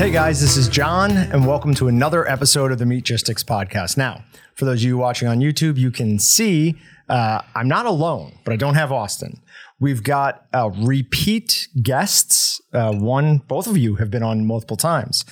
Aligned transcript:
Hey 0.00 0.10
guys, 0.10 0.40
this 0.40 0.56
is 0.56 0.66
Jon, 0.66 1.10
and 1.10 1.46
welcome 1.46 1.74
to 1.74 1.86
another 1.86 2.26
episode 2.26 2.72
of 2.72 2.78
the 2.78 2.86
Meatgistics 2.86 3.44
podcast. 3.44 3.98
Now, 3.98 4.24
for 4.54 4.64
those 4.64 4.80
of 4.80 4.84
you 4.84 4.96
watching 4.96 5.28
on 5.28 5.40
YouTube, 5.40 5.76
you 5.76 5.90
can 5.90 6.18
see 6.18 6.76
uh, 7.10 7.42
I'm 7.54 7.68
not 7.68 7.84
alone, 7.84 8.32
but 8.42 8.54
I 8.54 8.56
don't 8.56 8.76
have 8.76 8.92
Austin. 8.92 9.42
We've 9.78 10.02
got 10.02 10.46
uh, 10.54 10.70
repeat 10.74 11.68
guests. 11.82 12.62
Uh, 12.72 12.94
one, 12.94 13.42
both 13.46 13.66
of 13.66 13.76
you 13.76 13.96
have 13.96 14.10
been 14.10 14.22
on 14.22 14.46
multiple 14.46 14.78
times. 14.78 15.26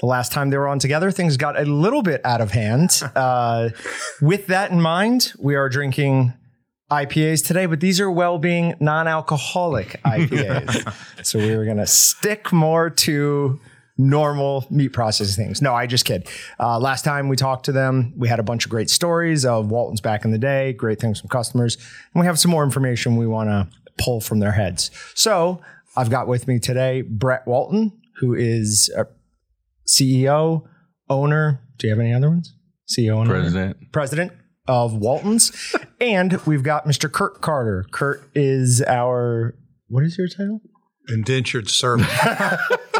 The 0.00 0.06
last 0.06 0.32
time 0.32 0.48
they 0.48 0.56
were 0.56 0.68
on 0.68 0.78
together, 0.78 1.10
things 1.10 1.36
got 1.36 1.60
a 1.60 1.66
little 1.66 2.00
bit 2.00 2.22
out 2.24 2.40
of 2.40 2.52
hand. 2.52 3.02
Uh, 3.14 3.68
with 4.22 4.46
that 4.46 4.70
in 4.70 4.80
mind, 4.80 5.34
we 5.38 5.54
are 5.54 5.68
drinking 5.68 6.32
IPAs 6.90 7.46
today, 7.46 7.66
but 7.66 7.80
these 7.80 8.00
are 8.00 8.10
well-being 8.10 8.74
non-alcoholic 8.80 10.00
IPAs. 10.02 10.94
so 11.26 11.38
we 11.38 11.54
were 11.54 11.66
going 11.66 11.76
to 11.76 11.86
stick 11.86 12.54
more 12.54 12.88
to 12.88 13.60
normal 13.96 14.66
meat 14.70 14.88
processing 14.88 15.44
things. 15.44 15.62
No, 15.62 15.74
I 15.74 15.86
just 15.86 16.04
kid. 16.04 16.28
Uh, 16.58 16.78
last 16.78 17.04
time 17.04 17.28
we 17.28 17.36
talked 17.36 17.64
to 17.66 17.72
them, 17.72 18.12
we 18.16 18.28
had 18.28 18.40
a 18.40 18.42
bunch 18.42 18.64
of 18.64 18.70
great 18.70 18.90
stories 18.90 19.44
of 19.44 19.70
Walton's 19.70 20.00
back 20.00 20.24
in 20.24 20.30
the 20.32 20.38
day, 20.38 20.72
great 20.72 20.98
things 21.00 21.20
from 21.20 21.28
customers, 21.28 21.76
and 21.76 22.20
we 22.20 22.26
have 22.26 22.38
some 22.38 22.50
more 22.50 22.64
information 22.64 23.16
we 23.16 23.26
want 23.26 23.48
to 23.50 23.68
pull 23.98 24.20
from 24.20 24.40
their 24.40 24.52
heads. 24.52 24.90
So 25.14 25.60
I've 25.96 26.10
got 26.10 26.26
with 26.26 26.48
me 26.48 26.58
today 26.58 27.02
Brett 27.02 27.46
Walton, 27.46 27.92
who 28.16 28.34
is 28.34 28.92
a 28.96 29.06
CEO, 29.86 30.64
owner. 31.08 31.60
Do 31.78 31.86
you 31.86 31.92
have 31.92 32.00
any 32.00 32.12
other 32.12 32.30
ones? 32.30 32.54
CEO, 32.88 33.12
owner, 33.12 33.30
President. 33.30 33.92
president 33.92 34.32
of 34.66 34.94
Walton's, 34.94 35.74
and 36.00 36.32
we've 36.46 36.62
got 36.62 36.86
Mr. 36.86 37.10
Kurt 37.10 37.40
Carter. 37.40 37.86
Kurt 37.92 38.28
is 38.34 38.82
our 38.82 39.54
what 39.88 40.02
is 40.04 40.18
your 40.18 40.28
title? 40.28 40.60
indentured 41.08 41.68
servant. 41.68 42.08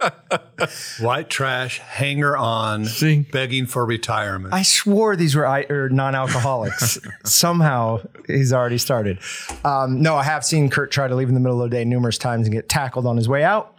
White 1.00 1.28
trash, 1.30 1.78
hanger 1.78 2.36
on, 2.36 2.84
See? 2.84 3.20
begging 3.32 3.66
for 3.66 3.84
retirement. 3.86 4.52
I 4.54 4.62
swore 4.62 5.16
these 5.16 5.34
were 5.34 5.46
I- 5.46 5.66
or 5.68 5.88
non-alcoholics. 5.88 6.98
Somehow 7.24 8.00
he's 8.26 8.52
already 8.52 8.78
started. 8.78 9.18
Um, 9.64 10.02
no, 10.02 10.16
I 10.16 10.22
have 10.24 10.44
seen 10.44 10.70
Kurt 10.70 10.90
try 10.90 11.08
to 11.08 11.14
leave 11.14 11.28
in 11.28 11.34
the 11.34 11.40
middle 11.40 11.62
of 11.62 11.70
the 11.70 11.76
day 11.76 11.84
numerous 11.84 12.18
times 12.18 12.46
and 12.46 12.54
get 12.54 12.68
tackled 12.68 13.06
on 13.06 13.16
his 13.16 13.28
way 13.28 13.42
out 13.44 13.74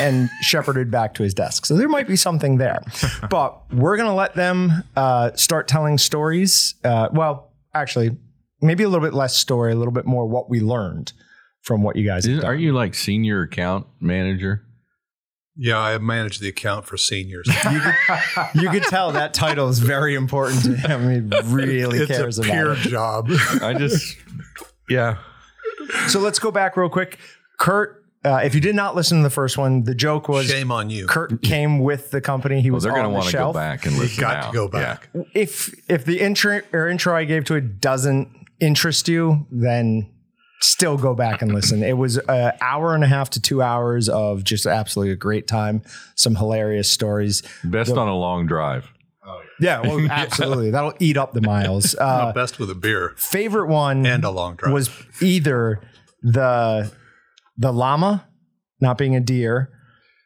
and 0.00 0.28
shepherded 0.42 0.90
back 0.90 1.14
to 1.14 1.22
his 1.22 1.34
desk. 1.34 1.66
So 1.66 1.76
there 1.76 1.88
might 1.88 2.08
be 2.08 2.16
something 2.16 2.58
there. 2.58 2.80
But 3.30 3.60
we're 3.72 3.96
going 3.96 4.08
to 4.08 4.14
let 4.14 4.34
them 4.34 4.84
uh, 4.96 5.32
start 5.34 5.68
telling 5.68 5.98
stories. 5.98 6.74
Uh, 6.84 7.08
well, 7.12 7.52
actually, 7.74 8.16
maybe 8.60 8.84
a 8.84 8.88
little 8.88 9.06
bit 9.06 9.14
less 9.14 9.36
story, 9.36 9.72
a 9.72 9.76
little 9.76 9.92
bit 9.92 10.06
more 10.06 10.26
what 10.26 10.50
we 10.50 10.60
learned 10.60 11.12
from 11.62 11.82
what 11.82 11.96
you 11.96 12.06
guys 12.06 12.24
have 12.24 12.34
Is- 12.36 12.40
done. 12.40 12.50
Are 12.50 12.54
you 12.54 12.72
like 12.72 12.94
senior 12.94 13.42
account 13.42 13.86
manager? 14.00 14.64
Yeah, 15.56 15.78
I 15.78 15.98
manage 15.98 16.38
the 16.38 16.48
account 16.48 16.86
for 16.86 16.96
seniors. 16.96 17.48
You 18.54 18.70
could 18.70 18.84
tell 18.84 19.12
that 19.12 19.34
title 19.34 19.68
is 19.68 19.78
very 19.78 20.14
important 20.14 20.64
to 20.64 20.74
him. 20.76 21.30
He 21.30 21.38
really 21.54 21.98
it's 21.98 22.06
cares 22.10 22.38
a 22.38 22.42
about 22.42 22.52
peer 22.52 22.72
it. 22.72 22.76
job. 22.78 23.28
I 23.62 23.74
just, 23.74 24.16
yeah. 24.88 25.18
So 26.08 26.20
let's 26.20 26.38
go 26.38 26.50
back 26.50 26.76
real 26.76 26.88
quick. 26.88 27.18
Kurt, 27.58 28.04
uh, 28.24 28.40
if 28.44 28.54
you 28.54 28.60
did 28.60 28.74
not 28.74 28.94
listen 28.96 29.18
to 29.18 29.22
the 29.22 29.30
first 29.30 29.56
one, 29.58 29.84
the 29.84 29.94
joke 29.94 30.28
was 30.28 30.46
Shame 30.46 30.70
on 30.72 30.90
you. 30.90 31.06
Kurt 31.06 31.42
came 31.42 31.78
with 31.80 32.10
the 32.10 32.20
company. 32.20 32.60
He 32.60 32.70
Well, 32.70 32.76
was 32.76 32.84
they're 32.84 32.92
on 32.92 32.98
going 32.98 33.10
to 33.10 33.14
want 33.14 33.26
to 33.30 33.36
go 33.36 33.52
back 33.52 33.86
and 33.86 33.96
listen. 33.98 34.20
got 34.20 34.40
now. 34.40 34.46
to 34.48 34.52
go 34.54 34.68
back. 34.68 35.08
Yeah. 35.14 35.22
If 35.34 35.74
if 35.88 36.04
the 36.04 36.20
intro 36.20 36.60
or 36.72 36.88
intro 36.88 37.14
I 37.16 37.24
gave 37.24 37.44
to 37.46 37.54
it 37.54 37.80
doesn't 37.80 38.28
interest 38.60 39.08
you, 39.08 39.46
then 39.50 40.10
still 40.62 40.96
go 40.98 41.14
back 41.14 41.40
and 41.42 41.52
listen. 41.54 41.82
It 41.82 41.96
was 41.96 42.18
an 42.18 42.52
hour 42.60 42.94
and 42.94 43.02
a 43.02 43.06
half 43.06 43.30
to 43.30 43.40
two 43.40 43.62
hours 43.62 44.08
of 44.08 44.44
just 44.44 44.66
absolutely 44.66 45.12
a 45.12 45.16
great 45.16 45.46
time. 45.48 45.82
Some 46.16 46.34
hilarious 46.36 46.90
stories. 46.90 47.42
Best 47.64 47.92
on 47.92 48.08
a 48.08 48.16
long 48.16 48.46
drive. 48.46 48.90
Yeah, 49.60 49.80
well, 49.82 50.06
absolutely. 50.10 50.70
That'll 50.70 50.94
eat 51.00 51.16
up 51.16 51.32
the 51.34 51.42
miles. 51.42 51.94
Uh, 52.00 52.32
Best 52.32 52.58
with 52.58 52.70
a 52.70 52.74
beer 52.74 53.12
favorite 53.16 53.68
one 53.68 54.06
and 54.06 54.24
a 54.24 54.30
long 54.30 54.56
drive. 54.56 54.72
was 54.72 54.90
either 55.20 55.80
the 56.22 56.90
the 57.58 57.72
llama 57.72 58.26
not 58.80 58.96
being 58.96 59.14
a 59.14 59.20
deer 59.20 59.70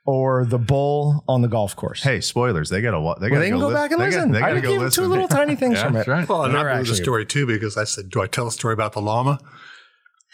or 0.06 0.44
the 0.44 0.58
bull 0.58 1.24
on 1.28 1.42
the 1.42 1.48
golf 1.48 1.74
course. 1.74 2.02
Hey, 2.02 2.20
spoilers! 2.20 2.68
They 2.70 2.80
gotta 2.80 3.00
wa- 3.00 3.14
they 3.18 3.28
well, 3.28 3.40
gotta 3.40 3.40
they 3.40 3.50
can 3.50 3.58
go, 3.58 3.66
lis- 3.68 3.74
back 3.74 3.90
and 3.90 4.00
listen. 4.00 4.20
Gotta, 4.20 4.32
they 4.32 4.38
I 4.38 4.48
gotta 4.50 4.60
gave 4.60 4.78
go 4.78 4.84
listen. 4.84 5.04
two 5.04 5.08
little 5.10 5.28
tiny 5.28 5.56
things 5.56 5.74
Yeah, 5.78 5.84
from 5.84 5.92
that's 5.94 6.08
it. 6.08 6.10
right. 6.10 6.28
well, 6.28 6.44
and 6.44 6.54
They're 6.54 6.70
I 6.70 6.76
blew 6.76 6.84
the 6.86 6.94
story 6.94 7.26
too 7.26 7.46
because 7.46 7.76
I 7.76 7.84
said, 7.84 8.10
"Do 8.10 8.20
I 8.22 8.26
tell 8.28 8.46
a 8.46 8.52
story 8.52 8.74
about 8.74 8.92
the 8.92 9.00
llama?" 9.02 9.40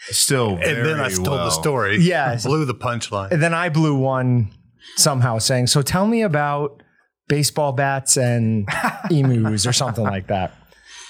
Still, 0.09 0.57
And 0.57 0.85
then 0.85 0.99
I 0.99 1.03
very 1.03 1.11
stole 1.11 1.35
well. 1.35 1.45
the 1.45 1.51
story. 1.51 1.97
Yes. 1.99 2.45
blew 2.45 2.65
the 2.65 2.73
punchline. 2.75 3.31
And 3.31 3.41
then 3.41 3.53
I 3.53 3.69
blew 3.69 3.95
one 3.95 4.51
somehow 4.97 5.37
saying, 5.37 5.67
"So 5.67 5.81
tell 5.81 6.07
me 6.07 6.21
about 6.23 6.81
baseball 7.27 7.71
bats 7.71 8.17
and 8.17 8.67
emus 9.11 9.65
or 9.67 9.73
something 9.73 10.03
like 10.03 10.27
that." 10.27 10.53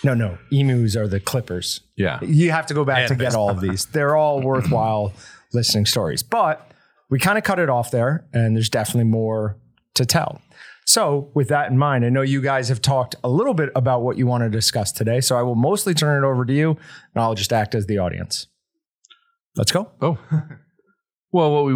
No, 0.04 0.14
no, 0.14 0.38
emus 0.52 0.96
are 0.96 1.08
the 1.08 1.20
clippers. 1.20 1.82
Yeah. 1.96 2.20
You 2.22 2.52
have 2.52 2.66
to 2.68 2.74
go 2.74 2.84
back 2.84 3.00
And 3.00 3.10
to 3.10 3.16
get 3.16 3.36
all 3.36 3.50
of 3.50 3.62
these. 3.62 3.86
They're 3.86 4.16
all 4.16 4.42
worthwhile 4.42 5.14
listening 5.54 5.86
stories. 5.86 6.24
But 6.24 6.70
we 7.10 7.20
kind 7.20 7.38
of 7.38 7.44
cut 7.44 7.60
it 7.60 7.70
off 7.70 7.92
there, 7.92 8.26
and 8.34 8.56
there's 8.56 8.70
definitely 8.70 9.10
more 9.10 9.58
to 9.94 10.06
tell. 10.06 10.42
So, 10.86 11.30
with 11.36 11.48
that 11.50 11.70
in 11.70 11.78
mind, 11.78 12.04
I 12.04 12.10
know 12.10 12.22
you 12.24 12.42
guys 12.42 12.68
have 12.70 12.82
talked 12.82 13.16
a 13.24 13.30
little 13.30 13.54
bit 13.54 13.70
about 13.76 14.02
what 14.02 14.18
you 14.18 14.26
want 14.26 14.44
to 14.44 14.50
discuss 14.50 14.92
today. 14.92 15.22
So, 15.22 15.38
I 15.38 15.44
will 15.44 15.56
mostly 15.56 15.94
turn 15.94 16.22
it 16.24 16.28
over 16.28 16.44
to 16.46 16.54
you, 16.54 16.72
and 16.72 17.24
I'll 17.24 17.36
just 17.36 17.54
act 17.54 17.76
as 17.76 17.86
the 17.86 18.00
audience. 18.00 18.48
Let's 19.56 19.72
go. 19.72 19.92
Oh. 20.02 20.18
Well, 21.34 21.54
what 21.54 21.64
we 21.64 21.74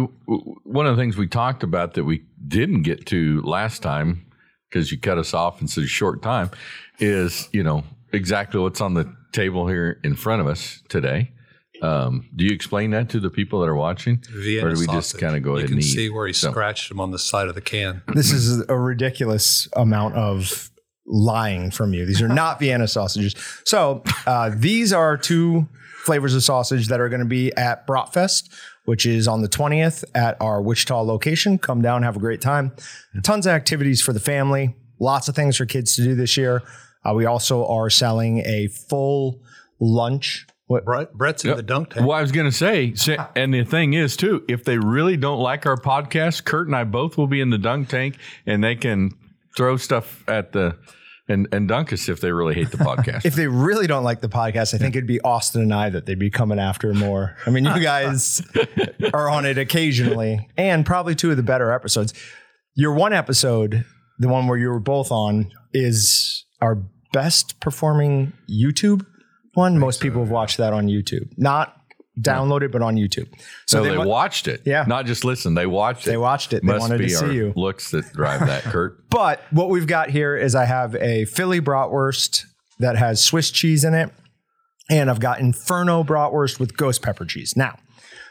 one 0.64 0.84
of 0.84 0.94
the 0.94 1.00
things 1.02 1.16
we 1.16 1.26
talked 1.28 1.62
about 1.62 1.94
that 1.94 2.04
we 2.04 2.24
didn't 2.46 2.82
get 2.82 3.06
to 3.06 3.40
last 3.40 3.82
time 3.82 4.26
because 4.68 4.92
you 4.92 5.00
cut 5.00 5.16
us 5.16 5.32
off 5.32 5.62
in 5.62 5.66
such 5.66 5.84
a 5.84 5.86
short 5.86 6.20
time 6.22 6.50
is 6.98 7.48
you 7.52 7.62
know 7.62 7.82
exactly 8.12 8.60
what's 8.60 8.82
on 8.82 8.92
the 8.92 9.10
table 9.32 9.66
here 9.66 9.98
in 10.04 10.14
front 10.14 10.42
of 10.42 10.46
us 10.46 10.82
today. 10.90 11.30
Um, 11.80 12.28
do 12.36 12.44
you 12.44 12.50
explain 12.52 12.90
that 12.90 13.08
to 13.08 13.18
the 13.18 13.30
people 13.30 13.60
that 13.60 13.66
are 13.70 13.74
watching, 13.74 14.22
Vienna 14.30 14.66
or 14.66 14.74
do 14.74 14.80
we 14.80 14.86
just 14.88 15.12
sausage. 15.12 15.20
kind 15.22 15.36
of 15.36 15.42
go 15.42 15.52
You 15.52 15.56
ahead 15.56 15.68
can 15.68 15.78
and 15.78 15.82
eat? 15.86 15.88
see 15.90 16.10
where 16.10 16.26
he 16.26 16.34
So- 16.34 16.50
scratched 16.50 16.90
him 16.90 17.00
on 17.00 17.10
the 17.12 17.18
side 17.18 17.48
of 17.48 17.54
the 17.54 17.62
can. 17.62 18.02
This 18.14 18.32
is 18.32 18.62
a 18.68 18.76
ridiculous 18.78 19.70
amount 19.74 20.16
of 20.16 20.70
lying 21.06 21.70
from 21.70 21.94
you. 21.94 22.04
These 22.04 22.20
are 22.20 22.28
not 22.28 22.58
Vienna 22.60 22.88
sausages. 22.88 23.34
So 23.64 24.02
uh, 24.26 24.50
these 24.54 24.92
are 24.92 25.16
two 25.16 25.66
flavors 26.06 26.34
of 26.34 26.42
sausage 26.42 26.88
that 26.88 27.00
are 27.00 27.08
going 27.10 27.20
to 27.20 27.26
be 27.26 27.52
at 27.56 27.86
Bratfest, 27.86 28.48
which 28.84 29.04
is 29.04 29.28
on 29.28 29.42
the 29.42 29.48
20th 29.48 30.04
at 30.14 30.40
our 30.40 30.62
Wichita 30.62 31.02
location. 31.02 31.58
Come 31.58 31.82
down, 31.82 32.02
have 32.04 32.16
a 32.16 32.20
great 32.20 32.40
time. 32.40 32.72
Tons 33.22 33.46
of 33.46 33.50
activities 33.50 34.00
for 34.00 34.12
the 34.12 34.20
family. 34.20 34.74
Lots 34.98 35.28
of 35.28 35.34
things 35.34 35.56
for 35.56 35.66
kids 35.66 35.94
to 35.96 36.02
do 36.04 36.14
this 36.14 36.36
year. 36.36 36.62
Uh, 37.04 37.12
we 37.12 37.26
also 37.26 37.66
are 37.66 37.90
selling 37.90 38.38
a 38.46 38.68
full 38.68 39.42
lunch. 39.80 40.46
What, 40.68 40.84
Brett, 40.84 41.12
Brett's 41.12 41.44
in 41.44 41.48
Yep. 41.50 41.56
the 41.58 41.62
dunk 41.62 41.90
tank. 41.90 42.06
Well, 42.06 42.16
I 42.16 42.22
was 42.22 42.32
going 42.32 42.50
to 42.50 42.56
say, 42.56 42.94
and 43.36 43.54
the 43.54 43.62
thing 43.64 43.92
is 43.92 44.16
too, 44.16 44.44
if 44.48 44.64
they 44.64 44.78
really 44.78 45.16
don't 45.16 45.38
like 45.38 45.64
our 45.66 45.76
podcast, 45.76 46.44
Kurt 46.44 46.66
and 46.66 46.74
I 46.74 46.82
both 46.84 47.16
will 47.16 47.28
be 47.28 47.40
in 47.40 47.50
the 47.50 47.58
dunk 47.58 47.88
tank, 47.88 48.16
and 48.46 48.64
they 48.64 48.74
can 48.74 49.12
throw 49.56 49.76
stuff 49.76 50.24
at 50.28 50.52
the 50.52 50.76
and 51.28 51.48
and 51.52 51.68
dunk 51.68 51.92
us 51.92 52.08
if 52.08 52.20
they 52.20 52.32
really 52.32 52.54
hate 52.54 52.70
the 52.70 52.76
podcast. 52.76 53.24
if 53.24 53.34
they 53.34 53.46
really 53.46 53.86
don't 53.86 54.04
like 54.04 54.20
the 54.20 54.28
podcast, 54.28 54.74
I 54.74 54.78
think 54.78 54.94
it'd 54.94 55.06
be 55.06 55.20
Austin 55.20 55.62
and 55.62 55.74
I 55.74 55.90
that 55.90 56.06
they'd 56.06 56.18
be 56.18 56.30
coming 56.30 56.58
after 56.58 56.92
more. 56.94 57.36
I 57.46 57.50
mean, 57.50 57.64
you 57.64 57.80
guys 57.82 58.42
are 59.12 59.28
on 59.28 59.44
it 59.44 59.58
occasionally, 59.58 60.48
and 60.56 60.86
probably 60.86 61.14
two 61.14 61.30
of 61.30 61.36
the 61.36 61.42
better 61.42 61.72
episodes. 61.72 62.14
Your 62.74 62.92
one 62.92 63.12
episode, 63.12 63.84
the 64.18 64.28
one 64.28 64.46
where 64.46 64.58
you 64.58 64.68
were 64.68 64.80
both 64.80 65.10
on, 65.10 65.50
is 65.72 66.44
our 66.60 66.82
best 67.12 67.58
performing 67.60 68.32
YouTube 68.50 69.06
one. 69.54 69.78
Most 69.78 70.00
people 70.00 70.20
uh, 70.20 70.24
have 70.24 70.30
watched 70.30 70.58
that 70.58 70.72
on 70.72 70.86
YouTube, 70.86 71.30
not 71.36 71.74
downloaded, 72.20 72.72
but 72.72 72.80
on 72.82 72.96
YouTube. 72.96 73.28
so 73.66 73.82
they, 73.82 73.96
wa- 73.96 74.04
watched 74.06 74.48
it, 74.48 74.62
Yeah. 74.64 74.84
not 74.88 75.04
just 75.06 75.24
listened. 75.24 75.56
They 75.56 75.66
watched 75.66 76.06
it. 76.06 76.10
They 76.10 76.16
watched 76.16 76.52
it. 76.52 76.62
They 76.62 76.72
Must 76.72 76.80
wanted 76.80 76.98
be 76.98 77.08
to 77.08 77.10
see 77.10 77.26
our 77.26 77.32
you. 77.32 77.52
looks 77.56 77.90
that 77.90 78.10
drive 78.14 78.40
that, 78.46 78.62
Kurt. 78.72 79.08
But 79.10 79.42
what 79.50 79.68
we've 79.68 79.86
got 79.86 80.10
here 80.10 80.36
is 80.36 80.54
I 80.54 80.64
have 80.64 80.94
a 80.96 81.26
Philly 81.26 81.60
bratwurst 81.60 82.44
that 82.78 82.96
has 82.96 83.22
Swiss 83.22 83.50
cheese 83.50 83.84
in 83.84 83.92
it, 83.94 84.10
and 84.88 85.10
I've 85.10 85.20
got 85.20 85.40
Inferno 85.40 86.02
bratwurst 86.04 86.58
with 86.58 86.76
ghost 86.76 87.02
pepper 87.02 87.24
cheese. 87.24 87.54
Now, 87.56 87.78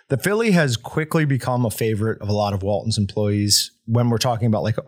the 0.09 0.17
Philly 0.17 0.51
has 0.51 0.77
quickly 0.77 1.25
become 1.25 1.65
a 1.65 1.71
favorite 1.71 2.21
of 2.21 2.29
a 2.29 2.33
lot 2.33 2.53
of 2.53 2.63
Walton's 2.63 2.97
employees 2.97 3.71
when 3.85 4.09
we're 4.09 4.17
talking 4.19 4.47
about 4.47 4.63
like 4.63 4.77
a, 4.77 4.83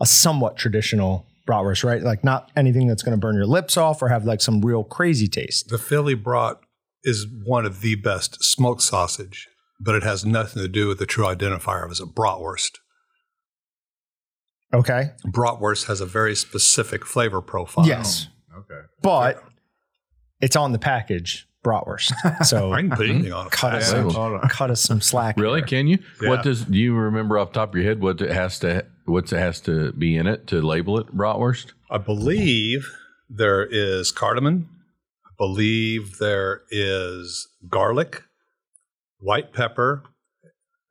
a 0.00 0.06
somewhat 0.06 0.56
traditional 0.56 1.26
bratwurst, 1.46 1.84
right? 1.84 2.02
Like 2.02 2.22
not 2.24 2.50
anything 2.56 2.86
that's 2.86 3.02
going 3.02 3.12
to 3.12 3.20
burn 3.20 3.34
your 3.34 3.46
lips 3.46 3.76
off 3.76 4.00
or 4.02 4.08
have 4.08 4.24
like 4.24 4.40
some 4.40 4.60
real 4.62 4.84
crazy 4.84 5.28
taste. 5.28 5.68
The 5.68 5.78
Philly 5.78 6.14
brat 6.14 6.56
is 7.04 7.26
one 7.44 7.66
of 7.66 7.80
the 7.80 7.96
best 7.96 8.42
smoked 8.42 8.82
sausage, 8.82 9.48
but 9.80 9.94
it 9.94 10.02
has 10.02 10.24
nothing 10.24 10.62
to 10.62 10.68
do 10.68 10.88
with 10.88 10.98
the 10.98 11.06
true 11.06 11.24
identifier 11.24 11.84
of 11.84 11.90
as 11.90 12.00
a 12.00 12.04
bratwurst. 12.04 12.78
Okay. 14.74 15.10
Bratwurst 15.26 15.86
has 15.86 16.00
a 16.00 16.06
very 16.06 16.34
specific 16.34 17.04
flavor 17.04 17.42
profile. 17.42 17.86
Yes. 17.86 18.28
Oh, 18.54 18.60
okay. 18.60 18.86
But 19.02 19.42
it's 20.40 20.56
on 20.56 20.72
the 20.72 20.78
package 20.78 21.46
bratwurst. 21.64 22.12
So 22.44 22.72
I 22.72 22.80
can 22.80 22.90
put 22.90 23.00
mm-hmm. 23.00 23.10
anything 23.10 23.32
on 23.32 23.46
it. 23.46 23.52
cut 23.52 23.74
us 23.74 23.90
some, 23.90 24.40
cut 24.48 24.70
us 24.70 24.80
some 24.80 25.00
slack. 25.00 25.36
Really? 25.36 25.60
here. 25.60 25.66
Can 25.66 25.86
you? 25.86 25.98
Yeah. 26.20 26.30
What 26.30 26.42
does 26.42 26.64
do 26.64 26.78
you 26.78 26.94
remember 26.94 27.38
off 27.38 27.48
the 27.52 27.60
top 27.60 27.70
of 27.70 27.74
your 27.76 27.84
head 27.84 28.00
what 28.00 28.20
it 28.20 28.32
has 28.32 28.58
to 28.60 28.86
what's 29.04 29.32
it 29.32 29.38
has 29.38 29.60
to 29.62 29.92
be 29.92 30.16
in 30.16 30.26
it 30.26 30.46
to 30.48 30.60
label 30.60 30.98
it 30.98 31.14
bratwurst? 31.14 31.72
I 31.90 31.98
believe 31.98 32.90
there 33.28 33.64
is 33.64 34.10
cardamom. 34.10 34.68
I 35.32 35.44
believe 35.44 36.18
there 36.18 36.62
is 36.70 37.48
garlic, 37.68 38.22
white 39.18 39.52
pepper, 39.52 40.02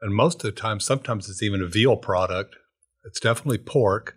and 0.01 0.13
most 0.15 0.43
of 0.43 0.53
the 0.53 0.59
time, 0.59 0.79
sometimes 0.79 1.29
it's 1.29 1.43
even 1.43 1.61
a 1.61 1.67
veal 1.67 1.95
product. 1.95 2.55
It's 3.05 3.19
definitely 3.19 3.59
pork. 3.59 4.15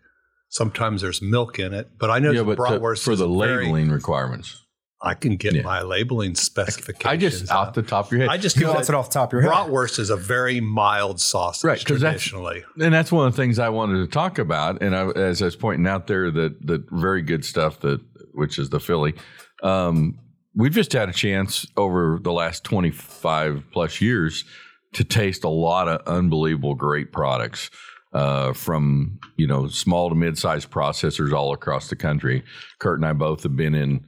Sometimes 0.49 1.03
there's 1.03 1.21
milk 1.21 1.59
in 1.59 1.75
it, 1.75 1.91
but 1.99 2.11
I 2.11 2.19
know 2.21 2.31
yeah, 2.31 2.43
the 2.43 2.55
but 2.57 2.69
to- 2.69 2.79
bratwurst 2.79 3.05
for 3.05 3.13
is 3.13 3.19
the 3.19 3.29
very- 3.29 3.65
labeling 3.67 3.91
requirements. 3.91 4.61
I 5.03 5.13
can 5.13 5.37
get 5.37 5.53
Yeah. 5.55 5.63
my 5.63 5.83
labeling 5.83 6.35
specifications. 6.35 7.05
I 7.05 7.17
just 7.19 7.51
out. 7.51 7.69
off 7.69 7.75
the 7.75 7.83
top 7.83 8.07
of 8.07 8.13
your 8.13 8.23
head. 8.23 8.31
I 8.31 8.39
just 8.39 8.57
He 8.57 8.63
know 8.65 8.73
that 8.73 8.89
it 8.89 8.95
off 8.95 9.11
the 9.11 9.15
top 9.15 9.29
of 9.29 9.33
your 9.35 9.43
head. 9.43 9.51
Bratwurst 9.53 9.99
is 9.99 10.09
a 10.09 10.17
very 10.17 10.61
mild 10.61 11.21
sausage, 11.21 11.65
Right, 11.65 11.85
'cause 11.85 12.01
that's- 12.01 12.23
traditionally. 12.23 12.65
and 12.81 12.95
that's 12.95 13.13
one 13.13 13.27
of 13.27 13.35
the 13.35 13.43
things 13.43 13.59
I 13.59 13.69
wanted 13.69 13.99
to 14.03 14.07
talk 14.07 14.39
about. 14.39 14.81
And 14.81 14.97
I, 14.97 15.09
as 15.11 15.43
I 15.43 15.47
was 15.47 15.57
pointing 15.57 15.87
out 15.87 16.07
there, 16.07 16.31
that 16.31 16.67
the 16.67 16.83
very 16.91 17.21
good 17.21 17.45
stuff 17.45 17.81
that 17.81 18.01
which 18.33 18.59
is 18.59 18.71
the 18.71 18.81
Philly. 18.81 19.15
Um, 19.65 20.19
we've 20.55 20.73
just 20.73 20.93
had 20.93 21.09
a 21.09 21.13
chance 21.13 21.67
over 21.77 22.21
the 22.23 22.33
last 22.33 22.63
twenty 22.65 22.91
five 22.91 23.65
plus 23.73 24.01
years 24.01 24.45
to 24.93 25.05
taste 25.05 25.43
a 25.43 25.49
lot 25.49 25.89
of 25.89 26.07
unbelievable 26.07 26.75
great 26.75 27.11
products 27.13 27.71
uh, 28.13 28.53
from 28.53 29.19
you 29.37 29.47
know 29.47 29.67
small 29.67 30.09
to 30.09 30.15
mid 30.15 30.39
sized 30.39 30.71
processors 30.71 31.33
all 31.33 31.53
across 31.53 31.89
the 31.89 31.97
country. 31.97 32.45
Kurt 32.79 32.99
and 32.99 33.07
I 33.07 33.13
both 33.13 33.43
have 33.43 33.57
been 33.57 33.75
in 33.75 34.07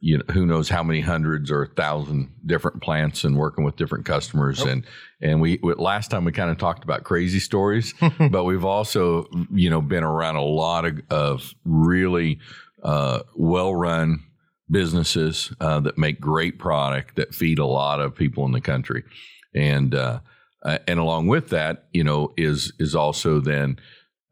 you 0.00 0.18
know 0.18 0.24
who 0.32 0.44
knows 0.44 0.68
how 0.68 0.82
many 0.82 1.00
hundreds 1.00 1.50
or 1.50 1.62
a 1.62 1.66
thousand 1.68 2.30
different 2.44 2.82
plants 2.82 3.24
and 3.24 3.38
working 3.38 3.64
with 3.64 3.76
different 3.76 4.04
customers 4.04 4.60
and 4.60 4.84
and 5.22 5.40
we 5.40 5.58
we- 5.62 5.72
last 5.74 6.10
time 6.10 6.24
we 6.24 6.32
kind 6.32 6.50
of 6.50 6.58
talked 6.58 6.84
about 6.84 7.04
crazy 7.04 7.38
stories 7.38 7.94
but 8.30 8.44
we've 8.44 8.66
also 8.66 9.26
you 9.50 9.70
know 9.70 9.80
been 9.80 10.04
around 10.04 10.36
a 10.36 10.42
lot 10.42 10.84
of, 10.84 11.00
of 11.10 11.54
really 11.64 12.38
uh, 12.82 13.20
well 13.34 13.74
run 13.74 14.22
businesses 14.70 15.52
uh, 15.60 15.80
that 15.80 15.98
make 15.98 16.20
great 16.20 16.58
product 16.58 17.16
that 17.16 17.34
feed 17.34 17.58
a 17.58 17.66
lot 17.66 18.00
of 18.00 18.14
people 18.14 18.44
in 18.46 18.52
the 18.52 18.60
country. 18.60 19.04
And 19.54 19.94
uh, 19.94 20.20
and 20.86 20.98
along 20.98 21.26
with 21.28 21.50
that 21.50 21.84
you 21.92 22.04
know 22.04 22.32
is 22.36 22.72
is 22.78 22.94
also 22.94 23.40
then 23.40 23.78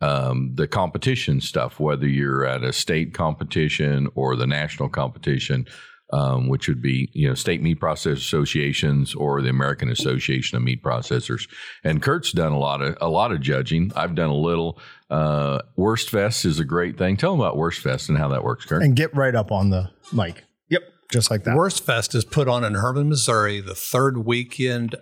um, 0.01 0.53
the 0.57 0.67
competition 0.67 1.41
stuff, 1.41 1.79
whether 1.79 2.09
you're 2.09 2.45
at 2.45 2.65
a 2.65 2.73
state 2.73 3.15
competition 3.15 4.09
or 4.17 4.35
the 4.35 4.49
national 4.49 4.89
competition, 4.89 5.67
um, 6.13 6.49
which 6.49 6.69
would 6.69 6.83
be 6.83 7.11
you 7.13 7.29
know 7.29 7.35
state 7.35 7.63
meat 7.63 7.81
processors 7.81 8.19
associations 8.19 9.15
or 9.15 9.43
the 9.43 9.49
American 9.49 9.91
Association 9.91 10.57
of 10.57 10.63
Meat 10.63 10.83
Processors. 10.83 11.49
And 11.83 12.03
Kurt's 12.03 12.33
done 12.33 12.53
a 12.53 12.59
lot 12.59 12.83
of 12.83 12.97
a 13.01 13.09
lot 13.09 13.33
of 13.33 13.41
judging. 13.41 13.93
I've 13.97 14.15
done 14.15 14.31
a 14.31 14.37
little. 14.37 14.79
Uh, 15.11 15.61
Wurstfest 15.77 16.45
is 16.45 16.61
a 16.61 16.65
great 16.65 16.97
thing. 16.97 17.17
Tell 17.17 17.33
them 17.33 17.41
about 17.41 17.57
Wurstfest 17.57 18.09
and 18.09 18.19
how 18.19 18.29
that 18.29 18.45
works, 18.45 18.65
Kurt. 18.65 18.83
And 18.83 18.95
get 18.97 19.15
right 19.15 19.35
up 19.35 19.51
on 19.51 19.71
the 19.71 19.91
mic. 20.13 20.45
Yep. 20.71 20.83
Just 21.11 21.31
like 21.31 21.45
that. 21.45 21.57
Wurstfest 21.57 22.15
is 22.15 22.25
put 22.25 22.49
on 22.49 22.65
in 22.65 22.75
Hermann, 22.75 23.09
Missouri, 23.09 23.61
the 23.61 23.75
third 23.75 24.25
weekend 24.25 24.97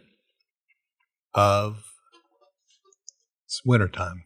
of 1.35 1.85
it's 3.51 3.65
wintertime. 3.65 4.25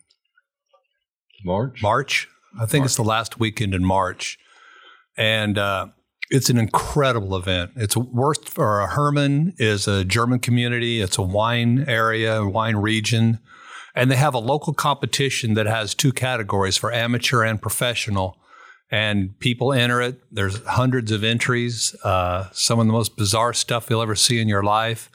March. 1.44 1.82
March. 1.82 2.28
I 2.58 2.66
think 2.66 2.84
it's 2.84 2.96
the 2.96 3.02
last 3.02 3.38
weekend 3.38 3.75
in 3.75 3.84
March. 3.84 4.38
And 5.16 5.58
uh, 5.58 5.88
it's 6.31 6.50
an 6.50 6.59
incredible 6.59 7.37
event. 7.37 7.73
It's 7.76 7.97
worst 7.97 8.49
for 8.49 8.82
uh, 8.82 8.87
Hermann 8.88 9.55
is 9.59 9.87
a 9.87 10.05
German 10.05 10.38
community. 10.38 11.00
It's 11.00 11.19
a 11.19 11.23
wine 11.23 11.85
area, 11.87 12.44
wine 12.44 12.76
region. 12.76 13.41
And 13.94 14.11
they 14.11 14.17
have 14.17 14.35
a 14.35 14.38
local 14.38 14.75
competition 14.75 15.55
that 15.55 15.67
has 15.67 15.94
two 15.94 16.12
categories 16.12 16.76
for 16.76 16.93
amateur 16.93 17.43
and 17.43 17.61
professional. 17.61 18.38
And 18.91 19.38
people 19.38 19.73
enter 19.73 20.00
it. 20.00 20.21
There's 20.31 20.65
hundreds 20.65 21.12
of 21.12 21.25
entries, 21.25 21.94
uh, 22.05 22.49
some 22.53 22.81
of 22.81 22.87
the 22.87 22.93
most 22.93 23.17
bizarre 23.17 23.53
stuff 23.53 23.88
you'll 23.88 24.03
ever 24.03 24.15
see 24.15 24.41
in 24.41 24.49
your 24.49 24.62
life. 24.62 25.11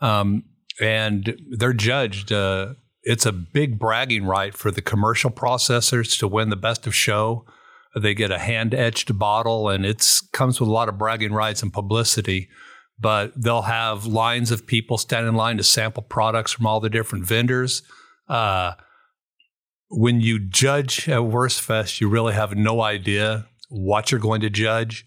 Um, 0.00 0.44
and 0.80 1.36
they're 1.50 1.72
judged. 1.72 2.32
Uh, 2.32 2.74
it's 3.02 3.26
a 3.26 3.32
big 3.32 3.78
bragging 3.78 4.24
right 4.24 4.54
for 4.54 4.70
the 4.70 4.82
commercial 4.82 5.30
processors 5.30 6.18
to 6.18 6.28
win 6.28 6.50
the 6.50 6.56
best 6.56 6.86
of 6.86 6.94
show. 6.94 7.46
They 8.00 8.14
get 8.14 8.30
a 8.30 8.38
hand 8.38 8.74
etched 8.74 9.18
bottle, 9.18 9.68
and 9.68 9.86
it's 9.86 10.20
comes 10.20 10.60
with 10.60 10.68
a 10.68 10.72
lot 10.72 10.88
of 10.88 10.98
bragging 10.98 11.32
rights 11.32 11.62
and 11.62 11.72
publicity. 11.72 12.48
But 12.98 13.32
they'll 13.36 13.62
have 13.62 14.06
lines 14.06 14.50
of 14.50 14.66
people 14.66 14.98
stand 14.98 15.26
in 15.26 15.34
line 15.34 15.58
to 15.58 15.64
sample 15.64 16.02
products 16.02 16.52
from 16.52 16.66
all 16.66 16.80
the 16.80 16.90
different 16.90 17.26
vendors. 17.26 17.82
Uh, 18.28 18.72
when 19.88 20.20
you 20.20 20.38
judge 20.38 21.08
at 21.08 21.20
Wurstfest, 21.20 22.00
you 22.00 22.08
really 22.08 22.32
have 22.32 22.56
no 22.56 22.82
idea 22.82 23.46
what 23.68 24.10
you're 24.10 24.20
going 24.20 24.40
to 24.40 24.50
judge. 24.50 25.04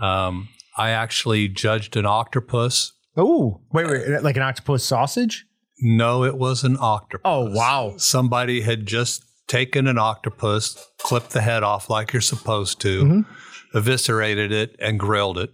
Um, 0.00 0.48
I 0.76 0.90
actually 0.90 1.48
judged 1.48 1.96
an 1.96 2.06
octopus. 2.06 2.92
Oh, 3.16 3.60
wait, 3.72 3.86
wait. 3.86 4.22
Like 4.22 4.36
an 4.36 4.42
octopus 4.42 4.84
sausage? 4.84 5.46
No, 5.80 6.24
it 6.24 6.36
was 6.36 6.64
an 6.64 6.76
octopus. 6.78 7.22
Oh, 7.24 7.50
wow. 7.50 7.94
Somebody 7.98 8.62
had 8.62 8.86
just 8.86 9.24
taken 9.52 9.86
an 9.86 9.98
octopus, 9.98 10.88
clipped 10.98 11.30
the 11.30 11.42
head 11.42 11.62
off 11.62 11.90
like 11.90 12.12
you're 12.14 12.22
supposed 12.22 12.80
to, 12.80 13.04
Mhm. 13.04 13.26
eviscerated 13.74 14.50
it, 14.50 14.74
and 14.78 14.98
grilled 14.98 15.36
it. 15.38 15.52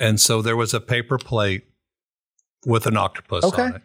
And 0.00 0.20
so 0.20 0.42
there 0.42 0.56
was 0.56 0.74
a 0.74 0.80
paper 0.80 1.18
plate 1.18 1.64
with 2.66 2.86
an 2.86 2.96
octopus 2.96 3.44
Okay. 3.44 3.62
on 3.62 3.74
it. 3.76 3.82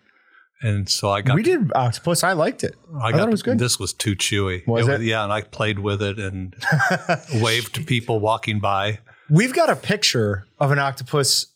And 0.64 0.90
so 0.90 1.12
I 1.12 1.22
got 1.22 1.36
We 1.36 1.44
did 1.44 1.72
octopus. 1.76 2.24
I 2.24 2.34
liked 2.34 2.64
it. 2.64 2.76
I, 3.00 3.10
I 3.10 3.12
got 3.12 3.20
thought 3.20 3.28
it 3.28 3.32
was 3.32 3.44
good. 3.44 3.60
This 3.60 3.78
was 3.80 3.94
too 3.94 4.16
chewy. 4.16 4.66
Was 4.66 4.88
it? 4.88 5.02
Yeah, 5.02 5.24
and 5.24 5.32
I 5.32 5.42
played 5.42 5.78
with 5.80 6.02
it 6.02 6.18
and 6.18 6.56
waved 7.36 7.76
to 7.76 7.84
people 7.84 8.20
walking 8.20 8.60
by. 8.60 9.00
We've 9.30 9.54
got 9.54 9.70
a 9.70 9.76
picture 9.76 10.48
of 10.60 10.72
an 10.72 10.80
octopus 10.80 11.54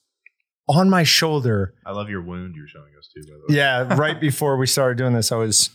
on 0.70 0.88
my 0.88 1.02
shoulder. 1.04 1.74
I 1.84 1.94
love 1.94 2.10
your 2.12 2.22
wound 2.22 2.54
you're 2.56 2.68
showing 2.68 2.92
us 3.00 3.10
too. 3.14 3.22
By 3.24 3.38
the 3.48 3.54
way, 3.54 3.58
Yeah, 3.58 3.96
right 3.98 4.20
before 4.22 4.56
we 4.58 4.68
started 4.68 5.00
doing 5.00 5.14
this, 5.14 5.32
I 5.32 5.38
was 5.38 5.72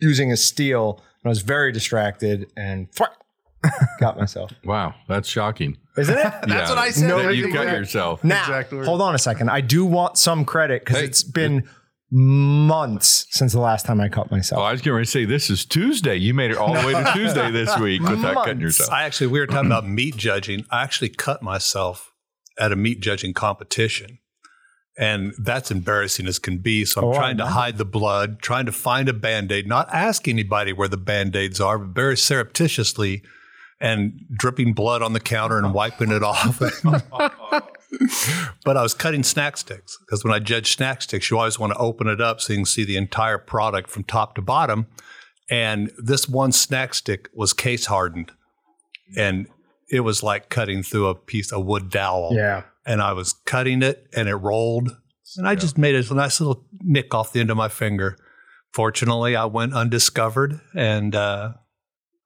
using 0.00 0.32
a 0.32 0.36
steel 0.36 0.96
and 1.22 1.26
I 1.26 1.28
was 1.30 1.42
very 1.42 1.72
distracted 1.72 2.50
and 2.56 2.88
got 4.00 4.18
myself. 4.18 4.52
Wow, 4.64 4.94
that's 5.08 5.28
shocking. 5.28 5.78
Isn't 5.96 6.18
it? 6.18 6.22
That's 6.48 6.70
what 6.70 6.78
I 6.78 6.90
said. 6.90 7.08
No, 7.08 7.28
you 7.28 7.46
you 7.46 7.52
cut 7.52 7.66
got- 7.66 7.76
yourself. 7.76 8.24
Now, 8.24 8.40
Exactly 8.40 8.84
hold 8.84 9.00
on 9.00 9.14
a 9.14 9.18
second. 9.18 9.48
I 9.48 9.60
do 9.60 9.84
want 9.86 10.18
some 10.18 10.44
credit 10.44 10.84
because 10.84 10.98
Hey. 10.98 11.04
it's 11.04 11.22
been 11.22 11.68
months 12.10 13.26
since 13.30 13.52
the 13.52 13.60
last 13.60 13.86
time 13.86 14.00
I 14.00 14.08
cut 14.08 14.30
myself. 14.30 14.60
Oh, 14.60 14.64
I 14.64 14.72
was 14.72 14.82
going 14.82 15.02
to 15.04 15.08
say 15.10 15.24
this 15.24 15.50
is 15.50 15.64
Tuesday. 15.64 16.16
You 16.16 16.34
made 16.34 16.50
it 16.50 16.56
all 16.56 16.72
the 16.74 16.86
way 16.86 16.92
to 16.94 17.10
Tuesday 17.14 17.50
this 17.50 17.76
week 17.78 18.02
without 18.02 18.34
cutting 18.44 18.60
yourself. 18.60 18.90
I 18.90 19.04
actually, 19.04 19.28
we 19.28 19.38
were 19.40 19.46
talking 19.46 19.66
about 19.66 19.86
meat 19.86 20.16
judging. 20.16 20.64
I 20.70 20.82
actually 20.82 21.10
cut 21.10 21.42
myself 21.42 22.12
at 22.58 22.72
a 22.72 22.76
meat 22.76 23.00
judging 23.00 23.34
competition. 23.34 24.18
And 24.96 25.34
that's 25.38 25.72
embarrassing 25.72 26.26
as 26.28 26.38
can 26.38 26.58
be. 26.58 26.84
So 26.84 27.00
I'm 27.00 27.08
Oh, 27.08 27.14
trying 27.14 27.36
to 27.38 27.46
hide 27.46 27.78
the 27.78 27.84
blood, 27.84 28.40
trying 28.40 28.66
to 28.66 28.72
find 28.72 29.08
a 29.08 29.12
band 29.12 29.50
aid, 29.50 29.66
not 29.66 29.88
ask 29.92 30.28
anybody 30.28 30.72
where 30.72 30.86
the 30.88 30.96
band 30.96 31.34
aids 31.34 31.60
are, 31.60 31.78
but 31.78 31.94
very 31.94 32.16
surreptitiously 32.16 33.22
and 33.80 34.24
dripping 34.36 34.72
blood 34.72 35.02
on 35.02 35.12
the 35.12 35.20
counter 35.20 35.58
and 35.58 35.74
wiping 35.74 36.12
it 36.12 36.22
off. 36.22 36.60
but 38.64 38.76
I 38.76 38.82
was 38.82 38.94
cutting 38.94 39.22
snack 39.22 39.56
sticks 39.56 39.98
because 40.00 40.24
when 40.24 40.32
I 40.32 40.38
judge 40.38 40.74
snack 40.76 41.02
sticks, 41.02 41.30
you 41.30 41.38
always 41.38 41.58
want 41.58 41.72
to 41.72 41.78
open 41.78 42.08
it 42.08 42.20
up 42.20 42.40
so 42.40 42.52
you 42.52 42.58
can 42.60 42.64
see 42.64 42.84
the 42.84 42.96
entire 42.96 43.38
product 43.38 43.90
from 43.90 44.04
top 44.04 44.34
to 44.36 44.42
bottom. 44.42 44.86
And 45.50 45.90
this 45.98 46.28
one 46.28 46.52
snack 46.52 46.94
stick 46.94 47.28
was 47.34 47.52
case 47.52 47.86
hardened 47.86 48.32
and 49.16 49.46
it 49.90 50.00
was 50.00 50.22
like 50.22 50.48
cutting 50.48 50.82
through 50.82 51.08
a 51.08 51.14
piece 51.14 51.52
of 51.52 51.64
wood 51.66 51.90
dowel. 51.90 52.30
yeah. 52.32 52.62
And 52.86 53.00
I 53.00 53.12
was 53.12 53.32
cutting 53.32 53.82
it 53.82 54.06
and 54.14 54.28
it 54.28 54.34
rolled. 54.36 54.90
And 55.36 55.48
I 55.48 55.54
just 55.54 55.78
made 55.78 55.94
a 55.94 56.14
nice 56.14 56.40
little 56.40 56.66
nick 56.80 57.14
off 57.14 57.32
the 57.32 57.40
end 57.40 57.50
of 57.50 57.56
my 57.56 57.68
finger. 57.68 58.16
Fortunately, 58.72 59.36
I 59.36 59.46
went 59.46 59.74
undiscovered 59.74 60.60
and 60.74 61.14
uh, 61.14 61.54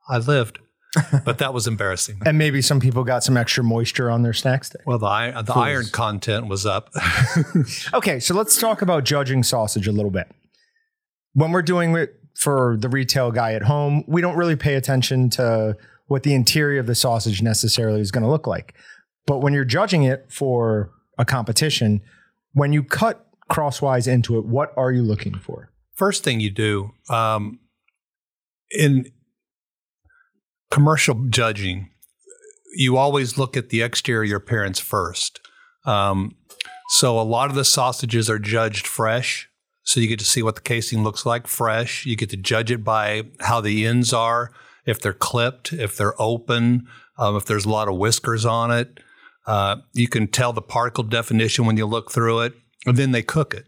I 0.08 0.18
lived. 0.18 0.58
But 1.24 1.38
that 1.38 1.52
was 1.52 1.66
embarrassing. 1.66 2.22
And 2.24 2.38
maybe 2.38 2.62
some 2.62 2.80
people 2.80 3.04
got 3.04 3.22
some 3.22 3.36
extra 3.36 3.62
moisture 3.62 4.10
on 4.10 4.22
their 4.22 4.32
snack 4.32 4.64
stick. 4.64 4.80
Well, 4.86 4.98
the, 4.98 5.42
the 5.46 5.52
iron 5.52 5.84
content 5.92 6.48
was 6.48 6.64
up. 6.64 6.90
Okay, 7.92 8.18
so 8.18 8.34
let's 8.34 8.58
talk 8.58 8.82
about 8.82 9.04
judging 9.04 9.42
sausage 9.42 9.86
a 9.86 9.92
little 9.92 10.10
bit. 10.10 10.28
When 11.34 11.52
we're 11.52 11.62
doing 11.62 11.94
it 11.94 12.18
for 12.34 12.76
the 12.80 12.88
retail 12.88 13.30
guy 13.30 13.52
at 13.52 13.62
home, 13.62 14.02
we 14.08 14.20
don't 14.22 14.36
really 14.36 14.56
pay 14.56 14.74
attention 14.74 15.28
to 15.30 15.76
what 16.06 16.22
the 16.22 16.34
interior 16.34 16.80
of 16.80 16.86
the 16.86 16.94
sausage 16.94 17.42
necessarily 17.42 18.00
is 18.00 18.10
going 18.10 18.24
to 18.24 18.30
look 18.30 18.46
like. 18.46 18.74
But 19.28 19.40
when 19.40 19.52
you're 19.52 19.66
judging 19.66 20.04
it 20.04 20.24
for 20.30 20.90
a 21.18 21.24
competition, 21.26 22.00
when 22.54 22.72
you 22.72 22.82
cut 22.82 23.26
crosswise 23.50 24.08
into 24.08 24.38
it, 24.38 24.46
what 24.46 24.72
are 24.74 24.90
you 24.90 25.02
looking 25.02 25.38
for? 25.38 25.70
First 25.94 26.24
thing 26.24 26.40
you 26.40 26.50
do 26.50 26.92
um, 27.10 27.60
in 28.70 29.04
commercial 30.70 31.26
judging, 31.28 31.90
you 32.74 32.96
always 32.96 33.36
look 33.36 33.54
at 33.54 33.68
the 33.68 33.82
exterior 33.82 34.36
appearance 34.36 34.78
first. 34.80 35.40
Um, 35.84 36.34
so 36.88 37.20
a 37.20 37.22
lot 37.22 37.50
of 37.50 37.54
the 37.54 37.66
sausages 37.66 38.30
are 38.30 38.38
judged 38.38 38.86
fresh. 38.86 39.46
So 39.82 40.00
you 40.00 40.08
get 40.08 40.20
to 40.20 40.24
see 40.24 40.42
what 40.42 40.54
the 40.54 40.62
casing 40.62 41.04
looks 41.04 41.26
like 41.26 41.46
fresh. 41.46 42.06
You 42.06 42.16
get 42.16 42.30
to 42.30 42.36
judge 42.38 42.70
it 42.70 42.82
by 42.82 43.24
how 43.40 43.60
the 43.60 43.86
ends 43.86 44.14
are, 44.14 44.52
if 44.86 45.02
they're 45.02 45.12
clipped, 45.12 45.74
if 45.74 45.98
they're 45.98 46.20
open, 46.20 46.86
um, 47.18 47.36
if 47.36 47.44
there's 47.44 47.66
a 47.66 47.70
lot 47.70 47.88
of 47.88 47.96
whiskers 47.96 48.46
on 48.46 48.70
it. 48.70 49.00
Uh, 49.48 49.76
you 49.94 50.06
can 50.06 50.28
tell 50.28 50.52
the 50.52 50.62
particle 50.62 51.02
definition 51.02 51.64
when 51.64 51.78
you 51.78 51.86
look 51.86 52.12
through 52.12 52.40
it, 52.40 52.52
and 52.84 52.98
then 52.98 53.12
they 53.12 53.22
cook 53.22 53.54
it. 53.54 53.64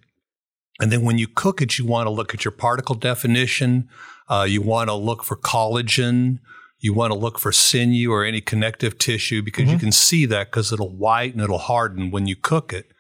And 0.79 0.93
then 0.93 1.03
when 1.03 1.17
you 1.17 1.27
cook 1.27 1.63
it, 1.63 1.79
you 1.79 1.87
want 1.87 2.07
to 2.07 2.11
look 2.11 2.35
at 2.35 2.45
your 2.45 2.53
particle 2.53 2.95
definition. 2.95 3.89
Uh, 4.29 4.47
you 4.49 4.61
want 4.61 4.89
to 4.89 4.95
look 4.95 5.25
for 5.25 5.37
collagen. 5.37 6.39
You 6.79 6.93
want 6.93 7.13
to 7.13 7.19
look 7.19 7.39
for 7.39 7.51
sinew 7.51 8.13
or 8.13 8.25
any 8.25 8.43
connective 8.43 8.99
tissue 8.99 9.43
because 9.43 9.71
you 9.71 9.79
can 9.79 9.93
see 9.93 10.27
that 10.27 10.51
because 10.51 10.73
it'll 10.73 10.95
whiten, 10.95 11.41
it'll 11.41 11.59
harden 11.59 12.11
when 12.11 12.27
you 12.27 12.37
cook 12.37 12.73
it. 12.73 12.93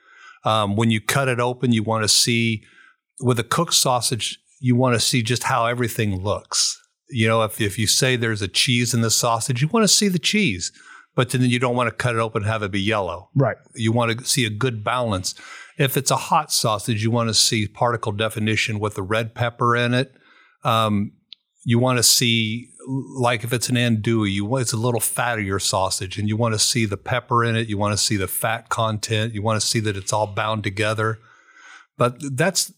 Um, 0.45 0.75
when 0.75 0.91
you 0.91 1.01
cut 1.01 1.29
it 1.29 1.41
open, 1.41 1.73
you 1.73 1.83
want 1.83 2.03
to 2.05 2.09
see 2.09 2.63
with 3.21 3.39
a 3.39 3.45
cooked 3.45 3.75
sausage, 3.75 4.39
you 4.59 4.75
want 4.75 4.95
to 4.95 5.01
see 5.01 5.23
just 5.23 5.45
how 5.45 5.67
everything 5.67 6.23
looks. 6.23 6.79
You 7.11 7.29
know, 7.29 7.43
if, 7.43 7.61
if 7.61 7.79
you 7.79 7.87
say 7.87 8.17
there's 8.17 8.43
a 8.43 8.49
cheese 8.49 8.95
in 8.95 9.01
the 9.01 9.11
sausage, 9.11 9.63
you 9.63 9.69
want 9.69 9.85
to 9.85 9.89
see 9.89 10.09
the 10.09 10.19
cheese, 10.19 10.73
but 11.15 11.31
then 11.31 11.43
you 11.43 11.59
don't 11.59 11.77
want 11.77 11.89
to 11.89 11.95
cut 11.95 12.15
it 12.15 12.19
open 12.19 12.43
and 12.43 12.51
have 12.51 12.63
it 12.63 12.71
be 12.71 12.81
yellow. 12.81 13.31
Right. 13.35 13.57
You 13.75 13.93
want 13.93 14.19
to 14.19 14.25
see 14.25 14.45
a 14.45 14.51
good 14.51 14.85
balance. 14.85 15.35
If 15.79 15.97
it's 15.97 16.11
a 16.11 16.17
hot 16.17 16.53
sausage, 16.53 17.03
you 17.03 17.11
want 17.11 17.29
to 17.29 17.35
see 17.35 17.67
particle 17.67 18.13
definition 18.13 18.79
with 18.79 18.95
the 18.95 19.03
red 19.03 19.35
pepper 19.35 19.77
in 19.77 19.95
it. 19.95 20.13
Um, 20.63 21.13
you 21.65 21.79
want 21.79 21.99
to 21.99 22.03
see, 22.03 22.69
like 22.89 23.45
if 23.45 23.53
it's 23.53 23.69
an 23.69 23.77
andouille, 23.77 24.31
you 24.31 24.45
want 24.45 24.63
it's 24.63 24.73
a 24.73 24.79
little 24.79 25.01
fattier 25.01 25.61
sausage, 25.61 26.19
and 26.19 26.29
you 26.29 26.37
want 26.37 26.55
to 26.55 26.59
see 26.59 26.87
the 26.87 26.97
pepper 26.97 27.45
in 27.45 27.57
it. 27.57 27.69
You 27.69 27.77
want 27.77 27.93
to 27.93 28.03
see 28.03 28.17
the 28.17 28.29
fat 28.29 28.69
content. 28.69 29.35
You 29.35 29.43
want 29.43 29.61
to 29.61 29.67
see 29.67 29.81
that 29.81 29.97
it's 29.97 30.13
all 30.13 30.27
bound 30.27 30.65
together. 30.65 31.19
But 31.99 32.17
that's 32.37 32.73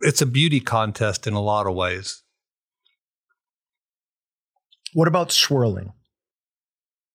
it's 0.00 0.20
a 0.20 0.26
beauty 0.26 0.60
contest 0.60 1.26
in 1.26 1.34
a 1.34 1.40
lot 1.40 1.66
of 1.66 1.74
ways. 1.74 2.22
What 4.94 5.08
about 5.08 5.32
swirling? 5.32 5.92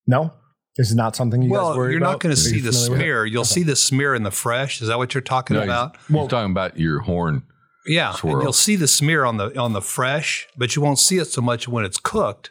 No, 0.05 0.34
this 0.77 0.89
is 0.89 0.96
not 0.96 1.15
something 1.15 1.42
you 1.42 1.50
guys 1.50 1.53
well, 1.58 1.77
worry 1.77 1.92
you're 1.94 2.01
about? 2.01 2.12
not 2.13 2.20
going 2.20 2.36
to 2.36 2.42
see 2.42 2.60
the 2.60 2.72
familiar 2.72 2.89
with 2.89 3.00
it? 3.00 3.03
smear. 3.03 3.25
You'll 3.25 3.46
see 3.46 3.63
the 3.63 3.75
smear 3.75 4.15
in 4.15 4.24
the 4.24 4.32
fresh. 4.32 4.82
Is 4.82 4.88
that 4.88 4.98
what 4.98 5.13
you're 5.13 5.22
talking 5.22 5.56
No, 5.56 5.63
about? 5.63 5.98
he's, 6.08 6.15
Well- 6.15 6.27
talking 6.27 6.51
about 6.51 6.80
your 6.80 7.00
horn. 7.01 7.44
Yeah, 7.86 8.15
and 8.24 8.42
you'll 8.42 8.53
see 8.53 8.75
the 8.77 8.88
smear 8.88 9.25
on 9.25 9.36
the 9.38 9.60
on 9.60 9.74
the 9.74 9.82
fresh, 9.82 10.48
but 10.58 10.74
you 10.75 10.82
won't 10.82 11.00
see 11.00 11.18
it 11.18 11.25
so 11.25 11.42
much 11.42 11.68
when 11.68 11.84
it's 11.84 11.98
cooked 11.98 12.50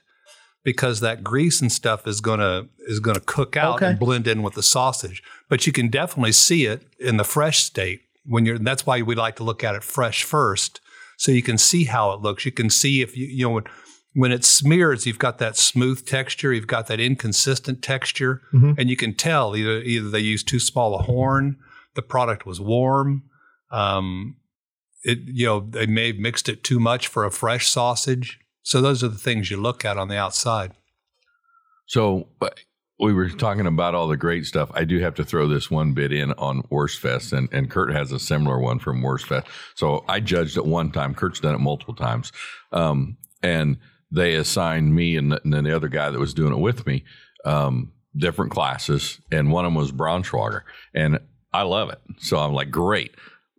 because 0.63 1.01
that 1.01 1.25
grease 1.25 1.63
and 1.63 1.73
stuff 1.73 2.07
is 2.07 2.21
gonna 2.21 2.67
is 2.87 3.01
gonna 3.01 3.19
cook 3.19 3.57
out 3.57 3.77
Okay. 3.77 3.87
and 3.87 3.99
blend 3.99 4.29
in 4.29 4.43
with 4.43 4.53
the 4.55 4.63
sausage. 4.63 5.23
But 5.49 5.67
you 5.67 5.73
can 5.73 5.89
definitely 5.89 6.33
see 6.33 6.67
it 6.67 6.83
in 7.01 7.17
the 7.17 7.25
fresh 7.25 7.63
state 7.63 8.03
when 8.27 8.45
you're. 8.45 8.59
That's 8.59 8.85
why 8.85 9.01
we 9.01 9.15
like 9.15 9.37
to 9.37 9.43
look 9.43 9.65
at 9.65 9.75
it 9.75 9.83
fresh 9.83 10.23
first, 10.23 10.83
so 11.17 11.33
you 11.33 11.43
can 11.43 11.57
see 11.57 11.85
how 11.85 12.13
it 12.13 12.21
looks. 12.21 12.45
You 12.45 12.53
can 12.53 12.69
see 12.69 13.01
if 13.01 13.17
you 13.17 13.25
you 13.27 13.49
know 13.49 13.63
when, 14.15 14.33
it 14.33 14.45
smears, 14.45 15.07
you've 15.07 15.19
got 15.19 15.39
that 15.39 15.57
smooth 15.57 16.05
texture, 16.07 16.53
you've 16.53 16.67
got 16.67 16.87
that 16.89 17.01
inconsistent 17.01 17.83
texture, 17.83 18.43
Mhm. 18.53 18.75
and 18.79 18.91
you 18.91 18.97
can 18.97 19.15
tell 19.15 19.57
either 19.57 19.81
either 19.83 20.11
they 20.11 20.21
used 20.21 20.47
too 20.49 20.59
small 20.61 20.95
a 20.95 21.03
horn, 21.03 21.57
the 21.95 22.03
product 22.03 22.45
was 22.47 22.61
warm. 22.61 23.23
Um, 23.71 24.37
it 25.05 25.19
you 25.25 25.47
know 25.47 25.61
they 25.61 25.87
may 25.87 26.09
have 26.09 26.17
mixed 26.17 26.49
it 26.49 26.63
too 26.63 26.79
much 26.79 27.09
for 27.09 27.25
a 27.25 27.31
fresh 27.31 27.69
sausage. 27.69 28.39
So 28.63 28.81
those 28.81 29.03
are 29.03 29.09
the 29.09 29.19
things 29.19 29.51
you 29.51 29.61
look 29.61 29.85
at 29.85 29.97
on 29.99 30.09
the 30.09 30.17
outside. 30.17 30.73
So 31.87 32.29
uh, 32.41 32.51
we 33.01 33.13
were 33.13 33.29
talking 33.29 33.67
about 33.67 33.95
all 33.95 34.07
the 34.09 34.17
great 34.17 34.47
stuff. 34.47 34.71
I 34.75 34.85
do 34.85 35.01
have 35.01 35.15
to 35.17 35.25
throw 35.25 35.49
this 35.49 35.71
one 35.71 35.93
bit 35.93 36.13
in 36.13 36.33
on 36.35 36.63
Wurstfest, 36.71 37.37
and, 37.37 37.49
and 37.53 37.69
Kurt 37.69 37.93
has 37.93 38.13
a 38.13 38.21
similar 38.21 38.61
one 38.61 38.79
from 38.79 39.03
Wurstfest. 39.03 39.47
So 39.75 40.05
I 40.09 40.21
judged 40.21 40.57
it 40.57 40.65
one 40.67 40.93
time. 40.93 41.15
Kurt's 41.15 41.41
done 41.41 41.55
it 41.55 41.59
multiple 41.59 41.95
times. 41.95 42.31
Um, 42.71 43.17
and 43.43 43.79
they 44.13 44.35
assigned 44.35 44.95
me 44.95 45.17
and, 45.17 45.33
and 45.33 45.53
then 45.53 45.65
the 45.65 45.75
other 45.75 45.89
guy 45.89 46.11
that 46.11 46.19
was 46.21 46.35
doing 46.35 46.53
it 46.53 46.59
with 46.61 46.87
me 46.87 47.05
um, 47.45 47.93
different 48.17 48.53
classes, 48.53 49.21
and 49.33 49.51
one 49.51 49.65
of 49.65 49.69
them 49.73 49.75
was 49.75 49.91
Braunschweiger. 49.91 50.63
And 50.95 51.19
I 51.53 51.63
love 51.63 51.91
it. 51.91 51.99
So 52.19 52.37
I'm 52.39 52.53
like, 52.53 52.71
great. 52.71 53.15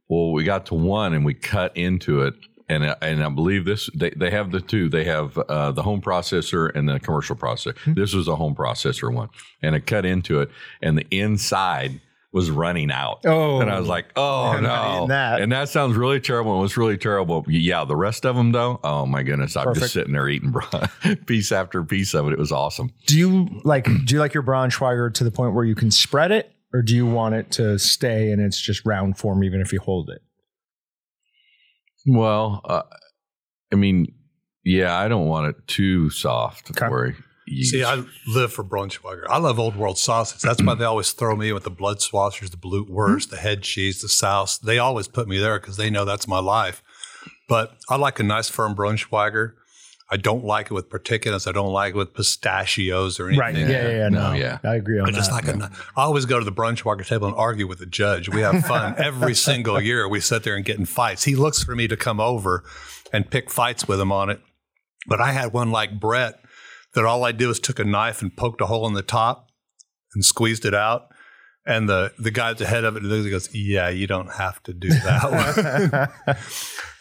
Well, 0.07 0.31
we 0.31 0.43
got 0.43 0.67
to 0.67 0.75
one 0.75 1.13
and 1.13 1.25
we 1.25 1.33
cut 1.33 1.75
into 1.75 2.21
it. 2.21 2.35
And, 2.69 2.85
I- 2.85 2.95
and 3.01 3.23
I 3.23 3.29
believe 3.29 3.65
this, 3.65 3.89
they, 3.95 4.11
they 4.11 4.29
have 4.31 4.51
the 4.51 4.61
two. 4.61 4.89
They 4.89 5.03
have 5.05 5.37
uh, 5.37 5.71
the 5.71 5.83
home 5.83 6.01
processor 6.01 6.73
and 6.75 6.87
the 6.87 6.99
commercial 6.99 7.35
processor. 7.35 7.75
This 7.95 8.13
was 8.13 8.27
a 8.27 8.35
home 8.35 8.55
processor 8.55 9.13
one. 9.13 9.29
And 9.61 9.75
I 9.75 9.79
cut 9.79 10.05
into 10.05 10.39
it, 10.39 10.49
and 10.81 10.97
the 10.97 11.05
inside 11.11 11.99
was 12.33 12.49
running 12.49 12.91
out. 12.91 13.19
Oh. 13.25 13.61
And 13.61 13.69
I 13.69 13.79
was 13.79 13.87
like, 13.87 14.07
oh, 14.15 14.59
no. 14.59 15.05
that. 15.07 15.39
And 15.39 15.51
that 15.51 15.69
sounds 15.69 15.95
really 15.95 16.19
terrible. 16.19 16.57
It 16.57 16.61
was 16.63 16.75
really 16.75 16.97
terrible. 16.97 17.45
Yeah, 17.47 17.85
the 17.85 17.95
rest 17.95 18.25
of 18.25 18.35
them, 18.35 18.51
though, 18.51 18.79
oh 18.83 19.05
my 19.05 19.21
goodness. 19.21 19.55
I'm 19.55 19.65
Perfect. 19.65 19.83
just 19.83 19.93
sitting 19.93 20.13
there 20.13 20.27
eating 20.27 20.51
piece 21.27 21.51
after 21.51 21.83
piece 21.83 22.15
of 22.15 22.27
it. 22.27 22.33
It 22.33 22.39
was 22.39 22.51
awesome. 22.51 22.91
Do 23.05 23.17
you 23.17 23.61
like 23.63 23.85
do 24.05 24.15
you 24.15 24.19
like 24.19 24.33
your 24.33 24.43
Braunschweiger 24.43 25.13
to 25.13 25.23
the 25.23 25.31
point 25.31 25.53
where 25.53 25.63
you 25.63 25.75
can 25.75 25.91
spread 25.91 26.31
it, 26.31 26.51
or 26.73 26.81
do 26.81 26.95
you 26.95 27.05
want 27.05 27.35
it 27.35 27.51
to 27.51 27.77
stay 27.77 28.31
and 28.31 28.41
it's 28.41 28.59
just 28.59 28.83
round 28.83 29.17
form 29.17 29.43
even 29.43 29.61
if 29.61 29.71
you 29.71 29.79
hold 29.79 30.09
it? 30.09 30.21
Well, 32.07 32.61
uh, 32.65 32.81
I 33.71 33.75
mean, 33.75 34.07
yeah, 34.63 34.97
I 34.97 35.07
don't 35.07 35.27
want 35.27 35.47
it 35.55 35.67
too 35.67 36.09
soft 36.09 36.71
Okay. 36.71 36.89
where 36.89 37.15
you 37.45 37.65
See, 37.65 37.83
I 37.83 38.03
live 38.27 38.53
for 38.53 38.63
Braunschweiger. 38.63 39.23
I 39.29 39.37
love 39.37 39.59
Old 39.59 39.75
World 39.75 39.97
sausage. 39.97 40.41
That's 40.41 40.61
why 40.63 40.75
they 40.75 40.85
always 40.85 41.11
throw 41.11 41.35
me 41.35 41.51
with 41.51 41.63
the 41.63 41.69
blood 41.71 41.97
swassers, 41.97 42.51
the 42.51 42.57
blutwurst, 42.57 43.29
the 43.29 43.37
head 43.37 43.63
cheese, 43.63 44.01
the 44.01 44.07
souse. 44.09 44.57
They 44.57 44.79
always 44.79 45.07
put 45.07 45.27
me 45.27 45.37
there 45.39 45.59
because 45.59 45.77
they 45.77 45.89
know 45.89 46.05
that's 46.05 46.27
my 46.27 46.39
life. 46.39 46.81
But 47.49 47.75
I 47.89 47.97
like 47.97 48.19
a 48.19 48.23
nice 48.23 48.49
firm 48.49 48.75
Braunschweiger. 48.75 49.53
I 50.09 50.17
don't 50.17 50.45
like 50.45 50.67
it 50.67 50.73
with 50.73 50.89
particulates. 50.89 51.47
I 51.47 51.51
don't 51.53 51.71
like 51.71 51.95
it 51.95 51.97
with 51.97 52.13
pistachios 52.13 53.19
or 53.19 53.27
anything. 53.29 53.39
Right. 53.39 53.55
Yeah, 53.55 53.67
yeah, 53.67 53.89
yeah. 53.89 54.09
No, 54.09 54.29
No, 54.29 54.33
yeah. 54.33 54.59
I 54.63 54.75
agree 54.75 54.99
on 54.99 55.07
I 55.07 55.11
just 55.11 55.31
that. 55.31 55.45
like 55.45 55.47
a, 55.47 55.71
I 55.97 56.03
always 56.03 56.25
go 56.25 56.37
to 56.39 56.45
the 56.45 56.51
Braunschweiger 56.51 57.05
table 57.05 57.27
and 57.27 57.35
argue 57.35 57.67
with 57.67 57.79
the 57.79 57.85
judge. 57.85 58.29
We 58.29 58.41
have 58.41 58.63
fun 58.65 58.95
every 59.03 59.33
single 59.33 59.81
year. 59.81 60.07
We 60.07 60.19
sit 60.19 60.43
there 60.43 60.55
and 60.55 60.63
get 60.63 60.77
in 60.77 60.85
fights. 60.85 61.23
He 61.23 61.35
looks 61.35 61.63
for 61.63 61.75
me 61.75 61.87
to 61.87 61.97
come 61.97 62.19
over 62.19 62.63
and 63.11 63.29
pick 63.29 63.49
fights 63.49 63.87
with 63.87 63.99
him 63.99 64.11
on 64.11 64.29
it. 64.29 64.39
But 65.07 65.19
I 65.19 65.31
had 65.31 65.51
one 65.51 65.71
like 65.71 65.99
Brett 65.99 66.39
that 66.93 67.05
all 67.05 67.25
I 67.25 67.31
did 67.31 67.47
was 67.47 67.59
took 67.59 67.79
a 67.79 67.83
knife 67.83 68.21
and 68.21 68.35
poked 68.35 68.61
a 68.61 68.67
hole 68.67 68.87
in 68.87 68.93
the 68.93 69.01
top 69.01 69.49
and 70.13 70.23
squeezed 70.23 70.65
it 70.65 70.73
out. 70.73 71.07
And 71.65 71.87
the 71.87 72.11
the 72.19 72.31
guy 72.31 72.49
at 72.49 72.57
the 72.57 72.65
head 72.65 72.83
of 72.83 72.97
it 72.97 73.03
goes, 73.03 73.53
"Yeah, 73.53 73.87
you 73.87 74.05
don't 74.05 74.33
have 74.33 74.61
to 74.63 74.73
do 74.73 74.89
that." 74.89 76.09
one." 76.25 76.35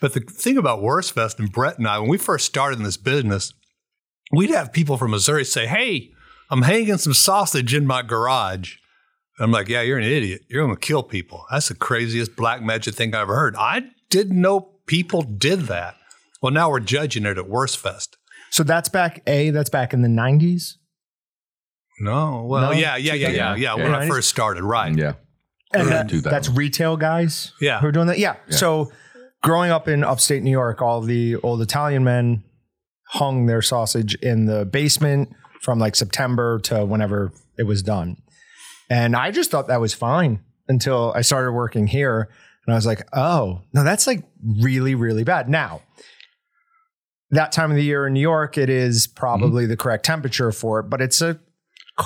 but 0.01 0.13
the 0.13 0.21
thing 0.21 0.57
about 0.57 0.81
Wurstfest 0.81 1.41
and 1.41 1.51
Brett 1.51 1.79
and 1.79 1.89
I, 1.89 1.99
when 1.99 2.09
we 2.09 2.17
first 2.17 2.47
started 2.47 2.79
in 2.79 2.85
this 2.85 2.97
business, 2.97 3.53
we'd 4.31 4.51
have 4.51 4.73
people 4.73 4.97
from 4.97 5.11
Missouri 5.11 5.45
say, 5.45 5.67
"Hey, 5.67 6.11
I'm 6.49 6.63
hanging 6.63 6.99
some 6.99 7.13
sausage 7.13 7.75
in 7.75 7.87
my 7.87 8.03
garage." 8.03 8.77
I'm 9.41 9.51
like, 9.51 9.69
"Yeah, 9.69 9.81
you're 9.81 9.99
an 9.99 10.05
idiot. 10.05 10.43
You're 10.49 10.65
going 10.65 10.77
to 10.77 10.81
kill 10.81 11.03
people. 11.03 11.45
That's 11.51 11.67
the 11.67 11.75
craziest 11.75 12.37
black 12.37 12.63
magic 12.63 12.95
thing 12.95 13.17
I 13.17 13.23
ever 13.23 13.35
heard." 13.35 13.57
I 13.57 13.91
didn't 14.11 14.41
know 14.41 14.77
people 14.87 15.23
did 15.23 15.63
that. 15.63 15.97
Well, 16.41 16.53
now 16.53 16.71
we're 16.71 16.81
judging 16.81 17.27
it 17.27 17.37
at 17.37 17.47
Wurstfest. 17.47 18.11
So 18.53 18.63
that's 18.63 18.89
back 18.89 19.23
a 19.27 19.51
that's 19.51 19.71
back 19.71 19.93
in 19.93 20.03
the 20.03 20.09
nineties. 20.09 20.79
No, 22.01 22.45
well, 22.49 22.71
No? 22.71 22.79
yeah, 22.79 22.97
yeah, 22.97 23.15
yeah, 23.15 23.29
yeah, 23.29 23.55
yeah. 23.55 23.75
When 23.75 23.95
I 23.95 24.09
first 24.09 24.29
started, 24.29 24.63
right? 24.63 24.95
Yeah. 24.97 25.15
And 25.75 25.83
Early 25.83 25.91
that- 25.91 26.09
2000s. 26.09 26.31
that's 26.31 26.49
retail 26.49 26.97
guys 26.97 27.53
Yeah. 27.61 27.81
who 27.81 27.87
are 27.89 27.93
doing 27.93 28.07
that. 28.09 28.19
Yeah. 28.19 28.37
So 28.51 28.91
growing 29.43 29.71
up 29.71 29.89
in 29.89 30.05
upstate 30.05 30.43
New 30.43 30.51
York, 30.51 30.83
all 30.83 31.01
the 31.01 31.37
old 31.37 31.63
Italian 31.63 32.05
men 32.05 32.45
hung 33.09 33.47
their 33.47 33.63
sausage 33.63 34.15
in 34.17 34.47
the 34.47 34.65
basement 34.65 35.31
from 35.63 35.79
like 35.79 35.95
September 35.97 36.59
to 36.65 36.85
whenever 36.85 37.33
it 37.59 37.65
was 37.65 37.83
done. 37.83 38.17
And 38.91 39.15
I 39.17 39.31
just 39.31 39.51
thought 39.51 39.69
that 39.69 39.81
was 39.81 39.95
fine 39.95 40.41
until 40.69 41.13
I 41.15 41.21
started 41.23 41.53
working 41.53 41.87
here. 41.87 42.29
And 42.67 42.75
I 42.75 42.77
was 42.77 42.87
like, 42.87 43.07
oh, 43.13 43.63
no, 43.73 43.83
that's 43.85 44.07
like 44.07 44.25
really, 44.61 44.95
really 44.95 45.25
bad. 45.25 45.49
Now, 45.49 45.83
that 47.33 47.51
time 47.51 47.71
of 47.71 47.77
the 47.77 47.85
year 47.85 48.07
in 48.07 48.13
New 48.13 48.21
York, 48.21 48.57
it 48.57 48.71
is 48.71 49.07
mm-hmm. 49.07 49.17
probably 49.17 49.67
the 49.67 49.77
correct 49.77 50.05
temperature 50.05 50.53
for 50.53 50.81
it, 50.81 50.85
but 50.85 51.01
it's 51.01 51.21
a 51.21 51.39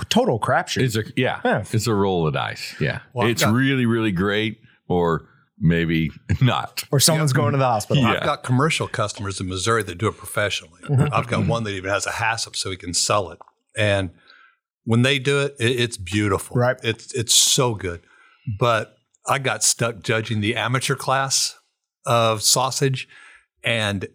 total 0.08 0.40
crapshoot. 0.40 0.82
It's 0.82 0.96
a 0.96 1.04
yeah, 1.16 1.40
Yeah. 1.44 1.64
it's 1.70 1.86
a 1.86 1.94
roll 1.94 2.26
of 2.26 2.34
dice. 2.34 2.74
Yeah, 2.80 3.00
Well, 3.12 3.28
it's 3.28 3.44
got- 3.44 3.52
really 3.52 3.86
really 3.86 4.12
great, 4.12 4.60
or 4.88 5.28
maybe 5.58 6.10
not. 6.40 6.84
or 6.90 7.00
someone's 7.00 7.32
going 7.32 7.52
to 7.52 7.58
the 7.58 7.66
hospital. 7.66 8.02
Yeah. 8.02 8.14
I've 8.14 8.24
got 8.24 8.42
commercial 8.42 8.88
customers 8.88 9.40
in 9.40 9.48
Missouri 9.48 9.82
that 9.82 9.98
do 9.98 10.08
it 10.08 10.16
professionally. 10.16 10.80
Mm-hmm. 10.82 11.12
I've 11.12 11.28
got 11.28 11.40
mm-hmm. 11.40 11.48
one 11.48 11.64
that 11.64 11.72
even 11.72 11.90
has 11.90 12.06
a 12.06 12.10
HACCP 12.12 12.56
so 12.56 12.70
he 12.70 12.76
can 12.76 12.94
sell 12.94 13.30
it. 13.30 13.38
And 13.76 14.10
when 14.84 15.02
they 15.02 15.18
do 15.18 15.40
it, 15.40 15.56
it 15.58 15.80
it's 15.80 15.96
beautiful. 15.96 16.56
Right. 16.56 16.76
It's 16.82 17.12
it's 17.12 17.34
so 17.34 17.74
good. 17.74 18.00
But 18.58 18.96
I 19.26 19.38
got 19.38 19.64
stuck 19.64 20.02
judging 20.02 20.40
the 20.40 20.54
amateur 20.54 20.94
class 20.94 21.58
of 22.04 22.42
sausage, 22.42 23.08
and 23.64 24.08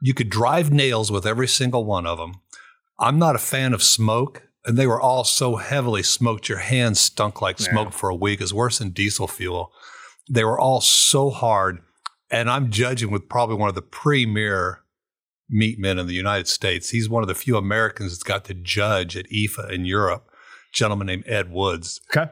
you 0.00 0.14
could 0.14 0.28
drive 0.28 0.72
nails 0.72 1.10
with 1.10 1.26
every 1.26 1.48
single 1.48 1.84
one 1.84 2.06
of 2.06 2.18
them. 2.18 2.40
I'm 2.98 3.18
not 3.18 3.36
a 3.36 3.40
fan 3.40 3.74
of 3.74 3.82
smoke 3.82 4.46
and 4.66 4.76
they 4.76 4.86
were 4.86 5.00
all 5.00 5.22
so 5.22 5.56
heavily 5.56 6.02
smoked. 6.02 6.48
Your 6.48 6.58
hands 6.58 6.98
stunk 6.98 7.40
like 7.40 7.60
smoke 7.60 7.92
for 7.92 8.08
a 8.08 8.16
week. 8.16 8.40
It's 8.40 8.52
worse 8.52 8.78
than 8.78 8.90
diesel 8.90 9.28
fuel. 9.28 9.72
They 10.28 10.42
were 10.42 10.58
all 10.58 10.80
so 10.80 11.30
hard. 11.30 11.78
And 12.32 12.50
I'm 12.50 12.70
judging 12.70 13.12
with 13.12 13.28
probably 13.28 13.54
one 13.54 13.68
of 13.68 13.76
the 13.76 13.82
premier 13.82 14.82
meat 15.48 15.78
men 15.78 16.00
in 16.00 16.08
the 16.08 16.14
United 16.14 16.48
States. 16.48 16.90
He's 16.90 17.08
one 17.08 17.22
of 17.22 17.28
the 17.28 17.34
few 17.36 17.56
Americans 17.56 18.10
that's 18.10 18.24
got 18.24 18.44
to 18.46 18.54
judge 18.54 19.16
at 19.16 19.30
IFFA 19.30 19.70
in 19.70 19.84
Europe, 19.84 20.28
a 20.28 20.76
gentleman 20.76 21.06
named 21.06 21.24
Ed 21.28 21.52
Woods. 21.52 22.00
Okay. 22.10 22.28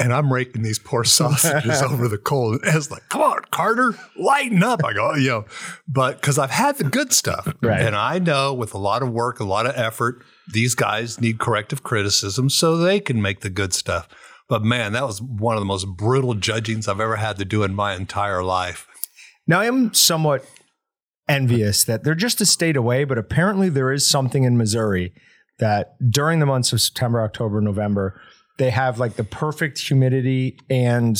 And 0.00 0.12
I'm 0.12 0.32
raking 0.32 0.62
these 0.62 0.78
poor 0.78 1.02
sausages 1.02 1.82
over 1.82 2.06
the 2.06 2.18
coal. 2.18 2.52
And 2.52 2.60
Ed's 2.64 2.88
like, 2.88 3.08
come 3.08 3.20
on, 3.20 3.40
Carter, 3.50 3.94
lighten 4.16 4.62
up. 4.62 4.84
I 4.84 4.92
go, 4.92 5.10
oh, 5.12 5.16
you 5.16 5.28
know, 5.28 5.44
but 5.88 6.20
because 6.20 6.38
I've 6.38 6.52
had 6.52 6.78
the 6.78 6.84
good 6.84 7.12
stuff. 7.12 7.52
Right. 7.60 7.80
And 7.80 7.96
I 7.96 8.20
know 8.20 8.54
with 8.54 8.74
a 8.74 8.78
lot 8.78 9.02
of 9.02 9.10
work, 9.10 9.40
a 9.40 9.44
lot 9.44 9.66
of 9.66 9.76
effort, 9.76 10.22
these 10.52 10.76
guys 10.76 11.20
need 11.20 11.40
corrective 11.40 11.82
criticism 11.82 12.48
so 12.48 12.76
they 12.76 13.00
can 13.00 13.20
make 13.20 13.40
the 13.40 13.50
good 13.50 13.74
stuff. 13.74 14.08
But 14.48 14.62
man, 14.62 14.92
that 14.92 15.04
was 15.04 15.20
one 15.20 15.56
of 15.56 15.60
the 15.60 15.66
most 15.66 15.86
brutal 15.88 16.34
judgings 16.34 16.86
I've 16.86 17.00
ever 17.00 17.16
had 17.16 17.36
to 17.38 17.44
do 17.44 17.64
in 17.64 17.74
my 17.74 17.94
entire 17.94 18.44
life. 18.44 18.86
Now 19.48 19.60
I 19.60 19.66
am 19.66 19.92
somewhat 19.94 20.44
envious 21.28 21.82
that 21.84 22.04
they're 22.04 22.14
just 22.14 22.40
a 22.40 22.46
state 22.46 22.76
away, 22.76 23.02
but 23.02 23.18
apparently 23.18 23.68
there 23.68 23.92
is 23.92 24.08
something 24.08 24.44
in 24.44 24.56
Missouri 24.56 25.12
that 25.58 25.96
during 26.08 26.38
the 26.38 26.46
months 26.46 26.72
of 26.72 26.80
September, 26.80 27.20
October, 27.20 27.60
November, 27.60 28.20
they 28.58 28.70
have 28.70 28.98
like 28.98 29.14
the 29.14 29.24
perfect 29.24 29.78
humidity 29.78 30.58
and 30.68 31.18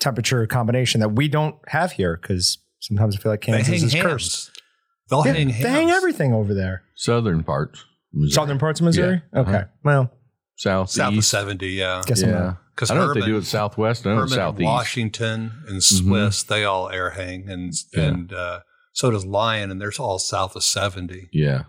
temperature 0.00 0.46
combination 0.46 1.00
that 1.00 1.10
we 1.10 1.28
don't 1.28 1.56
have 1.68 1.92
here 1.92 2.18
because 2.20 2.58
sometimes 2.80 3.16
I 3.16 3.20
feel 3.20 3.32
like 3.32 3.42
They 3.46 3.52
Kansas 3.52 3.82
is 3.84 3.92
hands. 3.92 4.04
cursed. 4.06 4.60
They'll 5.08 5.24
Yeah, 5.26 5.32
hang 5.32 5.46
they 5.48 5.52
hands. 5.52 5.66
hang 5.66 5.90
everything 5.90 6.32
over 6.32 6.54
there. 6.54 6.82
Southern 6.96 7.44
parts. 7.44 7.84
Missouri. 8.12 8.32
Southern 8.32 8.58
parts 8.58 8.80
of 8.80 8.84
Missouri? 8.86 9.22
Yeah. 9.32 9.40
Okay. 9.40 9.50
Uh-huh. 9.50 9.64
Well, 9.84 10.12
South, 10.56 10.90
South 10.90 11.16
of 11.16 11.24
70, 11.24 11.66
yeah. 11.68 12.02
guess 12.06 12.22
I'm 12.22 12.30
Yeah. 12.30 12.54
Because 12.74 12.90
I 12.90 12.94
don't 12.94 13.04
know 13.06 13.12
if 13.12 13.20
they 13.20 13.26
do 13.30 13.36
it 13.36 13.44
southwest. 13.44 14.06
I 14.06 14.10
know 14.10 14.14
Hermann, 14.16 14.26
it's 14.28 14.34
southeast. 14.34 14.64
Washington, 14.64 15.52
and 15.68 15.82
Swiss, 15.84 16.42
they 16.42 16.64
all 16.64 16.88
air 16.88 17.10
hang, 17.10 17.48
and 17.48 17.72
Yeah. 17.92 18.02
and 18.02 18.32
uh, 18.32 18.60
so 18.94 19.10
does 19.10 19.26
Lyon, 19.26 19.70
and 19.70 19.78
there's 19.80 19.98
all 19.98 20.18
south 20.18 20.56
of 20.56 20.62
70. 20.64 21.28
Yeah. 21.32 21.64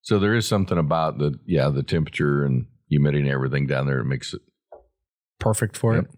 So 0.00 0.18
there 0.18 0.34
is 0.34 0.46
something 0.48 0.76
about 0.78 1.18
the 1.18 1.38
yeah 1.46 1.68
the 1.68 1.84
temperature 1.84 2.44
and 2.44 2.66
humidity 2.92 3.22
and 3.24 3.32
everything 3.32 3.66
down 3.66 3.86
there 3.86 3.98
It 4.00 4.04
makes 4.04 4.32
it. 4.34 4.42
Perfect 5.38 5.76
for 5.76 5.94
Yep. 5.96 6.04
it. 6.04 6.10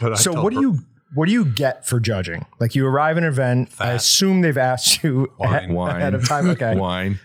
But 0.00 0.18
So 0.18 0.42
what 0.42 0.52
do 0.52 0.60
you 0.60 0.78
what 1.14 1.26
do 1.26 1.32
you 1.32 1.44
get 1.44 1.86
for 1.86 2.00
judging? 2.00 2.46
Like 2.58 2.74
you 2.74 2.86
arrive 2.86 3.18
at 3.18 3.22
an 3.22 3.28
event, 3.28 3.70
I 3.78 3.90
assume 3.92 4.40
they've 4.40 4.56
asked 4.56 5.02
you 5.04 5.30
Wine. 5.38 5.74
Wine. 5.74 5.96
ahead 5.96 6.14
of 6.14 6.26
time. 6.26 6.48
Okay. 6.50 6.74
Wine. 6.74 7.20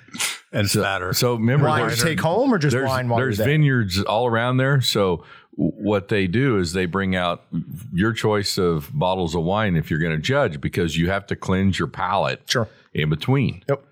and 0.52 0.70
So, 0.70 0.82
fatter. 0.84 1.14
so 1.14 1.36
remember, 1.36 1.68
wine 1.68 1.82
to 1.84 1.88
there's, 1.88 2.04
take 2.04 2.20
home 2.20 2.54
or 2.54 2.58
just 2.58 2.74
there's, 2.74 2.88
wine 2.88 3.08
while 3.08 3.20
there's 3.20 3.38
you're 3.38 3.46
there? 3.48 3.54
vineyards 3.54 4.02
all 4.04 4.28
around 4.28 4.58
there. 4.58 4.82
So 4.82 5.24
what 5.52 6.10
they 6.10 6.28
do 6.28 6.58
is 6.60 6.74
they 6.74 6.86
bring 6.86 7.16
out 7.16 7.44
your 7.94 8.12
choice 8.14 8.58
of 8.58 8.90
bottles 8.94 9.34
of 9.36 9.44
wine 9.44 9.76
if 9.78 9.90
you're 9.90 10.00
going 10.02 10.16
to 10.16 10.22
judge 10.22 10.60
because 10.62 10.98
you 10.98 11.10
have 11.10 11.26
to 11.28 11.36
cleanse 11.38 11.80
your 11.80 11.88
palate 11.88 12.42
Sure. 12.46 12.68
in 12.94 13.10
between. 13.10 13.64
Yep. 13.70 13.84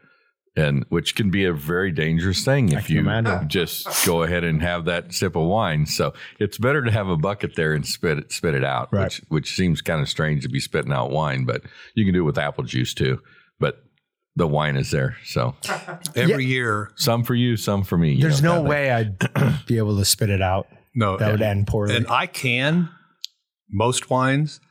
And 0.58 0.86
which 0.88 1.16
can 1.16 1.30
be 1.32 1.44
a 1.44 1.52
very 1.54 1.92
dangerous 1.92 2.46
thing 2.46 2.72
if 2.72 2.90
you 2.90 3.02
imagine. 3.02 3.50
just 3.50 4.06
go 4.06 4.24
ahead 4.24 4.46
and 4.46 4.62
have 4.62 4.86
that 4.86 5.14
sip 5.14 5.36
of 5.36 5.44
wine. 5.48 5.86
So 5.86 6.14
it's 6.40 6.58
better 6.58 6.82
to 6.84 6.92
have 6.92 7.10
a 7.10 7.18
bucket 7.18 7.56
there 7.58 7.74
and 7.74 7.86
spit 7.86 8.20
it 8.20 8.32
spit 8.32 8.54
it 8.54 8.64
out, 8.64 8.88
Right. 8.94 9.04
which 9.04 9.22
which 9.28 9.56
seems 9.56 9.82
kind 9.82 10.02
of 10.02 10.08
strange 10.08 10.44
to 10.44 10.50
be 10.50 10.62
spitting 10.62 10.94
out 10.94 11.12
wine, 11.12 11.44
but 11.44 11.64
you 11.94 12.06
can 12.06 12.14
do 12.14 12.22
it 12.22 12.26
with 12.26 12.38
apple 12.38 12.64
juice 12.64 12.94
too. 12.94 13.22
But 13.60 13.84
the 14.38 14.48
wine 14.48 14.78
is 14.78 14.92
there, 14.92 15.18
so 15.26 15.56
Every 16.16 16.46
year, 16.46 16.92
some 16.96 17.24
for 17.26 17.36
you, 17.36 17.58
some 17.58 17.84
for 17.84 17.98
me. 17.98 18.22
There's 18.22 18.42
know, 18.42 18.56
no 18.56 18.56
kinda 18.60 18.70
way 18.70 18.92
I'd 18.92 19.66
be 19.66 19.78
able 19.78 19.98
to 19.98 20.06
spit 20.06 20.30
it 20.30 20.42
out. 20.42 20.68
no, 20.96 21.18
That 21.18 21.32
would 21.34 21.42
end 21.42 21.68
poorly. 21.68 21.96
and 21.98 22.08
I 22.08 22.28
can 22.28 22.90
most 23.70 24.10
wines, 24.10 24.62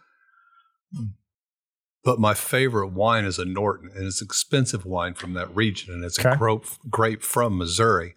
but 2.04 2.20
my 2.20 2.34
favorite 2.34 2.88
wine 2.88 3.24
is 3.24 3.38
a 3.38 3.44
Norton, 3.44 3.90
and 3.94 4.06
it's 4.06 4.20
expensive 4.22 4.84
wine 4.84 5.14
from 5.14 5.32
that 5.34 5.54
region, 5.54 5.92
and 5.94 6.04
it's 6.04 6.18
Okay. 6.18 6.30
a 6.30 6.36
grape, 6.36 6.64
grape 6.90 7.22
from 7.22 7.56
Missouri. 7.58 8.14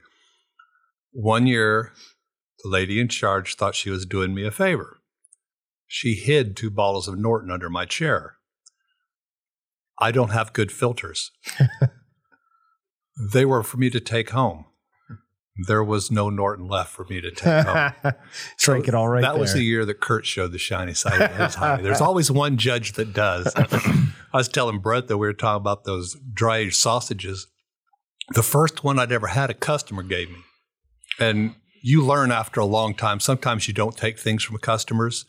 One 1.11 1.47
year, 1.47 1.93
the 2.63 2.69
lady 2.69 2.99
in 2.99 3.07
charge 3.07 3.55
thought 3.55 3.75
she 3.75 3.89
was 3.89 4.05
doing 4.05 4.33
me 4.35 4.45
a 4.45 4.51
favor. 4.51 4.97
She 5.87 6.15
hid 6.15 6.55
two 6.57 6.69
bottles 6.69 7.07
of 7.07 7.17
Norton 7.17 7.49
under 7.49 7.69
my 7.69 7.85
chair. 7.85 8.35
I 9.99 10.11
don't 10.11 10.29
have 10.31 10.53
good 10.53 10.71
filters. 10.71 11.31
they 13.33 13.45
were 13.45 13.63
for 13.63 13.77
me 13.77 13.89
to 13.89 13.99
take 13.99 14.29
home. 14.31 14.65
There 15.65 15.83
was 15.83 16.11
no 16.11 16.29
Norton 16.29 16.67
left 16.67 16.91
for 16.91 17.05
me 17.05 17.19
to 17.21 17.31
take 17.31 17.65
home. 17.65 17.91
Strike 18.57 18.87
it 18.87 18.93
all 18.93 19.07
right 19.07 19.21
that 19.21 19.39
was 19.39 19.53
the 19.53 19.63
year 19.63 19.85
that 19.85 19.99
Kurt 19.99 20.25
showed 20.25 20.51
the 20.51 20.59
shiny 20.59 20.93
side 20.93 21.21
of 21.21 21.35
his 21.35 21.55
honey. 21.55 21.83
There's 21.83 22.01
always 22.09 22.29
one 22.29 22.57
judge 22.57 22.93
that 22.93 23.13
does. 23.13 23.51
I 23.55 24.11
was 24.33 24.47
telling 24.47 24.79
Brett 24.79 25.07
that 25.07 25.17
we 25.17 25.27
were 25.27 25.33
talking 25.33 25.61
about 25.61 25.83
those 25.83 26.15
dry 26.33 26.57
aged 26.57 26.75
sausages. 26.75 27.47
The 28.35 28.43
first 28.43 28.83
one 28.83 28.99
I'd 28.99 29.11
ever 29.11 29.27
had, 29.27 29.49
a 29.49 29.53
customer 29.53 30.03
gave 30.03 30.29
me. 30.29 30.37
And 31.19 31.55
you 31.81 32.03
learn 32.03 32.31
after 32.31 32.59
a 32.59 32.65
long 32.65 32.93
time, 32.93 33.19
sometimes 33.19 33.67
you 33.67 33.73
don't 33.73 33.97
take 33.97 34.19
things 34.19 34.43
from 34.43 34.57
customers. 34.57 35.25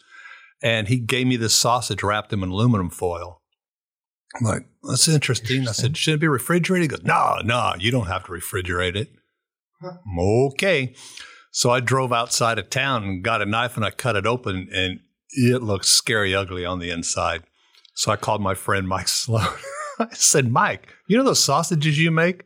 And 0.63 0.89
he 0.89 0.99
gave 0.99 1.27
me 1.27 1.37
this 1.37 1.55
sausage 1.55 2.03
wrapped 2.03 2.33
in 2.33 2.43
aluminum 2.43 2.91
foil. 2.91 3.41
I'm 4.35 4.47
like, 4.47 4.67
that's 4.83 5.09
interesting. 5.09 5.67
I 5.69 5.73
said, 5.73 5.97
should 5.97 6.15
it 6.15 6.21
be 6.21 6.29
refrigerated? 6.29 6.91
He 6.91 6.97
goes, 6.97 7.05
no, 7.05 7.39
no, 7.45 7.75
you 7.79 7.91
don't 7.91 8.09
have 8.09 8.25
to 8.25 8.33
refrigerate 8.33 8.97
it. 8.97 9.11
Okay. 10.19 10.95
So 11.51 11.71
I 11.71 11.81
drove 11.81 12.13
outside 12.13 12.59
of 12.59 12.71
town 12.71 13.03
and 13.05 13.25
got 13.25 13.43
a 13.43 13.47
knife 13.47 13.77
and 13.77 13.85
I 13.85 13.91
cut 13.91 14.17
it 14.17 14.27
open 14.27 14.69
and 14.73 15.01
it 15.31 15.63
looked 15.63 15.87
scary 15.87 16.35
ugly 16.35 16.65
on 16.65 16.79
the 16.79 16.91
inside. 16.91 17.43
So 17.95 18.13
I 18.13 18.17
called 18.17 18.41
my 18.41 18.55
friend 18.55 18.87
Mike 18.87 19.09
Sloan. 19.09 19.47
I 19.99 20.09
said, 20.13 20.51
Mike, 20.53 20.95
you 21.09 21.17
know 21.17 21.25
those 21.25 21.43
sausages 21.43 21.99
you 21.99 22.11
make? 22.11 22.45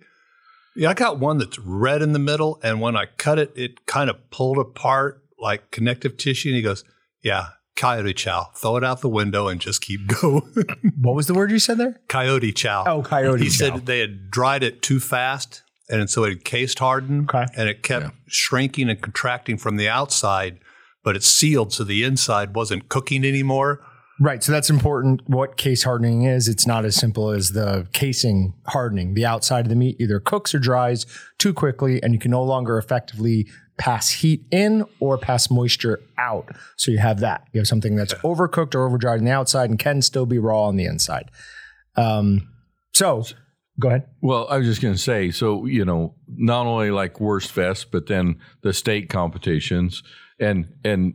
Yeah, 0.74 0.88
I 0.90 0.94
got 0.94 1.18
one 1.18 1.36
that's 1.36 1.58
red 1.58 2.00
in 2.00 2.12
the 2.12 2.18
middle. 2.18 2.58
And 2.62 2.80
when 2.80 2.96
I 2.96 3.04
cut 3.18 3.38
it, 3.38 3.52
it 3.54 3.84
kind 3.86 4.08
of 4.08 4.30
pulled 4.30 4.56
apart 4.56 5.22
like 5.38 5.70
connective 5.70 6.16
tissue. 6.16 6.48
And 6.48 6.56
he 6.56 6.62
goes, 6.62 6.82
Yeah, 7.22 7.48
coyote 7.76 8.14
chow. 8.14 8.48
Throw 8.56 8.76
it 8.78 8.84
out 8.84 9.02
the 9.02 9.08
window 9.10 9.48
and 9.48 9.60
just 9.60 9.82
keep 9.82 10.06
going. 10.20 10.50
what 10.98 11.14
was 11.14 11.26
the 11.26 11.34
word 11.34 11.50
you 11.50 11.58
said 11.58 11.76
there? 11.76 12.00
coyote 12.08 12.52
chow. 12.52 12.84
Oh, 12.86 13.02
coyote 13.02 13.42
He 13.42 13.50
chow. 13.50 13.74
said 13.74 13.84
they 13.86 13.98
had 14.00 14.30
dried 14.30 14.62
it 14.62 14.80
too 14.80 14.98
fast, 14.98 15.62
and 15.92 16.10
so 16.10 16.24
it 16.24 16.44
cased 16.44 16.78
hardened, 16.80 17.28
Okay. 17.30 17.44
and 17.56 17.68
it 17.68 17.82
kept 17.82 18.04
Yeah. 18.06 18.10
shrinking 18.26 18.88
and 18.90 19.00
contracting 19.00 19.58
from 19.58 19.76
the 19.76 19.88
outside, 19.88 20.58
but 21.04 21.14
it 21.14 21.22
sealed 21.22 21.72
so 21.72 21.84
the 21.84 22.02
inside 22.02 22.54
wasn't 22.54 22.88
cooking 22.88 23.24
anymore. 23.24 23.80
Right. 24.20 24.42
So 24.44 24.52
that's 24.52 24.70
important. 24.70 25.22
What 25.26 25.56
case 25.56 25.82
hardening 25.82 26.22
is, 26.22 26.46
it's 26.46 26.66
not 26.66 26.84
as 26.84 26.94
simple 26.94 27.30
as 27.30 27.50
the 27.50 27.88
casing 27.92 28.54
hardening. 28.68 29.14
The 29.14 29.26
outside 29.26 29.64
of 29.64 29.68
the 29.68 29.74
meat 29.74 29.96
either 29.98 30.20
cooks 30.20 30.54
or 30.54 30.58
dries 30.60 31.06
too 31.38 31.52
quickly, 31.52 32.00
and 32.02 32.12
you 32.14 32.20
can 32.20 32.30
no 32.30 32.42
longer 32.44 32.78
effectively 32.78 33.48
pass 33.78 34.10
heat 34.10 34.44
in 34.52 34.84
or 35.00 35.18
pass 35.18 35.50
moisture 35.50 35.98
out. 36.18 36.50
So 36.76 36.90
you 36.92 36.98
have 36.98 37.18
that. 37.20 37.46
You 37.52 37.60
have 37.60 37.66
something 37.66 37.96
that's 37.96 38.14
overcooked 38.22 38.74
or 38.76 38.86
overdried 38.86 39.18
on 39.18 39.24
the 39.24 39.32
outside 39.32 39.70
and 39.70 39.78
can 39.78 40.02
still 40.02 40.26
be 40.26 40.38
raw 40.38 40.64
on 40.68 40.76
the 40.76 40.84
inside. 40.84 41.30
Um, 41.96 42.48
so 42.92 43.24
go 43.78 43.88
ahead. 43.88 44.06
Well, 44.20 44.46
I 44.48 44.58
was 44.58 44.66
just 44.66 44.82
going 44.82 44.94
to 44.94 45.00
say, 45.00 45.30
so 45.30 45.66
you 45.66 45.84
know, 45.84 46.14
not 46.28 46.66
only 46.66 46.90
like 46.90 47.14
Wurstfest, 47.14 47.86
but 47.90 48.06
then 48.06 48.38
the 48.62 48.72
state 48.72 49.08
competitions, 49.08 50.02
and 50.38 50.72
and 50.84 51.14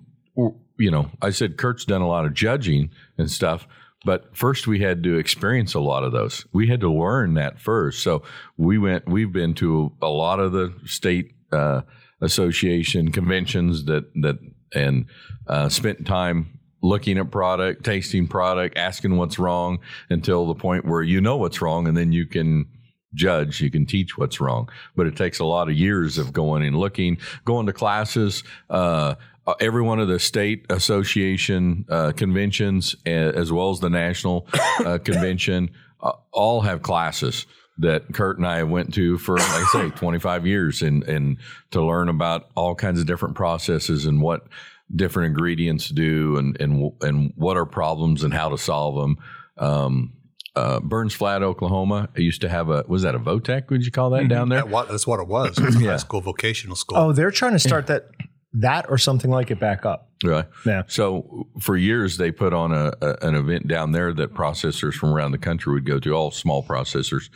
you 0.77 0.91
know, 0.91 1.09
I 1.21 1.31
said 1.31 1.57
Kurt's 1.57 1.85
done 1.85 2.01
a 2.01 2.07
lot 2.07 2.25
of 2.25 2.33
judging 2.33 2.91
and 3.17 3.29
stuff, 3.29 3.67
but 4.05 4.35
first 4.35 4.67
we 4.67 4.79
had 4.79 5.03
to 5.03 5.17
experience 5.17 5.73
a 5.73 5.79
lot 5.79 6.03
of 6.03 6.11
those. 6.11 6.45
We 6.53 6.67
had 6.67 6.81
to 6.81 6.91
learn 6.91 7.33
that 7.35 7.59
first. 7.59 8.03
So 8.03 8.23
we 8.57 8.77
went. 8.77 9.07
We've 9.07 9.31
been 9.31 9.53
to 9.55 9.93
a 10.01 10.09
lot 10.09 10.39
of 10.39 10.51
the 10.51 10.73
state 10.85 11.33
uh, 11.51 11.81
association 12.21 13.11
conventions 13.11 13.85
that 13.85 14.11
that 14.21 14.37
and 14.73 15.05
uh, 15.47 15.69
spent 15.69 16.05
time 16.05 16.56
looking 16.81 17.17
at 17.17 17.31
product, 17.31 17.83
tasting 17.83 18.27
product, 18.27 18.77
asking 18.77 19.17
what's 19.17 19.39
wrong 19.39 19.79
until 20.09 20.45
the 20.45 20.55
point 20.55 20.85
where 20.85 21.01
you 21.01 21.21
know 21.21 21.37
what's 21.37 21.61
wrong, 21.61 21.87
and 21.87 21.97
then 21.97 22.11
you 22.11 22.25
can 22.25 22.67
judge, 23.13 23.61
you 23.61 23.71
can 23.71 23.85
teach 23.85 24.17
what's 24.17 24.39
wrong. 24.39 24.69
But 24.95 25.07
it 25.07 25.15
takes 25.15 25.39
a 25.39 25.45
lot 25.45 25.69
of 25.69 25.75
years 25.75 26.17
of 26.17 26.33
going 26.33 26.63
and 26.63 26.75
looking, 26.75 27.17
going 27.45 27.65
to 27.65 27.73
classes. 27.73 28.43
Uh, 28.69 29.15
uh, 29.45 29.53
every 29.61 29.81
one 29.81 29.99
of 29.99 30.09
the 30.09 30.19
state 30.19 30.65
association 30.69 31.85
uh, 31.89 32.11
conventions, 32.11 32.95
as 33.05 33.51
well 33.51 33.69
as 33.69 33.79
the 33.79 33.89
national 33.89 34.45
uh, 34.85 34.97
convention, 35.03 35.69
uh, 36.01 36.11
all 36.31 36.61
have 36.61 36.81
classes 36.81 37.45
that 37.79 38.13
Kurt 38.13 38.37
and 38.37 38.47
I 38.47 38.63
went 38.63 38.93
to 38.95 39.17
for, 39.17 39.37
like 39.37 39.49
I 39.49 39.65
say, 39.71 39.89
25 39.95 40.45
years, 40.45 40.81
and 40.81 41.03
and 41.03 41.37
to 41.71 41.81
learn 41.81 42.09
about 42.09 42.49
all 42.55 42.75
kinds 42.75 42.99
of 42.99 43.05
different 43.05 43.35
processes 43.35 44.05
and 44.05 44.21
what 44.21 44.47
different 44.95 45.27
ingredients 45.31 45.89
do, 45.89 46.37
and 46.37 46.59
and 46.61 46.91
and 47.01 47.33
what 47.35 47.57
are 47.57 47.65
problems 47.65 48.23
and 48.23 48.33
how 48.33 48.49
to 48.49 48.57
solve 48.57 48.95
them. 48.95 49.17
Um, 49.57 50.13
uh, 50.55 50.79
Burns 50.79 51.13
Flat, 51.13 51.43
Oklahoma. 51.43 52.09
I 52.17 52.19
used 52.21 52.41
to 52.41 52.49
have 52.49 52.69
a 52.69 52.83
was 52.87 53.03
that 53.03 53.13
a 53.15 53.19
Votech? 53.19 53.69
Would 53.69 53.85
you 53.85 53.91
call 53.91 54.09
that 54.11 54.27
down 54.27 54.49
there? 54.49 54.59
That 54.61 54.69
wa- 54.69 54.85
that's 54.85 55.05
what 55.05 55.19
it 55.19 55.27
was. 55.27 55.57
It 55.57 55.65
was 55.65 55.81
Yeah. 55.81 55.91
high 55.91 55.97
school 55.97 56.21
vocational 56.21 56.75
school. 56.75 56.97
Oh, 56.97 57.11
they're 57.13 57.31
trying 57.31 57.53
to 57.53 57.59
start 57.59 57.87
that 57.87 58.09
that 58.53 58.87
or 58.89 58.97
something 58.97 59.29
like 59.29 59.51
it 59.51 59.59
back 59.59 59.85
up. 59.85 60.09
Really? 60.23 60.45
Yeah. 60.65 60.81
So 60.87 61.47
for 61.59 61.77
years 61.77 62.17
they 62.17 62.31
put 62.31 62.53
on 62.53 62.71
a, 62.71 62.91
a 63.01 63.17
an 63.27 63.35
event 63.35 63.67
down 63.67 63.91
there 63.91 64.13
that 64.13 64.33
processors 64.33 64.93
from 64.93 65.13
around 65.13 65.31
the 65.31 65.37
country 65.37 65.73
would 65.73 65.85
go 65.85 65.99
to, 65.99 66.13
all 66.13 66.31
small 66.31 66.63
processors, 66.63 67.29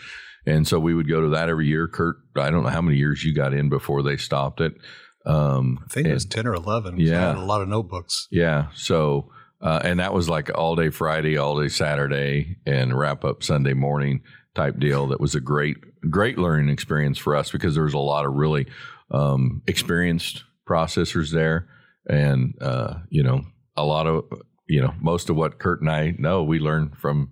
and 0.47 0.67
so 0.67 0.79
we 0.79 0.95
would 0.95 1.07
go 1.07 1.21
to 1.21 1.29
that 1.29 1.47
every 1.47 1.67
year. 1.67 1.87
Kurt, 1.87 2.15
I 2.35 2.49
don't 2.49 2.63
know 2.63 2.69
how 2.69 2.81
many 2.81 2.97
years 2.97 3.23
you 3.23 3.35
got 3.35 3.53
in 3.53 3.69
before 3.69 4.01
they 4.01 4.17
stopped 4.17 4.61
it. 4.61 4.73
Um, 5.25 5.79
I 5.83 5.87
think 5.93 6.07
it 6.07 6.13
was 6.13 6.25
10 6.25 6.47
or 6.47 6.53
11. 6.55 6.97
Yeah. 6.99 7.37
a 7.37 7.45
lot 7.45 7.61
of 7.61 7.67
notebooks. 7.67 8.27
Yeah. 8.31 8.67
So, 8.73 9.31
uh, 9.61 9.79
and 9.83 9.99
that 9.99 10.13
was 10.13 10.27
like 10.29 10.49
all 10.57 10.75
day 10.75 10.89
Friday, 10.89 11.37
all 11.37 11.59
day 11.61 11.67
Saturday, 11.67 12.57
and 12.65 12.97
wrap 12.97 13.23
up 13.23 13.43
Sunday 13.43 13.73
morning 13.73 14.21
type 14.55 14.79
deal. 14.79 15.07
That 15.07 15.21
was 15.21 15.35
a 15.35 15.39
great, 15.39 15.77
great 16.09 16.37
learning 16.37 16.69
experience 16.69 17.17
for 17.17 17.35
us 17.35 17.51
because 17.51 17.75
there 17.75 17.83
was 17.83 17.93
a 17.93 17.99
lot 17.99 18.25
of 18.25 18.33
really 18.33 18.65
um, 19.11 19.61
experienced 19.67 20.43
processors 20.67 21.31
there, 21.31 21.67
and 22.09 22.55
uh, 22.61 22.95
you 23.09 23.21
know, 23.23 23.41
a 23.77 23.83
lot 23.85 24.07
of 24.07 24.23
you 24.67 24.81
know, 24.81 24.93
most 25.01 25.29
of 25.29 25.35
what 25.35 25.59
Kurt 25.59 25.81
and 25.81 25.91
I 25.91 26.15
know, 26.17 26.43
we 26.43 26.57
learned 26.59 26.95
from 26.97 27.29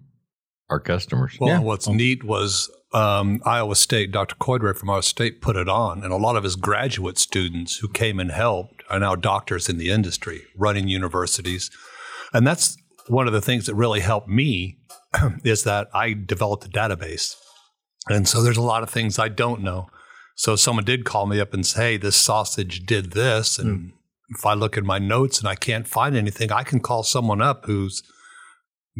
our 0.70 0.80
customers. 0.80 1.38
Well, 1.40 1.50
Yeah. 1.50 1.60
what's 1.60 1.88
neat 1.88 2.24
was 2.24 2.70
um, 2.92 3.42
Iowa 3.46 3.76
State, 3.76 4.12
Dr. 4.12 4.36
Cordray 4.36 4.76
from 4.76 4.90
Iowa 4.90 5.04
State 5.04 5.42
put 5.42 5.56
it 5.56 5.70
on, 5.70 6.04
and 6.04 6.12
a 6.12 6.18
lot 6.18 6.36
of 6.36 6.44
his 6.44 6.56
graduate 6.56 7.18
students 7.18 7.78
who 7.78 7.88
came 7.88 8.20
and 8.20 8.32
helped 8.32 8.84
are 8.90 9.00
now 9.00 9.16
doctors 9.16 9.70
in 9.70 9.78
the 9.78 9.90
industry, 9.92 10.44
running 10.56 10.88
universities. 10.88 11.70
And 12.34 12.48
that's 12.48 12.78
one 13.08 13.28
of 13.28 13.34
the 13.34 13.42
things 13.42 13.66
that 13.68 13.76
really 13.76 14.00
helped 14.00 14.28
me 14.28 14.80
is 15.44 15.64
that 15.64 15.88
I 15.94 16.14
developed 16.14 16.66
a 16.66 16.70
database. 16.70 17.36
And 18.08 18.28
so 18.28 18.42
there's 18.42 18.58
a 18.58 18.62
lot 18.62 18.84
of 18.84 18.90
things 18.90 19.20
I 19.20 19.28
don't 19.28 19.62
know. 19.62 19.88
So 20.36 20.56
someone 20.56 20.86
did 20.86 21.06
call 21.06 21.26
me 21.26 21.40
up 21.40 21.54
and 21.54 21.66
say, 21.66 21.82
hey, 21.82 21.98
this 21.98 22.16
sausage 22.16 22.86
did 22.86 23.12
this. 23.12 23.60
And 23.60 23.92
if 24.30 24.46
I 24.46 24.54
look 24.54 24.78
at 24.78 24.84
my 24.84 24.98
notes 24.98 25.40
and 25.40 25.48
I 25.48 25.56
can't 25.56 25.88
find 25.88 26.16
anything, 26.16 26.52
I 26.52 26.64
can 26.64 26.80
call 26.80 27.04
someone 27.04 27.42
up 27.42 27.66
who's 27.66 28.02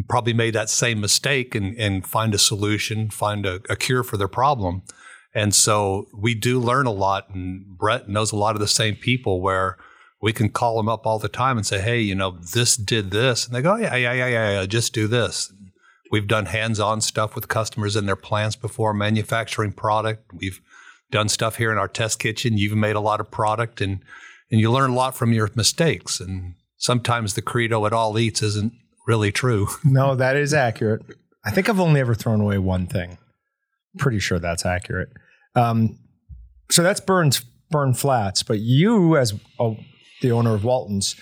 probably 0.08 0.34
made 0.34 0.56
that 0.56 0.70
same 0.70 1.00
mistake 1.02 1.56
and, 1.56 1.78
and 1.78 2.06
find 2.06 2.34
a 2.34 2.38
solution, 2.38 3.10
find 3.10 3.46
a, 3.46 3.62
a 3.70 3.76
cure 3.76 4.04
for 4.04 4.18
their 4.18 4.28
problem. 4.28 4.84
And 5.34 5.54
so 5.54 6.08
we 6.14 6.36
do 6.36 6.60
learn 6.60 6.86
a 6.86 6.92
lot. 6.92 7.30
And 7.34 7.66
Brett 7.78 8.10
knows 8.10 8.32
a 8.32 8.38
lot 8.38 8.56
of 8.56 8.62
the 8.62 8.68
same 8.68 8.96
people 8.96 9.42
where 9.42 9.78
we 10.22 10.34
can 10.34 10.50
call 10.50 10.78
them 10.78 10.90
up 10.90 11.06
all 11.06 11.20
the 11.20 11.30
time 11.30 11.58
and 11.58 11.66
say, 11.66 11.80
hey, 11.80 12.00
you 12.02 12.16
know, 12.16 12.38
this 12.54 12.76
did 12.76 13.12
this. 13.12 13.46
And 13.46 13.56
they 13.56 13.62
go, 13.62 13.74
oh, 13.74 13.78
yeah, 13.78 13.96
yeah, 13.96 14.14
yeah, 14.14 14.28
yeah, 14.28 14.52
yeah 14.52 14.66
just 14.66 14.94
do 14.94 15.08
this. 15.08 15.54
We've 16.12 16.28
done 16.28 16.48
hands 16.48 16.80
on 16.80 17.02
stuff 17.02 17.36
with 17.36 17.48
customers 17.48 17.96
in 17.96 18.06
their 18.06 18.16
plants 18.16 18.56
before, 18.56 18.94
manufacturing 18.94 19.74
product. 19.74 20.32
We've 20.34 20.60
done 21.12 21.30
stuff 21.30 21.58
here 21.58 21.72
in 21.72 21.78
our 21.78 21.88
test 21.88 22.20
kitchen. 22.20 22.58
You've 22.58 22.76
made 22.76 22.96
a 22.96 23.00
lot 23.00 23.20
of 23.20 23.32
product 23.32 23.80
and, 23.80 24.04
and 24.52 24.60
you 24.60 24.72
learn 24.72 24.92
a 24.92 24.96
lot 24.96 25.16
from 25.16 25.34
your 25.34 25.50
mistakes. 25.56 26.20
And 26.20 26.56
sometimes 26.78 27.36
the 27.36 27.42
credo 27.42 27.86
it 27.86 27.94
all 27.94 28.18
eats 28.18 28.42
isn't 28.42 28.74
really 29.10 29.32
true. 29.32 29.68
No, 29.84 30.14
that 30.16 30.36
is 30.36 30.54
accurate. 30.54 31.02
I 31.44 31.50
think 31.50 31.68
I've 31.68 31.80
only 31.80 32.00
ever 32.00 32.14
thrown 32.14 32.42
away 32.42 32.60
one 32.60 32.86
thing. 32.86 33.18
Pretty 33.98 34.20
sure 34.20 34.38
that's 34.38 34.66
accurate. 34.66 35.10
Um, 35.56 35.98
so 36.70 36.84
that's 36.84 37.00
Burns 37.00 37.44
Burn 37.72 37.94
Flats, 37.96 38.44
but 38.44 38.60
you, 38.60 39.18
as 39.18 39.34
a, 39.60 39.74
the 40.22 40.32
owner 40.32 40.54
of 40.54 40.64
Walton's, 40.64 41.16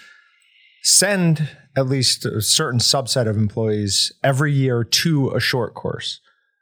send 0.84 1.50
at 1.78 1.88
least 1.88 2.26
a 2.26 2.42
certain 2.42 2.80
subset 2.80 3.28
of 3.28 3.38
employees 3.38 4.12
every 4.24 4.52
year 4.52 4.84
to 4.84 5.30
a 5.32 5.40
short 5.40 5.74
course, 5.74 6.20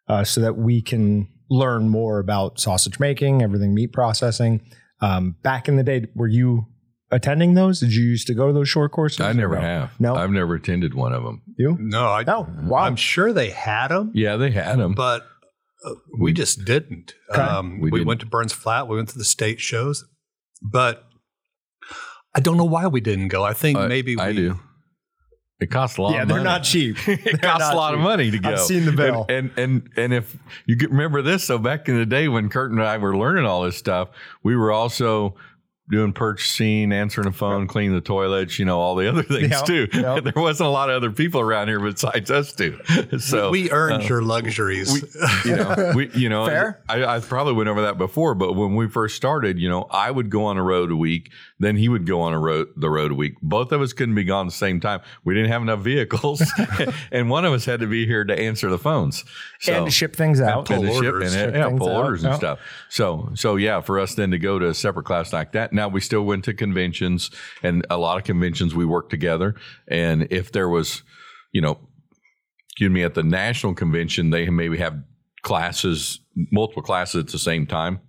uh, 0.07 0.23
so 0.23 0.41
that 0.41 0.57
we 0.57 0.81
can 0.81 1.27
learn 1.49 1.89
more 1.89 2.19
about 2.19 2.59
sausage 2.59 2.99
making, 2.99 3.41
everything 3.41 3.73
meat 3.73 3.93
processing. 3.93 4.61
Um, 5.01 5.35
back 5.41 5.67
in 5.67 5.75
the 5.75 5.83
day, 5.83 6.05
were 6.15 6.27
you 6.27 6.67
attending 7.15 7.54
those? 7.54 7.80
Did 7.80 7.93
you 7.93 8.04
used 8.04 8.28
to 8.28 8.34
go 8.34 8.47
to 8.47 8.54
those 8.54 8.69
short 8.69 8.91
courses? 8.91 9.21
I 9.21 9.34
never 9.34 9.56
no? 9.56 9.62
have. 9.62 9.99
No, 9.99 10.15
I've 10.15 10.32
never 10.32 10.56
attended 10.56 10.93
one 10.93 11.13
of 11.13 11.23
them. 11.23 11.41
you. 11.58 11.78
No, 11.80 12.06
I, 12.08 12.23
Oh, 12.28 12.47
wow. 12.63 12.80
I'm 12.80 12.95
sure 12.95 13.34
they 13.34 13.49
had 13.49 13.88
them, 13.89 14.12
Yeah, 14.13 14.36
they 14.38 14.51
had 14.51 14.78
them. 14.80 14.93
but 14.93 15.25
uh, 15.86 15.91
we 16.19 16.34
just 16.34 16.65
didn't. 16.65 17.13
Okay. 17.32 17.41
Um, 17.41 17.80
We 17.80 17.89
we 17.91 17.99
didn't. 17.99 18.08
went 18.08 18.19
to 18.21 18.25
Burns 18.25 18.54
Flat. 18.54 18.88
We 18.88 18.95
went 18.97 19.10
to 19.10 19.17
the 19.17 19.23
state 19.25 19.60
shows, 19.60 20.04
but 20.62 21.04
I 22.36 22.39
don't 22.41 22.58
know 22.58 22.65
why 22.65 22.88
we 22.88 23.01
didn't 23.01 23.30
go. 23.30 23.43
I 23.43 23.54
think 23.54 23.78
Uh, 23.78 23.88
maybe 23.88 24.15
we, 24.15 24.21
I 24.21 24.34
do. 24.34 24.60
It 25.62 25.71
costs 25.71 25.97
a 25.97 26.01
lot. 26.01 26.13
yeah, 26.13 26.23
of 26.23 26.28
money. 26.28 26.43
they're 26.43 26.43
money. 26.43 26.58
not 26.60 26.63
cheap. 26.65 26.97
it 27.08 27.41
costs 27.41 27.71
a 27.71 27.75
lot 27.75 27.93
of 27.93 28.01
money 28.01 28.30
to 28.30 28.39
go. 28.39 28.49
I've 28.49 28.60
seen 28.60 28.84
the 28.84 28.91
bill. 28.91 29.25
And, 29.30 29.51
and 29.58 29.84
and 29.86 29.89
and 29.97 30.13
if 30.13 30.36
you 30.65 30.75
remember 30.89 31.21
this, 31.21 31.45
so 31.45 31.58
back 31.58 31.88
in 31.88 31.95
the 31.97 32.06
day 32.06 32.28
when 32.28 32.49
Kurt 32.49 32.71
and 32.71 32.84
I 32.84 32.97
were 32.97 33.15
learning 33.15 33.45
all 33.45 33.63
this 33.63 33.78
stuff, 33.78 34.10
we 34.43 34.56
were 34.58 34.73
also 34.73 35.36
doing 35.87 36.13
purchasing, 36.13 36.91
answering 36.91 37.25
the 37.27 37.31
phone, 37.31 37.67
cleaning 37.67 37.93
the 37.93 38.01
toilets, 38.01 38.57
you 38.57 38.65
know, 38.65 38.79
all 38.79 38.95
the 38.95 39.07
other 39.07 39.21
things 39.23 39.51
Yeah, 39.51 39.61
too. 39.61 39.87
yeah. 39.93 40.19
There 40.23 40.33
wasn't 40.35 40.67
a 40.67 40.71
lot 40.71 40.89
of 40.89 40.95
other 40.95 41.11
people 41.11 41.41
around 41.41 41.67
here 41.67 41.79
besides 41.79 42.31
us 42.31 42.53
two. 42.53 42.79
So 43.19 43.49
we 43.51 43.69
earned 43.71 44.03
uh, 44.03 44.07
your 44.07 44.21
luxuries. 44.23 44.91
we, 44.91 45.49
you 45.51 45.55
know, 45.57 45.93
we, 45.95 46.09
you 46.13 46.27
know, 46.29 46.47
Fair. 46.47 46.81
I, 46.89 47.05
I 47.05 47.19
probably 47.19 47.53
went 47.53 47.69
over 47.69 47.83
that 47.83 47.97
before, 47.97 48.33
but 48.35 48.53
when 48.53 48.75
we 48.75 48.87
first 48.89 49.15
started, 49.15 49.59
you 49.59 49.69
know, 49.69 49.85
I 49.91 50.09
would 50.11 50.29
go 50.29 50.45
on 50.45 50.57
a 50.57 50.63
road 50.63 50.91
a 50.91 50.95
week, 50.95 51.31
then 51.59 51.75
he 51.77 51.87
would 51.87 52.05
go 52.07 52.21
on 52.21 52.33
a 52.33 52.39
road 52.39 52.67
the 52.75 52.89
road 52.89 53.11
a 53.11 53.15
week. 53.15 53.35
Both 53.41 53.71
of 53.71 53.81
us 53.81 53.93
couldn't 53.93 54.15
be 54.15 54.23
gone 54.23 54.47
at 54.47 54.49
the 54.51 54.55
same 54.57 54.79
time. 54.79 55.01
We 55.23 55.33
didn't 55.35 55.51
have 55.51 55.61
enough 55.61 55.79
vehicles, 55.81 56.43
and 57.11 57.29
one 57.29 57.45
of 57.45 57.53
us 57.53 57.63
had 57.65 57.79
to 57.81 57.87
be 57.87 58.05
here 58.05 58.23
to 58.25 58.37
answer 58.37 58.69
the 58.69 58.77
phones 58.79 59.23
So, 59.59 59.73
and 59.73 59.85
to 59.85 59.91
ship 59.91 60.15
things 60.15 60.41
out. 60.41 60.69
and 60.69 60.81
to 60.83 60.87
ship 60.93 61.03
orders, 61.05 61.33
and 61.33 61.41
ship 61.41 61.55
yeah, 61.55 61.67
things 61.67 61.79
pull 61.79 61.89
out, 61.89 62.03
orders 62.05 62.23
and 62.23 62.33
yeah. 62.33 62.37
stuff. 62.37 62.59
So 62.89 63.29
so 63.35 63.55
yeah, 63.55 63.81
for 63.81 63.99
us 63.99 64.15
then 64.15 64.31
to 64.31 64.39
go 64.39 64.59
to 64.59 64.67
a 64.69 64.73
separate 64.73 65.05
class 65.05 65.31
like 65.31 65.51
that. 65.53 65.71
Now 65.75 65.89
we 65.89 66.01
still 66.01 66.23
went 66.23 66.45
to 66.45 66.53
conventions 66.53 67.31
and 67.61 67.85
a 67.89 67.97
lot 67.97 68.17
of 68.17 68.23
conventions 68.23 68.73
we 68.73 68.85
worked 68.85 69.11
together. 69.11 69.55
And 69.88 70.27
if 70.31 70.51
there 70.51 70.69
was, 70.69 71.03
you 71.51 71.61
know, 71.61 71.79
excuse 72.69 72.91
me, 72.91 73.03
at 73.03 73.13
the 73.13 73.23
national 73.23 73.75
convention, 73.75 74.31
they 74.31 74.49
maybe 74.49 74.77
have 74.77 75.03
classes, 75.43 76.19
multiple 76.51 76.83
classes 76.83 77.25
at 77.25 77.31
the 77.31 77.39
same 77.39 77.67
time. 77.67 77.99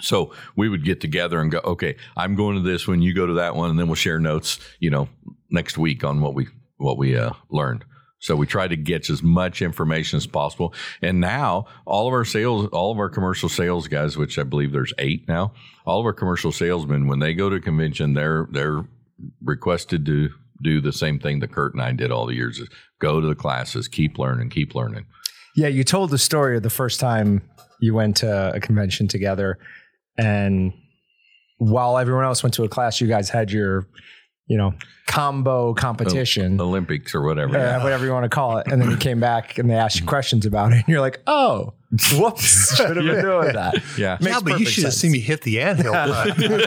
So 0.00 0.34
we 0.56 0.68
would 0.68 0.84
get 0.84 1.00
together 1.00 1.40
and 1.40 1.50
go, 1.50 1.60
okay, 1.64 1.96
I'm 2.16 2.34
going 2.36 2.56
to 2.56 2.62
this 2.62 2.86
one, 2.86 3.00
you 3.00 3.14
go 3.14 3.26
to 3.26 3.34
that 3.34 3.56
one, 3.56 3.70
and 3.70 3.78
then 3.78 3.86
we'll 3.86 3.94
share 3.94 4.20
notes, 4.20 4.60
you 4.78 4.90
know, 4.90 5.08
next 5.50 5.78
week 5.78 6.04
on 6.04 6.20
what 6.20 6.34
we 6.34 6.48
what 6.76 6.98
we 6.98 7.16
uh, 7.16 7.30
learned. 7.50 7.84
So 8.18 8.34
we 8.34 8.46
try 8.46 8.66
to 8.66 8.76
get 8.76 9.10
as 9.10 9.22
much 9.22 9.60
information 9.60 10.16
as 10.16 10.26
possible. 10.26 10.72
And 11.02 11.20
now 11.20 11.66
all 11.84 12.06
of 12.06 12.14
our 12.14 12.24
sales, 12.24 12.66
all 12.68 12.90
of 12.90 12.98
our 12.98 13.10
commercial 13.10 13.48
sales 13.48 13.88
guys, 13.88 14.16
which 14.16 14.38
I 14.38 14.42
believe 14.42 14.72
there's 14.72 14.94
eight 14.98 15.28
now, 15.28 15.52
all 15.84 16.00
of 16.00 16.06
our 16.06 16.12
commercial 16.12 16.50
salesmen, 16.50 17.06
when 17.06 17.18
they 17.18 17.34
go 17.34 17.50
to 17.50 17.56
a 17.56 17.60
convention, 17.60 18.14
they're 18.14 18.48
they're 18.50 18.84
requested 19.42 20.06
to 20.06 20.30
do 20.62 20.80
the 20.80 20.92
same 20.92 21.18
thing 21.18 21.40
that 21.40 21.52
Kurt 21.52 21.74
and 21.74 21.82
I 21.82 21.92
did 21.92 22.10
all 22.10 22.26
the 22.26 22.34
years: 22.34 22.58
is 22.58 22.68
go 22.98 23.20
to 23.20 23.26
the 23.26 23.34
classes, 23.34 23.88
keep 23.88 24.18
learning, 24.18 24.50
keep 24.50 24.74
learning. 24.74 25.06
Yeah, 25.54 25.68
you 25.68 25.84
told 25.84 26.10
the 26.10 26.18
story 26.18 26.56
of 26.56 26.62
the 26.62 26.70
first 26.70 27.00
time 27.00 27.42
you 27.80 27.94
went 27.94 28.16
to 28.18 28.54
a 28.54 28.60
convention 28.60 29.08
together, 29.08 29.58
and 30.18 30.72
while 31.58 31.98
everyone 31.98 32.24
else 32.24 32.42
went 32.42 32.54
to 32.54 32.64
a 32.64 32.68
class, 32.68 33.00
you 33.00 33.06
guys 33.06 33.30
had 33.30 33.50
your, 33.50 33.86
you 34.48 34.56
know, 34.56 34.74
combo 35.06 35.74
competition, 35.74 36.60
Olympics 36.60 37.14
or 37.14 37.22
whatever. 37.22 37.56
uh, 37.58 37.82
whatever 37.82 38.04
you 38.04 38.12
want 38.12 38.24
to 38.24 38.28
call 38.28 38.58
it, 38.58 38.66
and 38.70 38.80
then 38.80 38.90
you 38.90 38.96
came 38.96 39.20
back 39.20 39.58
and 39.58 39.68
they 39.68 39.74
asked 39.74 40.00
you 40.00 40.06
questions 40.06 40.46
about 40.46 40.72
it, 40.72 40.76
and 40.76 40.88
you're 40.88 41.00
like, 41.00 41.20
oh, 41.26 41.72
whoops, 42.14 42.74
should 42.76 42.96
have 42.96 43.04
been 43.06 43.22
doing 43.24 43.52
that. 43.52 43.74
Yeah. 43.98 44.18
Makes 44.20 44.26
yeah, 44.36 44.40
but 44.40 44.50
you 44.50 44.52
perfect 44.58 44.70
should 44.70 44.84
have 44.84 44.94
seen 44.94 45.12
me 45.12 45.20
hit 45.20 45.42
the 45.42 45.60
anthill. 45.60 45.92
button. 45.92 46.66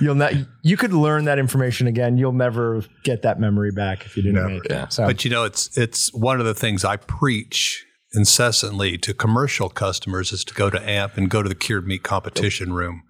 You'll 0.00 0.14
not. 0.16 0.32
You 0.62 0.76
could 0.76 0.92
learn 0.92 1.24
that 1.26 1.38
information 1.38 1.86
again. 1.86 2.18
You'll 2.18 2.32
never 2.32 2.82
get 3.04 3.22
that 3.22 3.38
memory 3.40 3.70
back 3.70 4.04
if 4.04 4.16
you 4.16 4.22
didn't 4.22 4.36
Never. 4.36 4.48
make 4.48 4.64
it. 4.66 4.70
Yeah. 4.70 4.88
So 4.88 5.06
But 5.06 5.24
you 5.24 5.30
know, 5.30 5.44
it's 5.44 5.76
it's 5.78 6.12
one 6.12 6.40
of 6.40 6.46
the 6.46 6.54
things 6.54 6.84
I 6.84 6.96
preach 6.96 7.84
incessantly 8.12 8.98
to 8.98 9.14
commercial 9.14 9.68
customers 9.68 10.32
is 10.32 10.44
to 10.44 10.54
go 10.54 10.70
to 10.70 10.80
AMP 10.88 11.16
and 11.16 11.30
go 11.30 11.42
to 11.42 11.48
the 11.48 11.54
cured 11.54 11.86
meat 11.86 12.02
competition 12.02 12.72
room. 12.72 13.02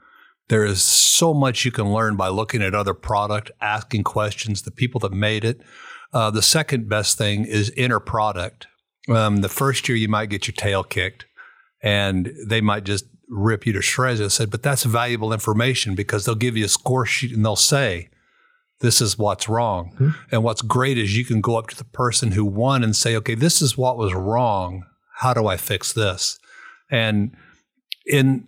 There 0.48 0.64
is 0.64 0.83
so 0.83 1.33
much 1.33 1.64
you 1.64 1.70
can 1.70 1.92
learn 1.92 2.16
by 2.16 2.28
looking 2.28 2.62
at 2.62 2.74
other 2.74 2.94
product, 2.94 3.50
asking 3.61 4.04
questions, 4.04 4.62
the 4.62 4.70
people 4.70 5.00
that 5.00 5.12
made 5.12 5.44
it. 5.44 5.61
Uh, 6.12 6.30
the 6.30 6.42
second 6.42 6.88
best 6.88 7.16
thing 7.16 7.44
is 7.44 7.70
inner 7.70 8.00
product. 8.00 8.66
Um, 9.09 9.38
the 9.38 9.48
first 9.48 9.88
year 9.88 9.96
you 9.96 10.09
might 10.09 10.30
get 10.30 10.46
your 10.46 10.54
tail 10.54 10.85
kicked, 10.85 11.26
and 11.83 12.33
they 12.46 12.61
might 12.61 12.85
just 12.85 13.07
rip 13.28 13.66
you 13.66 13.72
to 13.72 13.83
shreds. 13.83 14.20
I 14.20 14.28
said, 14.28 14.50
but 14.50 14.62
that's 14.62 14.85
valuable 14.85 15.33
information 15.33 15.94
because 15.94 16.24
they'll 16.24 16.35
give 16.35 16.57
you 16.57 16.66
a 16.66 16.68
score 16.68 17.07
sheet 17.07 17.33
and 17.33 17.44
they'll 17.44 17.57
say, 17.57 18.11
this 18.80 19.00
is 19.00 19.18
what's 19.18 19.48
wrong. 19.48 20.14
And 20.30 20.42
what's 20.42 20.61
great 20.61 20.98
is 20.98 21.16
you 21.16 21.24
can 21.24 21.40
go 21.40 21.57
up 21.57 21.68
to 21.68 21.76
the 21.76 21.85
person 21.85 22.33
who 22.33 22.44
won 22.44 22.85
and 22.85 22.94
say, 22.94 23.16
okay, 23.16 23.35
this 23.35 23.62
is 23.62 23.78
what 23.78 23.96
was 23.96 24.12
wrong. 24.12 24.85
How 25.16 25.33
do 25.33 25.46
I 25.46 25.57
fix 25.57 25.92
this? 25.92 26.38
And 26.90 27.35
in 28.07 28.46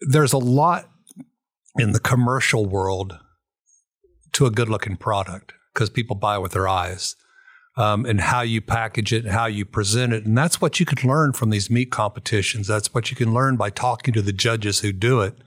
there's 0.00 0.32
a 0.32 0.38
lot 0.38 0.89
in 1.78 1.92
the 1.92 2.00
commercial 2.00 2.66
world 2.66 3.18
to 4.32 4.46
a 4.46 4.50
good 4.50 4.68
looking 4.68 4.96
product 4.96 5.52
because 5.72 5.90
people 5.90 6.16
buy 6.16 6.38
with 6.38 6.52
their 6.52 6.68
eyes. 6.68 7.16
um, 7.76 8.04
and 8.04 8.20
how 8.20 8.42
you 8.42 8.60
package 8.60 9.12
it 9.12 9.24
and 9.24 9.32
how 9.32 9.46
you 9.46 9.64
present 9.64 10.12
it. 10.12 10.26
And 10.26 10.36
that's 10.36 10.60
what 10.60 10.80
you 10.80 10.86
can 10.86 11.08
learn 11.08 11.32
from 11.32 11.50
these 11.50 11.70
meat 11.70 11.90
competitions. 11.90 12.66
That's 12.66 12.92
what 12.92 13.10
you 13.10 13.16
can 13.16 13.32
learn 13.32 13.56
by 13.56 13.70
talking 13.70 14.12
to 14.14 14.22
the 14.22 14.32
judges 14.32 14.80
who 14.80 14.92
do 14.92 15.20
it. 15.20 15.38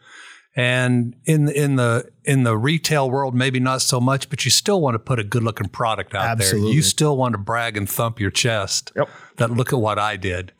And 0.55 1.15
in 1.25 1.49
in 1.49 1.75
the 1.77 2.09
in 2.23 2.43
the 2.43 2.55
retail 2.55 3.09
world, 3.09 3.33
maybe 3.35 3.59
not 3.59 3.81
so 3.81 3.99
much, 3.99 4.29
but 4.29 4.45
you 4.45 4.51
still 4.51 4.81
want 4.81 4.93
to 4.95 4.99
put 4.99 5.19
a 5.19 5.23
good 5.23 5.43
looking 5.43 5.67
product 5.67 6.13
out 6.13 6.25
Absolutely. 6.25 6.69
there. 6.69 6.75
You 6.75 6.81
still 6.83 7.17
want 7.17 7.33
to 7.33 7.39
brag 7.39 7.75
and 7.75 7.89
thump 7.89 8.19
your 8.19 8.29
chest. 8.31 8.91
Yep. 8.95 9.09
That 9.37 9.51
look 9.51 9.73
at 9.73 9.79
what 9.79 9.97
I 9.99 10.15
did. 10.15 10.53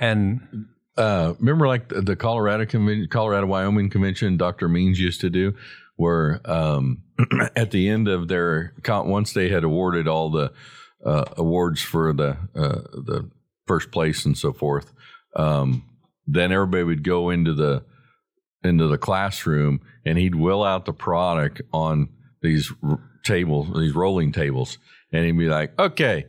And 0.00 0.66
uh, 0.96 1.34
remember 1.38 1.66
like 1.66 1.88
the, 1.88 2.16
Colorado 2.16 2.64
Colorado 3.08 3.46
Wyoming 3.46 3.90
convention, 3.90 4.36
Dr. 4.36 4.68
Means 4.68 4.98
used 4.98 5.20
to 5.20 5.30
do, 5.30 5.54
where 5.96 6.40
um, 6.44 7.02
at 7.56 7.70
the 7.70 7.88
end 7.88 8.08
of 8.08 8.28
their 8.28 8.72
once 8.88 9.32
they 9.32 9.48
had 9.48 9.64
awarded 9.64 10.08
all 10.08 10.30
the 10.30 10.52
uh, 11.04 11.24
awards 11.36 11.82
for 11.82 12.12
the 12.12 12.36
uh, 12.54 12.82
the 12.92 13.30
first 13.66 13.90
place 13.90 14.24
and 14.24 14.38
so 14.38 14.52
forth, 14.52 14.92
um, 15.34 15.84
then 16.26 16.52
everybody 16.52 16.84
would 16.84 17.04
go 17.04 17.30
into 17.30 17.52
the 17.52 17.84
into 18.62 18.88
the 18.88 18.98
classroom 18.98 19.80
and 20.04 20.18
he'd 20.18 20.34
will 20.34 20.64
out 20.64 20.86
the 20.86 20.92
product 20.92 21.62
on 21.72 22.08
these 22.42 22.72
r- 22.82 23.00
tables, 23.24 23.68
these 23.76 23.94
rolling 23.94 24.32
tables, 24.32 24.78
and 25.12 25.24
he'd 25.24 25.38
be 25.38 25.48
like, 25.48 25.78
"Okay." 25.78 26.26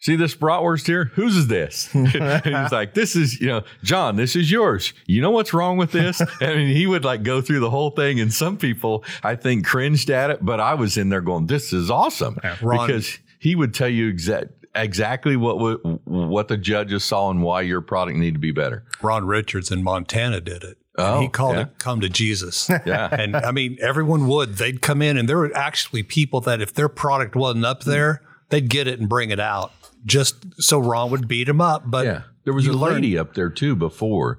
See 0.00 0.16
this 0.16 0.34
bratwurst 0.34 0.86
here? 0.86 1.04
Whose 1.14 1.36
is 1.36 1.48
this? 1.48 1.86
he's 1.92 2.72
like, 2.72 2.94
"This 2.94 3.14
is, 3.14 3.38
you 3.38 3.48
know, 3.48 3.62
John. 3.82 4.16
This 4.16 4.34
is 4.34 4.50
yours. 4.50 4.94
You 5.06 5.20
know 5.20 5.30
what's 5.30 5.52
wrong 5.52 5.76
with 5.76 5.92
this?" 5.92 6.22
I 6.40 6.54
mean, 6.54 6.74
he 6.74 6.86
would 6.86 7.04
like 7.04 7.22
go 7.22 7.42
through 7.42 7.60
the 7.60 7.70
whole 7.70 7.90
thing, 7.90 8.18
and 8.18 8.32
some 8.32 8.56
people, 8.56 9.04
I 9.22 9.36
think, 9.36 9.66
cringed 9.66 10.08
at 10.08 10.30
it, 10.30 10.44
but 10.44 10.58
I 10.58 10.72
was 10.72 10.96
in 10.96 11.10
there 11.10 11.20
going, 11.20 11.48
"This 11.48 11.74
is 11.74 11.90
awesome," 11.90 12.38
Ron- 12.62 12.86
because 12.86 13.18
he 13.38 13.54
would 13.54 13.74
tell 13.74 13.88
you 13.90 14.08
exact 14.08 14.52
exactly 14.74 15.36
what 15.36 15.84
what 16.06 16.48
the 16.48 16.56
judges 16.56 17.04
saw 17.04 17.30
and 17.30 17.42
why 17.42 17.60
your 17.60 17.82
product 17.82 18.16
needed 18.16 18.34
to 18.34 18.40
be 18.40 18.52
better. 18.52 18.84
Ron 19.02 19.26
Richards 19.26 19.70
in 19.70 19.82
Montana 19.82 20.40
did 20.40 20.64
it. 20.64 20.78
Oh, 20.96 21.20
he 21.20 21.28
called 21.28 21.56
yeah. 21.56 21.62
it 21.62 21.78
"Come 21.78 22.00
to 22.00 22.08
Jesus." 22.08 22.70
Yeah. 22.86 23.08
and 23.12 23.36
I 23.36 23.50
mean, 23.50 23.76
everyone 23.82 24.26
would. 24.28 24.56
They'd 24.56 24.80
come 24.80 25.02
in, 25.02 25.18
and 25.18 25.28
there 25.28 25.36
were 25.36 25.54
actually 25.54 26.04
people 26.04 26.40
that 26.42 26.62
if 26.62 26.72
their 26.72 26.88
product 26.88 27.36
wasn't 27.36 27.66
up 27.66 27.84
there, 27.84 28.22
they'd 28.48 28.70
get 28.70 28.86
it 28.86 28.98
and 28.98 29.08
bring 29.08 29.30
it 29.30 29.40
out, 29.40 29.72
just 30.04 30.62
so 30.62 30.78
Ron 30.78 31.10
would 31.10 31.28
beat 31.28 31.48
him 31.48 31.60
up. 31.60 31.82
But 31.86 32.06
Yeah, 32.06 32.22
there 32.44 32.54
was 32.54 32.66
a 32.66 32.72
learn- 32.72 32.94
lady 32.94 33.18
up 33.18 33.34
there 33.34 33.50
too 33.50 33.74
before. 33.76 34.38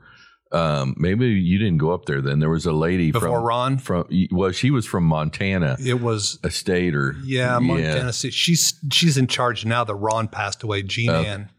Um, 0.54 0.95
maybe 0.97 1.28
you 1.28 1.58
didn't 1.58 1.78
go 1.78 1.91
up 1.93 2.06
there 2.08 2.19
then. 2.19 2.39
There 2.39 2.50
was 2.50 2.65
a 2.65 2.74
lady 2.74 3.12
Before 3.13 3.30
from 3.38 3.43
Ron? 3.43 3.78
From 3.78 4.06
well, 4.34 4.52
she 4.52 4.69
was 4.69 4.86
from 4.86 5.06
Montana, 5.06 5.78
it 5.80 6.02
was 6.02 6.39
a 6.43 6.52
state 6.52 6.93
or 6.93 7.15
yeah, 7.24 7.58
Montana. 7.60 8.12
City. 8.12 8.32
She's 8.32 8.74
she's 8.91 9.17
in 9.17 9.28
charge 9.28 9.63
now 9.65 9.86
that 9.86 9.95
Ron 9.95 10.28
passed 10.28 10.62
away. 10.63 10.84
Jean 10.84 11.10
Oh. 11.10 11.21
Ann. 11.21 11.50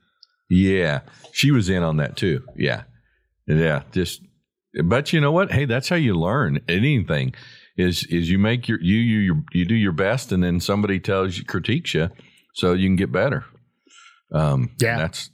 Yeah, 0.50 1.00
she 1.32 1.50
was 1.50 1.70
in 1.70 1.82
on 1.82 1.96
that 1.96 2.16
too. 2.18 2.44
Yeah, 2.54 2.82
yeah. 3.46 3.84
Just, 3.92 4.20
but 4.84 5.10
you 5.14 5.22
know 5.22 5.32
what? 5.32 5.50
Hey, 5.52 5.64
that's 5.64 5.88
how 5.88 5.96
you 5.96 6.14
learn 6.14 6.60
anything. 6.68 7.32
Is 7.78 8.04
is 8.10 8.28
you 8.28 8.38
make 8.38 8.68
your 8.68 8.78
you 8.82 8.96
you 8.96 9.18
you, 9.20 9.42
you 9.52 9.64
do 9.64 9.74
your 9.74 9.92
best, 9.92 10.30
and 10.32 10.42
then 10.44 10.60
somebody 10.60 11.00
tells 11.00 11.38
you 11.38 11.44
critiques 11.46 11.94
you, 11.94 12.10
so 12.56 12.74
you 12.74 12.86
can 12.88 12.96
get 12.96 13.10
better. 13.10 13.46
Um, 14.32 14.70
Yeah. 14.80 14.98
that's 14.98 15.30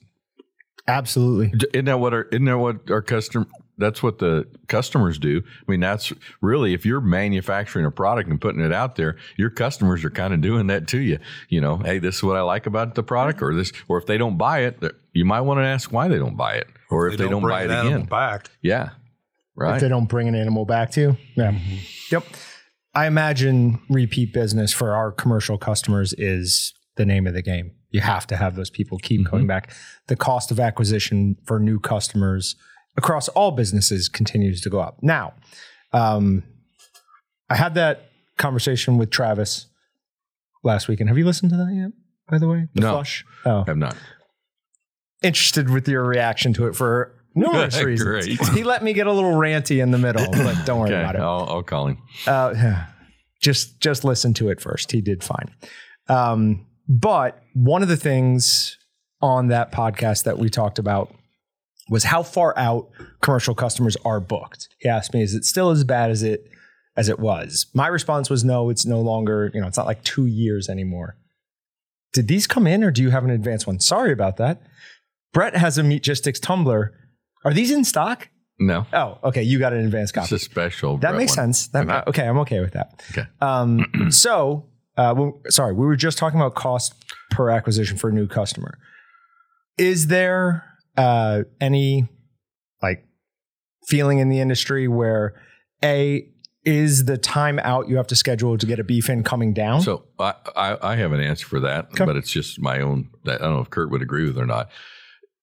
Absolutely. 0.87 1.53
isn't 1.75 1.85
that 1.85 2.01
what 2.01 2.15
our 2.15 2.23
isn't 2.25 2.47
that 2.47 2.59
what 2.59 2.91
our 2.91 3.03
customer 3.03 3.47
that's 3.79 4.03
what 4.03 4.19
the 4.19 4.47
customers 4.67 5.19
do. 5.19 5.43
I 5.47 5.71
mean, 5.71 5.81
that's 5.81 6.13
really 6.41 6.75
if 6.75 6.85
you're 6.85 7.01
manufacturing 7.01 7.87
a 7.87 7.91
product 7.91 8.29
and 8.29 8.41
putting 8.41 8.61
it 8.61 8.73
out 8.73 8.97
there, 8.97 9.17
your 9.37 9.51
customers 9.51 10.05
are 10.05 10.11
kind 10.11 10.35
of 10.35 10.41
doing 10.41 10.67
that 10.67 10.89
to 10.89 10.99
you. 10.99 11.19
You 11.49 11.61
know, 11.61 11.77
hey, 11.77 12.01
this 12.01 12.17
is 12.17 12.23
what 12.25 12.37
I 12.37 12.41
like 12.41 12.67
about 12.67 12.97
the 12.97 13.03
product, 13.05 13.41
or 13.41 13.55
this, 13.55 13.73
or 13.87 13.97
if 13.99 14.07
they 14.07 14.19
don't 14.19 14.37
buy 14.37 14.61
it, 14.65 14.83
you 15.13 15.25
might 15.25 15.43
want 15.43 15.59
to 15.59 15.65
ask 15.65 15.93
why 15.93 16.09
they 16.09 16.19
don't 16.19 16.37
buy 16.37 16.55
it, 16.55 16.67
or 16.91 17.07
if 17.07 17.17
they, 17.17 17.29
don't, 17.29 17.43
bring 17.43 17.55
buy 17.55 17.63
it 17.65 17.71
an 17.71 17.87
again. 17.87 18.03
back. 18.07 18.51
Yeah, 18.63 18.91
right. 19.55 19.69
If 19.69 19.73
right. 19.73 19.81
they 19.81 19.89
don't 19.89 20.09
bring 20.09 20.27
an 20.27 20.35
animal 20.35 20.65
back 20.65 20.91
to 20.93 21.01
you. 21.01 21.17
Yeah. 21.37 21.57
Yep. 22.11 22.25
I 22.95 23.07
imagine 23.07 23.81
repeat 23.89 24.33
business 24.33 24.73
for 24.73 24.95
our 24.95 25.13
commercial 25.13 25.57
customers 25.57 26.15
is 26.19 26.75
the 26.97 27.07
name 27.07 27.29
of 27.29 27.35
the 27.35 27.43
game. 27.43 27.73
You 27.91 28.01
have 28.01 28.27
to 28.29 28.37
have 28.37 28.55
those 28.57 28.71
people 28.71 28.99
keep 28.99 29.21
Mm-hmm. 29.21 29.31
coming 29.31 29.47
back. 29.47 29.73
The 30.09 30.17
cost 30.17 30.51
of 30.51 30.61
acquisition 30.61 31.37
for 31.45 31.59
new 31.59 31.79
customers 31.81 32.55
across 32.97 33.29
all 33.29 33.51
businesses 33.53 34.09
continues 34.09 34.61
to 34.63 34.71
go 34.71 34.81
up. 34.81 34.99
Now, 35.03 35.35
um, 35.93 36.43
I 37.49 37.55
had 37.57 37.75
that 37.75 38.11
conversation 38.37 38.99
with 38.99 39.11
Travis 39.11 39.67
last 40.63 40.89
weekend. 40.89 41.09
Have 41.09 41.17
you 41.19 41.25
listened 41.25 41.51
to 41.51 41.57
that 41.57 41.73
yet? 41.75 41.93
By 42.29 42.39
the 42.39 42.47
way, 42.49 42.69
the 42.75 42.81
No. 42.83 42.91
flush. 42.93 43.25
Oh, 43.47 43.65
I'm 43.67 43.79
not. 43.79 43.97
interested 45.23 45.71
with 45.71 45.89
your 45.89 46.05
reaction 46.05 46.53
to 46.55 46.67
it 46.67 46.77
for 46.77 47.15
numerous 47.35 47.81
reasons. 47.83 48.27
He 48.51 48.63
let 48.65 48.83
me 48.85 48.93
get 48.93 49.07
a 49.07 49.13
little 49.13 49.33
ranty 49.33 49.83
in 49.83 49.91
the 49.91 49.99
middle, 49.99 50.27
but 50.31 50.65
don't 50.67 50.81
worry 50.81 50.91
Okay, 50.91 51.01
about 51.01 51.15
it. 51.17 51.21
I'll, 51.21 51.47
I'll 51.49 51.63
call 51.63 51.89
him. 51.89 51.99
Uh, 52.27 52.85
just 53.41 53.81
just 53.81 54.05
listen 54.05 54.35
to 54.35 54.49
it 54.51 54.61
first. 54.61 54.93
He 54.93 55.01
did 55.01 55.25
fine. 55.25 55.51
Um, 56.09 56.67
but 56.89 57.43
one 57.55 57.83
of 57.83 57.89
the 57.89 57.97
things 57.97 58.77
on 59.21 59.49
that 59.49 59.73
podcast 59.73 60.25
that 60.25 60.39
we 60.39 60.49
talked 60.49 60.79
about 60.79 61.13
was 61.91 62.05
how 62.05 62.23
far 62.23 62.57
out 62.59 62.89
commercial 63.23 63.55
customers 63.55 63.97
are 64.05 64.21
booked. 64.21 64.69
He 64.79 64.89
asked 64.89 65.13
me, 65.15 65.23
"Is 65.23 65.35
it 65.35 65.45
still 65.45 65.71
as 65.71 65.85
bad 65.85 66.11
as 66.11 66.23
it 66.23 66.45
as 66.97 67.09
it 67.09 67.19
was?" 67.19 67.67
My 67.75 67.89
response 67.89 68.29
was, 68.31 68.45
"No, 68.45 68.71
it's 68.71 68.85
no 68.87 69.01
longer. 69.01 69.51
You 69.55 69.61
know, 69.61 69.67
it's 69.67 69.77
not 69.77 69.87
like 69.87 70.03
two 70.05 70.27
years 70.27 70.69
anymore." 70.69 71.17
Did 72.13 72.29
these 72.29 72.47
come 72.47 72.67
in, 72.67 72.83
or 72.85 72.91
do 72.91 73.03
you 73.03 73.11
have 73.11 73.25
an 73.25 73.31
advanced 73.31 73.67
one? 73.67 73.81
Sorry 73.81 74.13
about 74.13 74.37
that. 74.39 74.63
Brett 75.33 75.55
has 75.57 75.77
a 75.79 75.83
Meatgistics 75.83 76.41
tumbler. 76.41 76.93
Are 77.45 77.53
these 77.53 77.71
in 77.71 77.85
stock? 77.85 78.29
No, 78.59 78.87
Oh, 78.93 79.19
okay. 79.25 79.43
You 79.43 79.59
got 79.59 79.73
an 79.73 79.85
advanced 79.85 80.15
copy. 80.15 80.35
it's 80.35 80.43
a 80.43 80.45
special. 80.45 80.97
That 80.97 81.11
Brett 81.11 81.17
makes 81.17 81.37
one. 81.37 81.53
sense. 81.53 81.69
That, 81.69 81.85
Okay. 81.89 82.03
okay. 82.09 82.27
I'm 82.27 82.39
okay 82.39 82.61
with 82.61 82.73
that. 82.73 83.03
Okay. 83.13 83.27
Um, 83.41 83.85
so, 84.11 84.67
uh, 84.99 85.15
well, 85.17 85.41
sorry, 85.49 85.73
we 85.73 85.87
were 85.87 85.97
just 85.97 86.19
talking 86.19 86.39
about 86.39 86.55
cost 86.55 86.93
per 87.31 87.49
acquisition 87.49 87.97
for 87.97 88.11
a 88.11 88.13
new 88.13 88.27
customer. 88.27 88.77
Is 89.79 90.09
there 90.09 90.65
uh, 90.97 91.45
any 91.61 92.09
like 92.83 93.07
feeling 93.87 94.19
in 94.19 94.29
the 94.29 94.41
industry 94.41 94.89
where 94.89 95.41
a 95.83 96.29
is 96.65 97.05
the 97.07 97.17
time 97.17 97.59
out 97.61 97.89
you 97.89 97.97
have 97.97 98.09
to 98.09 98.17
schedule 98.17 98.59
to 98.59 98.67
get 98.67 98.79
a 98.81 98.85
beef 98.85 99.09
in 99.09 99.23
coming 99.23 99.55
down? 99.55 99.81
So 99.81 100.05
I, 100.19 100.35
I, 100.57 100.79
I 100.93 100.97
have 100.97 101.13
an 101.13 101.21
answer 101.21 101.47
for 101.47 101.61
that, 101.61 101.87
Okay. 101.93 102.05
but 102.05 102.17
it's 102.17 102.31
just 102.31 102.61
my 102.61 102.81
own. 102.81 103.09
I 103.25 103.39
don't 103.39 103.55
know 103.55 103.61
if 103.61 103.71
Kurt 103.71 103.91
would 103.91 104.03
agree 104.03 104.25
with 104.27 104.37
it 104.37 104.41
or 104.43 104.47
not. 104.47 104.69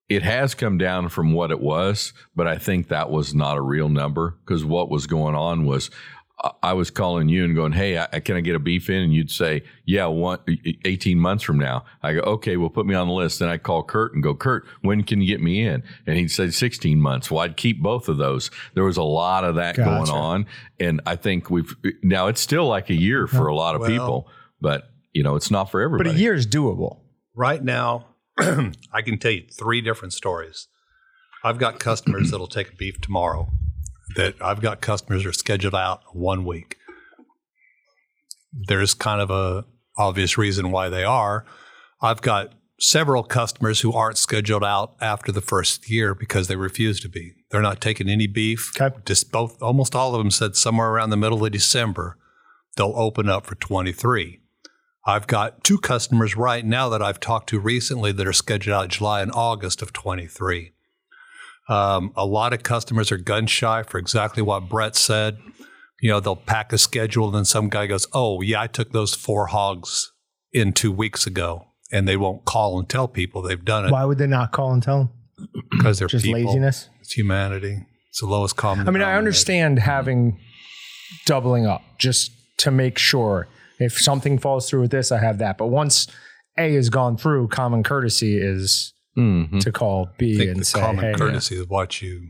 It 0.08 0.22
has 0.22 0.54
come 0.54 0.78
down 0.78 1.10
from 1.10 1.34
what 1.34 1.50
it 1.50 1.60
was, 1.60 2.13
but 2.36 2.46
I 2.46 2.60
think 2.60 2.89
that 2.89 3.10
was 3.10 3.34
not 3.34 3.58
a 3.58 3.62
real 3.62 3.89
number 3.89 4.38
because 4.46 4.63
what 4.63 4.91
was 4.91 5.08
going 5.08 5.34
on 5.34 5.65
was 5.65 5.89
I- 6.45 6.51
I 6.69 6.73
was 6.73 6.91
calling 6.91 7.27
you 7.27 7.43
and 7.43 7.55
going, 7.55 7.71
"Hey, 7.73 7.97
I, 7.97 8.19
can 8.19 8.36
I 8.38 8.41
get 8.41 8.55
a 8.55 8.60
beef 8.60 8.89
in?" 8.89 9.01
And 9.03 9.13
you'd 9.13 9.31
say, 9.31 9.63
"Yeah, 9.86 10.05
one, 10.05 10.39
18 10.86 11.19
months 11.19 11.43
from 11.43 11.58
now." 11.58 11.84
I 12.03 12.13
go, 12.13 12.19
"Okay, 12.21 12.55
well, 12.55 12.69
put 12.69 12.86
me 12.86 12.93
on 12.95 13.08
the 13.08 13.13
list." 13.13 13.39
Then 13.39 13.49
I 13.49 13.58
call 13.58 13.84
Kurt 13.84 14.13
and 14.13 14.21
go, 14.23 14.36
"Kurt, 14.36 14.65
when 14.81 15.03
can 15.03 15.21
you 15.21 15.27
get 15.27 15.41
me 15.41 15.65
in?" 15.67 15.84
And 16.05 16.17
he'd 16.17 16.29
say, 16.31 16.49
"16 16.51 17.01
months." 17.01 17.29
Well, 17.31 17.41
I'd 17.41 17.58
keep 17.58 17.81
both 17.81 18.08
of 18.08 18.17
those. 18.17 18.51
There 18.75 18.84
was 18.84 18.97
a 18.97 19.03
lot 19.03 19.43
of 19.43 19.55
that 19.55 19.75
going 19.75 20.10
on, 20.10 20.45
and 20.79 21.01
I 21.05 21.15
think 21.15 21.49
we've 21.49 21.75
now 22.03 22.27
it's 22.27 22.41
still 22.41 22.67
like 22.67 22.89
a 22.89 22.95
year 22.95 23.25
for 23.27 23.47
a 23.47 23.55
lot 23.55 23.73
of 23.75 23.81
Well- 23.81 23.89
people, 23.89 24.29
but 24.62 24.89
you 25.13 25.23
know, 25.23 25.36
it's 25.36 25.49
not 25.49 25.71
for 25.71 25.81
everybody. 25.81 26.10
but 26.12 26.15
a 26.17 26.19
year 26.19 26.34
is 26.36 26.45
doable. 26.45 26.99
Right 27.36 27.63
now, 27.63 28.08
I 28.38 29.01
can 29.03 29.17
tell 29.17 29.31
you 29.31 29.43
three 29.51 29.81
different 29.81 30.13
stories. 30.13 30.67
I've 31.43 31.58
got 31.58 31.79
customers 31.79 32.29
that'll 32.31 32.47
take 32.47 32.71
a 32.73 32.75
beef 32.75 32.99
tomorrow. 33.01 33.49
That 34.15 34.36
I've 34.41 34.62
got 34.62 34.82
customers 34.82 35.23
that 35.23 35.30
are 35.30 35.34
scheduled 35.34 35.75
out 35.75 36.01
one 36.13 36.45
week. 36.45 36.78
There's 38.54 38.93
kind 38.93 39.21
of 39.21 39.30
a 39.30 39.65
obvious 39.97 40.38
reason 40.38 40.71
why 40.71 40.89
they 40.89 41.04
are. 41.04 41.45
I've 42.01 42.21
got 42.21 42.54
several 42.80 43.23
customers 43.23 43.82
who 43.82 43.93
aren't 43.93 44.17
scheduled 44.17 44.63
out 44.63 44.95
after 45.01 45.32
the 45.32 45.41
first 45.41 45.89
year 45.89 46.13
because 46.13 46.47
they 46.47 46.56
refuse 46.56 46.99
to 47.01 47.10
be. 47.10 47.34
They're 47.49 47.62
not 47.62 47.82
taking 47.82 48.10
any 48.10 48.28
beef. 48.28 48.71
Okay. 48.80 48.95
Just 49.06 49.32
both 49.32 49.62
almost 49.62 49.95
all 49.95 50.13
of 50.13 50.19
them 50.19 50.32
said 50.32 50.56
somewhere 50.56 50.89
around 50.89 51.10
the 51.10 51.17
middle 51.17 51.45
of 51.45 51.51
December 51.51 52.17
they'll 52.75 52.93
open 52.95 53.30
up 53.30 53.45
for 53.45 53.56
23. 53.56 54.41
I've 55.06 55.28
got 55.28 55.63
two 55.63 55.78
customers 55.78 56.36
right 56.36 56.65
now 56.65 56.89
that 56.89 57.01
I've 57.01 57.19
talked 57.19 57.49
to 57.49 57.60
recently 57.60 58.12
that 58.12 58.28
are 58.28 58.34
scheduled 58.34 58.75
out 58.75 58.89
July 58.89 59.21
and 59.21 59.32
August 59.32 59.82
of 59.82 59.93
23. 59.93 60.73
Um, 61.67 62.12
a 62.15 62.25
lot 62.25 62.54
of 62.54 62.63
customers 62.63 63.12
are 63.12 63.17
gun 63.17 63.47
shy 63.47 63.84
for 63.84 63.97
exactly 63.97 64.43
what 64.43 64.69
Brett 64.69 64.95
said. 64.95 65.38
You 66.01 66.12
know, 66.12 66.19
they'll 66.19 66.36
pack 66.36 66.71
a 66.73 66.78
schedule, 66.78 67.28
and 67.28 67.36
then 67.36 67.45
some 67.45 67.69
guy 67.69 67.88
goes, 67.88 68.08
Oh, 68.13 68.41
yeah, 68.41 68.62
I 68.62 68.67
took 68.67 68.91
those 68.91 69.15
four 69.15 69.47
hogs 69.47 70.12
in 70.54 70.73
two 70.73 70.91
weeks 70.91 71.25
ago. 71.25 71.67
And 71.91 72.08
they 72.08 72.17
won't 72.17 72.45
call 72.45 72.80
and 72.80 72.89
tell 72.89 73.08
people 73.08 73.41
they've 73.43 73.63
done 73.63 73.86
it 73.86 73.91
Why 73.91 74.06
would 74.06 74.17
they 74.17 74.28
not 74.28 74.51
call 74.51 74.73
and 74.73 74.82
tell? 74.82 75.12
Them? 75.38 75.49
Because 75.71 75.99
they're 75.99 76.08
Just 76.08 76.25
people. 76.25 76.41
laziness. 76.41 76.89
It's 77.01 77.13
humanity. 77.13 77.86
It's 78.10 78.21
the 78.21 78.25
lowest 78.28 78.56
common. 78.56 78.88
I 78.88 78.91
mean, 78.91 79.04
I 79.04 79.15
understand 79.15 79.80
having 79.80 80.39
doubling 81.25 81.67
up 81.67 81.84
just 81.99 82.32
to 82.60 82.71
make 82.71 82.97
sure 82.97 83.47
if 83.80 83.93
something 83.99 84.39
falls 84.39 84.69
through 84.69 84.82
with 84.82 84.91
this, 84.91 85.12
I 85.12 85.19
have 85.19 85.38
that. 85.39 85.58
But 85.58 85.67
once 85.67 86.08
A 86.58 86.73
has 86.73 86.89
gone 86.89 87.17
through, 87.17 87.49
common 87.49 87.84
courtesy 87.84 88.38
is 88.39 88.93
Mhm. 89.17 89.60
to 89.62 89.71
call 89.71 90.08
I 90.08 90.15
B 90.17 90.38
think 90.38 90.51
and 90.51 90.60
the 90.60 90.65
say, 90.65 90.80
common 90.80 91.06
hey, 91.06 91.13
courtesy 91.13 91.56
is 91.56 91.67
what 91.67 92.01
you. 92.01 92.30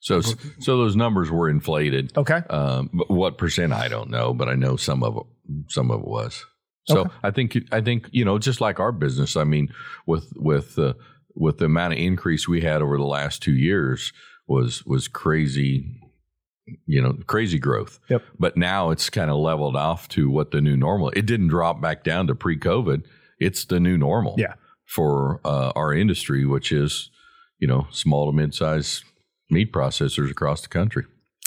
So 0.00 0.20
so 0.20 0.76
those 0.78 0.96
numbers 0.96 1.30
were 1.30 1.48
inflated. 1.48 2.12
okay, 2.16 2.42
Um, 2.50 2.90
but 2.92 3.10
what 3.10 3.38
percent 3.38 3.72
I 3.72 3.88
don't 3.88 4.10
know, 4.10 4.34
but 4.34 4.48
I 4.48 4.54
know 4.54 4.76
some 4.76 5.02
of 5.02 5.16
it. 5.16 5.22
Some 5.68 5.90
of 5.90 6.00
it 6.00 6.06
was. 6.08 6.44
So 6.86 7.00
Okay. 7.00 7.10
I 7.22 7.30
think 7.30 7.58
I 7.72 7.80
think 7.80 8.08
you 8.12 8.24
know 8.24 8.38
just 8.38 8.60
like 8.60 8.78
our 8.80 8.92
business. 8.92 9.36
I 9.36 9.44
mean, 9.44 9.72
with 10.06 10.32
with 10.36 10.78
uh, 10.78 10.92
with 11.34 11.58
the 11.58 11.64
amount 11.66 11.94
of 11.94 11.98
increase 11.98 12.46
we 12.46 12.60
had 12.60 12.82
over 12.82 12.96
the 12.98 13.04
last 13.04 13.42
two 13.42 13.54
years 13.54 14.12
was 14.46 14.84
was 14.84 15.08
crazy. 15.08 16.00
You 16.86 17.02
know, 17.02 17.12
crazy 17.26 17.58
growth. 17.58 18.00
Yep. 18.08 18.22
But 18.38 18.56
now 18.56 18.90
it's 18.90 19.10
kind 19.10 19.30
of 19.30 19.36
leveled 19.36 19.76
off 19.76 20.08
to 20.10 20.30
what 20.30 20.50
the 20.50 20.62
new 20.62 20.76
normal. 20.78 21.10
It 21.10 21.26
didn't 21.26 21.48
drop 21.48 21.82
back 21.82 22.04
down 22.04 22.26
to 22.28 22.34
pre-COVID. 22.34 23.04
It's 23.38 23.66
the 23.66 23.78
new 23.80 23.98
normal. 23.98 24.34
Yeah. 24.38 24.54
For 24.86 25.40
uh, 25.44 25.72
our 25.74 25.92
industry, 25.94 26.44
which 26.46 26.70
is 26.72 27.10
you 27.58 27.66
know 27.68 27.86
small 27.90 28.30
to 28.30 28.36
mid-size 28.36 29.02
meat 29.50 29.72
processors 29.72 30.30
across 30.30 30.62
the 30.62 30.68
country. 30.68 31.04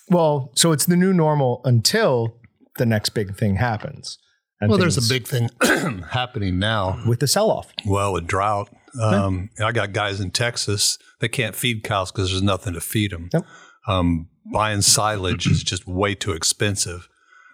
well, 0.10 0.52
so 0.56 0.72
it's 0.72 0.86
the 0.86 0.96
new 0.96 1.14
normal 1.14 1.62
until 1.66 2.40
the 2.78 2.86
next 2.86 3.10
big 3.10 3.36
thing 3.36 3.56
happens. 3.56 4.18
And 4.60 4.70
Well, 4.70 4.80
there's 4.80 4.98
a 4.98 5.08
big 5.14 5.28
thing 5.28 5.50
happening 6.12 6.58
now. 6.58 7.04
with 7.08 7.20
the 7.20 7.28
sell 7.28 7.52
off. 7.52 7.72
Well, 7.86 8.14
with 8.14 8.26
drought, 8.26 8.70
um, 9.00 9.50
I 9.64 9.72
got 9.72 9.94
guys 9.94 10.20
in 10.20 10.32
Texas 10.32 10.98
that 11.20 11.30
can't 11.30 11.56
feed 11.56 11.84
cows 11.84 12.12
because 12.12 12.32
there's 12.32 12.42
nothing 12.42 12.74
to 12.74 12.82
feed 12.82 13.12
them. 13.12 13.30
Yep. 13.34 13.46
Um, 13.88 14.30
buying 14.52 14.82
silage 14.82 15.46
is 15.48 15.64
just 15.64 15.86
way 15.88 16.16
too 16.16 16.32
expensive. 16.32 17.08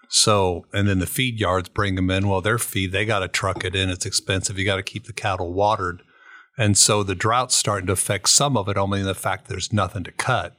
So, 0.08 0.66
and 0.72 0.88
then 0.88 0.98
the 0.98 1.06
feed 1.06 1.40
yards 1.40 1.68
bring 1.68 1.94
them 1.94 2.10
in. 2.10 2.28
Well, 2.28 2.40
their 2.40 2.58
feed, 2.58 2.92
they 2.92 3.04
got 3.04 3.20
to 3.20 3.28
truck 3.28 3.64
it 3.64 3.74
in. 3.74 3.90
It's 3.90 4.06
expensive. 4.06 4.58
You 4.58 4.64
got 4.64 4.76
to 4.76 4.82
keep 4.82 5.06
the 5.06 5.12
cattle 5.12 5.52
watered. 5.52 6.02
And 6.56 6.78
so 6.78 7.02
the 7.02 7.14
drought's 7.14 7.54
starting 7.54 7.86
to 7.86 7.94
affect 7.94 8.28
some 8.28 8.56
of 8.56 8.68
it, 8.68 8.76
only 8.76 9.00
in 9.00 9.06
the 9.06 9.14
fact 9.14 9.48
there's 9.48 9.72
nothing 9.72 10.04
to 10.04 10.12
cut. 10.12 10.56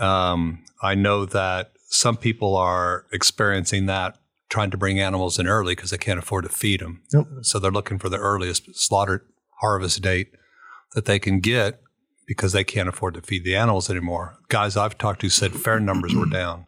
Um, 0.00 0.64
I 0.82 0.94
know 0.94 1.24
that 1.26 1.72
some 1.88 2.16
people 2.16 2.56
are 2.56 3.06
experiencing 3.12 3.86
that, 3.86 4.18
trying 4.48 4.70
to 4.70 4.76
bring 4.76 5.00
animals 5.00 5.38
in 5.38 5.46
early 5.46 5.74
because 5.74 5.90
they 5.90 5.98
can't 5.98 6.18
afford 6.18 6.44
to 6.44 6.50
feed 6.50 6.80
them. 6.80 7.02
Yep. 7.12 7.26
So 7.42 7.58
they're 7.58 7.70
looking 7.70 7.98
for 7.98 8.08
the 8.08 8.18
earliest 8.18 8.74
slaughter 8.74 9.24
harvest 9.60 10.02
date 10.02 10.32
that 10.94 11.04
they 11.04 11.18
can 11.18 11.40
get 11.40 11.80
because 12.26 12.52
they 12.52 12.64
can't 12.64 12.88
afford 12.88 13.14
to 13.14 13.22
feed 13.22 13.44
the 13.44 13.56
animals 13.56 13.88
anymore. 13.88 14.38
Guys 14.48 14.76
I've 14.76 14.98
talked 14.98 15.20
to 15.20 15.28
said 15.28 15.52
fair 15.52 15.78
numbers 15.78 16.14
were 16.14 16.26
down. 16.26 16.66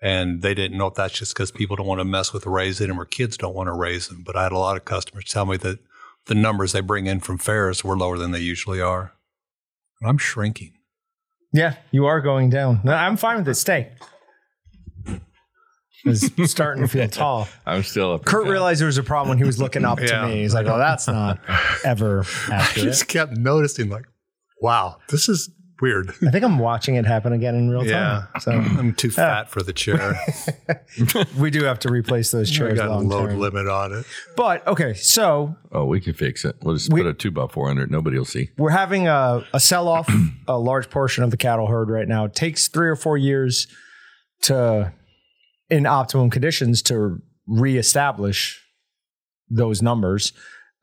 And 0.00 0.42
they 0.42 0.54
didn't 0.54 0.78
know 0.78 0.86
if 0.86 0.94
that's 0.94 1.14
just 1.18 1.34
because 1.34 1.50
people 1.50 1.74
don't 1.76 1.86
want 1.86 2.00
to 2.00 2.04
mess 2.04 2.32
with 2.32 2.46
raising 2.46 2.86
them 2.88 3.00
or 3.00 3.04
kids 3.04 3.36
don't 3.36 3.54
want 3.54 3.66
to 3.66 3.72
raise 3.72 4.08
them. 4.08 4.22
But 4.24 4.36
I 4.36 4.44
had 4.44 4.52
a 4.52 4.58
lot 4.58 4.76
of 4.76 4.84
customers 4.84 5.24
tell 5.24 5.44
me 5.46 5.56
that 5.58 5.80
the 6.26 6.34
numbers 6.36 6.72
they 6.72 6.80
bring 6.80 7.06
in 7.06 7.18
from 7.20 7.38
fairs 7.38 7.82
were 7.82 7.96
lower 7.98 8.16
than 8.18 8.30
they 8.30 8.38
usually 8.38 8.80
are. 8.80 9.12
And 10.00 10.08
I'm 10.08 10.18
shrinking. 10.18 10.74
Yeah, 11.52 11.76
you 11.90 12.06
are 12.06 12.20
going 12.20 12.50
down. 12.50 12.80
No, 12.84 12.92
I'm 12.92 13.16
fine 13.16 13.38
with 13.38 13.48
it. 13.48 13.54
Stay. 13.54 13.90
It's 16.04 16.50
starting 16.52 16.82
to 16.84 16.88
feel 16.88 17.08
tall. 17.08 17.48
I'm 17.66 17.82
still 17.82 18.12
up. 18.14 18.24
Kurt 18.24 18.42
and 18.42 18.50
realized 18.52 18.80
there 18.80 18.86
was 18.86 18.98
a 18.98 19.02
problem 19.02 19.30
when 19.30 19.38
he 19.38 19.44
was 19.44 19.58
looking 19.60 19.84
up 19.84 19.98
Yeah. 20.00 20.20
to 20.22 20.26
me. 20.28 20.42
He's 20.42 20.54
like, 20.54 20.66
"Oh, 20.66 20.78
that's 20.78 21.08
not 21.08 21.40
ever 21.84 22.24
I 22.48 22.54
accurate." 22.54 22.84
just 22.86 23.08
kept 23.08 23.32
noticing, 23.36 23.88
like, 23.88 24.04
wow, 24.60 24.98
this 25.08 25.28
is 25.28 25.50
weird. 25.80 26.10
I 26.26 26.30
think 26.30 26.44
I'm 26.44 26.58
watching 26.58 26.96
it 26.96 27.04
happen 27.06 27.32
again 27.32 27.54
in 27.54 27.70
real 27.70 27.80
time. 27.80 27.88
Yeah. 27.90 28.24
So 28.40 28.50
I'm 28.52 28.94
too 28.94 29.10
fat 29.10 29.48
for 29.50 29.62
the 29.62 29.72
chair. 29.72 30.18
we 31.38 31.50
do 31.50 31.64
have 31.64 31.78
to 31.80 31.90
replace 31.90 32.30
those 32.30 32.50
I 32.52 32.54
chairs 32.54 32.78
got 32.78 32.88
a 32.88 32.98
load 32.98 33.28
term. 33.30 33.38
limit 33.38 33.68
on 33.68 33.92
it. 33.92 34.04
But 34.36 34.66
okay, 34.66 34.94
so 34.94 35.56
Oh, 35.72 35.84
we 35.84 36.00
can 36.00 36.14
fix 36.14 36.44
it. 36.44 36.56
We'll 36.62 36.74
just 36.76 36.92
We- 36.92 37.02
put 37.02 37.08
a 37.10 37.14
two 37.14 37.30
by 37.30 37.46
four 37.46 37.68
under 37.70 37.82
it. 37.82 37.90
Nobody 37.90 38.18
will 38.18 38.24
see. 38.24 38.50
we're 38.56 38.70
having 38.70 39.06
a, 39.08 39.44
a 39.52 39.60
sell 39.60 39.88
off 39.88 40.10
a 40.48 40.58
large 40.58 40.90
portion 40.90 41.24
of 41.24 41.30
the 41.30 41.36
cattle 41.36 41.66
herd 41.66 41.88
right 41.90 42.08
now. 42.08 42.24
It 42.24 42.34
takes 42.34 42.68
three 42.68 42.88
or 42.88 42.96
four 42.96 43.16
years 43.18 43.66
to, 44.42 44.92
in 45.70 45.86
optimum 45.86 46.30
conditions, 46.30 46.82
to 46.82 47.18
reestablish 47.46 48.62
those 49.50 49.80
numbers. 49.82 50.32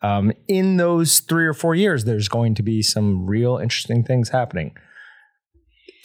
Um, 0.06 0.32
in 0.48 0.78
those 0.78 1.20
three 1.20 1.46
or 1.48 1.54
four 1.54 1.74
years, 1.74 2.04
there's 2.06 2.28
going 2.28 2.54
to 2.56 2.64
be 2.64 2.82
some 2.84 3.26
real 3.26 3.58
interesting 3.58 4.04
things 4.04 4.30
happening. 4.30 4.76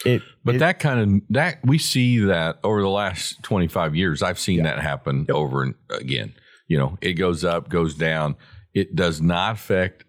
It, 0.05 0.21
But 0.43 0.55
it- 0.55 0.59
that 0.59 0.79
kind 0.79 0.99
of 0.99 1.21
that 1.29 1.59
we 1.63 1.77
see 1.77 2.17
that 2.19 2.57
over 2.63 2.81
the 2.81 2.89
last 2.89 3.43
25 3.43 3.95
years. 3.95 4.23
I've 4.23 4.39
seen 4.39 4.63
that 4.63 4.79
happen 4.79 5.27
over 5.29 5.61
and 5.63 5.75
again. 5.91 6.33
You 6.67 6.77
know, 6.79 6.97
it 7.01 7.13
goes 7.13 7.43
up, 7.45 7.69
goes 7.69 7.93
down. 7.95 8.35
It 8.73 8.95
does 8.95 9.21
not 9.21 9.55
affect 9.55 10.05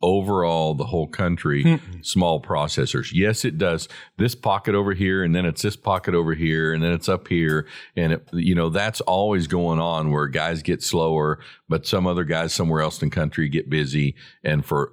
overall 0.00 0.74
the 0.74 0.84
whole 0.84 1.08
country 1.08 1.80
small 2.02 2.40
processors. 2.40 3.10
Yes, 3.12 3.44
it 3.44 3.58
does. 3.58 3.88
This 4.16 4.34
pocket 4.34 4.74
over 4.74 4.94
here 4.94 5.24
and 5.24 5.34
then 5.34 5.44
it's 5.44 5.62
this 5.62 5.76
pocket 5.76 6.14
over 6.14 6.34
here 6.34 6.72
and 6.72 6.82
then 6.82 6.92
it's 6.92 7.08
up 7.08 7.28
here 7.28 7.66
and 7.96 8.12
it, 8.12 8.28
you 8.32 8.54
know 8.54 8.68
that's 8.68 9.00
always 9.02 9.46
going 9.46 9.80
on 9.80 10.10
where 10.10 10.28
guys 10.28 10.62
get 10.62 10.82
slower 10.82 11.40
but 11.68 11.86
some 11.86 12.06
other 12.06 12.24
guys 12.24 12.52
somewhere 12.52 12.80
else 12.80 13.02
in 13.02 13.08
the 13.08 13.14
country 13.14 13.48
get 13.48 13.68
busy 13.68 14.14
and 14.44 14.64
for 14.64 14.92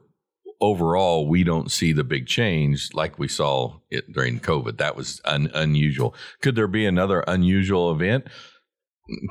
overall 0.62 1.28
we 1.28 1.44
don't 1.44 1.72
see 1.72 1.92
the 1.92 2.04
big 2.04 2.26
change 2.26 2.90
like 2.94 3.20
we 3.20 3.28
saw 3.28 3.78
it 3.90 4.12
during 4.12 4.40
covid. 4.40 4.78
That 4.78 4.96
was 4.96 5.22
un- 5.26 5.52
unusual. 5.54 6.16
Could 6.42 6.56
there 6.56 6.68
be 6.68 6.86
another 6.86 7.24
unusual 7.28 7.92
event? 7.92 8.26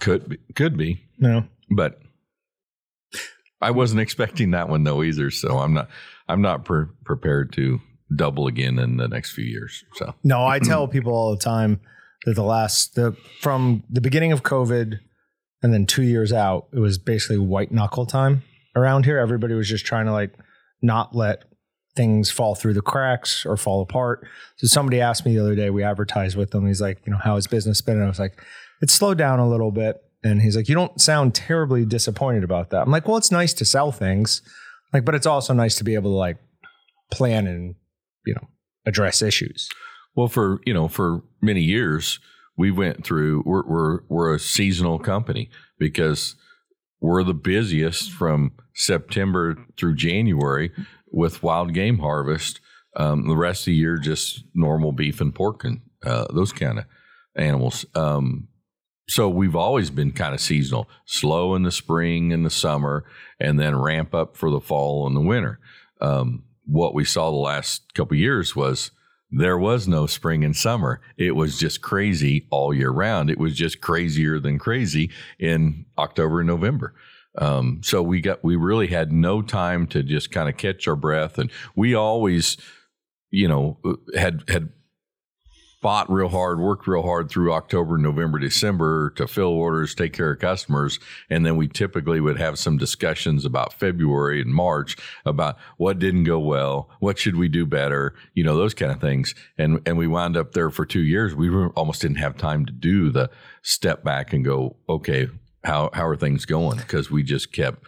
Could 0.00 0.28
be, 0.28 0.38
could 0.54 0.76
be. 0.76 1.02
Know, 1.18 1.46
but 1.70 2.00
I 3.64 3.70
wasn't 3.70 4.00
expecting 4.00 4.50
that 4.53 4.68
one 4.68 4.85
though 4.85 5.03
either. 5.03 5.31
So 5.31 5.59
I'm 5.59 5.74
not 5.74 5.88
I'm 6.29 6.42
not 6.42 6.64
pre- 6.64 6.87
prepared 7.05 7.53
to 7.55 7.81
double 8.14 8.46
again 8.46 8.79
in 8.79 8.96
the 8.96 9.09
next 9.09 9.33
few 9.33 9.44
years. 9.44 9.85
So 9.94 10.14
No, 10.22 10.46
I 10.46 10.59
tell 10.59 10.87
people 10.96 11.12
all 11.12 11.31
the 11.31 11.42
time 11.42 11.81
that 12.24 12.35
the 12.35 12.42
last 12.42 12.94
the 12.94 13.16
from 13.40 13.83
the 13.88 14.00
beginning 14.00 14.33
of 14.33 14.42
COVID 14.42 14.98
and 15.62 15.72
then 15.72 15.87
two 15.87 16.03
years 16.03 16.33
out, 16.33 16.68
it 16.72 16.79
was 16.79 16.98
basically 16.98 17.38
white 17.38 17.72
knuckle 17.72 18.07
time 18.07 18.42
around 18.77 19.07
here. 19.07 19.18
Everybody 19.18 19.55
was 19.55 19.68
just 19.68 19.87
trying 19.87 20.07
to 20.07 20.12
like 20.12 20.33
not 20.83 21.14
let 21.14 21.44
things 21.96 22.31
fall 22.31 22.55
through 22.55 22.74
the 22.74 22.83
cracks 22.83 23.46
or 23.46 23.57
fall 23.57 23.81
apart. 23.81 24.27
So 24.57 24.66
somebody 24.66 25.00
asked 25.00 25.24
me 25.24 25.35
the 25.35 25.40
other 25.40 25.55
day, 25.55 25.70
we 25.70 25.83
advertised 25.83 26.37
with 26.37 26.50
them. 26.50 26.66
He's 26.66 26.81
like, 26.81 27.00
you 27.07 27.12
know, 27.12 27.18
how 27.18 27.37
has 27.37 27.46
business 27.46 27.81
been? 27.81 27.96
And 27.96 28.05
I 28.05 28.09
was 28.09 28.18
like, 28.18 28.40
it's 28.83 28.92
slowed 28.92 29.16
down 29.16 29.38
a 29.38 29.48
little 29.48 29.70
bit. 29.70 30.03
And 30.24 30.42
he's 30.42 30.56
like, 30.56 30.68
you 30.68 30.74
don't 30.74 31.00
sound 31.00 31.34
terribly 31.34 31.84
disappointed 31.84 32.42
about 32.42 32.70
that. 32.70 32.82
I'm 32.82 32.90
like, 32.90 33.06
well, 33.06 33.18
it's 33.18 33.30
nice 33.30 33.52
to 33.54 33.64
sell 33.64 33.92
things. 33.92 34.42
Like, 34.92 35.04
but 35.04 35.14
it's 35.14 35.26
also 35.26 35.52
nice 35.54 35.76
to 35.76 35.84
be 35.84 35.94
able 35.94 36.10
to 36.10 36.16
like 36.16 36.38
plan 37.12 37.46
and, 37.46 37.76
you 38.26 38.34
know, 38.34 38.48
address 38.87 39.22
issues. 39.22 39.68
well 40.14 40.28
for 40.28 40.60
you 40.66 40.74
know 40.74 40.88
for 40.88 41.22
many 41.40 41.60
years 41.62 42.20
we 42.56 42.70
went 42.70 43.04
through 43.04 43.42
we're 43.44 43.66
we're, 43.66 44.00
we're 44.08 44.34
a 44.34 44.38
seasonal 44.38 44.98
company 44.98 45.50
because 45.78 46.37
we're 47.00 47.24
the 47.24 47.34
busiest 47.34 48.12
from 48.12 48.52
September 48.74 49.56
through 49.76 49.94
January 49.94 50.70
with 51.10 51.42
wild 51.42 51.74
game 51.74 51.98
harvest. 51.98 52.60
Um, 52.96 53.26
the 53.28 53.37
rest 53.37 53.62
of 53.62 53.66
the 53.66 53.74
year, 53.74 53.98
just 53.98 54.44
normal 54.54 54.92
beef 54.92 55.20
and 55.20 55.34
pork 55.34 55.64
and 55.64 55.80
uh, 56.04 56.26
those 56.32 56.52
kind 56.52 56.78
of 56.78 56.84
animals. 57.37 57.84
Um, 57.94 58.48
so 59.08 59.28
we've 59.28 59.56
always 59.56 59.90
been 59.90 60.12
kind 60.12 60.34
of 60.34 60.40
seasonal, 60.40 60.88
slow 61.04 61.54
in 61.54 61.62
the 61.62 61.70
spring 61.70 62.32
and 62.32 62.44
the 62.44 62.50
summer, 62.50 63.04
and 63.38 63.58
then 63.60 63.76
ramp 63.76 64.14
up 64.14 64.36
for 64.36 64.50
the 64.50 64.60
fall 64.60 65.06
and 65.06 65.14
the 65.14 65.20
winter. 65.20 65.58
Um, 66.00 66.44
what 66.64 66.94
we 66.94 67.04
saw 67.04 67.30
the 67.30 67.36
last 67.36 67.92
couple 67.94 68.16
years 68.16 68.56
was 68.56 68.90
there 69.30 69.58
was 69.58 69.86
no 69.88 70.06
spring 70.06 70.44
and 70.44 70.56
summer. 70.56 71.00
It 71.16 71.32
was 71.32 71.58
just 71.58 71.82
crazy 71.82 72.46
all 72.50 72.72
year 72.72 72.90
round. 72.90 73.30
It 73.30 73.38
was 73.38 73.54
just 73.54 73.80
crazier 73.80 74.38
than 74.38 74.58
crazy 74.58 75.10
in 75.38 75.86
October 75.98 76.40
and 76.40 76.46
November. 76.46 76.94
Um, 77.36 77.80
so 77.82 78.02
we 78.02 78.20
got 78.20 78.44
we 78.44 78.56
really 78.56 78.86
had 78.86 79.12
no 79.12 79.42
time 79.42 79.86
to 79.88 80.02
just 80.02 80.30
kind 80.30 80.48
of 80.48 80.56
catch 80.56 80.86
our 80.86 80.94
breath, 80.94 81.36
and 81.36 81.50
we 81.74 81.94
always, 81.94 82.56
you 83.30 83.48
know, 83.48 83.78
had 84.16 84.44
had 84.48 84.68
fought 85.85 86.11
real 86.11 86.30
hard, 86.30 86.59
worked 86.59 86.87
real 86.87 87.03
hard 87.03 87.28
through 87.28 87.53
October, 87.53 87.99
November, 87.99 88.39
December 88.39 89.11
to 89.11 89.26
fill 89.28 89.49
orders, 89.51 89.95
take 89.95 90.14
care 90.14 90.30
of 90.30 90.39
customers, 90.39 90.99
and 91.28 91.45
then 91.45 91.59
we 91.59 91.68
typically 91.68 92.20
would 92.22 92.39
have 92.39 92.59
some 92.59 92.78
discussions 92.78 93.45
about 93.45 93.70
February 93.74 94.41
and 94.41 94.55
March 94.55 94.97
about 95.26 95.59
what 95.76 95.99
didn't 95.99 96.24
go 96.24 96.39
well, 96.39 96.89
what 97.01 97.18
should 97.18 97.37
we 97.37 97.49
do 97.51 97.66
better, 97.66 98.14
you 98.32 98.43
know, 98.43 98.57
those 98.57 98.72
kind 98.72 98.91
of 98.93 98.99
things. 98.99 99.35
And 99.59 99.78
and 99.85 99.99
we 99.99 100.07
wound 100.07 100.39
up 100.39 100.53
there 100.53 100.70
for 100.70 100.87
two 100.87 101.03
years. 101.03 101.35
We 101.35 101.51
were, 101.51 101.68
almost 101.76 102.01
didn't 102.01 102.16
have 102.16 102.39
time 102.39 102.64
to 102.64 102.72
do 102.72 103.11
the 103.11 103.28
step 103.61 104.03
back 104.03 104.32
and 104.32 104.43
go, 104.43 104.76
okay, 104.89 105.28
how 105.64 105.91
how 105.93 106.07
are 106.07 106.16
things 106.16 106.47
going? 106.47 106.78
Because 106.78 107.11
we 107.11 107.22
just 107.22 107.53
kept 107.53 107.85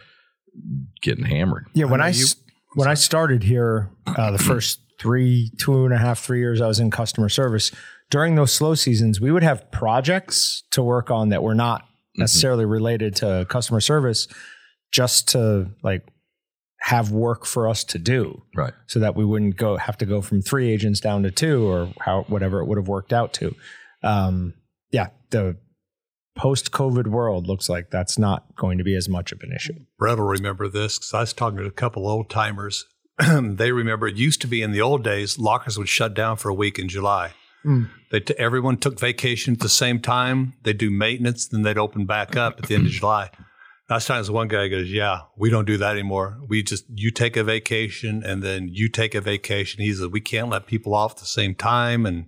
getting 1.01 1.25
hammered. 1.25 1.65
Yeah, 1.73 1.85
when 1.85 2.01
I, 2.01 2.09
you- 2.09 2.27
when 2.75 2.87
I 2.87 2.93
started 2.93 3.41
here, 3.41 3.89
uh, 4.05 4.29
the 4.29 4.37
first 4.51 4.81
three, 4.99 5.51
two 5.57 5.85
and 5.85 5.93
a 5.93 5.97
half, 5.97 6.19
three 6.19 6.39
years 6.39 6.61
I 6.61 6.67
was 6.67 6.79
in 6.79 6.89
customer 6.91 7.29
service. 7.29 7.71
During 8.09 8.35
those 8.35 8.53
slow 8.53 8.73
seasons, 8.75 9.19
we 9.21 9.31
would 9.31 9.43
have 9.43 9.69
projects 9.71 10.63
to 10.71 10.81
work 10.81 11.11
on 11.11 11.29
that 11.29 11.43
were 11.43 11.55
not 11.55 11.87
necessarily 12.15 12.65
related 12.65 13.15
to 13.17 13.45
customer 13.49 13.79
service. 13.81 14.27
just 14.91 15.27
to 15.29 15.69
like 15.83 16.07
have 16.79 17.11
work 17.11 17.45
for 17.45 17.67
us 17.67 17.83
to 17.83 17.99
do 17.99 18.41
Right. 18.55 18.73
so 18.85 18.99
that 18.99 19.15
we 19.17 19.25
wouldn't 19.25 19.57
go 19.57 19.75
have 19.75 19.97
to 19.97 20.05
go 20.05 20.21
from 20.21 20.41
three 20.41 20.69
agents 20.71 21.01
down 21.01 21.23
to 21.23 21.31
two 21.31 21.67
or 21.67 21.89
how 21.99 22.23
whatever 22.29 22.61
it 22.61 22.65
would 22.67 22.77
have 22.77 22.87
worked 22.87 23.11
out 23.11 23.33
to. 23.33 23.53
Um, 24.03 24.53
yeah, 24.91 25.07
the 25.31 25.57
post 26.37 26.71
COVID 26.71 27.07
world 27.07 27.47
looks 27.47 27.67
like 27.67 27.89
that's 27.89 28.17
not 28.17 28.55
going 28.55 28.77
to 28.77 28.83
be 28.85 28.95
as 28.95 29.09
much 29.09 29.31
of 29.33 29.41
an 29.41 29.51
issue. 29.51 29.73
Brett 29.99 30.17
will 30.17 30.25
remember 30.25 30.69
this 30.69 30.97
because 30.97 31.13
I 31.13 31.19
was 31.21 31.33
talking 31.33 31.57
to 31.59 31.65
a 31.65 31.71
couple 31.71 32.07
old 32.07 32.29
timers. 32.29 32.85
they 33.41 33.71
remember 33.71 34.07
it 34.07 34.15
used 34.15 34.41
to 34.41 34.47
be 34.47 34.61
in 34.61 34.71
the 34.71 34.81
old 34.81 35.03
days, 35.03 35.39
lockers 35.39 35.77
would 35.77 35.89
shut 35.89 36.13
down 36.13 36.37
for 36.37 36.49
a 36.49 36.53
week 36.53 36.77
in 36.77 36.87
July. 36.87 37.33
Mm. 37.65 37.89
They 38.11 38.19
t- 38.19 38.35
everyone 38.37 38.77
took 38.77 38.99
vacation 38.99 39.53
at 39.53 39.59
the 39.59 39.69
same 39.69 39.99
time. 39.99 40.53
They'd 40.63 40.77
do 40.77 40.91
maintenance, 40.91 41.47
then 41.47 41.63
they'd 41.63 41.77
open 41.77 42.05
back 42.05 42.35
up 42.35 42.59
at 42.59 42.67
the 42.67 42.75
end 42.75 42.85
of 42.85 42.91
July. 42.91 43.31
Last 43.89 44.07
time, 44.07 44.23
the 44.23 44.33
one 44.33 44.49
guy 44.49 44.67
goes, 44.67 44.91
"Yeah, 44.91 45.21
we 45.37 45.49
don't 45.49 45.65
do 45.65 45.77
that 45.77 45.93
anymore. 45.93 46.37
We 46.47 46.61
just 46.61 46.85
you 46.93 47.09
take 47.09 47.37
a 47.37 47.43
vacation 47.43 48.21
and 48.23 48.43
then 48.43 48.69
you 48.69 48.89
take 48.89 49.15
a 49.15 49.21
vacation." 49.21 49.81
He 49.81 49.93
says, 49.93 50.07
"We 50.07 50.19
can't 50.19 50.49
let 50.49 50.67
people 50.67 50.93
off 50.93 51.13
at 51.13 51.17
the 51.19 51.25
same 51.25 51.55
time," 51.55 52.05
and 52.05 52.25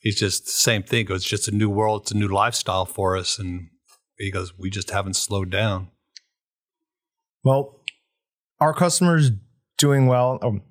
he's 0.00 0.18
just 0.18 0.46
the 0.46 0.52
same 0.52 0.84
thing. 0.84 0.98
He 0.98 1.04
goes, 1.04 1.22
"It's 1.22 1.28
just 1.30 1.48
a 1.48 1.52
new 1.52 1.68
world. 1.68 2.02
It's 2.02 2.12
a 2.12 2.16
new 2.16 2.28
lifestyle 2.28 2.86
for 2.86 3.16
us." 3.16 3.36
And 3.38 3.68
he 4.16 4.30
goes, 4.30 4.56
"We 4.56 4.70
just 4.70 4.90
haven't 4.90 5.16
slowed 5.16 5.50
down." 5.50 5.88
Well, 7.42 7.80
our 8.60 8.72
customers 8.72 9.32
doing 9.82 10.06
well. 10.06 10.38
Um, 10.42 10.62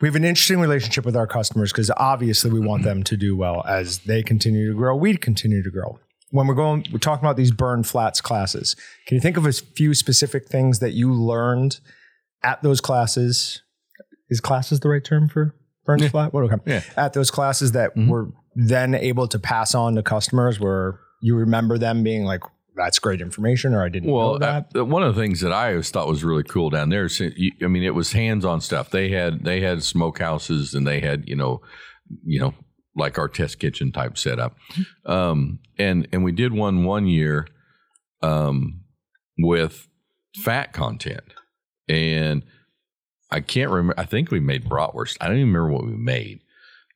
we 0.00 0.08
have 0.08 0.16
an 0.16 0.24
interesting 0.24 0.58
relationship 0.60 1.04
with 1.06 1.16
our 1.16 1.26
customers 1.28 1.72
because 1.72 1.90
obviously 1.96 2.50
we 2.50 2.60
want 2.60 2.82
them 2.82 3.02
to 3.04 3.16
do 3.16 3.34
well 3.36 3.64
as 3.66 4.00
they 4.00 4.22
continue 4.22 4.68
to 4.70 4.76
grow. 4.76 4.94
We 4.96 5.16
continue 5.16 5.62
to 5.62 5.70
grow. 5.70 5.98
When 6.30 6.48
we're 6.48 6.54
going, 6.56 6.84
we're 6.92 6.98
talking 6.98 7.24
about 7.24 7.36
these 7.36 7.52
Burns 7.52 7.88
Flat 7.90 8.20
classes. 8.22 8.74
Can 9.06 9.14
you 9.14 9.20
think 9.20 9.36
of 9.36 9.46
a 9.46 9.52
few 9.52 9.94
specific 9.94 10.48
things 10.48 10.80
that 10.80 10.92
you 10.92 11.14
learned 11.14 11.78
at 12.42 12.62
those 12.62 12.80
classes? 12.80 13.62
Is 14.28 14.40
classes 14.40 14.80
the 14.80 14.88
right 14.88 15.04
term 15.04 15.28
for 15.28 15.54
burn 15.86 16.00
Yeah. 16.00 16.08
flat? 16.08 16.34
What 16.34 16.44
okay. 16.52 16.56
Yeah. 16.66 16.82
At 16.96 17.12
those 17.12 17.30
classes 17.30 17.72
that 17.72 17.94
Mhm. 17.96 18.08
were 18.08 18.32
then 18.56 18.94
able 18.94 19.28
to 19.28 19.38
pass 19.38 19.72
on 19.74 19.94
to 19.94 20.02
customers, 20.02 20.58
where 20.58 20.98
you 21.22 21.36
remember 21.36 21.78
them 21.78 22.02
being 22.02 22.24
like, 22.24 22.42
"That's 22.76 22.98
great 22.98 23.20
information," 23.20 23.74
or 23.74 23.82
"I 23.82 23.88
didn't 23.88 24.08
know 24.08 24.14
Well, 24.14 24.38
that." 24.38 24.70
uh, 24.76 24.84
one 24.84 25.02
of 25.02 25.14
the 25.14 25.20
things 25.20 25.40
that 25.40 25.52
I 25.52 25.70
always 25.70 25.90
thought 25.90 26.08
was 26.08 26.22
really 26.22 26.42
cool 26.42 26.70
down 26.70 26.90
there, 26.90 27.08
I 27.20 27.66
mean, 27.66 27.82
it 27.82 27.94
was 27.94 28.12
hands-on 28.12 28.60
stuff. 28.60 28.90
They 28.90 29.08
had 29.08 29.44
they 29.44 29.60
had 29.60 29.78
smokehouses 29.78 30.74
and 30.74 30.86
they 30.86 31.00
had 31.00 31.28
you 31.28 31.36
know, 31.36 31.62
you 32.24 32.38
know, 32.40 32.54
like 32.94 33.18
our 33.18 33.28
test 33.28 33.58
kitchen 33.58 33.92
type 33.92 34.16
setup, 34.18 34.56
um, 35.04 35.58
and 35.78 36.06
and 36.12 36.22
we 36.24 36.32
did 36.32 36.52
one 36.52 36.84
one 36.84 37.06
year 37.06 37.46
um, 38.22 38.82
with 39.38 39.88
fat 40.44 40.72
content, 40.72 41.34
and 41.88 42.42
I 43.30 43.40
can't 43.40 43.70
remember. 43.70 43.94
I 43.98 44.04
think 44.04 44.30
we 44.30 44.40
made 44.40 44.64
bratwurst. 44.64 45.16
I 45.20 45.26
don't 45.28 45.36
even 45.36 45.52
remember 45.52 45.72
what 45.72 45.86
we 45.86 45.96
made, 45.96 46.40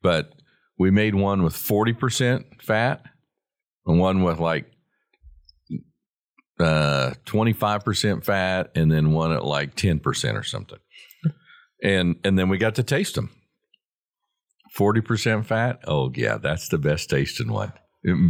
but 0.03 0.33
we 0.79 0.91
made 0.91 1.15
one 1.15 1.43
with 1.43 1.57
forty 1.57 1.93
percent 1.93 2.47
fat 2.63 3.05
and 3.87 3.99
one 3.99 4.23
with 4.23 4.39
like 4.39 4.70
uh 6.61 7.15
25% 7.27 8.25
fat 8.25 8.71
and 8.75 8.91
then 8.93 9.13
one 9.13 9.33
at 9.33 9.45
like 9.45 9.75
10% 9.75 10.35
or 10.39 10.43
something. 10.43 10.79
And 11.83 12.17
and 12.25 12.39
then 12.39 12.49
we 12.51 12.59
got 12.59 12.75
to 12.77 12.83
taste 12.83 13.15
them. 13.15 13.31
40% 14.79 15.45
fat? 15.47 15.81
Oh 15.87 16.13
yeah, 16.15 16.37
that's 16.39 16.69
the 16.69 16.79
best 16.79 17.11
tasting 17.11 17.51
one. 17.53 17.73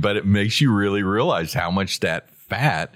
But 0.00 0.16
it 0.16 0.26
makes 0.26 0.60
you 0.60 0.72
really 0.72 1.02
realize 1.02 1.52
how 1.52 1.70
much 1.70 2.00
that 2.00 2.30
fat 2.48 2.94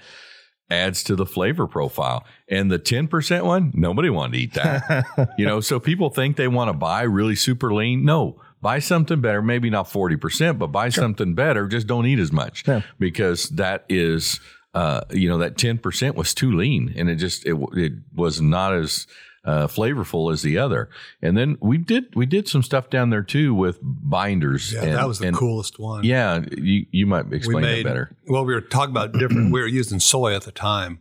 adds 0.69 1.03
to 1.03 1.15
the 1.15 1.25
flavor 1.25 1.67
profile. 1.67 2.25
And 2.49 2.71
the 2.71 2.79
10% 2.79 3.43
one, 3.45 3.71
nobody 3.75 4.09
wanted 4.09 4.33
to 4.33 4.39
eat 4.39 4.53
that. 4.55 5.05
you 5.37 5.45
know, 5.45 5.59
so 5.61 5.79
people 5.79 6.09
think 6.09 6.37
they 6.37 6.47
want 6.47 6.69
to 6.69 6.73
buy 6.73 7.03
really 7.03 7.35
super 7.35 7.71
lean. 7.73 8.03
No, 8.03 8.41
buy 8.61 8.79
something 8.79 9.21
better, 9.21 9.41
maybe 9.43 9.69
not 9.69 9.85
40%, 9.87 10.57
but 10.57 10.67
buy 10.67 10.89
something 10.89 11.35
better, 11.35 11.67
just 11.67 11.85
don't 11.85 12.07
eat 12.07 12.17
as 12.19 12.31
much 12.31 12.67
Yeah. 12.67 12.81
because 12.99 13.49
that 13.49 13.85
is 13.89 14.39
uh, 14.75 15.01
you 15.11 15.27
know 15.29 15.37
that 15.39 15.55
10% 15.57 16.15
was 16.15 16.33
too 16.33 16.51
lean 16.51 16.93
and 16.97 17.09
it 17.09 17.15
just 17.15 17.45
it, 17.45 17.55
it 17.73 17.93
was 18.13 18.39
not 18.41 18.73
as 18.75 19.07
uh, 19.45 19.67
flavorful 19.67 20.33
as 20.33 20.41
the 20.41 20.57
other 20.57 20.89
and 21.21 21.37
then 21.37 21.55
we 21.61 21.77
did 21.77 22.03
we 22.15 22.25
did 22.25 22.47
some 22.47 22.61
stuff 22.63 22.89
down 22.89 23.09
there 23.11 23.23
too 23.23 23.53
with 23.53 23.77
binders 23.81 24.73
Yeah, 24.73 24.83
and, 24.83 24.93
that 24.97 25.07
was 25.07 25.19
the 25.19 25.27
and- 25.27 25.37
coolest 25.37 25.79
one. 25.79 26.03
yeah 26.03 26.43
you 26.57 26.85
you 26.91 27.05
might 27.05 27.31
explain 27.31 27.61
made, 27.61 27.85
that 27.85 27.89
better 27.89 28.15
Well, 28.27 28.43
we 28.45 28.53
were 28.53 28.61
talking 28.61 28.91
about 28.91 29.13
different. 29.13 29.53
we 29.55 29.61
were 29.61 29.67
using 29.67 29.99
soy 29.99 30.35
at 30.35 30.43
the 30.43 30.51
time, 30.51 30.99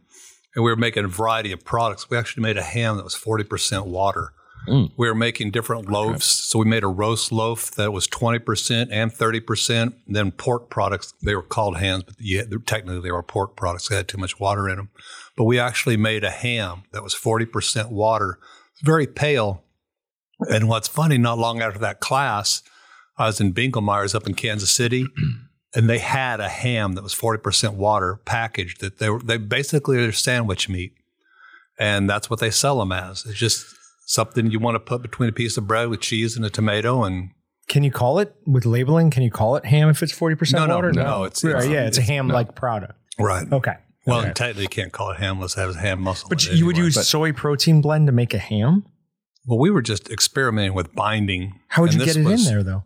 and 0.54 0.62
we 0.64 0.70
were 0.70 0.76
making 0.76 1.04
a 1.04 1.08
variety 1.08 1.52
of 1.52 1.64
products. 1.64 2.08
We 2.10 2.16
actually 2.18 2.42
made 2.42 2.58
a 2.58 2.62
ham 2.62 2.96
that 2.96 3.04
was 3.04 3.14
forty 3.14 3.44
percent 3.44 3.86
water. 3.86 4.32
Mm. 4.68 4.92
We 4.96 5.08
were 5.08 5.14
making 5.14 5.50
different 5.50 5.88
loaves, 5.88 6.24
so 6.24 6.58
we 6.58 6.64
made 6.64 6.84
a 6.84 6.88
roast 6.88 7.32
loaf 7.32 7.70
that 7.72 7.92
was 7.92 8.06
twenty 8.06 8.38
percent 8.38 8.90
and 8.92 9.12
thirty 9.12 9.40
percent. 9.40 9.94
Then 10.06 10.32
pork 10.32 10.70
products. 10.70 11.12
They 11.22 11.34
were 11.34 11.42
called 11.42 11.76
hams, 11.76 12.04
but 12.04 12.14
yeah, 12.18 12.42
technically 12.66 13.00
they 13.00 13.12
were 13.12 13.22
pork 13.22 13.56
products. 13.56 13.88
They 13.88 13.96
had 13.96 14.08
too 14.08 14.18
much 14.18 14.40
water 14.40 14.68
in 14.68 14.76
them. 14.76 14.90
But 15.36 15.44
we 15.44 15.58
actually 15.58 15.96
made 15.96 16.24
a 16.24 16.30
ham 16.30 16.84
that 16.92 17.02
was 17.02 17.14
forty 17.14 17.46
percent 17.46 17.90
water, 17.90 18.38
very 18.82 19.06
pale. 19.06 19.62
And 20.50 20.68
what's 20.68 20.88
funny, 20.88 21.16
not 21.16 21.38
long 21.38 21.62
after 21.62 21.78
that 21.78 22.00
class, 22.00 22.62
I 23.16 23.26
was 23.26 23.40
in 23.40 23.54
Binkelmeyer's 23.54 24.14
up 24.14 24.26
in 24.26 24.34
Kansas 24.34 24.70
City, 24.70 25.06
and 25.74 25.88
they 25.88 25.98
had 25.98 26.40
a 26.40 26.48
ham 26.48 26.92
that 26.92 27.02
was 27.02 27.14
40% 27.14 27.74
water 27.74 28.20
packaged 28.24 28.80
that 28.80 28.98
they 28.98 29.10
were 29.10 29.18
they 29.18 29.36
basically 29.36 29.98
are 29.98 30.12
sandwich 30.12 30.68
meat 30.68 30.94
and 31.78 32.08
that's 32.08 32.30
what 32.30 32.40
they 32.40 32.50
sell 32.50 32.78
them 32.78 32.92
as 32.92 33.24
it's 33.26 33.38
just 33.38 33.66
something 34.04 34.50
you 34.50 34.58
want 34.60 34.74
to 34.74 34.80
put 34.80 35.02
between 35.02 35.28
a 35.28 35.32
piece 35.32 35.56
of 35.56 35.66
bread 35.66 35.88
with 35.88 36.00
cheese 36.00 36.36
and 36.36 36.44
a 36.44 36.50
tomato 36.50 37.02
and 37.04 37.30
Can 37.68 37.82
you 37.82 37.90
call 37.90 38.18
it 38.18 38.34
with 38.46 38.66
labeling? 38.66 39.10
Can 39.10 39.22
you 39.22 39.30
call 39.30 39.56
it 39.56 39.64
ham 39.64 39.88
if 39.88 40.02
it's 40.02 40.12
forty 40.12 40.36
percent 40.36 40.60
No, 40.62 40.66
no, 40.66 40.74
water? 40.76 40.92
no, 40.92 41.24
it's- 41.24 41.42
Right, 41.42 41.54
it's- 41.56 41.68
yeah, 41.68 41.86
it's 41.86 41.98
a 41.98 42.02
ham 42.02 42.28
like 42.28 42.54
product. 42.54 42.94
right 43.18 43.50
Okay. 43.52 43.74
well 44.06 44.20
Okay. 44.20 44.32
technically 44.34 44.62
you 44.64 44.68
can't 44.68 44.92
call 44.92 45.10
it 45.10 45.16
ham 45.18 45.36
unless 45.36 45.56
it 45.56 45.60
has 45.60 45.76
ham 45.76 46.00
muscle 46.02 46.28
but 46.28 46.44
you 46.44 46.52
it 46.52 46.62
would 46.66 46.74
anyway. 46.76 46.86
use 46.86 46.94
But- 46.96 47.04
soy 47.06 47.32
protein 47.32 47.80
blend 47.80 48.06
to 48.08 48.12
make 48.12 48.34
a 48.34 48.38
ham. 48.38 48.84
well 49.46 49.58
we 49.58 49.70
were 49.70 49.82
just 49.82 50.10
experimenting 50.10 50.74
with 50.74 50.94
binding 50.94 51.58
How 51.68 51.82
would 51.82 51.94
you 51.94 52.04
get 52.04 52.16
it 52.16 52.24
was- 52.24 52.46
in 52.46 52.52
there 52.54 52.62
though? 52.62 52.84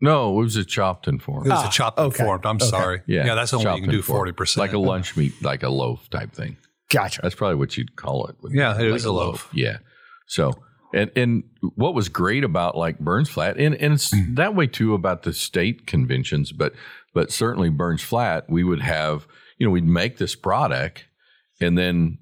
no 0.00 0.38
it 0.40 0.42
was 0.44 0.56
a 0.56 0.64
chopped 0.64 1.06
and 1.06 1.22
formed 1.22 1.46
it 1.46 1.50
was 1.50 1.60
Ah, 1.64 1.68
a 1.68 1.70
chopped 1.70 1.98
okay. 1.98 2.06
and 2.06 2.26
formed 2.26 2.46
i'm 2.46 2.56
Okay. 2.56 2.66
sorry 2.66 3.02
yeah 3.06 3.26
yeah 3.26 3.34
that's 3.34 3.52
only 3.54 3.70
you 3.74 3.82
can 3.82 3.90
do 3.90 4.02
40% 4.02 4.56
like 4.56 4.72
a 4.72 4.78
lunch 4.78 5.16
meat 5.16 5.34
like 5.42 5.62
a 5.62 5.68
loaf 5.68 6.08
type 6.10 6.32
thing 6.32 6.56
Gotcha. 6.90 7.20
That's 7.22 7.34
probably 7.34 7.56
what 7.56 7.76
you'd 7.76 7.96
call 7.96 8.28
it. 8.28 8.36
Yeah, 8.50 8.72
it 8.80 8.84
like 8.84 8.96
is 8.96 9.04
a 9.04 9.12
loaf. 9.12 9.50
Yeah. 9.52 9.76
So, 10.28 10.52
and 10.94 11.10
and 11.16 11.42
what 11.74 11.94
was 11.94 12.08
great 12.08 12.44
about 12.44 12.76
like 12.76 12.98
Burns 13.00 13.28
Flat, 13.28 13.58
and 13.58 13.74
and 13.74 13.94
it's 13.94 14.14
Mm. 14.14 14.36
that 14.36 14.54
way 14.54 14.66
too 14.68 14.94
about 14.94 15.24
the 15.24 15.32
state 15.32 15.86
conventions, 15.86 16.52
but 16.52 16.72
but 17.14 17.32
certainly 17.32 17.68
Burns 17.70 18.02
Flat, 18.02 18.48
we 18.48 18.62
would 18.62 18.80
have 18.80 19.26
you 19.58 19.66
know 19.66 19.72
we'd 19.72 19.84
make 19.84 20.18
this 20.18 20.34
product, 20.36 21.06
and 21.60 21.76
then 21.76 22.18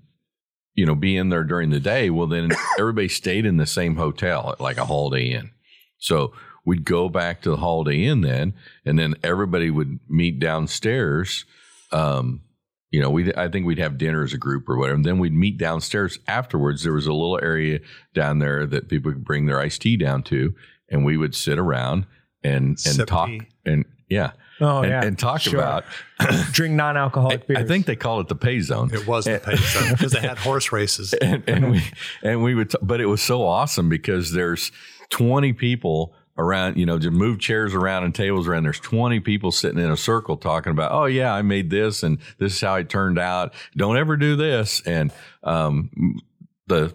you 0.75 0.87
know 0.87 0.95
be 0.95 1.17
in 1.17 1.29
there 1.29 1.45
during 1.45 1.71
the 1.71 1.81
day. 1.81 2.09
Well, 2.11 2.27
then 2.27 2.51
everybody 2.79 3.09
stayed 3.09 3.45
in 3.45 3.57
the 3.59 3.67
same 3.67 3.97
hotel 3.97 4.51
at 4.53 4.61
like 4.61 4.79
a 4.79 4.87
Holiday 4.87 5.33
Inn, 5.33 5.51
so. 5.99 6.33
We'd 6.69 6.85
go 6.85 7.09
back 7.09 7.43
to 7.43 7.51
the 7.51 7.59
Holiday 7.59 8.03
Inn 8.07 8.23
then, 8.23 8.53
and 8.85 8.99
then 8.99 9.15
everybody 9.23 9.71
would 9.71 10.01
meet 10.09 10.41
downstairs. 10.41 11.45
Um, 11.93 12.41
you 12.91 13.01
know, 13.01 13.11
we 13.11 13.33
I 13.35 13.49
think 13.49 13.67
we'd 13.67 13.79
have 13.79 13.99
dinner 13.99 14.23
as 14.23 14.33
a 14.33 14.39
group 14.39 14.69
or 14.69 14.77
whatever. 14.77 14.97
And 14.97 15.05
then 15.05 15.19
we'd 15.19 15.33
meet 15.35 15.59
downstairs 15.59 16.19
afterwards. 16.29 16.83
There 16.85 16.93
was 16.93 17.07
a 17.07 17.13
little 17.13 17.39
area 17.43 17.81
down 18.15 18.39
there 18.39 18.67
that 18.67 18.89
people 18.89 19.13
could 19.13 19.25
bring 19.25 19.47
their 19.47 19.61
iced 19.61 19.83
tea 19.83 19.97
down 19.97 20.23
to, 20.25 20.55
and 20.91 21.05
we 21.05 21.17
would 21.17 21.35
sit 21.35 21.59
around 21.59 22.07
and 22.45 22.65
and 22.69 22.79
Sip 22.79 23.09
talk 23.09 23.29
tea. 23.29 23.43
and 23.65 23.85
yeah, 24.09 24.33
Oh 24.61 24.79
and, 24.83 24.89
yeah, 24.91 25.05
and 25.05 25.19
talk 25.19 25.41
Sure. 25.41 25.59
about. 25.61 25.85
drink 26.53 26.75
non-alcoholic 26.75 27.43
I, 27.43 27.45
beers. 27.47 27.59
I 27.59 27.65
think 27.67 27.87
they 27.87 27.97
call 27.97 28.21
it 28.21 28.29
the 28.29 28.37
pay 28.37 28.61
zone. 28.61 28.91
it 28.95 29.07
was 29.07 29.25
the 29.27 29.39
pay 29.45 29.57
zone 29.57 29.93
because 29.93 30.13
they 30.13 30.21
had 30.21 30.39
horse 30.49 30.71
races 30.73 31.13
and, 31.13 31.43
and 31.49 31.71
we 31.73 31.83
and 32.23 32.43
we 32.43 32.55
would, 32.55 32.71
t- 32.71 32.79
but 32.83 33.01
it 33.01 33.07
was 33.07 33.21
so 33.21 33.45
awesome 33.45 33.89
because 33.91 34.33
there's 34.33 34.73
20 35.11 35.53
people 35.53 36.15
around, 36.39 36.77
you 36.77 36.87
know, 36.87 36.99
to 36.99 37.11
move 37.11 37.39
chairs 37.39 37.75
around 37.75 38.05
and 38.05 38.15
tables 38.15 38.47
around. 38.47 38.65
There's 38.65 38.81
20 38.81 39.21
people 39.21 39.53
sitting 39.53 39.79
in 39.79 39.91
a 39.91 39.97
circle 39.97 40.37
talking 40.37 40.71
about, 40.71 40.93
oh 40.93 41.07
yeah, 41.07 41.33
I 41.33 41.43
made 41.43 41.71
this 41.71 42.03
and 42.03 42.19
this 42.39 42.55
is 42.55 42.61
how 42.61 42.75
it 42.77 42.89
turned 42.89 43.19
out. 43.19 43.55
Don't 43.77 43.97
ever 43.97 44.17
do 44.17 44.37
this. 44.37 44.83
And 44.85 45.13
um, 45.43 45.91
the 46.67 46.95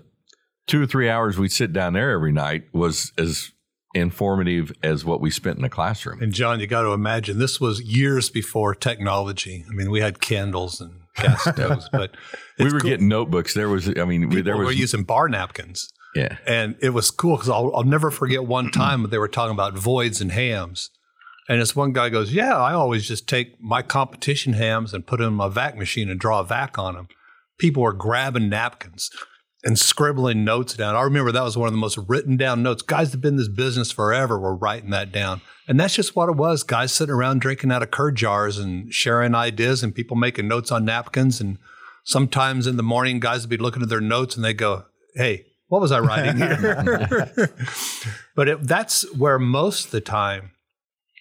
two 0.68 0.82
or 0.82 0.86
three 0.86 1.10
hours 1.10 1.38
we'd 1.38 1.52
sit 1.52 1.74
down 1.74 1.94
there 1.94 2.12
every 2.12 2.32
night 2.32 2.66
was 2.74 3.12
as 3.18 3.52
informative 3.94 4.72
as 4.84 5.04
what 5.04 5.20
we 5.20 5.30
spent 5.30 5.58
in 5.58 5.64
the 5.64 5.70
classroom. 5.70 6.22
And 6.22 6.34
John, 6.34 6.60
you 6.60 6.68
got 6.68 6.84
to 6.84 6.94
imagine 6.94 7.40
this 7.40 7.60
was 7.60 7.82
years 7.82 8.30
before 8.30 8.74
technology. 8.74 9.66
I 9.70 9.74
mean, 9.74 9.92
we 9.92 10.00
had 10.00 10.22
candles 10.22 10.80
and 10.80 11.02
gas 11.18 11.42
stoves, 11.42 11.90
but 11.92 12.16
we 12.60 12.66
were 12.66 12.80
cool. 12.80 12.90
getting 12.90 13.08
notebooks. 13.10 13.54
There 13.54 13.70
was, 13.70 13.90
I 13.90 14.06
mean, 14.06 14.30
People 14.30 14.44
there 14.44 14.58
were 14.58 14.66
was, 14.66 14.80
using 14.80 15.04
bar 15.04 15.28
napkins, 15.28 15.92
yeah. 16.16 16.38
and 16.46 16.76
it 16.82 16.90
was 16.90 17.12
cool 17.12 17.36
because 17.36 17.50
I'll, 17.50 17.72
I'll 17.76 17.84
never 17.84 18.12
forget 18.12 18.46
one 18.46 18.72
time 18.72 19.10
they 19.10 19.18
were 19.18 19.28
talking 19.28 19.54
about 19.54 19.74
voids 19.74 20.22
and 20.22 20.32
hams, 20.32 20.90
and 21.50 21.62
this 21.62 21.76
one 21.76 21.94
guy 21.94 22.10
goes, 22.10 22.34
"Yeah, 22.34 22.58
I 22.58 22.74
always 22.74 23.08
just 23.08 23.28
take 23.28 23.62
my 23.62 23.82
competition 23.82 24.54
hams 24.54 24.94
and 24.94 25.08
put 25.08 25.20
them 25.20 25.30
in 25.30 25.34
my 25.34 25.48
vac 25.48 25.78
machine 25.78 26.10
and 26.10 26.20
draw 26.20 26.40
a 26.40 26.44
vac 26.44 26.78
on 26.78 26.96
them." 26.96 27.08
people 27.62 27.84
were 27.84 27.94
grabbing 27.94 28.50
napkins 28.50 29.12
and 29.64 29.78
scribbling 29.78 30.44
notes 30.44 30.74
down. 30.74 30.96
I 30.96 31.04
remember 31.04 31.32
that 31.32 31.44
was 31.44 31.56
one 31.56 31.68
of 31.68 31.74
the 31.74 31.78
most 31.78 32.00
written 32.08 32.36
down 32.36 32.64
notes. 32.64 32.82
Guys 32.82 33.12
that 33.12 33.18
have 33.18 33.22
been 33.22 33.36
in 33.36 33.38
this 33.38 33.48
business 33.48 33.92
forever 33.92 34.40
were 34.40 34.56
writing 34.56 34.90
that 34.90 35.12
down. 35.12 35.42
And 35.68 35.80
that's 35.80 35.94
just 35.94 36.16
what 36.16 36.28
it 36.28 36.36
was. 36.36 36.64
Guys 36.64 36.92
sitting 36.92 37.14
around 37.14 37.40
drinking 37.40 37.72
out 37.72 37.84
of 37.84 37.92
curd 37.92 38.16
jars 38.16 38.58
and 38.58 38.92
sharing 38.92 39.36
ideas 39.36 39.84
and 39.84 39.94
people 39.94 40.18
making 40.18 40.48
notes 40.48 40.72
on 40.72 40.84
napkins. 40.86 41.40
And 41.40 41.60
sometimes 42.04 42.66
in 42.66 42.78
the 42.78 42.84
morning, 42.84 43.20
guys 43.20 43.42
would 43.42 43.52
be 43.52 43.58
looking 43.58 43.84
at 43.84 43.90
their 43.90 44.02
notes 44.02 44.36
and 44.36 44.44
they 44.44 44.56
go, 44.56 44.86
Hey, 45.14 45.46
what 45.72 45.80
was 45.80 45.94
I 45.94 46.00
writing 46.00 46.36
here? 46.36 47.32
but 48.36 48.50
it, 48.50 48.68
that's 48.68 49.10
where 49.16 49.40
most 49.40 49.86
of 49.86 49.92
the 49.92 50.02
time, 50.02 50.52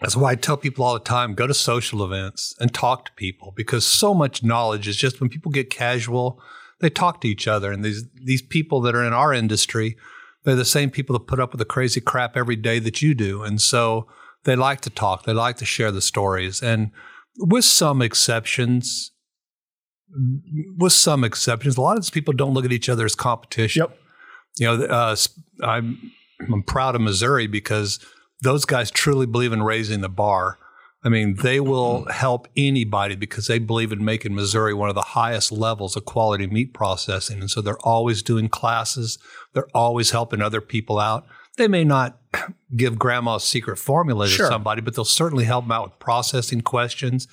that's 0.01 0.17
why 0.17 0.33
I 0.33 0.35
tell 0.35 0.57
people 0.57 0.85
all 0.85 0.95
the 0.95 0.99
time 0.99 1.35
go 1.35 1.47
to 1.47 1.55
social 1.55 2.05
events 2.05 2.53
and 2.59 2.75
talk 2.75 3.05
to 3.05 3.13
people 3.13 3.53
because 3.55 3.87
so 3.87 4.13
much 4.13 4.43
knowledge 4.43 4.89
is 4.89 4.97
just 4.97 5.21
when 5.21 5.31
people 5.31 5.53
get 5.53 5.71
casual, 5.71 6.43
they 6.81 6.91
talk 6.91 7.21
to 7.21 7.29
each 7.29 7.47
other. 7.47 7.71
And 7.71 7.85
these, 7.85 8.03
these 8.25 8.43
people 8.43 8.81
that 8.81 8.97
are 8.97 9.05
in 9.05 9.13
our 9.13 9.33
industry, 9.33 9.97
they're 10.43 10.57
the 10.57 10.65
same 10.65 10.91
people 10.91 11.17
that 11.17 11.29
put 11.29 11.39
up 11.39 11.53
with 11.53 11.61
the 11.61 11.65
crazy 11.65 12.01
crap 12.01 12.37
every 12.37 12.57
day 12.57 12.81
that 12.81 13.01
you 13.01 13.15
do. 13.15 13.45
And 13.45 13.63
so 13.63 14.09
they 14.43 14.57
like 14.57 14.81
to 14.81 14.91
talk, 14.91 15.27
they 15.27 15.33
like 15.33 15.59
to 15.59 15.65
share 15.65 15.93
the 15.93 16.03
stories. 16.03 16.61
And 16.61 16.91
with 17.39 17.65
some 17.65 18.03
exceptions, 18.03 19.13
with 20.77 20.93
some 20.93 21.23
exceptions, 21.23 21.77
a 21.77 21.81
lot 21.81 21.97
of 21.97 22.03
these 22.03 22.11
people 22.11 22.35
don't 22.35 22.53
look 22.53 22.65
at 22.65 22.73
each 22.73 22.89
other 22.89 23.05
as 23.05 23.15
competition. 23.15 23.83
Yep. 23.83 23.97
You 24.57 24.67
know, 24.67 24.85
uh, 24.85 25.17
I'm, 25.63 26.13
I'm 26.53 26.63
proud 26.63 26.95
of 26.95 27.01
Missouri 27.01 27.47
because 27.47 27.99
those 28.43 28.65
guys 28.65 28.91
truly 28.91 29.27
believe 29.27 29.53
in 29.53 29.63
raising 29.63 30.01
the 30.01 30.09
bar. 30.09 30.59
I 31.03 31.09
mean, 31.09 31.37
they 31.37 31.61
will 31.61 32.05
help 32.11 32.47
anybody 32.57 33.17
because 33.17 33.47
they 33.47 33.59
believe 33.59 33.91
in 33.91 34.05
making 34.05 34.35
Missouri 34.35 34.75
one 34.75 34.91
of 34.91 34.95
the 34.95 35.01
highest 35.01 35.51
levels 35.51 35.97
of 35.97 36.05
quality 36.05 36.47
meat 36.47 36.75
processing. 36.75 37.41
And 37.41 37.51
so 37.51 37.63
they're 37.63 37.79
always 37.87 38.23
doing 38.23 38.49
classes. 38.51 39.19
They're 39.55 39.69
always 39.75 40.11
helping 40.11 40.43
other 40.43 40.61
people 40.61 40.99
out. 40.99 41.27
They 41.57 41.69
may 41.69 41.85
not 41.85 42.19
give 42.77 42.99
grandma's 42.99 43.45
secret 43.45 43.79
formula 43.79 44.27
to 44.27 44.31
Sure. 44.33 44.47
somebody, 44.49 44.83
but 44.83 44.95
they'll 44.95 45.05
certainly 45.07 45.45
help 45.45 45.65
them 45.65 45.73
out 45.73 45.85
with 45.91 45.99
processing 46.01 46.61
questions. 46.61 47.27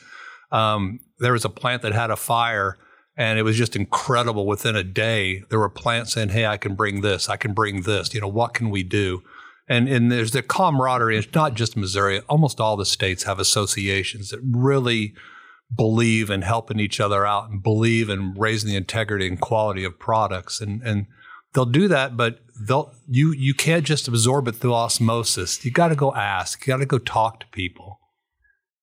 Um, 0.52 1.02
there 1.20 1.34
was 1.34 1.44
a 1.44 1.50
plant 1.50 1.82
that 1.82 1.92
had 1.94 2.10
a 2.10 2.16
fire 2.16 2.78
and 3.18 3.40
it 3.40 3.44
was 3.44 3.58
just 3.58 3.76
incredible. 3.76 4.46
Within 4.46 4.76
a 4.76 4.84
day 4.84 5.44
there 5.50 5.60
were 5.60 5.70
plants 5.70 6.14
saying 6.14 6.30
hey 6.30 6.46
i 6.46 6.58
can 6.58 6.76
bring 6.76 7.02
this. 7.02 7.28
I 7.28 7.36
can 7.36 7.54
bring 7.54 7.82
this. 7.82 8.14
You 8.14 8.22
know 8.22 8.28
what 8.28 8.54
can 8.54 8.70
we 8.70 8.84
do? 8.84 9.24
And 9.68 9.90
and 9.90 10.12
there's 10.12 10.32
the 10.32 10.44
camaraderie. 10.44 11.18
It's 11.18 11.34
not 11.34 11.56
just 11.56 11.76
missouri. 11.76 12.22
Almost 12.30 12.62
all 12.62 12.78
the 12.78 12.86
states 12.86 13.24
have 13.24 13.40
associations 13.40 14.30
that 14.30 14.40
really 14.44 15.14
believe 15.76 16.30
in 16.30 16.44
helping 16.44 16.80
each 16.80 17.02
other 17.02 17.26
out 17.26 17.50
and 17.50 17.62
believe 17.62 18.10
in 18.10 18.34
raising 18.36 18.70
the 18.70 18.78
integrity 18.78 19.28
and 19.28 19.42
quality 19.42 19.84
of 19.84 20.00
products. 20.00 20.62
And 20.62 20.82
and 20.84 21.08
they'll 21.54 21.66
do 21.66 21.88
that 21.88 22.16
but 22.16 22.40
they'll 22.68 22.94
you 23.08 23.32
you 23.32 23.54
can't 23.54 23.86
just 23.86 24.08
absorb 24.08 24.48
it 24.48 24.56
through 24.56 24.74
osmosis. 24.74 25.66
You 25.66 25.72
got 25.72 25.90
to 25.90 25.96
go 25.96 26.14
ask. 26.14 26.66
You 26.66 26.72
got 26.72 26.78
to 26.78 26.86
go 26.86 27.00
talk 27.00 27.40
to 27.42 27.48
people. 27.48 28.00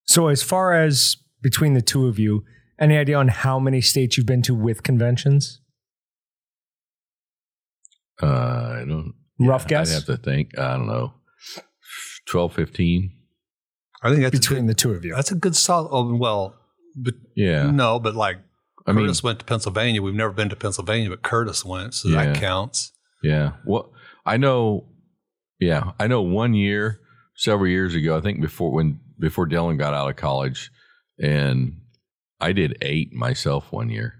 So, 0.06 0.28
as 0.28 0.42
far 0.42 0.74
as 0.74 1.16
between 1.42 1.74
the 1.74 1.82
two 1.82 2.06
of 2.06 2.18
you, 2.18 2.44
any 2.78 2.96
idea 2.96 3.16
on 3.16 3.28
how 3.28 3.58
many 3.58 3.80
states 3.80 4.16
you've 4.16 4.26
been 4.26 4.42
to 4.42 4.54
with 4.54 4.82
conventions? 4.82 5.60
Uh, 8.22 8.26
I 8.26 8.84
don't. 8.86 9.14
Rough 9.40 9.66
guess 9.66 9.90
I'd 9.90 9.94
have 9.94 10.06
to 10.06 10.16
think. 10.16 10.58
I 10.58 10.76
don't 10.76 10.86
know. 10.86 11.14
12, 12.26 12.54
15. 12.54 13.10
i 14.02 14.08
think 14.08 14.22
that's 14.22 14.38
between 14.38 14.60
good, 14.60 14.70
the 14.70 14.74
two 14.74 14.92
of 14.92 15.04
you. 15.04 15.14
that's 15.14 15.30
a 15.30 15.34
good 15.34 15.54
solid 15.54 15.90
oh, 15.92 16.14
well 16.14 16.56
but 16.96 17.14
Yeah. 17.34 17.70
No, 17.70 17.98
but 17.98 18.14
like 18.14 18.38
I 18.86 18.92
mean, 18.92 19.06
Curtis 19.06 19.22
went 19.22 19.38
to 19.38 19.44
Pennsylvania. 19.44 20.02
We've 20.02 20.14
never 20.14 20.32
been 20.32 20.50
to 20.50 20.56
Pennsylvania, 20.56 21.08
but 21.08 21.22
Curtis 21.22 21.64
went, 21.64 21.94
so 21.94 22.10
that 22.10 22.36
counts. 22.36 22.92
Yeah. 23.22 23.52
Well, 23.64 23.92
I 24.26 24.36
know. 24.36 24.86
Yeah, 25.58 25.92
I 25.98 26.06
know. 26.06 26.20
One 26.20 26.52
year, 26.52 27.00
several 27.34 27.68
years 27.68 27.94
ago, 27.94 28.16
I 28.16 28.20
think 28.20 28.42
before 28.42 28.72
when 28.72 29.00
before 29.18 29.48
Dylan 29.48 29.78
got 29.78 29.94
out 29.94 30.10
of 30.10 30.16
college, 30.16 30.70
and 31.18 31.80
I 32.40 32.52
did 32.52 32.76
eight 32.82 33.12
myself 33.12 33.70
one 33.72 33.90
year, 33.90 34.14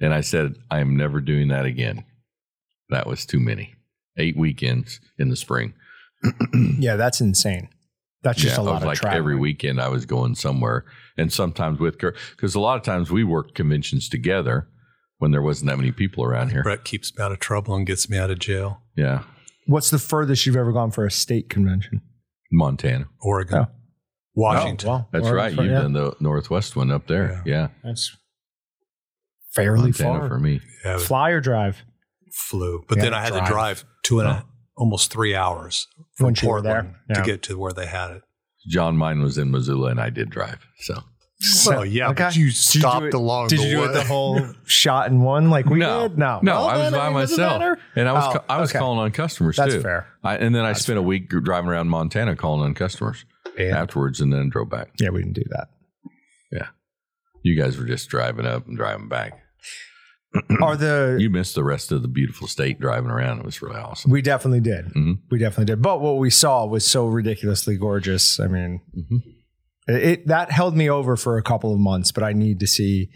and 0.00 0.14
I 0.14 0.20
said 0.20 0.56
I 0.70 0.80
am 0.80 0.96
never 0.96 1.20
doing 1.20 1.48
that 1.48 1.64
again. 1.66 2.04
That 2.90 3.06
was 3.06 3.26
too 3.26 3.40
many. 3.40 3.74
Eight 4.18 4.36
weekends 4.36 5.00
in 5.18 5.28
the 5.28 5.36
spring. 5.36 5.74
yeah, 6.78 6.96
that's 6.96 7.20
insane. 7.20 7.68
That's 8.22 8.40
just 8.40 8.56
yeah, 8.56 8.62
a 8.62 8.66
I 8.66 8.70
lot 8.70 8.82
of 8.82 8.86
like 8.86 8.98
travel. 8.98 9.18
every 9.18 9.36
weekend 9.36 9.80
I 9.80 9.88
was 9.88 10.06
going 10.06 10.34
somewhere, 10.34 10.84
and 11.16 11.32
sometimes 11.32 11.78
with 11.78 11.98
Kurt 11.98 12.16
because 12.30 12.54
a 12.54 12.60
lot 12.60 12.76
of 12.78 12.82
times 12.82 13.10
we 13.10 13.24
worked 13.24 13.54
conventions 13.54 14.08
together 14.08 14.68
when 15.18 15.30
there 15.32 15.42
wasn't 15.42 15.68
that 15.70 15.76
many 15.76 15.92
people 15.92 16.24
around 16.24 16.50
here. 16.50 16.62
Brett 16.62 16.84
keeps 16.84 17.16
me 17.16 17.22
out 17.22 17.32
of 17.32 17.38
trouble 17.40 17.74
and 17.74 17.86
gets 17.86 18.08
me 18.08 18.16
out 18.18 18.30
of 18.30 18.38
jail. 18.38 18.80
Yeah, 18.96 19.24
What's 19.66 19.90
the 19.90 19.98
furthest 19.98 20.46
you've 20.46 20.56
ever 20.56 20.72
gone 20.72 20.90
for 20.92 21.04
a 21.04 21.10
state 21.10 21.50
convention? 21.50 22.00
Montana. 22.50 23.08
Oregon, 23.20 23.58
Oh. 23.58 23.66
Washington. 24.36 24.88
Oh, 24.88 24.92
wow. 24.92 25.08
That's 25.12 25.28
right. 25.30 25.54
for- 25.54 25.62
You've 25.62 25.72
yeah. 25.72 25.80
done 25.80 25.92
the 25.94 26.14
Northwest 26.20 26.76
one 26.76 26.90
up 26.92 27.06
there. 27.08 27.42
Yeah. 27.44 27.68
That's 27.82 28.14
fairly 29.54 29.84
Montana 29.90 30.18
far. 30.20 30.28
for 30.28 30.38
me. 30.38 30.60
Yeah, 30.84 30.98
Fly 30.98 31.30
or 31.30 31.40
drive? 31.40 31.82
flew, 32.32 32.84
but 32.86 32.98
Yeah, 32.98 33.04
then 33.04 33.14
I 33.14 33.22
had 33.22 33.30
drive. 33.30 33.44
to 33.46 33.50
drive 33.50 33.84
two 34.02 34.20
and 34.20 34.28
a, 34.28 34.44
oh. 34.44 34.48
almost 34.76 35.10
three 35.10 35.34
hours 35.34 35.86
from 36.16 36.24
Once 36.26 36.42
Portland 36.42 36.94
there. 37.08 37.16
to 37.16 37.22
get 37.22 37.42
to 37.44 37.56
where 37.58 37.72
they 37.72 37.86
had 37.86 38.10
it. 38.10 38.22
John 38.68 38.94
mine 38.96 39.22
was 39.22 39.38
in 39.38 39.50
Missoula 39.50 39.88
and 39.90 39.98
I 40.00 40.10
did 40.10 40.28
drive. 40.28 40.66
So 40.80 41.02
Oh 41.68 41.82
yeah, 41.82 42.08
Okay. 42.10 42.24
but 42.24 42.36
you 42.36 42.44
Did 42.46 42.48
you 42.48 42.50
stopped 42.50 43.06
it- 43.06 43.14
along 43.14 43.48
Did 43.48 43.60
the 43.60 43.64
you 43.64 43.70
do 43.76 43.80
way. 43.82 43.86
it 43.88 43.92
the 43.92 44.04
whole 44.04 44.40
shot 44.66 45.08
in 45.10 45.22
one 45.22 45.48
like 45.50 45.64
we 45.66 45.78
no, 45.78 46.08
did? 46.08 46.18
No, 46.18 46.40
no, 46.42 46.52
Well, 46.56 46.66
I 46.66 46.76
was 46.78 46.92
by 46.92 47.08
myself, 47.10 47.78
and 47.94 48.08
I 48.08 48.12
was 48.12 48.24
Oh, 48.26 48.32
ca- 48.38 48.44
I 48.50 48.60
was 48.60 48.70
okay. 48.70 48.78
calling 48.78 48.98
on 48.98 49.10
customers 49.12 49.56
That's 49.56 49.74
too. 49.74 49.80
fair. 49.82 50.06
I, 50.24 50.36
and 50.36 50.54
then 50.54 50.64
I 50.66 50.72
spent 50.74 50.98
a 50.98 51.02
week 51.02 51.28
driving 51.30 51.70
around 51.70 51.88
Montana 51.88 52.36
calling 52.36 52.62
on 52.64 52.74
customers 52.74 53.24
And 53.58 53.72
afterwards, 53.74 54.20
and 54.20 54.32
then 54.32 54.48
drove 54.50 54.68
back. 54.70 54.88
Yeah, 55.00 55.10
we 55.10 55.22
didn't 55.22 55.34
do 55.34 55.44
that. 55.50 55.68
Yeah. 56.52 56.68
You 57.42 57.56
guys 57.60 57.78
were 57.78 57.84
just 57.86 58.08
driving 58.08 58.46
up 58.46 58.66
and 58.66 58.76
driving 58.76 59.08
back. 59.08 59.40
Are 60.62 60.76
the 60.76 61.16
You 61.20 61.30
missed 61.30 61.54
the 61.54 61.64
rest 61.64 61.92
of 61.92 62.02
the 62.02 62.08
beautiful 62.08 62.46
state 62.48 62.78
driving 62.80 63.10
around. 63.10 63.38
It 63.38 63.44
was 63.46 63.62
really 63.62 63.76
awesome. 63.76 64.10
we 64.10 64.20
definitely 64.22 64.60
did. 64.60 64.86
Mhm. 64.94 65.20
We 65.30 65.38
definitely 65.38 65.66
did. 65.66 65.80
But 65.82 66.00
what 66.00 66.18
we 66.18 66.30
saw 66.30 66.66
was 66.66 66.86
so 66.86 67.06
ridiculously 67.06 67.76
gorgeous. 67.78 68.38
I 68.40 68.46
mean, 68.48 68.80
Mhm. 68.96 69.22
it, 69.88 70.02
it 70.04 70.26
that 70.26 70.50
held 70.50 70.76
me 70.76 70.90
over 70.90 71.16
for 71.16 71.38
a 71.38 71.42
couple 71.42 71.72
of 71.72 71.78
months. 71.80 72.12
But 72.12 72.24
I 72.24 72.32
need 72.32 72.60
to 72.60 72.66
see 72.66 73.10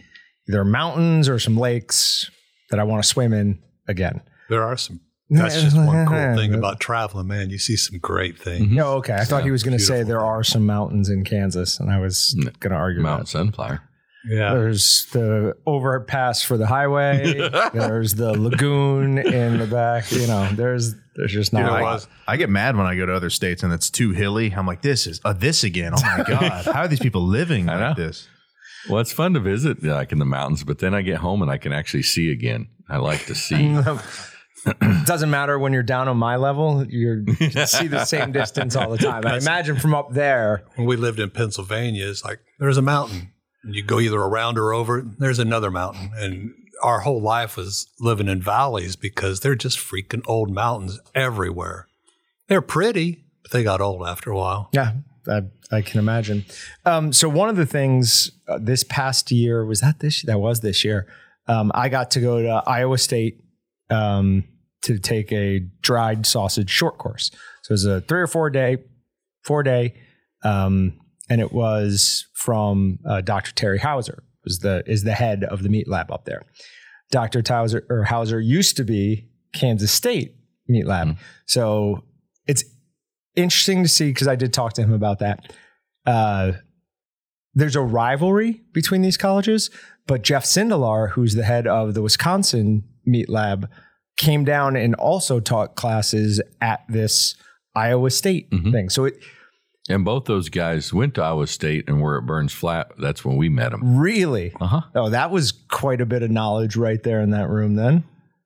either 0.48 0.64
mountains 0.64 1.28
or 1.28 1.38
some 1.38 1.56
lakes 1.58 2.30
that 2.70 2.78
I 2.80 2.84
want 2.84 3.02
to 3.02 3.08
swim 3.08 3.32
in 3.32 3.58
again. 3.88 4.22
there 4.48 4.62
are 4.62 4.76
some. 4.76 5.00
That's 5.30 5.60
just 5.62 5.76
one 5.76 6.06
cool 6.06 6.34
thing 6.36 6.54
about 6.54 6.80
traveling, 6.80 7.28
man. 7.28 7.50
You 7.50 7.58
see 7.58 7.76
some 7.76 7.98
great 7.98 8.38
things. 8.38 8.66
Mhm. 8.66 8.82
Oh, 8.82 8.94
okay. 8.96 9.14
I 9.14 9.24
thought 9.24 9.44
he 9.44 9.50
was 9.50 9.62
going 9.62 9.76
to 9.78 9.82
say 9.82 10.02
there 10.02 10.20
are 10.20 10.42
some 10.42 10.66
mountains 10.66 11.08
in 11.08 11.24
Kansas, 11.24 11.78
and 11.78 11.90
I 11.90 11.98
was 12.00 12.34
going 12.58 12.70
to 12.72 12.76
argue 12.76 13.00
Mountain 13.02 13.24
that. 13.24 13.30
Sunflower. 13.30 13.82
Yeah, 14.28 14.52
There's 14.52 15.06
the 15.12 15.56
overpass 15.66 16.42
for 16.42 16.58
the 16.58 16.66
highway. 16.66 17.38
there's 17.72 18.16
the 18.16 18.38
lagoon 18.38 19.16
in 19.16 19.56
the 19.58 19.66
back. 19.66 20.12
You 20.12 20.26
know, 20.26 20.46
there's 20.52 20.94
there's 21.16 21.32
just 21.32 21.54
not. 21.54 21.60
You 21.60 21.64
know 21.66 21.78
a 21.78 21.80
lot. 21.82 22.06
I 22.28 22.36
get 22.36 22.50
mad 22.50 22.76
when 22.76 22.84
I 22.84 22.96
go 22.96 23.06
to 23.06 23.14
other 23.14 23.30
states 23.30 23.62
and 23.62 23.72
it's 23.72 23.88
too 23.88 24.10
hilly. 24.10 24.52
I'm 24.52 24.66
like, 24.66 24.82
this 24.82 25.06
is 25.06 25.22
uh, 25.24 25.32
this 25.32 25.64
again. 25.64 25.94
Oh 25.96 26.02
my 26.18 26.24
god, 26.28 26.64
how 26.66 26.80
are 26.82 26.88
these 26.88 26.98
people 27.00 27.22
living 27.22 27.70
I 27.70 27.80
like 27.80 27.96
know. 27.96 28.04
this? 28.06 28.28
Well, 28.90 29.00
it's 29.00 29.12
fun 29.12 29.32
to 29.34 29.40
visit 29.40 29.82
like 29.82 30.12
in 30.12 30.18
the 30.18 30.26
mountains, 30.26 30.64
but 30.64 30.80
then 30.80 30.92
I 30.94 31.00
get 31.00 31.16
home 31.16 31.40
and 31.40 31.50
I 31.50 31.56
can 31.56 31.72
actually 31.72 32.02
see 32.02 32.30
again. 32.30 32.68
I 32.90 32.98
like 32.98 33.24
to 33.26 33.34
see. 33.34 33.74
Doesn't 35.04 35.30
matter 35.30 35.58
when 35.58 35.72
you're 35.72 35.82
down 35.82 36.08
on 36.08 36.16
my 36.16 36.36
level. 36.36 36.84
You're, 36.88 37.22
you 37.40 37.50
see 37.66 37.86
the 37.86 38.04
same 38.04 38.32
distance 38.32 38.76
all 38.76 38.90
the 38.90 38.98
time. 39.10 39.26
I 39.26 39.38
imagine 39.38 39.78
from 39.78 39.94
up 39.94 40.12
there. 40.12 40.62
when 40.76 40.86
we 40.86 40.96
lived 40.96 41.18
in 41.18 41.30
Pennsylvania, 41.30 42.08
it's 42.08 42.24
like 42.24 42.40
there's 42.58 42.76
a 42.76 42.82
mountain. 42.82 43.32
And 43.62 43.74
you 43.74 43.82
go 43.82 44.00
either 44.00 44.18
around 44.18 44.58
or 44.58 44.72
over 44.72 44.98
it, 44.98 45.18
there's 45.18 45.38
another 45.38 45.70
mountain. 45.70 46.10
And 46.16 46.54
our 46.82 47.00
whole 47.00 47.20
life 47.20 47.56
was 47.56 47.88
living 48.00 48.28
in 48.28 48.40
valleys 48.40 48.96
because 48.96 49.40
they're 49.40 49.54
just 49.54 49.78
freaking 49.78 50.22
old 50.26 50.50
mountains 50.50 50.98
everywhere. 51.14 51.86
They're 52.48 52.62
pretty, 52.62 53.24
but 53.42 53.52
they 53.52 53.62
got 53.62 53.80
old 53.80 54.06
after 54.06 54.30
a 54.30 54.36
while. 54.36 54.70
Yeah, 54.72 54.92
I, 55.28 55.42
I 55.70 55.82
can 55.82 55.98
imagine. 55.98 56.44
Um, 56.84 57.12
so 57.12 57.28
one 57.28 57.48
of 57.48 57.56
the 57.56 57.66
things 57.66 58.30
uh, 58.48 58.58
this 58.60 58.82
past 58.82 59.30
year 59.30 59.64
was 59.64 59.80
that 59.80 60.00
this 60.00 60.22
that 60.22 60.38
was 60.38 60.60
this 60.60 60.84
year. 60.84 61.06
Um, 61.46 61.70
I 61.74 61.88
got 61.88 62.10
to 62.12 62.20
go 62.20 62.42
to 62.42 62.62
Iowa 62.66 62.98
State 62.98 63.42
um, 63.90 64.44
to 64.82 64.98
take 64.98 65.32
a 65.32 65.60
dried 65.82 66.26
sausage 66.26 66.70
short 66.70 66.98
course. 66.98 67.30
So 67.62 67.72
it 67.72 67.74
was 67.74 67.84
a 67.84 68.00
three 68.02 68.20
or 68.20 68.26
four 68.26 68.50
day, 68.50 68.78
four 69.44 69.62
day, 69.62 69.94
um, 70.42 70.98
and 71.28 71.40
it 71.40 71.52
was 71.52 72.26
from 72.34 72.98
uh, 73.06 73.20
Dr. 73.20 73.52
Terry 73.52 73.78
Houser 73.78 74.22
was 74.44 74.60
the 74.60 74.82
is 74.86 75.04
the 75.04 75.12
head 75.12 75.44
of 75.44 75.62
the 75.62 75.68
meat 75.68 75.88
lab 75.88 76.10
up 76.10 76.24
there. 76.24 76.42
Dr. 77.10 77.42
Houser 77.46 77.86
or 77.90 78.04
Houser 78.04 78.40
used 78.40 78.76
to 78.76 78.84
be 78.84 79.28
Kansas 79.52 79.92
State 79.92 80.34
meat 80.68 80.86
lab, 80.86 81.18
so 81.46 82.04
it's 82.46 82.64
interesting 83.36 83.82
to 83.82 83.88
see 83.88 84.10
because 84.10 84.28
I 84.28 84.36
did 84.36 84.52
talk 84.52 84.72
to 84.74 84.82
him 84.82 84.92
about 84.92 85.18
that. 85.18 85.52
Uh, 86.06 86.52
there's 87.54 87.76
a 87.76 87.80
rivalry 87.80 88.62
between 88.72 89.02
these 89.02 89.16
colleges, 89.16 89.70
but 90.06 90.22
Jeff 90.22 90.44
Sindelar, 90.44 91.10
who's 91.10 91.34
the 91.34 91.42
head 91.42 91.66
of 91.66 91.94
the 91.94 92.02
Wisconsin 92.02 92.84
Meat 93.10 93.28
Lab, 93.28 93.68
came 94.16 94.44
down 94.44 94.76
and 94.76 94.94
also 94.94 95.40
taught 95.40 95.74
classes 95.76 96.40
at 96.60 96.80
this 96.88 97.34
Iowa 97.74 98.10
State 98.10 98.50
Mhm. 98.50 98.72
thing. 98.72 98.88
So 98.90 99.04
it 99.06 99.14
And 99.88 100.04
both 100.04 100.26
those 100.26 100.48
guys 100.50 100.92
went 100.92 101.14
to 101.14 101.22
Iowa 101.22 101.46
State 101.48 101.88
and 101.88 102.00
were 102.00 102.18
at 102.18 102.24
Burns 102.26 102.52
Flat. 102.52 102.92
That's 102.98 103.24
when 103.24 103.36
we 103.36 103.48
met 103.48 103.70
them. 103.72 103.98
really, 103.98 104.52
Uh 104.60 104.66
huh. 104.66 104.80
oh, 104.94 105.08
that 105.10 105.30
was 105.32 105.52
quite 105.52 106.00
a 106.00 106.06
bit 106.06 106.22
of 106.22 106.30
knowledge 106.30 106.76
right 106.76 107.02
there 107.02 107.20
in 107.20 107.30
that 107.30 107.48
room 107.48 107.74
then, 107.74 108.04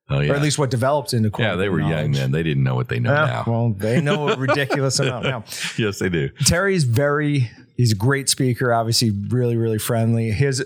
Oh 0.08 0.20
yeah. 0.20 0.32
or 0.32 0.36
at 0.36 0.42
least 0.42 0.58
what 0.58 0.70
developed 0.70 1.12
into. 1.12 1.30
yeah, 1.38 1.54
they 1.56 1.68
were 1.68 1.80
of 1.80 1.88
young 1.88 1.90
knowledge. 2.12 2.16
then. 2.16 2.30
They 2.32 2.42
didn't 2.44 2.62
know 2.62 2.74
what 2.76 2.88
they 2.88 2.98
know 2.98 3.12
Yeah, 3.12 3.26
now. 3.26 3.44
well, 3.46 3.70
they 3.76 4.00
know 4.00 4.28
a 4.30 4.36
ridiculous 4.36 4.98
amount 5.00 5.24
now. 5.24 5.44
yes, 5.76 5.98
they 5.98 6.08
do. 6.08 6.28
Terry's 6.46 6.84
very 6.84 7.50
he's 7.76 7.92
a 7.92 7.96
great 7.96 8.28
speaker, 8.30 8.72
obviously 8.72 9.10
really, 9.10 9.56
really 9.56 9.78
friendly. 9.78 10.30
His 10.30 10.64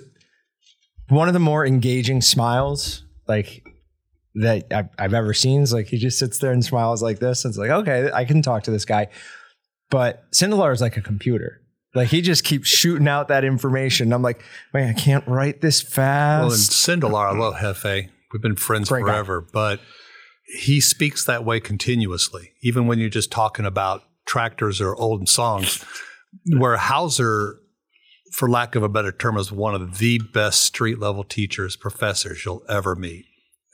one 1.09 1.27
of 1.29 1.35
the 1.35 1.41
more 1.41 1.65
engaging 1.67 2.21
smiles 2.21 3.05
like 3.27 3.65
that 4.35 4.67
I've, 4.73 4.89
I've 4.99 5.15
ever 5.15 5.35
seen 5.35 5.63
is 5.63 5.73
like 5.73 5.89
he 5.89 5.99
just 5.99 6.19
sits 6.19 6.39
there 6.39 6.53
and 6.53 6.65
smiles 6.65 7.03
like 7.03 7.19
this. 7.19 7.45
And 7.45 7.53
it's 7.53 7.59
like, 7.59 7.71
okay, 7.71 8.11
I 8.13 8.25
can 8.25 8.43
talk 8.43 8.65
to 8.65 8.71
this 8.71 8.85
guy. 8.85 9.09
But 9.91 10.31
Sindelar 10.33 10.73
is 10.73 10.81
like 10.81 10.97
a 10.97 11.01
computer. 11.01 11.63
Like 11.95 12.09
he 12.09 12.21
just 12.21 12.45
keeps 12.45 12.69
shooting 12.69 13.09
out 13.09 13.29
that 13.29 13.45
information. 13.45 14.13
I'm 14.13 14.23
like, 14.23 14.43
man, 14.75 14.91
I 14.91 14.93
can't 14.93 15.27
write 15.27 15.61
this 15.61 15.81
fast. 15.81 16.43
Well, 16.43 16.53
and. 16.53 17.03
Sindelar, 17.03 17.35
I 17.35 17.39
love 17.39 17.55
Hefe. 17.55 18.09
We've 18.33 18.43
been 18.43 18.57
friends 18.57 18.89
Great 18.89 19.05
guy. 19.05 19.13
forever, 19.13 19.41
but 19.53 19.81
he 20.61 20.81
speaks 20.81 21.25
that 21.25 21.45
way 21.45 21.61
continuously, 21.61 22.53
even 22.63 22.87
when 22.87 22.99
you're 22.99 23.09
just 23.09 23.31
talking 23.31 23.65
about 23.65 24.03
tractors 24.27 24.81
or 24.81 24.95
old 24.97 25.29
songs. 25.29 25.85
Where 26.47 26.77
Houser, 26.77 27.59
for 28.33 28.51
lack 28.51 28.75
of 28.75 28.83
a 28.83 28.89
better 28.89 29.13
term, 29.13 29.39
is 29.39 29.51
one 29.51 29.75
of 29.75 29.99
the 29.99 30.21
best 30.35 30.63
street 30.63 30.99
level 30.99 31.25
teachers, 31.25 31.75
professors 31.75 32.45
you'll 32.45 32.63
ever 32.69 32.95
meet. 32.95 33.25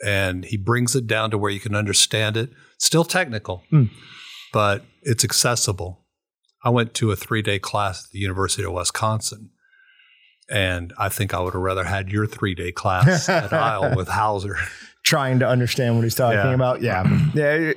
And 0.05 0.45
he 0.45 0.57
brings 0.57 0.95
it 0.95 1.07
down 1.07 1.31
to 1.31 1.39
where 1.39 1.51
you 1.51 1.61
can 1.61 1.75
understand 1.75 2.37
it. 2.37 2.51
Still 2.79 3.05
technical, 3.05 3.63
Hmm. 3.71 3.85
but 4.53 4.85
it's 5.03 5.25
accessible. 5.25 6.05
I 6.63 6.71
went 6.71 6.95
to 6.95 7.11
a 7.11 7.17
three 7.17 7.43
day 7.43 7.59
class 7.59 8.05
at 8.05 8.11
the 8.11 8.19
University 8.19 8.65
of 8.65 8.73
Wisconsin. 8.73 9.51
And 10.51 10.93
I 10.99 11.09
think 11.09 11.33
I 11.33 11.41
would 11.41 11.55
have 11.55 11.63
rather 11.63 11.85
had 11.85 12.11
your 12.11 12.27
three 12.27 12.55
day 12.55 12.71
class 12.73 13.29
at 13.31 13.53
Isle 13.71 13.97
with 13.97 14.09
Houser. 14.09 14.57
trying 15.05 15.39
to 15.39 15.49
understand 15.49 15.95
what 15.97 16.05
he's 16.05 16.15
talking 16.15 16.39
Yeah. 16.39 16.53
about. 16.55 16.83
Yeah. 16.83 17.31
yeah. 17.35 17.73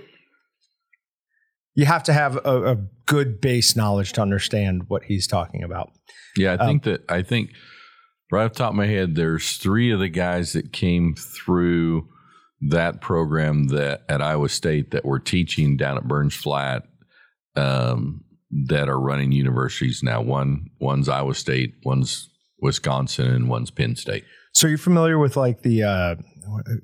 You 1.75 1.85
have 1.85 2.03
to 2.03 2.13
have 2.13 2.37
a, 2.45 2.71
a 2.71 2.77
good 3.05 3.39
base 3.39 3.75
knowledge 3.75 4.13
to 4.13 4.21
understand 4.21 4.83
what 4.89 5.03
he's 5.03 5.27
talking 5.27 5.63
about. 5.63 5.91
Yeah, 6.35 6.53
I 6.53 6.55
Um, 6.57 6.67
think 6.67 6.83
that 6.83 7.03
I 7.09 7.21
think 7.21 7.51
right 8.31 8.45
off 8.45 8.53
the 8.53 8.59
top 8.59 8.71
of 8.71 8.75
my 8.75 8.87
head, 8.87 9.15
there's 9.15 9.57
three 9.57 9.91
of 9.91 9.99
the 9.99 10.09
guys 10.09 10.53
that 10.53 10.73
came 10.73 11.13
through 11.15 12.09
that 12.61 13.01
program 13.01 13.67
that 13.67 14.03
at 14.09 14.21
Iowa 14.21 14.49
State 14.49 14.91
that 14.91 15.05
we're 15.05 15.19
teaching 15.19 15.77
down 15.77 15.97
at 15.97 16.07
Burns 16.07 16.35
Flat 16.35 16.83
um, 17.55 18.23
that 18.67 18.89
are 18.89 18.99
running 18.99 19.31
universities 19.31 20.01
now. 20.03 20.21
One 20.21 20.67
one's 20.79 21.09
Iowa 21.09 21.35
State, 21.35 21.75
one's 21.83 22.29
Wisconsin, 22.61 23.27
and 23.33 23.49
one's 23.49 23.71
Penn 23.71 23.95
State. 23.95 24.23
So 24.53 24.67
you're 24.67 24.77
familiar 24.77 25.19
with 25.19 25.37
like 25.37 25.61
the 25.61 25.83
uh, 25.83 26.15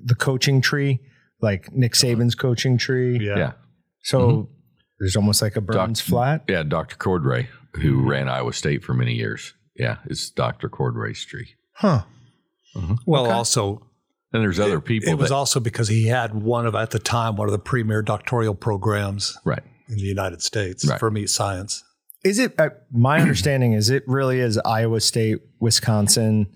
the 0.04 0.14
coaching 0.14 0.60
tree, 0.60 1.00
like 1.40 1.72
Nick 1.72 1.94
Saban's 1.94 2.34
coaching 2.34 2.78
tree. 2.78 3.18
Yeah, 3.20 3.52
So 4.02 4.18
Mhm. 4.30 4.48
there's 5.00 5.16
almost 5.16 5.42
like 5.42 5.56
a 5.56 5.60
Burns 5.60 5.98
Doc- 6.00 6.06
flat. 6.06 6.44
yeah. 6.48 6.62
Dr. 6.62 6.96
Cordray, 6.96 7.48
who 7.74 8.02
ran 8.08 8.28
Iowa 8.28 8.52
State 8.52 8.84
for 8.84 8.94
many 8.94 9.14
years. 9.14 9.54
Yeah, 9.76 9.98
it's 10.06 10.30
Dr. 10.30 10.68
Cordray's 10.68 11.24
tree. 11.24 11.54
Huh. 11.76 12.02
Well, 13.06 13.24
Okay. 13.24 13.32
also, 13.32 13.83
And 14.34 14.42
there's 14.42 14.58
other 14.58 14.80
people. 14.80 15.08
it 15.08 15.14
was 15.14 15.28
that, 15.28 15.36
also 15.36 15.60
because 15.60 15.86
he 15.86 16.08
had 16.08 16.34
one 16.34 16.66
of, 16.66 16.74
at 16.74 16.90
the 16.90 16.98
time, 16.98 17.36
one 17.36 17.46
of 17.46 17.52
the 17.52 17.58
premier 17.58 18.02
doctoral 18.02 18.56
programs 18.56 19.38
right. 19.44 19.62
in 19.88 19.94
the 19.94 20.02
United 20.02 20.42
States 20.42 20.84
Right. 20.84 20.98
for 20.98 21.08
meat 21.08 21.30
science. 21.30 21.84
Is 22.24 22.40
it 22.40 22.52
uh, 22.58 22.70
my 22.90 23.20
understanding 23.20 23.74
is 23.74 23.90
it 23.90 24.02
really 24.08 24.40
is 24.40 24.58
Iowa 24.58 25.00
State, 25.00 25.38
Wisconsin. 25.60 26.48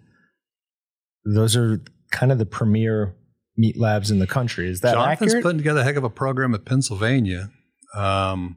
Those 1.25 1.55
are 1.57 1.81
kind 2.11 2.33
of 2.33 2.39
the 2.39 2.47
premier 2.47 3.15
meat 3.57 3.79
labs 3.79 4.11
in 4.11 4.19
the 4.19 4.27
country. 4.27 4.69
Is 4.69 4.81
that 4.81 4.95
Jonathan's 4.95 5.31
accurate? 5.31 5.43
putting 5.45 5.59
together 5.59 5.81
a 5.81 5.85
heck 5.85 5.97
of 5.97 6.05
a 6.05 6.11
program 6.11 6.55
at 6.55 6.65
Pennsylvania. 6.65 7.51
Um, 7.95 8.57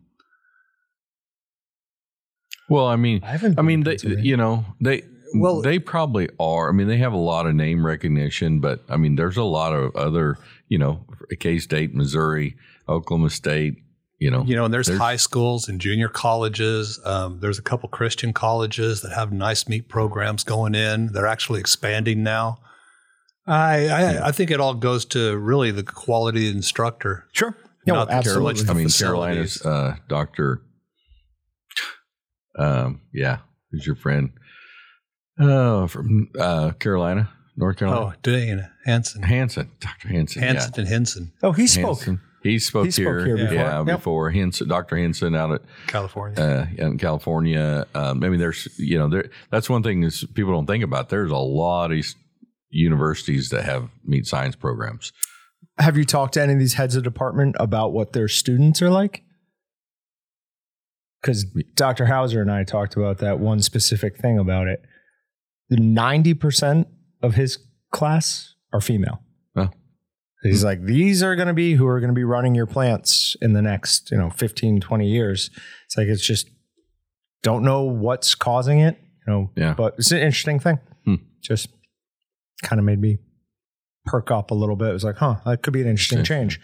Well, 2.70 2.88
I 2.88 2.96
mean, 2.96 3.22
I. 3.24 3.54
I 3.58 3.62
mean, 3.62 3.84
they, 3.84 3.98
you 4.02 4.38
know, 4.38 4.66
they 4.80 5.04
Well- 5.34 5.54
well, 5.56 5.62
they 5.62 5.80
probably 5.80 6.30
are. 6.40 6.70
I 6.70 6.72
mean, 6.74 6.88
they 6.88 6.98
have 6.98 7.14
a 7.14 7.18
lot 7.18 7.46
of 7.48 7.56
name 7.56 7.86
recognition, 7.86 8.60
but 8.60 8.84
I 8.90 8.98
mean, 8.98 9.16
there's 9.16 9.38
a 9.38 9.44
lot 9.44 9.74
of 9.74 9.96
other, 9.96 10.38
you 10.68 10.78
know, 10.78 11.06
K 11.40 11.58
State, 11.60 11.94
Missouri, 11.96 12.56
Oklahoma 12.90 13.30
State, 13.30 13.76
you 14.20 14.30
know, 14.30 14.44
you 14.46 14.56
know, 14.56 14.66
and 14.66 14.74
there's, 14.74 14.88
There's- 14.88 15.02
high 15.02 15.16
schools 15.16 15.68
and 15.70 15.80
junior 15.82 16.10
colleges. 16.10 17.00
Um, 17.06 17.40
there's 17.40 17.58
a 17.60 17.62
couple 17.64 17.88
Christian 17.90 18.34
colleges 18.34 19.02
that 19.02 19.14
have 19.14 19.32
nice 19.32 19.68
meat 19.68 19.88
programs 19.90 20.44
going 20.44 20.76
in. 20.76 21.12
They're 21.14 21.26
actually 21.28 21.60
expanding 21.60 22.22
now. 22.24 22.60
I 23.48 23.88
I, 23.88 24.28
I 24.28 24.32
think 24.32 24.52
it 24.52 24.60
all 24.60 24.76
goes 24.76 25.04
to 25.06 25.36
really 25.38 25.72
the 25.72 25.84
quality 25.84 26.48
of 26.48 26.54
the 26.54 26.58
instructor. 26.58 27.26
sure. 27.32 27.56
No, 27.88 27.96
Not 27.96 28.10
the 28.10 28.14
absolutely. 28.14 28.54
Carolina- 28.64 28.72
I 28.72 28.84
mean. 28.84 28.90
Carolina's 28.90 29.66
uh, 29.66 29.96
Doctor. 30.08 30.62
Um, 32.60 33.02
yeah, 33.14 33.40
who's 33.72 33.88
your 33.88 33.96
friend? 33.96 34.30
Oh, 35.42 35.88
from 35.88 36.30
uh, 36.40 36.72
Carolina, 36.74 37.30
North 37.58 37.78
Carolina. 37.78 38.02
Oh, 38.02 38.14
Carolina. 38.22 38.46
Dana 38.48 38.72
Hanson, 38.86 39.24
Hanson, 39.24 39.72
Doctor 39.80 40.08
Hanson. 40.10 40.42
yeah. 40.42 40.48
Hanson 40.54 40.74
and 40.78 40.88
Henson, 40.88 41.32
Oh, 41.44 41.52
he 41.52 41.68
spoke. 41.68 41.98
Hanson. 42.00 42.22
He 42.44 42.58
spoke, 42.58 42.86
He 42.86 42.92
spoke 42.92 43.04
here, 43.04 43.26
here 43.26 43.38
before. 43.38 43.54
yeah, 43.54 43.78
Yep. 43.86 43.86
before 43.86 44.32
Henson, 44.32 44.68
Dr. 44.68 44.98
Henson 44.98 45.36
out 45.36 45.52
at 45.52 45.62
California. 45.88 46.42
uh, 46.42 46.66
in 46.76 46.98
California. 46.98 47.86
Um, 47.94 48.24
I 48.24 48.30
mean, 48.30 48.40
there's 48.40 48.68
you 48.80 48.98
know, 48.98 49.08
there 49.10 49.30
that's 49.52 49.70
one 49.70 49.84
thing 49.84 50.04
is 50.04 50.26
people 50.34 50.52
don't 50.52 50.66
think 50.66 50.84
about. 50.84 51.10
There's 51.10 51.30
a 51.32 51.38
lot 51.38 51.86
of 51.92 51.98
these 51.98 52.16
universities 52.72 53.50
that 53.50 53.66
have 53.66 53.90
meat 54.04 54.26
science 54.26 54.56
programs. 54.56 55.12
Have 55.78 55.98
you 55.98 56.04
talked 56.04 56.34
to 56.34 56.42
any 56.42 56.54
of 56.54 56.60
these 56.60 56.74
heads 56.76 56.96
of 56.96 57.04
department 57.04 57.56
about 57.60 57.94
what 57.94 58.14
their 58.14 58.28
students 58.28 58.82
are 58.82 58.90
like? 58.90 59.24
Because 61.22 61.46
Dr. 61.76 62.06
Houser 62.08 62.42
and 62.42 62.52
I 62.52 62.64
talked 62.64 62.96
about 62.96 63.20
that 63.20 63.40
one 63.40 63.62
specific 63.62 64.18
thing 64.18 64.40
about 64.40 64.68
it. 64.68 64.82
The 65.72 65.78
90% 65.78 66.86
of 67.24 67.34
his 67.36 67.58
class 67.92 68.54
are 68.74 68.82
female. 68.82 69.24
Oh. 69.56 69.70
He's 70.44 70.64
like, 70.64 70.84
these 70.86 71.24
are 71.24 71.36
going 71.36 71.48
to 71.48 71.54
be 71.54 71.74
who 71.74 71.88
are 71.88 72.00
going 72.00 72.10
to 72.10 72.14
be 72.16 72.24
running 72.24 72.54
your 72.56 72.66
plants 72.68 73.36
in 73.42 73.54
the 73.54 73.62
next, 73.62 74.12
you 74.12 74.18
know, 74.18 74.30
15, 74.30 74.80
20 74.82 75.08
years. 75.08 75.50
It's 75.86 75.98
like, 75.98 76.08
it's 76.08 76.26
just, 76.26 76.50
don't 77.42 77.64
know 77.64 77.84
what's 77.84 78.36
causing 78.36 78.80
it, 78.80 78.98
you 79.26 79.34
know, 79.34 79.52
Yeah. 79.56 79.74
but 79.74 79.96
it's 79.98 80.12
an 80.12 80.20
interesting 80.20 80.60
thing. 80.60 80.80
Hmm. 81.06 81.16
Just 81.42 81.70
kind 82.64 82.80
of 82.80 82.86
made 82.86 83.00
me 83.00 83.18
perk 84.06 84.30
up 84.30 84.52
a 84.52 84.56
little 84.56 84.76
bit. 84.76 84.90
It 84.90 84.94
was 84.94 85.04
like, 85.04 85.18
huh, 85.18 85.38
that 85.46 85.64
could 85.64 85.74
be 85.74 85.82
an 85.82 85.88
interesting 85.88 86.24
change. 86.24 86.60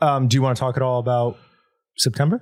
Um, 0.00 0.28
do 0.28 0.36
you 0.36 0.42
want 0.42 0.56
to 0.56 0.60
talk 0.60 0.76
at 0.76 0.82
all 0.82 0.98
about 1.00 1.36
September? 1.96 2.40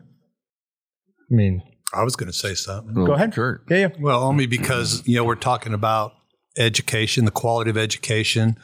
I 1.30 1.34
mean, 1.34 1.62
I 1.92 2.04
was 2.04 2.16
going 2.16 2.30
to 2.30 2.36
say 2.36 2.54
something. 2.54 2.94
Go 2.94 3.12
ahead. 3.12 3.34
Sure. 3.34 3.62
yeah, 3.68 3.76
yeah. 3.76 3.88
Well, 4.00 4.22
only 4.22 4.46
because 4.46 5.06
you 5.06 5.16
know 5.16 5.24
we're 5.24 5.34
talking 5.34 5.74
about 5.74 6.12
education, 6.56 7.24
the 7.24 7.30
quality 7.30 7.70
of 7.70 7.76
education, 7.76 8.56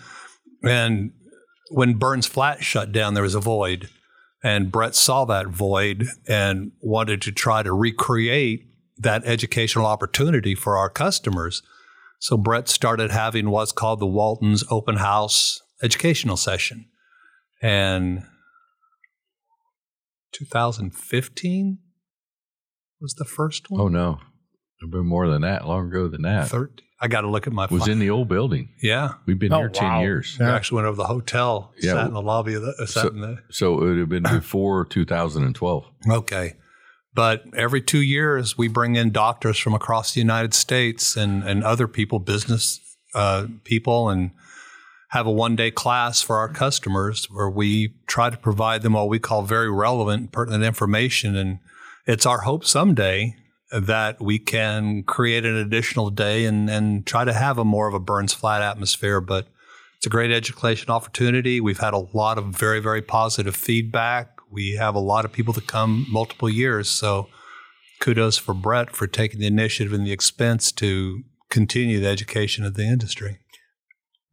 and 0.63 1.13
when 1.71 1.95
Burns 1.95 2.27
Flat 2.27 2.65
shut 2.65 2.93
down, 2.93 3.15
there 3.15 3.23
was 3.23 3.35
a 3.35 3.41
void, 3.41 3.89
and 4.43 4.73
Brett 4.73 4.95
saw 4.95 5.25
that 5.27 5.49
void 5.49 6.07
and 6.27 6.73
wanted 6.81 7.21
to 7.23 7.33
try 7.33 7.63
to 7.63 7.73
recreate 7.73 8.67
that 8.97 9.25
educational 9.25 9.87
opportunity 9.87 10.55
for 10.55 10.77
our 10.77 10.91
customers. 10.91 11.63
So 12.19 12.37
Brett 12.37 12.69
started 12.69 13.11
having 13.11 13.51
what's 13.51 13.73
called 13.73 14.01
the 14.01 14.07
Walton's 14.07 14.65
Open 14.71 14.97
House 14.97 15.61
Educational 15.83 16.37
Session, 16.37 16.87
and 17.63 18.25
2015 20.33 21.79
was 23.01 23.15
the 23.15 23.25
first 23.25 23.71
one. 23.71 23.81
Oh 23.81 23.89
no, 23.89 24.19
there's 24.81 24.91
been 24.91 25.07
more 25.07 25.29
than 25.29 25.43
that. 25.43 25.67
Longer 25.67 25.99
ago 25.99 26.09
than 26.09 26.23
that. 26.23 26.49
13. 26.49 26.85
I 27.01 27.07
got 27.07 27.21
to 27.21 27.29
look 27.31 27.47
at 27.47 27.53
my. 27.53 27.65
It 27.65 27.71
was 27.71 27.85
fi- 27.85 27.93
in 27.93 28.01
the 28.01 28.11
old 28.11 28.29
building. 28.29 28.71
yeah. 28.83 29.15
We've 29.25 29.39
been 29.39 29.53
Oh, 29.53 29.59
here 29.59 29.69
ten 29.69 29.89
wow. 29.89 30.01
years. 30.01 30.37
We 30.41 30.47
actually 30.47 30.77
went 30.77 30.89
over 30.89 30.97
the 30.97 31.05
hotel, 31.07 31.73
Yeah, 31.81 31.93
sat 31.93 32.07
in 32.09 32.13
the 32.15 32.23
lobby 32.23 32.55
of 32.55 32.63
the, 32.63 32.75
uh, 32.81 32.87
sat 32.87 33.03
So- 33.03 33.09
in 33.11 33.21
the. 33.21 33.37
So 33.51 33.75
it 33.81 33.85
would 33.85 33.99
have 33.99 34.09
been 34.09 34.23
before 34.41 34.85
2012. 34.85 35.85
Okay. 36.11 36.55
But 37.15 37.45
every 37.57 37.81
two 37.83 38.03
years, 38.03 38.59
we 38.59 38.67
bring 38.69 38.97
in 38.97 39.11
doctors 39.11 39.59
from 39.59 39.75
across 39.75 40.13
the 40.15 40.21
United 40.21 40.55
States 40.55 41.17
and, 41.17 41.43
and 41.45 41.65
other 41.65 41.89
people, 41.89 42.19
business 42.19 42.81
uh, 43.15 43.47
people, 43.65 44.09
and 44.09 44.33
have 45.11 45.27
a 45.27 45.31
one 45.31 45.57
day 45.57 45.71
class 45.71 46.21
for 46.21 46.37
our 46.37 46.49
customers 46.49 47.27
where 47.31 47.49
we 47.49 47.95
try 48.09 48.29
to 48.29 48.37
provide 48.37 48.83
them 48.83 48.93
what 48.93 49.09
we 49.09 49.19
call 49.19 49.43
very 49.43 49.71
relevant, 49.71 50.33
pertinent 50.33 50.63
information. 50.65 51.35
And 51.37 51.59
it's 52.09 52.27
our 52.27 52.41
hope 52.41 52.65
someday 52.65 53.37
that 53.71 54.19
we 54.21 54.39
can 54.39 55.03
create 55.03 55.45
an 55.45 55.55
additional 55.55 56.09
day 56.09 56.47
and, 56.47 56.71
and 56.71 57.07
try 57.07 57.23
to 57.23 57.35
have 57.35 57.59
a 57.59 57.65
more 57.65 57.87
of 57.87 57.93
a 57.93 58.01
Burns 58.01 58.33
Flat 58.33 58.63
atmosphere. 58.63 59.21
But 59.21 59.47
it's 59.99 60.07
a 60.07 60.11
great 60.11 60.33
education 60.33 60.91
opportunity. 60.91 61.61
We've 61.61 61.79
had 61.79 61.93
a 61.93 62.07
lot 62.15 62.39
of 62.39 62.47
very, 62.47 62.81
very 62.81 63.03
positive 63.03 63.55
feedback. 63.55 64.39
We 64.51 64.77
have 64.77 64.95
a 64.95 65.01
lot 65.01 65.27
of 65.27 65.33
people 65.33 65.53
that 65.53 65.67
come 65.67 66.07
multiple 66.09 66.49
years. 66.49 66.89
So 66.89 67.29
kudos 68.01 68.39
for 68.39 68.55
Brett 68.55 68.97
for 68.97 69.07
taking 69.07 69.41
the 69.41 69.47
initiative 69.47 69.93
and 69.93 70.07
the 70.07 70.13
expense 70.13 70.73
to 70.73 71.25
continue 71.51 72.01
the 72.01 72.09
education 72.09 72.65
of 72.65 72.75
the 72.75 72.85
industry. 72.85 73.39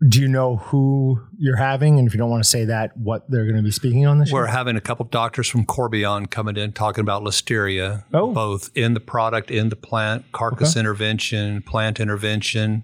Do 0.09 0.19
you 0.19 0.27
know 0.27 0.57
who 0.57 1.21
you're 1.37 1.55
having? 1.55 1.97
And 1.99 2.07
if 2.07 2.13
you 2.13 2.17
don't 2.17 2.29
want 2.29 2.43
to 2.43 2.49
say 2.49 2.65
that, 2.65 2.97
what 2.97 3.29
they're 3.29 3.45
going 3.45 3.55
to 3.55 3.61
be 3.63 3.71
speaking 3.71 4.05
on 4.05 4.19
this 4.19 4.29
We're 4.31 4.41
year? 4.45 4.51
having 4.51 4.75
a 4.75 4.81
couple 4.81 5.05
of 5.05 5.11
doctors 5.11 5.47
from 5.47 5.65
Corbion 5.65 6.29
coming 6.29 6.57
in 6.57 6.73
talking 6.73 7.01
about 7.01 7.23
listeria, 7.23 8.03
Oh. 8.13 8.33
both 8.33 8.69
in 8.75 8.93
the 8.93 8.99
product, 8.99 9.49
in 9.51 9.69
the 9.69 9.77
plant, 9.77 10.25
carcass 10.33 10.75
intervention, 10.75 11.61
plant 11.61 11.99
intervention. 12.01 12.83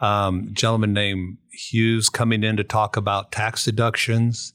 Um, 0.00 0.48
gentleman 0.54 0.94
named 0.94 1.36
Hughes 1.52 2.08
coming 2.08 2.42
in 2.42 2.56
to 2.56 2.64
talk 2.64 2.96
about 2.96 3.30
tax 3.30 3.64
deductions. 3.66 4.52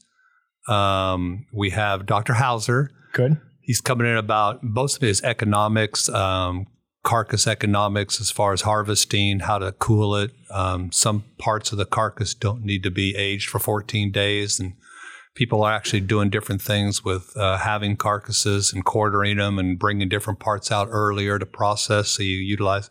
Um, 0.68 1.46
we 1.52 1.70
have 1.70 2.06
Dr. 2.06 2.32
Houser. 2.34 2.90
Good. 3.12 3.38
He's 3.60 3.80
coming 3.80 4.06
in 4.08 4.16
about 4.16 4.64
most 4.64 4.96
of 4.96 5.02
his 5.02 5.22
economics, 5.22 6.08
um, 6.08 6.66
carcass 7.04 7.46
economics 7.46 8.20
as 8.20 8.30
far 8.30 8.52
as 8.52 8.62
harvesting, 8.62 9.40
how 9.40 9.58
to 9.58 9.72
cool 9.72 10.16
it. 10.16 10.32
Um, 10.50 10.90
some 10.90 11.24
parts 11.38 11.70
of 11.70 11.78
the 11.78 11.84
carcass 11.84 12.34
don't 12.34 12.64
need 12.64 12.82
to 12.82 12.90
be 12.90 13.14
aged 13.14 13.48
for 13.48 13.58
14 13.58 14.10
days, 14.10 14.58
and 14.58 14.72
people 15.34 15.62
are 15.62 15.72
actually 15.72 16.00
doing 16.00 16.30
different 16.30 16.62
things 16.62 17.04
with 17.04 17.36
uh, 17.36 17.58
having 17.58 17.96
carcasses 17.96 18.72
and 18.72 18.84
quartering 18.84 19.36
them 19.36 19.58
and 19.58 19.78
bringing 19.78 20.08
different 20.08 20.40
parts 20.40 20.72
out 20.72 20.88
earlier 20.90 21.38
to 21.38 21.46
process. 21.46 22.08
So 22.08 22.22
you 22.22 22.38
utilize 22.38 22.88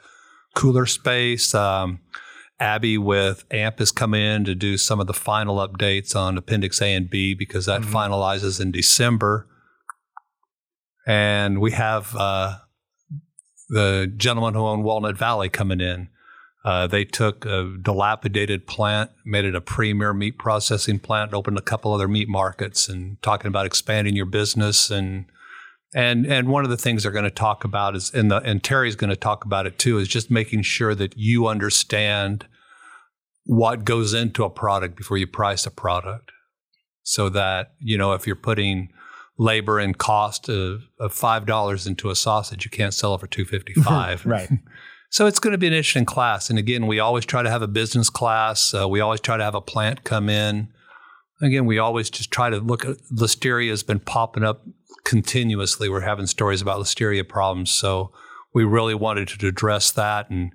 cooler 0.55 0.85
space. 0.85 1.53
Um, 1.55 1.99
Abby 2.59 2.97
with 2.97 3.45
AMP 3.51 3.79
has 3.79 3.91
come 3.91 4.13
in 4.13 4.45
to 4.45 4.53
do 4.53 4.77
some 4.77 4.99
of 4.99 5.07
the 5.07 5.13
final 5.13 5.57
updates 5.57 6.15
on 6.15 6.37
Appendix 6.37 6.81
A 6.81 6.93
and 6.93 7.09
B 7.09 7.33
because 7.33 7.65
that 7.65 7.81
finalizes 7.81 8.61
in 8.61 8.71
December. 8.71 9.47
And 11.05 11.59
we 11.59 11.71
have 11.71 12.15
uh, 12.15 12.59
the 13.73 14.11
gentleman 14.15 14.53
who 14.53 14.61
owned 14.61 14.83
Walnut 14.83 15.17
Valley 15.17 15.49
coming 15.49 15.81
in. 15.81 16.09
Uh, 16.63 16.87
they 16.87 17.03
took 17.03 17.45
a 17.45 17.75
dilapidated 17.81 18.65
plant, 18.67 19.11
made 19.25 19.43
it 19.43 19.55
a 19.55 19.59
premier 19.59 20.13
meat 20.13 20.37
processing 20.37 20.97
plant, 20.97 21.33
opened 21.33 21.57
a 21.57 21.61
couple 21.61 21.93
other 21.93 22.07
meat 22.07 22.29
markets, 22.29 22.87
and 22.87 23.21
talking 23.21 23.47
about 23.47 23.65
expanding 23.65 24.15
your 24.15 24.25
business 24.25 24.89
and 24.89 25.25
and 25.93 26.25
and 26.25 26.47
one 26.47 26.63
of 26.63 26.69
the 26.69 26.77
things 26.77 27.03
they're 27.03 27.11
going 27.11 27.23
to 27.23 27.29
talk 27.29 27.63
about 27.63 27.95
is 27.95 28.11
the 28.11 28.41
and 28.45 28.63
Terry's 28.63 28.95
going 28.95 29.09
to 29.09 29.15
talk 29.15 29.43
about 29.43 29.67
it 29.67 29.77
too 29.77 29.97
is 29.97 30.07
just 30.07 30.31
making 30.31 30.61
sure 30.63 30.95
that 30.95 31.17
you 31.17 31.47
understand 31.47 32.45
what 33.45 33.83
goes 33.83 34.13
into 34.13 34.43
a 34.45 34.49
product 34.49 34.95
before 34.95 35.17
you 35.17 35.27
price 35.27 35.65
a 35.65 35.71
product, 35.71 36.31
so 37.03 37.27
that 37.29 37.73
you 37.79 37.97
know 37.97 38.13
if 38.13 38.25
you're 38.25 38.35
putting 38.37 38.89
labor 39.37 39.79
and 39.79 39.97
cost 39.97 40.49
of, 40.49 40.83
of 40.99 41.13
five 41.13 41.45
dollars 41.45 41.87
into 41.87 42.09
a 42.09 42.15
sausage, 42.15 42.65
you 42.65 42.71
can't 42.71 42.93
sell 42.93 43.15
it 43.15 43.19
for 43.19 43.27
two 43.27 43.45
fifty 43.45 43.73
five. 43.73 44.25
Right. 44.33 44.49
So 45.09 45.27
it's 45.27 45.37
going 45.37 45.51
to 45.51 45.59
be 45.59 45.67
an 45.67 45.73
interesting 45.73 46.05
class. 46.05 46.49
And 46.49 46.57
again, 46.57 46.87
we 46.87 46.99
always 46.99 47.23
try 47.23 47.43
to 47.43 47.49
have 47.49 47.61
a 47.61 47.67
business 47.67 48.09
class. 48.09 48.73
Uh, 48.73 48.89
we 48.89 48.99
always 48.99 49.19
try 49.19 49.37
to 49.37 49.43
have 49.43 49.53
a 49.53 49.61
plant 49.61 50.03
come 50.03 50.27
in. 50.27 50.69
Again, 51.39 51.67
we 51.67 51.77
always 51.77 52.09
just 52.09 52.31
try 52.31 52.49
to 52.49 52.57
look 52.57 52.83
at 52.83 52.97
listeria 53.13 53.69
has 53.69 53.83
been 53.83 53.99
popping 53.99 54.43
up 54.43 54.65
continuously. 55.03 55.87
We're 55.87 56.01
having 56.01 56.25
stories 56.25 56.63
about 56.63 56.79
listeria 56.79 57.27
problems. 57.27 57.69
So 57.69 58.11
we 58.55 58.63
really 58.63 58.95
wanted 58.95 59.27
to 59.27 59.47
address 59.47 59.91
that. 59.91 60.31
And 60.31 60.51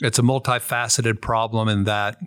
it's 0.00 0.18
a 0.18 0.22
multifaceted 0.22 1.20
problem 1.20 1.68
in 1.68 1.84
that, 1.84 2.18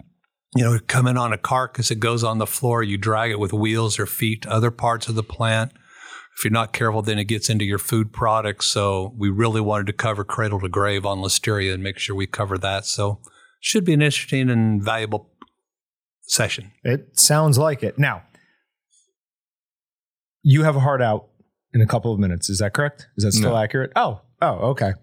you 0.55 0.63
know, 0.63 0.79
coming 0.87 1.15
on 1.15 1.33
a 1.33 1.37
carcass, 1.37 1.91
it 1.91 1.99
goes 1.99 2.23
on 2.23 2.37
the 2.37 2.47
floor, 2.47 2.81
you 2.81 2.97
drag 2.97 3.29
it 3.29 3.39
with 3.39 3.53
wheels 3.53 3.99
or 3.99 4.05
feet 4.05 4.43
to 4.43 4.51
other 4.51 4.71
parts 4.71 5.07
of 5.09 5.15
the 5.15 5.21
plant. 5.21 5.73
If 6.37 6.43
you're 6.43 6.51
not 6.51 6.71
careful, 6.71 7.01
then 7.01 7.17
it 7.17 7.23
gets 7.25 7.49
into 7.49 7.65
your 7.65 7.79
food 7.79 8.13
products. 8.13 8.67
So 8.67 9.13
we 9.17 9.29
really 9.29 9.59
wanted 9.61 9.87
to 9.87 9.93
cover 9.93 10.23
cradle 10.23 10.59
to 10.59 10.69
grave 10.69 11.03
on 11.05 11.17
listeria 11.17 11.73
and 11.73 11.81
make 11.81 11.97
sure 11.97 12.15
we 12.15 12.27
cover 12.27 12.57
that. 12.59 12.85
So 12.85 13.19
should 13.59 13.83
be 13.83 13.93
an 13.93 14.03
interesting 14.03 14.49
and 14.51 14.81
valuable 14.83 15.31
session. 16.21 16.71
It 16.83 17.19
sounds 17.19 17.57
like 17.57 17.81
it. 17.81 17.97
Now, 17.97 18.21
you 20.43 20.63
have 20.63 20.75
a 20.75 20.79
hard 20.79 21.01
out 21.01 21.27
in 21.73 21.81
a 21.81 21.87
couple 21.87 22.13
of 22.13 22.19
minutes. 22.19 22.49
Is 22.49 22.59
that 22.59 22.73
correct? 22.73 23.07
Is 23.17 23.23
that 23.23 23.31
still 23.33 23.51
No. 23.51 23.57
accurate? 23.57 23.91
Oh, 23.95 24.21
oh, 24.41 24.53
okay. 24.71 24.93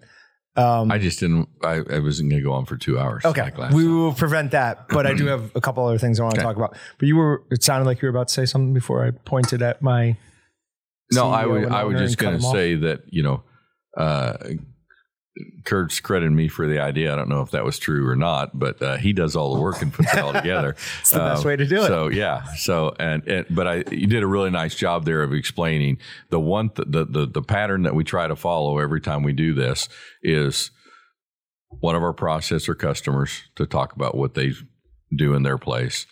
Um, 0.57 0.93
I 0.93 0.99
just 0.99 1.19
didn't. 1.19 1.49
I, 1.65 1.81
I 1.91 1.99
wasn't 1.99 2.31
going 2.31 2.41
to 2.41 2.47
go 2.49 2.53
on 2.53 2.65
for 2.65 2.77
two 2.77 2.97
hours. 2.97 3.25
okay, 3.25 3.43
like 3.43 3.57
we 3.73 3.83
time. 3.83 3.97
will 3.99 4.15
prevent 4.15 4.53
that. 4.53 4.87
But 4.89 5.05
I 5.05 5.13
do 5.15 5.27
have 5.35 5.51
a 5.57 5.61
couple 5.61 5.85
other 5.85 5.99
things 5.99 6.21
I 6.21 6.23
want 6.23 6.37
to 6.37 6.41
Okay. 6.43 6.47
talk 6.47 6.57
about. 6.57 6.77
But 6.99 7.09
you 7.09 7.17
were. 7.17 7.43
It 7.51 7.65
sounded 7.65 7.87
like 7.87 8.01
you 8.01 8.07
were 8.07 8.11
about 8.11 8.29
to 8.29 8.35
say 8.35 8.47
something 8.47 8.73
before 8.73 9.05
I 9.05 9.11
pointed 9.11 9.63
at 9.63 9.83
my. 9.83 10.17
No, 11.13 11.31
I 11.31 11.47
was. 11.47 11.67
I 11.71 11.85
was 11.85 11.99
just 12.01 12.19
going 12.19 12.39
to 12.39 12.47
off. 12.47 12.53
say 12.55 12.75
that 12.77 13.03
you 13.09 13.23
know, 13.23 13.43
uh, 13.97 14.37
Kurt's 15.65 15.99
credited 15.99 16.33
me 16.33 16.47
for 16.49 16.69
the 16.69 16.79
idea. 16.81 17.13
I 17.13 17.17
don't 17.17 17.29
know 17.29 17.41
if 17.43 17.51
that 17.51 17.65
was 17.65 17.79
true 17.79 18.09
or 18.09 18.15
not, 18.15 18.57
but 18.57 18.81
uh, 18.81 18.97
he 18.97 19.13
does 19.13 19.35
all 19.35 19.55
the 19.55 19.61
work 19.61 19.83
and 19.83 19.93
puts 19.93 20.13
it 20.15 20.21
all 20.21 20.33
together. 20.33 20.77
It's 21.01 21.11
the 21.11 21.19
best 21.19 21.43
Um, 21.43 21.49
way 21.49 21.57
to 21.57 21.67
do 21.67 21.83
it. 21.83 21.87
So 21.89 22.09
yeah. 22.09 22.45
So 22.57 22.95
and, 23.01 23.27
and 23.27 23.47
but 23.51 23.67
I 23.67 23.75
you 23.91 24.07
did 24.07 24.23
a 24.23 24.27
really 24.27 24.51
nice 24.51 24.75
job 24.77 25.05
there 25.05 25.23
of 25.23 25.33
explaining 25.33 25.99
the 26.31 26.39
one 26.41 26.71
th- 26.71 26.89
the, 26.91 27.05
the 27.05 27.27
the 27.27 27.43
pattern 27.43 27.83
that 27.83 27.95
we 27.95 28.05
try 28.05 28.29
to 28.29 28.37
follow 28.37 28.79
every 28.79 29.01
time 29.01 29.23
we 29.25 29.33
do 29.33 29.55
this 29.55 29.89
is 30.23 30.71
one 31.81 31.97
of 31.97 32.03
our 32.03 32.15
processor 32.15 32.79
customers 32.79 33.43
to 33.57 33.67
talk 33.67 33.93
about 33.97 34.17
what 34.17 34.35
they 34.35 34.53
do 35.15 35.35
in 35.35 35.43
their 35.43 35.59
place. 35.59 36.07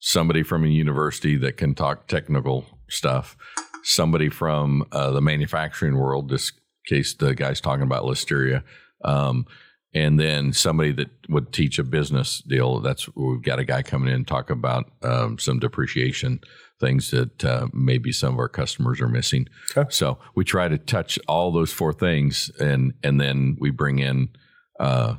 Somebody 0.00 0.42
from 0.42 0.64
a 0.64 0.68
university 0.68 1.36
that 1.36 1.56
can 1.56 1.74
talk 1.74 2.08
technical 2.08 2.64
stuff. 2.88 3.36
Somebody 3.82 4.28
from 4.28 4.84
uh, 4.92 5.10
the 5.10 5.20
manufacturing 5.20 5.96
world. 5.96 6.28
This 6.28 6.52
case, 6.86 7.14
the 7.14 7.34
guy's 7.34 7.60
talking 7.60 7.84
about 7.84 8.04
listeria. 8.04 8.62
Um, 9.04 9.46
and 9.92 10.20
then 10.20 10.52
somebody 10.52 10.92
that 10.92 11.10
would 11.28 11.52
teach 11.52 11.78
a 11.78 11.84
business 11.84 12.42
deal. 12.46 12.80
That's 12.80 13.08
we've 13.16 13.42
got 13.42 13.58
a 13.58 13.64
guy 13.64 13.82
coming 13.82 14.08
in 14.08 14.14
and 14.14 14.26
talk 14.26 14.50
about 14.50 14.90
um, 15.02 15.38
some 15.38 15.58
depreciation 15.58 16.40
things 16.80 17.10
that 17.10 17.44
uh, 17.44 17.66
maybe 17.72 18.10
some 18.12 18.34
of 18.34 18.38
our 18.38 18.48
customers 18.48 19.00
are 19.00 19.08
missing. 19.08 19.46
Okay. 19.76 19.88
So 19.90 20.18
we 20.34 20.44
try 20.44 20.68
to 20.68 20.78
touch 20.78 21.18
all 21.28 21.52
those 21.52 21.72
four 21.72 21.92
things, 21.92 22.50
and 22.60 22.94
and 23.02 23.20
then 23.20 23.56
we 23.60 23.70
bring 23.70 23.98
in 23.98 24.30
uh, 24.78 25.16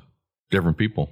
different 0.49 0.77
people 0.77 1.11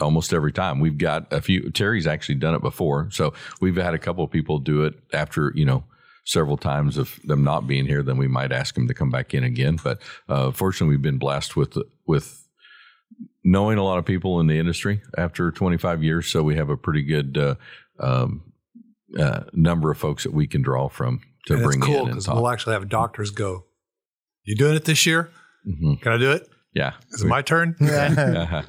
almost 0.00 0.32
every 0.32 0.52
time. 0.52 0.78
We've 0.78 0.98
got 0.98 1.32
a 1.32 1.40
few. 1.40 1.70
Terry's 1.70 2.06
actually 2.06 2.36
done 2.36 2.54
it 2.54 2.62
before, 2.62 3.08
so 3.10 3.32
we've 3.60 3.76
had 3.76 3.94
a 3.94 3.98
couple 3.98 4.22
of 4.22 4.30
people 4.30 4.58
do 4.58 4.84
it 4.84 4.94
after 5.12 5.52
you 5.54 5.64
know 5.64 5.84
several 6.28 6.58
times 6.58 6.98
of 6.98 7.18
them 7.24 7.42
not 7.42 7.66
being 7.66 7.86
here. 7.86 8.02
Then 8.02 8.18
we 8.18 8.28
might 8.28 8.52
ask 8.52 8.74
them 8.74 8.86
to 8.86 8.92
come 8.94 9.08
back 9.10 9.32
in 9.32 9.44
again. 9.44 9.78
But 9.82 10.00
uh, 10.28 10.50
fortunately, 10.52 10.94
we've 10.94 11.02
been 11.02 11.18
blessed 11.18 11.56
with 11.56 11.76
with 12.06 12.44
knowing 13.42 13.78
a 13.78 13.82
lot 13.82 13.98
of 13.98 14.04
people 14.04 14.38
in 14.40 14.46
the 14.46 14.58
industry 14.58 15.00
after 15.16 15.50
25 15.50 16.02
years. 16.04 16.26
So 16.28 16.42
we 16.42 16.56
have 16.56 16.68
a 16.68 16.76
pretty 16.76 17.02
good 17.02 17.38
uh, 17.38 17.54
um, 17.98 18.52
uh, 19.18 19.44
number 19.54 19.90
of 19.90 19.96
folks 19.96 20.24
that 20.24 20.34
we 20.34 20.46
can 20.46 20.60
draw 20.60 20.88
from 20.88 21.22
to 21.46 21.54
And 21.54 21.62
bring 21.62 21.80
cool 21.80 21.94
in 21.94 22.00
and 22.00 22.08
because 22.10 22.26
talk. 22.26 22.34
we'll 22.34 22.48
actually 22.48 22.74
have 22.74 22.88
doctors 22.90 23.30
go, 23.30 23.64
You 24.44 24.54
doing 24.54 24.76
it 24.76 24.84
this 24.84 25.06
year? 25.06 25.30
Mhm. 25.66 26.00
Can 26.02 26.12
I 26.12 26.18
do 26.18 26.30
it? 26.32 26.46
Yeah. 26.74 26.92
Is 27.10 27.22
it 27.22 27.26
my 27.26 27.40
turn? 27.42 27.74
Uh-huh. 27.80 28.62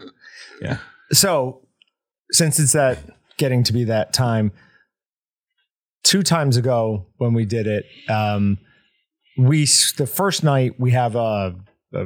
yeah. 0.61 0.77
So, 1.11 1.61
since 2.31 2.59
it's 2.59 2.71
that 2.73 2.99
getting 3.37 3.63
to 3.63 3.73
be 3.73 3.83
that 3.85 4.13
time, 4.13 4.51
two 6.03 6.23
times 6.23 6.57
ago 6.57 7.07
when 7.17 7.33
we 7.33 7.45
did 7.45 7.67
it, 7.67 7.85
um, 8.09 8.57
we 9.37 9.65
the 9.97 10.07
first 10.07 10.43
night 10.43 10.79
we 10.79 10.91
have 10.91 11.15
a, 11.15 11.55
a 11.93 12.05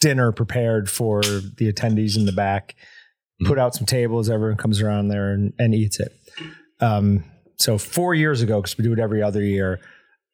dinner 0.00 0.32
prepared 0.32 0.90
for 0.90 1.22
the 1.22 1.72
attendees 1.72 2.16
in 2.16 2.26
the 2.26 2.32
back. 2.32 2.74
Put 3.46 3.58
out 3.58 3.74
some 3.74 3.86
tables, 3.86 4.28
everyone 4.28 4.58
comes 4.58 4.82
around 4.82 5.08
there 5.08 5.32
and, 5.32 5.54
and 5.58 5.74
eats 5.74 5.98
it. 5.98 6.12
Um, 6.80 7.24
so 7.56 7.78
four 7.78 8.14
years 8.14 8.42
ago, 8.42 8.60
because 8.60 8.76
we 8.76 8.84
do 8.84 8.92
it 8.92 8.98
every 8.98 9.22
other 9.22 9.42
year, 9.42 9.80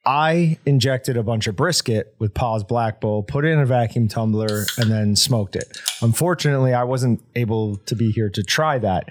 I 0.04 0.58
injected 0.66 1.16
a 1.16 1.22
bunch 1.22 1.48
of 1.48 1.56
brisket 1.56 2.14
with 2.18 2.34
Paws 2.34 2.62
Black 2.62 3.00
Bull, 3.00 3.24
put 3.24 3.44
it 3.44 3.48
in 3.48 3.58
a 3.58 3.66
vacuum 3.66 4.06
tumbler, 4.06 4.64
and 4.78 4.90
then 4.90 5.16
smoked 5.16 5.56
it. 5.56 5.76
Unfortunately, 6.00 6.72
I 6.72 6.84
wasn't 6.84 7.20
able 7.34 7.76
to 7.78 7.96
be 7.96 8.12
here 8.12 8.30
to 8.30 8.42
try 8.42 8.78
that. 8.78 9.08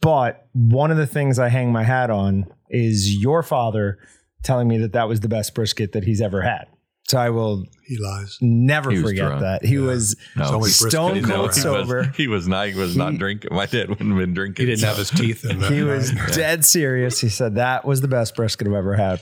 But 0.00 0.46
one 0.52 0.90
of 0.90 0.96
the 0.96 1.06
things 1.06 1.38
I 1.38 1.48
hang 1.48 1.72
my 1.72 1.82
hat 1.82 2.10
on 2.10 2.46
is 2.70 3.14
your 3.16 3.42
father 3.42 3.98
telling 4.42 4.68
me 4.68 4.78
that 4.78 4.92
that 4.92 5.08
was 5.08 5.20
the 5.20 5.28
best 5.28 5.54
brisket 5.54 5.92
that 5.92 6.04
he's 6.04 6.20
ever 6.20 6.42
had. 6.42 6.66
So 7.08 7.18
I 7.18 7.30
will 7.30 7.64
He 7.86 7.96
lies. 7.98 8.36
never 8.40 8.90
He 8.90 9.00
forget 9.00 9.26
drunk. 9.26 9.40
that. 9.40 9.64
He 9.64 9.78
was 9.78 10.16
No. 10.36 10.44
Always 10.54 10.76
stone 10.76 11.14
He 11.14 11.20
didn't 11.20 11.28
know 11.30 11.36
cold 11.36 11.50
it. 11.50 11.54
he 11.54 11.60
sober. 11.60 11.96
Was, 11.98 12.06
he 12.16 12.26
was 12.28 12.48
not. 12.48 12.68
He 12.68 12.74
was 12.74 12.96
not 12.96 13.16
drinking. 13.16 13.50
My 13.54 13.66
dad 13.66 13.88
wouldn't 13.88 14.08
have 14.10 14.18
been 14.18 14.34
drinking. 14.34 14.66
He 14.66 14.72
didn't 14.74 14.86
have 14.88 14.96
his 14.96 15.10
teeth 15.10 15.44
in 15.48 15.60
there. 15.60 15.70
he 15.70 15.82
was 15.82 16.10
dead 16.34 16.64
serious. 16.64 17.20
He 17.20 17.28
said 17.28 17.54
that 17.56 17.84
was 17.84 18.00
the 18.00 18.08
best 18.08 18.34
brisket 18.34 18.66
I've 18.66 18.74
ever 18.74 18.94
had. 18.96 19.20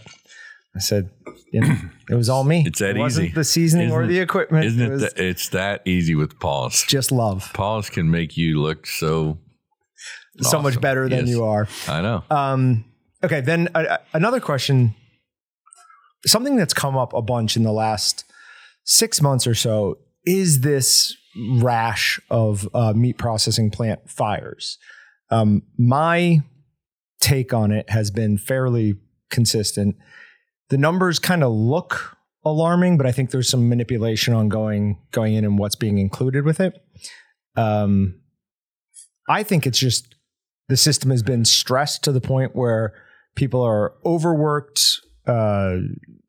I 0.76 0.80
said, 0.80 1.10
you 1.52 1.60
know, 1.60 1.76
it 2.10 2.14
was 2.14 2.28
all 2.28 2.42
me. 2.42 2.64
It's 2.66 2.80
that 2.80 2.96
it 2.96 2.98
wasn't 2.98 3.26
easy. 3.26 3.34
The 3.34 3.44
seasoning 3.44 3.92
or 3.92 4.02
Isn't 4.02 4.12
the 4.14 4.20
equipment. 4.20 4.64
Isn't 4.64 4.80
it 4.80 4.86
it? 4.86 4.90
was 4.90 5.02
that 5.02 5.18
it's 5.18 5.48
that 5.50 5.82
easy 5.86 6.14
with 6.14 6.40
Paul's. 6.40 6.84
just 6.84 7.12
love. 7.12 7.50
Paul's 7.54 7.90
can 7.90 8.10
make 8.10 8.36
you 8.36 8.60
look 8.60 8.86
so 8.86 9.38
So 10.40 10.60
much 10.60 10.80
better 10.80 11.08
than 11.08 11.26
Yes. 11.26 11.28
you 11.28 11.44
are. 11.44 11.68
I 11.88 12.00
know. 12.02 12.24
Um, 12.30 12.84
okay, 13.22 13.40
then 13.40 13.68
uh, 13.74 13.98
another 14.12 14.40
question. 14.40 14.94
Something 16.26 16.56
that's 16.56 16.74
come 16.74 16.96
up 16.96 17.12
a 17.12 17.22
bunch 17.22 17.56
in 17.56 17.62
the 17.62 17.72
last 17.72 18.24
six 18.84 19.20
months 19.20 19.46
or 19.46 19.54
so 19.54 19.98
is 20.24 20.60
this 20.60 21.14
rash 21.60 22.18
of 22.30 22.68
uh, 22.74 22.92
meat 22.94 23.18
processing 23.18 23.70
plant 23.70 24.08
fires. 24.10 24.78
Um, 25.30 25.62
my 25.78 26.42
take 27.20 27.52
on 27.52 27.72
it 27.72 27.88
has 27.90 28.10
been 28.10 28.38
fairly 28.38 28.96
consistent. 29.30 29.96
The 30.70 30.78
numbers 30.78 31.18
kind 31.18 31.42
of 31.44 31.52
look 31.52 32.16
alarming, 32.44 32.96
but 32.96 33.06
I 33.06 33.12
think 33.12 33.30
there's 33.30 33.48
some 33.48 33.68
manipulation 33.68 34.34
on 34.34 34.48
going 34.48 34.98
going 35.12 35.34
in 35.34 35.44
and 35.44 35.58
what's 35.58 35.76
being 35.76 35.98
included 35.98 36.44
with 36.44 36.60
it. 36.60 36.74
Um, 37.56 38.20
I 39.28 39.42
think 39.42 39.66
it's 39.66 39.78
just 39.78 40.14
the 40.68 40.76
system 40.76 41.10
has 41.10 41.22
been 41.22 41.44
stressed 41.44 42.02
to 42.04 42.12
the 42.12 42.20
point 42.20 42.54
where 42.54 42.94
people 43.34 43.62
are 43.62 43.94
overworked, 44.04 45.00
uh, 45.26 45.76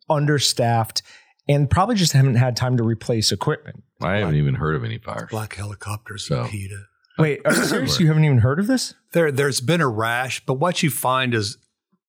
understaffed, 0.09 1.01
and 1.47 1.69
probably 1.69 1.95
just 1.95 2.13
haven't 2.13 2.35
had 2.35 2.55
time 2.55 2.77
to 2.77 2.83
replace 2.83 3.31
equipment. 3.31 3.83
I 4.01 4.17
haven't 4.17 4.35
even 4.35 4.55
heard 4.55 4.75
of 4.75 4.83
any 4.83 4.97
fires. 4.97 5.29
Black 5.29 5.55
helicopters 5.55 6.27
So- 6.27 6.41
and 6.41 6.49
PETA. 6.49 6.83
Wait, 7.17 7.41
are 7.45 7.53
you 7.53 7.63
serious? 7.65 7.99
You 7.99 8.07
haven't 8.07 8.25
even 8.25 8.39
heard 8.39 8.59
of 8.59 8.67
this? 8.67 8.93
There, 9.13 9.31
there's 9.31 9.61
been 9.61 9.79
a 9.81 9.87
rash, 9.87 10.43
but 10.45 10.55
what 10.55 10.83
you 10.83 10.89
find 10.89 11.33
is, 11.33 11.57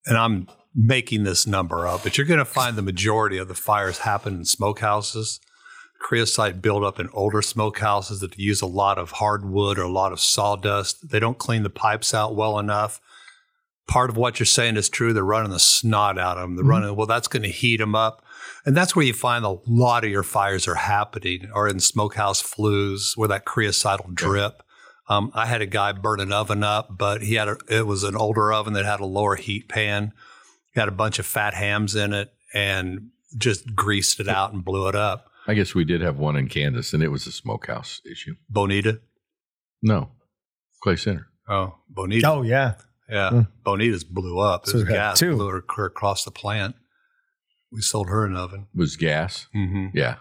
and 0.05 0.17
I'm 0.17 0.47
making 0.75 1.23
this 1.23 1.47
number 1.47 1.87
up, 1.87 2.03
but 2.03 2.17
you're 2.17 2.27
going 2.27 2.39
to 2.39 2.45
find 2.45 2.75
the 2.75 2.81
majority 2.81 3.37
of 3.37 3.47
the 3.47 3.53
fires 3.55 3.99
happen 3.99 4.35
in 4.35 4.41
smokehouses. 4.41 5.39
Creosote 5.99 6.61
buildup 6.61 6.99
in 6.99 7.09
older 7.13 7.41
smokehouses 7.41 8.19
that 8.21 8.37
use 8.37 8.61
a 8.61 8.67
lot 8.67 8.97
of 8.97 9.11
hardwood 9.11 9.77
or 9.77 9.83
a 9.83 9.89
lot 9.89 10.13
of 10.13 10.19
sawdust. 10.19 11.09
They 11.09 11.19
don't 11.19 11.37
clean 11.37 11.63
the 11.63 11.69
pipes 11.69 12.13
out 12.13 12.35
well 12.35 12.59
enough. 12.59 13.01
Part 13.87 14.09
of 14.09 14.17
what 14.17 14.39
you're 14.39 14.45
saying 14.45 14.77
is 14.77 14.89
true. 14.89 15.13
They're 15.13 15.23
running 15.23 15.51
the 15.51 15.59
snot 15.59 16.17
out 16.17 16.37
of 16.37 16.43
them. 16.43 16.55
They're 16.55 16.65
running, 16.65 16.95
well, 16.95 17.07
that's 17.07 17.27
going 17.27 17.43
to 17.43 17.49
heat 17.49 17.77
them 17.77 17.95
up. 17.95 18.23
And 18.65 18.75
that's 18.75 18.95
where 18.95 19.05
you 19.05 19.13
find 19.13 19.45
a 19.45 19.57
lot 19.65 20.03
of 20.03 20.09
your 20.09 20.23
fires 20.23 20.67
are 20.67 20.75
happening, 20.75 21.49
or 21.53 21.69
in 21.69 21.79
smokehouse 21.79 22.41
flues 22.41 23.13
where 23.15 23.29
that 23.29 23.45
creosote 23.45 24.05
will 24.05 24.13
drip. 24.13 24.61
Um, 25.07 25.31
I 25.33 25.45
had 25.45 25.61
a 25.61 25.65
guy 25.65 25.93
burn 25.93 26.19
an 26.19 26.33
oven 26.33 26.63
up, 26.63 26.97
but 26.97 27.21
he 27.21 27.35
had 27.35 27.47
a, 27.47 27.57
it 27.69 27.87
was 27.87 28.03
an 28.03 28.15
older 28.15 28.51
oven 28.51 28.73
that 28.73 28.83
had 28.83 28.99
a 28.99 29.05
lower 29.05 29.35
heat 29.35 29.69
pan. 29.69 30.11
He 30.73 30.79
had 30.79 30.89
a 30.89 30.91
bunch 30.91 31.17
of 31.17 31.25
fat 31.25 31.53
hams 31.53 31.95
in 31.95 32.13
it 32.13 32.33
and 32.53 33.09
just 33.37 33.73
greased 33.73 34.19
it 34.19 34.27
out 34.27 34.51
and 34.51 34.65
blew 34.65 34.87
it 34.89 34.95
up. 34.95 35.31
I 35.47 35.53
guess 35.53 35.73
we 35.73 35.85
did 35.85 36.01
have 36.01 36.17
one 36.17 36.35
in 36.35 36.47
Kansas, 36.49 36.93
and 36.93 37.01
it 37.01 37.07
was 37.09 37.25
a 37.25 37.31
smokehouse 37.31 38.01
issue. 38.09 38.35
Bonita. 38.49 38.99
No, 39.81 40.11
Clay 40.83 40.95
Center. 40.97 41.27
Oh, 41.47 41.75
Bonita. 41.89 42.29
Oh 42.29 42.41
yeah, 42.41 42.73
yeah. 43.09 43.29
Hmm. 43.29 43.41
Bonita's 43.63 44.03
blew 44.03 44.39
up. 44.39 44.65
So 44.65 44.71
It 44.71 44.81
was 44.81 44.83
gas 44.89 45.19
two. 45.19 45.35
blew 45.35 45.47
her 45.49 45.85
across 45.85 46.25
the 46.25 46.31
plant. 46.31 46.75
We 47.71 47.81
sold 47.81 48.09
her 48.09 48.25
an 48.25 48.35
oven. 48.35 48.67
It 48.73 48.77
was 48.79 48.95
gas. 48.95 49.47
Mm-hmm. 49.55 49.87
Yeah. 49.97 50.15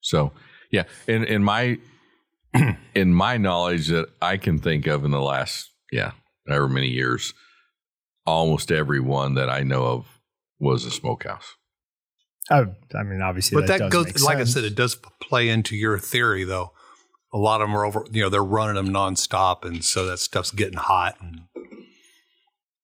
So 0.00 0.32
yeah, 0.70 0.84
in 1.06 1.24
in 1.24 1.42
my 1.42 1.78
in 2.94 3.12
my 3.14 3.36
knowledge 3.36 3.88
that 3.88 4.06
I 4.22 4.36
can 4.38 4.58
think 4.58 4.86
of 4.86 5.04
in 5.04 5.10
the 5.10 5.20
last 5.20 5.70
yeah 5.92 6.12
however 6.48 6.68
many 6.68 6.88
years, 6.88 7.34
almost 8.26 8.70
every 8.72 9.00
one 9.00 9.34
that 9.34 9.50
I 9.50 9.62
know 9.62 9.84
of 9.84 10.06
was 10.58 10.84
a 10.84 10.90
smokehouse. 10.90 11.56
Oh, 12.50 12.66
I 12.98 13.02
mean 13.02 13.20
obviously, 13.22 13.60
But 13.60 13.68
that, 13.68 13.78
does 13.78 13.90
goes, 13.92 14.06
make 14.06 14.20
like 14.22 14.38
I 14.38 14.44
said, 14.44 14.64
it 14.64 14.74
does 14.74 14.96
play 15.22 15.48
into 15.48 15.76
your 15.76 15.98
theory, 15.98 16.44
though. 16.44 16.72
A 17.32 17.38
lot 17.38 17.60
of 17.60 17.68
them 17.68 17.76
are 17.76 17.84
over, 17.84 18.04
you 18.10 18.22
know, 18.22 18.28
they're 18.28 18.42
running 18.42 18.74
them 18.74 18.92
nonstop, 18.92 19.64
and 19.64 19.84
so 19.84 20.04
that 20.06 20.18
stuff's 20.18 20.50
getting 20.50 20.78
hot. 20.78 21.16
And 21.20 21.42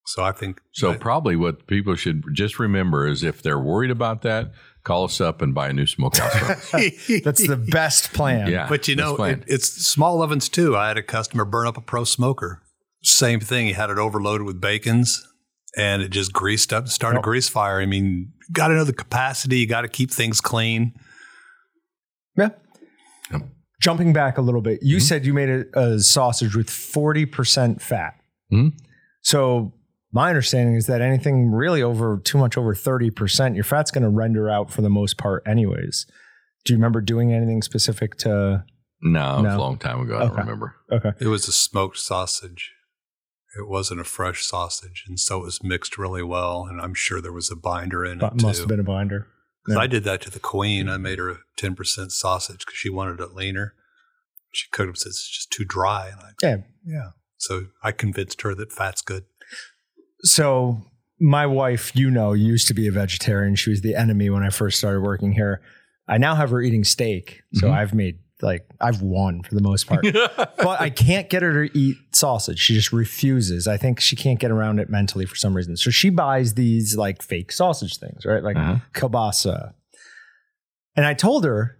so 0.06 0.22
I 0.22 0.30
think 0.32 0.60
So 0.72 0.92
I- 0.92 0.96
probably 0.96 1.34
what 1.36 1.66
people 1.66 1.96
should 1.96 2.22
just 2.32 2.58
remember 2.58 3.06
is 3.08 3.24
if 3.24 3.42
they're 3.42 3.58
worried 3.58 3.90
about 3.90 4.22
that, 4.22 4.52
call 4.84 5.04
us 5.04 5.20
up 5.20 5.42
and 5.42 5.52
buy 5.52 5.68
a 5.68 5.72
new 5.72 5.86
smokehouse. 5.86 6.68
from. 6.70 6.80
That's 7.24 7.44
the 7.46 7.56
best 7.56 8.12
plan. 8.12 8.50
Yeah. 8.52 8.68
But 8.68 8.86
you 8.86 8.94
know, 8.94 9.16
it, 9.24 9.42
it's 9.48 9.68
small 9.68 10.22
ovens 10.22 10.48
too. 10.48 10.76
I 10.76 10.88
had 10.88 10.96
a 10.96 11.02
customer 11.02 11.44
burn 11.44 11.66
up 11.66 11.76
a 11.76 11.80
pro 11.80 12.04
smoker. 12.04 12.62
Same 13.02 13.40
thing. 13.40 13.66
He 13.66 13.72
had 13.72 13.90
it 13.90 13.98
overloaded 13.98 14.46
with 14.46 14.60
bacons 14.60 15.26
and 15.76 16.02
it 16.02 16.10
just 16.10 16.32
greased 16.32 16.72
up, 16.72 16.88
started 16.88 17.18
a 17.18 17.22
grease 17.22 17.48
fire. 17.48 17.80
I 17.80 17.86
mean, 17.86 18.32
got 18.52 18.68
to 18.68 18.74
know 18.74 18.84
the 18.84 18.92
capacity. 18.92 19.58
You 19.58 19.66
got 19.66 19.82
to 19.82 19.88
keep 19.88 20.10
things 20.10 20.40
clean. 20.40 20.94
Yeah. 22.36 22.50
Yep. 23.32 23.42
Jumping 23.80 24.12
back 24.12 24.38
a 24.38 24.42
little 24.42 24.62
bit, 24.62 24.80
you 24.82 25.00
said 25.00 25.26
you 25.26 25.34
made 25.34 25.48
a, 25.48 25.78
a 25.78 26.00
sausage 26.00 26.54
with 26.56 26.68
40% 26.68 27.80
fat. 27.80 28.14
Mhm. 28.52 28.72
So 29.22 29.72
my 30.12 30.28
understanding 30.28 30.76
is 30.76 30.86
that 30.86 31.02
anything 31.02 31.50
really 31.50 31.82
over 31.82 32.18
too 32.24 32.38
much 32.38 32.56
over 32.56 32.74
30%, 32.74 33.54
your 33.54 33.64
fat's 33.64 33.90
going 33.90 34.04
to 34.04 34.08
render 34.08 34.48
out 34.48 34.70
for 34.70 34.80
the 34.82 34.88
most 34.88 35.18
part 35.18 35.42
anyways. 35.46 36.06
Do 36.64 36.72
you 36.72 36.78
remember 36.78 37.00
doing 37.00 37.32
anything 37.32 37.62
specific 37.62 38.16
to 38.18 38.64
no, 39.02 39.38
it 39.38 39.42
was 39.42 39.54
a 39.54 39.58
long 39.58 39.76
time 39.78 40.00
ago. 40.00 40.16
I 40.16 40.20
don't 40.20 40.36
remember. 40.36 40.74
Okay. 40.90 41.12
It 41.20 41.26
was 41.26 41.46
a 41.48 41.52
smoked 41.52 41.98
sausage. 41.98 42.72
It 43.58 43.68
wasn't 43.68 44.00
a 44.00 44.04
fresh 44.04 44.44
sausage. 44.44 45.04
And 45.06 45.18
so 45.18 45.40
it 45.40 45.44
was 45.44 45.62
mixed 45.62 45.96
really 45.98 46.22
well. 46.22 46.66
And 46.68 46.80
I'm 46.80 46.94
sure 46.94 47.20
there 47.20 47.32
was 47.32 47.50
a 47.50 47.56
binder 47.56 48.04
in 48.04 48.18
But 48.18 48.34
it 48.34 48.42
must 48.42 48.56
too. 48.56 48.62
have 48.62 48.68
been 48.68 48.80
a 48.80 48.84
binder. 48.84 49.28
Yeah. 49.68 49.78
I 49.78 49.86
did 49.86 50.04
that 50.04 50.20
to 50.22 50.30
the 50.30 50.38
queen. 50.38 50.88
I 50.88 50.96
made 50.96 51.18
her 51.18 51.28
a 51.30 51.38
10% 51.58 52.10
sausage 52.12 52.58
because 52.60 52.76
she 52.76 52.88
wanted 52.90 53.20
it 53.20 53.34
leaner. 53.34 53.74
She 54.52 54.66
cooked 54.70 54.90
it, 54.90 54.98
says 55.00 55.12
it's 55.12 55.28
just 55.28 55.50
too 55.50 55.64
dry. 55.64 56.08
And 56.08 56.20
I, 56.20 56.30
Yeah. 56.42 56.56
yeah. 56.86 57.10
So 57.38 57.66
I 57.82 57.92
convinced 57.92 58.42
her 58.42 58.54
that 58.54 58.72
fat's 58.72 59.02
good. 59.02 59.24
So 60.22 60.82
my 61.20 61.46
wife, 61.46 61.94
you 61.94 62.10
know, 62.10 62.32
used 62.32 62.68
to 62.68 62.74
be 62.74 62.86
a 62.86 62.92
vegetarian. 62.92 63.54
She 63.56 63.70
was 63.70 63.80
the 63.82 63.94
enemy 63.94 64.30
when 64.30 64.42
I 64.42 64.50
first 64.50 64.78
started 64.78 65.00
working 65.00 65.32
here. 65.32 65.62
I 66.08 66.18
now 66.18 66.34
have 66.34 66.50
her 66.50 66.60
eating 66.62 66.84
steak. 66.84 67.42
So 67.54 67.68
Mhm. 67.68 67.72
I've 67.72 67.94
made 67.94 68.18
like 68.42 68.66
I've 68.80 69.00
won 69.02 69.42
for 69.42 69.54
the 69.54 69.62
most 69.62 69.86
part. 69.86 70.02
but 70.12 70.80
I 70.80 70.90
can't 70.90 71.30
get 71.30 71.42
her 71.42 71.66
to 71.68 71.78
eat 71.78 71.96
sausage. 72.12 72.58
She 72.58 72.74
just 72.74 72.92
refuses. 72.92 73.66
I 73.66 73.76
think 73.76 73.98
she 74.00 74.14
can't 74.16 74.38
get 74.38 74.50
around 74.50 74.78
it 74.78 74.90
mentally 74.90 75.24
for 75.26 75.36
some 75.36 75.54
reason. 75.56 75.76
So 75.76 75.90
she 75.90 76.10
buys 76.10 76.54
these 76.54 76.96
like 76.96 77.22
fake 77.22 77.50
sausage 77.52 77.98
things, 77.98 78.24
right? 78.26 78.42
Like 78.42 78.56
Uh-huh. 78.56 78.76
kielbasa. 78.94 79.72
And 80.96 81.06
I 81.06 81.14
told 81.14 81.44
her 81.44 81.78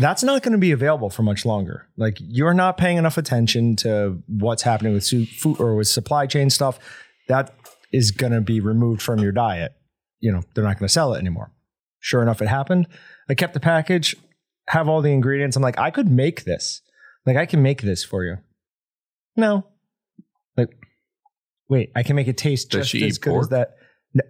that's 0.00 0.22
not 0.22 0.42
going 0.42 0.52
to 0.52 0.58
be 0.58 0.70
available 0.72 1.10
for 1.10 1.22
much 1.22 1.44
longer. 1.44 1.86
Like 1.96 2.18
you're 2.20 2.54
not 2.54 2.76
paying 2.76 2.98
enough 2.98 3.18
attention 3.18 3.74
to 3.76 4.22
what's 4.28 4.62
happening 4.62 4.92
with 4.94 5.06
food 5.08 5.60
or 5.60 5.74
with 5.74 5.88
supply 5.88 6.26
chain 6.26 6.50
stuff. 6.50 6.78
That 7.28 7.54
is 7.92 8.10
going 8.12 8.32
to 8.32 8.40
be 8.40 8.60
removed 8.60 9.02
from 9.02 9.18
your 9.20 9.32
diet. 9.32 9.72
You 10.20 10.32
know, 10.32 10.42
they're 10.54 10.64
not 10.64 10.78
going 10.78 10.86
to 10.88 10.92
sell 10.92 11.14
it 11.14 11.18
anymore. 11.18 11.52
Sure 12.00 12.22
enough, 12.22 12.40
it 12.40 12.48
happened. 12.48 12.86
I 13.28 13.34
kept 13.34 13.54
the 13.54 13.60
package, 13.60 14.14
have 14.68 14.88
all 14.88 15.02
the 15.02 15.10
ingredients. 15.12 15.56
I'm 15.56 15.62
like, 15.62 15.78
I 15.78 15.90
could 15.90 16.08
make 16.08 16.44
this. 16.44 16.80
Like, 17.26 17.36
I 17.36 17.46
can 17.46 17.62
make 17.62 17.82
this 17.82 18.04
for 18.04 18.24
you. 18.24 18.36
No. 19.36 19.66
Like, 20.56 20.70
wait, 21.68 21.90
I 21.94 22.02
can 22.02 22.16
make 22.16 22.28
it 22.28 22.36
taste 22.38 22.70
Does 22.70 22.80
just 22.80 22.90
she 22.90 23.06
as 23.06 23.16
eat 23.16 23.20
good 23.20 23.38
as 23.40 23.48
that. 23.50 23.74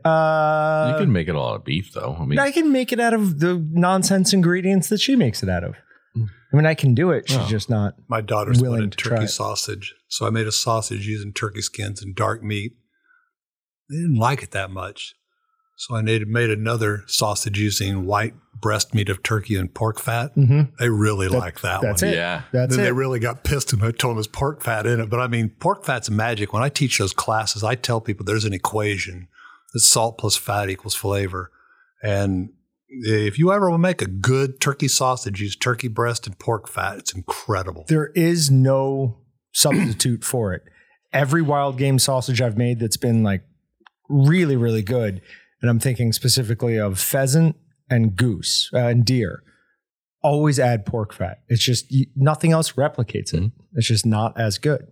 Uh, 0.05 0.91
you 0.93 1.05
can 1.05 1.13
make 1.13 1.29
it 1.29 1.35
all 1.37 1.51
out 1.51 1.57
of 1.57 1.65
beef, 1.65 1.93
though. 1.95 2.17
I 2.19 2.25
mean, 2.25 2.39
I 2.39 2.51
can 2.51 2.73
make 2.73 2.93
it 2.93 2.99
out 3.01 3.15
of 3.15 3.39
the 3.41 3.65
nonsense 3.71 4.33
ingredients 4.33 4.89
that 4.89 5.01
she 5.01 5.15
makes 5.17 5.43
it 5.43 5.49
out 5.49 5.63
of. 5.65 5.75
I 6.17 6.57
mean, 6.57 6.67
I 6.67 6.75
can 6.75 6.95
do 6.95 7.11
it. 7.11 7.29
She's 7.29 7.39
Oh. 7.39 7.47
just 7.49 7.69
not. 7.71 7.95
My 8.09 8.21
daughter's 8.21 8.61
Willing 8.61 8.79
wanted 8.81 8.93
to 8.93 8.97
try 8.99 9.17
turkey 9.19 9.25
it. 9.27 9.29
sausage. 9.29 9.95
So 10.09 10.27
I 10.27 10.31
made 10.31 10.47
a 10.47 10.53
sausage 10.53 11.07
using 11.07 11.33
turkey 11.33 11.61
skins 11.61 12.03
and 12.03 12.15
dark 12.15 12.43
meat. 12.43 12.73
They 13.89 13.97
didn't 13.97 14.17
like 14.17 14.43
it 14.43 14.51
that 14.53 14.71
much. 14.71 15.15
So 15.81 15.95
I 15.95 16.03
made, 16.03 16.27
made 16.27 16.51
another 16.51 17.05
sausage 17.07 17.57
using 17.61 18.05
white 18.05 18.35
breast 18.61 18.95
meat 18.95 19.09
of 19.09 19.23
turkey 19.23 19.55
and 19.55 19.73
pork 19.73 20.01
fat. 20.01 20.35
Mhm. 20.35 20.73
They 20.81 20.89
really 20.89 21.29
like 21.29 21.61
that 21.61 21.83
That's 21.83 22.03
one. 22.03 22.11
it. 22.13 22.17
yeah. 22.17 22.43
That's 22.53 22.75
then 22.75 22.81
it. 22.85 22.89
they 22.89 22.93
really 22.93 23.21
got 23.21 23.45
pissed 23.45 23.73
and 23.73 23.81
I 23.85 23.93
told 23.93 24.11
them 24.11 24.17
there's 24.17 24.27
pork 24.27 24.61
fat 24.61 24.87
in 24.87 24.99
it. 25.01 25.09
But 25.09 25.21
I 25.21 25.29
mean, 25.29 25.51
pork 25.61 25.85
fat's 25.85 26.11
magic. 26.11 26.53
When 26.53 26.65
I 26.65 26.69
teach 26.69 26.99
those 26.99 27.13
classes, 27.13 27.63
I 27.63 27.77
tell 27.77 28.01
people 28.01 28.27
there's 28.27 28.45
an 28.45 28.53
equation 28.53 29.29
that 29.73 29.79
salt 29.81 30.19
plus 30.19 30.35
fat 30.35 30.69
equals 30.69 30.97
flavor. 30.97 31.53
And 32.03 32.49
if 32.89 33.39
you 33.39 33.53
ever 33.53 33.71
will 33.71 33.79
make 33.79 34.03
a 34.03 34.07
good 34.09 34.61
turkey 34.61 34.89
sausage, 34.89 35.41
use 35.41 35.55
turkey 35.55 35.87
breast 35.89 36.27
and 36.27 36.37
pork 36.41 36.67
fat. 36.69 36.99
It's 36.99 37.15
incredible. 37.15 37.85
there 37.87 38.11
is 38.17 38.51
no 38.51 39.19
substitute 39.53 40.25
for 40.25 40.53
it. 40.55 40.65
Every 41.13 41.41
wild 41.43 41.79
game 41.79 42.01
sausage 42.01 42.43
I've 42.43 42.59
made 42.59 42.81
that's 42.81 42.97
been 42.97 43.23
like 43.23 43.43
really, 44.09 44.57
really 44.57 44.83
good, 44.83 45.21
and 45.61 45.71
I'm 45.71 45.79
thinking 45.81 46.13
specifically 46.13 46.77
of 46.77 46.99
pheasant 46.99 47.57
and 47.91 48.15
goose 48.17 48.71
uh, 48.75 48.79
and 48.79 49.05
deer, 49.05 49.43
always 50.23 50.59
add 50.59 50.85
pork 50.87 51.13
fat. 51.13 51.39
It's 51.49 51.63
just 51.63 51.91
you, 51.91 52.07
nothing 52.17 52.53
else 52.53 52.73
replicates 52.73 53.33
it. 53.35 53.53
It's 53.75 53.89
just 53.89 54.07
not 54.07 54.39
as 54.39 54.59
good. 54.59 54.87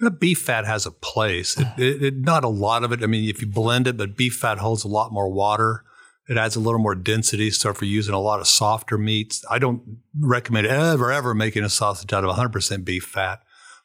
The 0.00 0.10
beef 0.12 0.38
fat 0.40 0.64
has 0.64 0.86
a 0.86 0.90
place. 0.92 1.58
It, 1.58 1.66
it, 1.78 2.02
it- 2.02 2.14
not 2.18 2.44
a 2.44 2.48
lot 2.48 2.84
of 2.84 2.92
it. 2.92 3.02
I 3.02 3.06
mean, 3.06 3.28
if 3.28 3.40
you 3.40 3.48
blend 3.48 3.86
it, 3.88 3.96
but 3.96 4.16
beef 4.16 4.34
fat 4.36 4.58
holds 4.58 4.84
a 4.84 4.88
lot 4.88 5.12
more 5.12 5.28
water 5.30 5.82
It 6.28 6.36
adds 6.36 6.56
a 6.56 6.60
little 6.60 6.78
more 6.78 6.94
density. 6.94 7.50
So 7.50 7.70
if 7.70 7.80
you're 7.80 7.88
using 7.90 8.14
a 8.14 8.20
lot 8.20 8.38
of 8.40 8.46
softer 8.46 8.98
meats, 8.98 9.44
I 9.50 9.58
don't 9.58 9.82
recommend 10.20 10.66
ever, 10.66 11.10
ever 11.10 11.34
making 11.34 11.64
a 11.64 11.68
sausage 11.70 12.12
out 12.12 12.22
of 12.24 12.36
100% 12.36 12.84
beef 12.84 13.04
fat. 13.04 13.40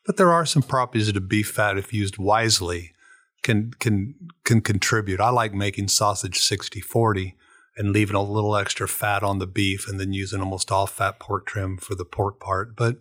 But 0.05 0.17
there 0.17 0.31
are 0.33 0.45
some 0.45 0.61
properties 0.61 1.07
of 1.07 1.29
beef 1.29 1.49
fat, 1.49 1.77
if 1.77 1.93
used 1.93 2.17
wisely, 2.17 2.91
can 3.43 3.71
can 3.79 4.15
can 4.43 4.61
contribute. 4.61 5.19
I 5.19 5.29
like 5.29 5.53
making 5.53 5.87
sausage 5.89 6.39
60-40 6.39 7.33
and 7.77 7.91
leaving 7.91 8.15
a 8.15 8.21
little 8.23 8.55
extra 8.55 8.87
fat 8.87 9.23
on 9.23 9.39
the 9.39 9.47
beef 9.47 9.87
and 9.87 9.99
then 9.99 10.13
using 10.13 10.39
almost 10.41 10.71
all 10.71 10.85
fat 10.87 11.19
pork 11.19 11.45
trim 11.45 11.77
for 11.77 11.95
the 11.95 12.05
pork 12.05 12.39
part. 12.39 12.75
But 12.75 12.97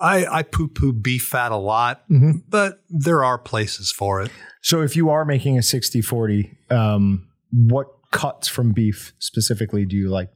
I, 0.00 0.26
I 0.26 0.42
poo 0.42 0.68
poo 0.68 0.92
beef 0.92 1.24
fat 1.24 1.52
a 1.52 1.56
lot, 1.56 2.02
Mhm. 2.10 2.42
but 2.48 2.82
there 2.90 3.22
are 3.24 3.38
places 3.38 3.92
for 3.92 4.20
it. 4.22 4.30
So 4.60 4.82
if 4.82 4.96
you 4.96 5.08
are 5.10 5.24
making 5.24 5.56
a 5.58 5.62
60 5.62 6.00
40, 6.02 6.50
um, 6.70 7.28
what 7.52 7.86
cuts 8.10 8.48
from 8.48 8.72
beef 8.72 9.12
specifically 9.18 9.84
do 9.86 9.96
you 9.96 10.08
like? 10.10 10.30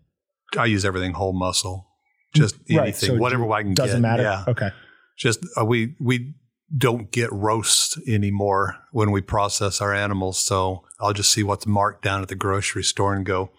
I 0.56 0.66
use 0.66 0.84
everything 0.84 1.12
whole 1.12 1.32
muscle, 1.32 1.86
just 2.34 2.56
Right, 2.70 2.80
anything, 2.82 3.10
so 3.10 3.16
whatever 3.16 3.50
I 3.52 3.62
can 3.62 3.74
get. 3.74 3.84
Doesn't 3.84 4.02
matter. 4.02 4.22
Yeah, 4.22 4.44
Okay. 4.48 4.70
just 5.16 5.40
uh, 5.60 5.64
we 5.64 5.94
we 6.00 6.34
don't 6.76 7.10
get 7.10 7.32
roasts 7.32 7.98
anymore 8.06 8.76
when 8.92 9.10
we 9.10 9.20
process 9.20 9.80
our 9.80 9.94
animals. 9.94 10.38
So 10.38 10.84
I'll 11.00 11.12
just 11.12 11.32
see 11.32 11.42
what's 11.42 11.66
marked 11.66 12.02
down 12.02 12.22
at 12.22 12.28
the 12.28 12.34
grocery 12.34 12.82
store 12.82 13.14
and 13.14 13.24
go. 13.24 13.50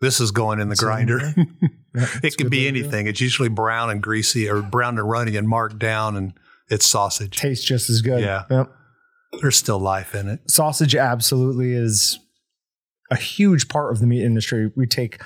This 0.00 0.20
is 0.20 0.30
going 0.30 0.60
in 0.60 0.68
the 0.68 0.76
grinder. 0.76 1.34
Yeah, 1.96 2.08
it 2.24 2.36
could 2.36 2.50
be 2.50 2.58
way 2.58 2.64
to 2.64 2.70
do 2.72 2.76
it. 2.78 2.82
anything. 2.82 3.06
It's 3.06 3.20
usually 3.20 3.48
brown 3.48 3.88
and 3.88 4.02
greasy 4.02 4.48
or 4.50 4.62
brown 4.62 4.98
and 4.98 5.08
runny 5.08 5.36
and 5.36 5.48
marked 5.48 5.78
down, 5.78 6.16
and 6.16 6.32
it's 6.68 6.86
sausage. 6.86 7.36
Tastes 7.36 7.64
just 7.64 7.88
as 7.88 8.02
good. 8.02 8.20
Yeah. 8.20 8.42
Yep. 8.50 8.72
There's 9.40 9.56
still 9.56 9.78
life 9.78 10.12
in 10.12 10.28
it. 10.28 10.40
sausage 10.50 10.96
absolutely 10.96 11.72
is 11.72 12.18
a 13.12 13.16
huge 13.16 13.68
part 13.68 13.92
of 13.92 14.00
the 14.00 14.08
meat 14.08 14.24
industry. 14.24 14.72
We 14.76 14.88
take 14.88 15.22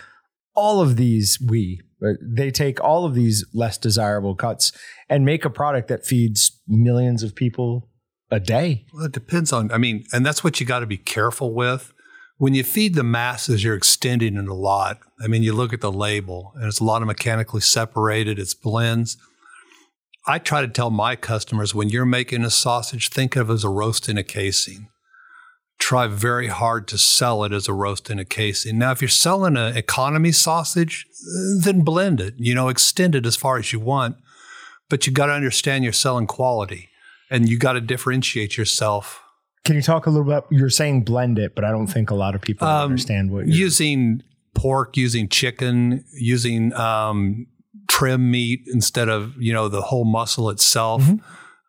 all 0.54 0.82
of 0.82 0.96
these, 0.96 1.38
we, 1.40 1.80
Uh, 2.02 2.12
they 2.22 2.50
take 2.50 2.82
all 2.82 3.04
of 3.04 3.14
these 3.14 3.44
less 3.52 3.76
desirable 3.78 4.34
cuts 4.34 4.72
and 5.08 5.24
make 5.24 5.44
a 5.44 5.50
product 5.50 5.88
that 5.88 6.06
feeds 6.06 6.60
millions 6.66 7.22
of 7.22 7.34
people 7.34 7.88
a 8.30 8.38
day. 8.38 8.84
Well, 8.92 9.06
it 9.06 9.12
depends 9.12 9.52
on, 9.52 9.72
I 9.72 9.78
mean, 9.78 10.04
and 10.12 10.24
that's 10.24 10.44
what 10.44 10.60
you 10.60 10.66
got 10.66 10.80
to 10.80 10.86
be 10.86 10.98
careful 10.98 11.54
with. 11.54 11.92
When 12.36 12.54
you 12.54 12.62
feed 12.62 12.94
the 12.94 13.02
masses, 13.02 13.64
you're 13.64 13.74
extending 13.74 14.36
it 14.36 14.48
a 14.48 14.54
lot. 14.54 15.00
I 15.20 15.26
mean, 15.26 15.42
you 15.42 15.52
look 15.52 15.72
at 15.72 15.80
the 15.80 15.90
label, 15.90 16.52
and 16.54 16.66
it's 16.66 16.78
a 16.78 16.84
lot 16.84 17.02
of 17.02 17.08
mechanically 17.08 17.60
separated, 17.60 18.38
it's 18.38 18.54
blends. 18.54 19.16
I 20.26 20.38
try 20.38 20.60
to 20.60 20.68
tell 20.68 20.90
my 20.90 21.16
customers 21.16 21.74
when 21.74 21.88
you're 21.88 22.04
making 22.04 22.44
a 22.44 22.50
sausage, 22.50 23.08
think 23.08 23.34
of 23.34 23.50
it 23.50 23.54
as 23.54 23.64
a 23.64 23.68
roast 23.68 24.08
in 24.08 24.18
a 24.18 24.22
casing. 24.22 24.88
Try 25.78 26.06
very 26.08 26.48
hard 26.48 26.88
to 26.88 26.98
sell 26.98 27.44
it 27.44 27.52
as 27.52 27.68
a 27.68 27.72
roast 27.72 28.10
in 28.10 28.18
a 28.18 28.24
casing. 28.24 28.78
Now, 28.78 28.90
if 28.90 29.00
you're 29.00 29.08
selling 29.08 29.56
an 29.56 29.76
economy 29.76 30.32
sausage, 30.32 31.06
then 31.60 31.82
blend 31.82 32.20
it, 32.20 32.34
you 32.36 32.54
know, 32.54 32.68
extend 32.68 33.14
it 33.14 33.24
as 33.24 33.36
far 33.36 33.58
as 33.58 33.72
you 33.72 33.80
want. 33.80 34.16
But 34.88 35.06
you 35.06 35.12
got 35.12 35.26
to 35.26 35.32
understand 35.32 35.84
you're 35.84 35.92
selling 35.92 36.26
quality 36.26 36.88
and 37.30 37.48
you 37.48 37.58
got 37.58 37.74
to 37.74 37.80
differentiate 37.80 38.56
yourself 38.56 39.22
Can 39.64 39.76
you 39.76 39.82
talk 39.82 40.06
a 40.06 40.10
little 40.10 40.26
bit? 40.26 40.44
You're 40.50 40.70
saying 40.70 41.02
blend 41.04 41.38
it, 41.38 41.54
but 41.54 41.62
I 41.64 41.70
don't 41.70 41.88
think 41.88 42.10
a 42.10 42.14
lot 42.14 42.34
of 42.34 42.40
people 42.40 42.66
Um, 42.66 42.84
understand 42.84 43.30
what 43.30 43.46
you're 43.46 43.54
using 43.54 44.22
pork, 44.54 44.96
using 44.96 45.28
chicken, 45.28 46.04
using 46.14 46.72
um, 46.72 47.46
trim 47.86 48.30
meat 48.30 48.60
instead 48.72 49.08
of 49.08 49.34
you 49.38 49.52
know 49.52 49.68
the 49.68 49.82
whole 49.82 50.04
muscle 50.04 50.48
itself. 50.50 51.02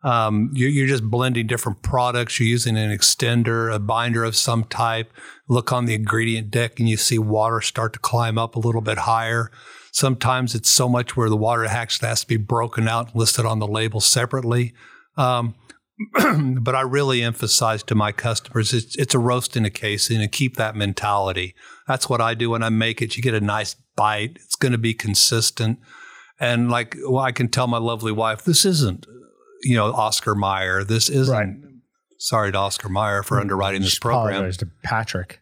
Um, 0.02 0.50
you're, 0.54 0.70
you're 0.70 0.86
just 0.86 1.04
blending 1.04 1.46
different 1.46 1.82
products. 1.82 2.40
You're 2.40 2.48
using 2.48 2.76
an 2.76 2.90
extender, 2.90 3.74
a 3.74 3.78
binder 3.78 4.24
of 4.24 4.34
some 4.34 4.64
type. 4.64 5.12
Look 5.48 5.72
on 5.72 5.84
the 5.84 5.94
ingredient 5.94 6.50
deck, 6.50 6.78
and 6.78 6.88
you 6.88 6.96
see 6.96 7.18
water 7.18 7.60
start 7.60 7.92
to 7.92 7.98
climb 7.98 8.38
up 8.38 8.56
a 8.56 8.60
little 8.60 8.80
bit 8.80 8.98
higher. 8.98 9.50
Sometimes 9.92 10.54
it's 10.54 10.70
so 10.70 10.88
much 10.88 11.16
where 11.16 11.28
the 11.28 11.36
water 11.36 11.64
actually 11.64 12.08
has 12.08 12.22
to 12.22 12.26
be 12.26 12.36
broken 12.36 12.88
out 12.88 13.08
and 13.08 13.16
listed 13.16 13.44
on 13.44 13.58
the 13.58 13.66
label 13.66 14.00
separately. 14.00 14.72
Um, 15.16 15.54
but 16.60 16.74
I 16.74 16.80
really 16.80 17.22
emphasize 17.22 17.82
to 17.84 17.94
my 17.94 18.12
customers 18.12 18.72
it's, 18.72 18.96
it's 18.96 19.14
a 19.14 19.18
roast 19.18 19.56
in 19.56 19.66
a 19.66 19.70
casing 19.70 20.22
and 20.22 20.32
keep 20.32 20.56
that 20.56 20.74
mentality. 20.74 21.54
That's 21.86 22.08
what 22.08 22.20
I 22.20 22.34
do 22.34 22.50
when 22.50 22.62
I 22.62 22.70
make 22.70 23.02
it. 23.02 23.16
You 23.16 23.22
get 23.22 23.34
a 23.34 23.40
nice 23.40 23.76
bite. 23.96 24.36
It's 24.36 24.56
going 24.56 24.72
to 24.72 24.78
be 24.78 24.94
consistent. 24.94 25.78
And 26.38 26.70
like 26.70 26.96
well, 27.06 27.22
I 27.22 27.32
can 27.32 27.48
tell 27.48 27.66
my 27.66 27.78
lovely 27.78 28.12
wife, 28.12 28.44
this 28.44 28.64
isn't, 28.64 29.06
you 29.62 29.76
know, 29.76 29.92
Oscar 29.92 30.34
Mayer. 30.34 30.84
This 30.84 31.08
isn't. 31.08 31.34
Right. 31.34 31.48
Sorry 32.18 32.52
to 32.52 32.58
Oscar 32.58 32.88
Mayer 32.88 33.22
for 33.22 33.40
underwriting 33.40 33.80
this 33.82 33.98
program. 33.98 34.34
apologize 34.36 34.56
to 34.58 34.68
Patrick. 34.84 35.40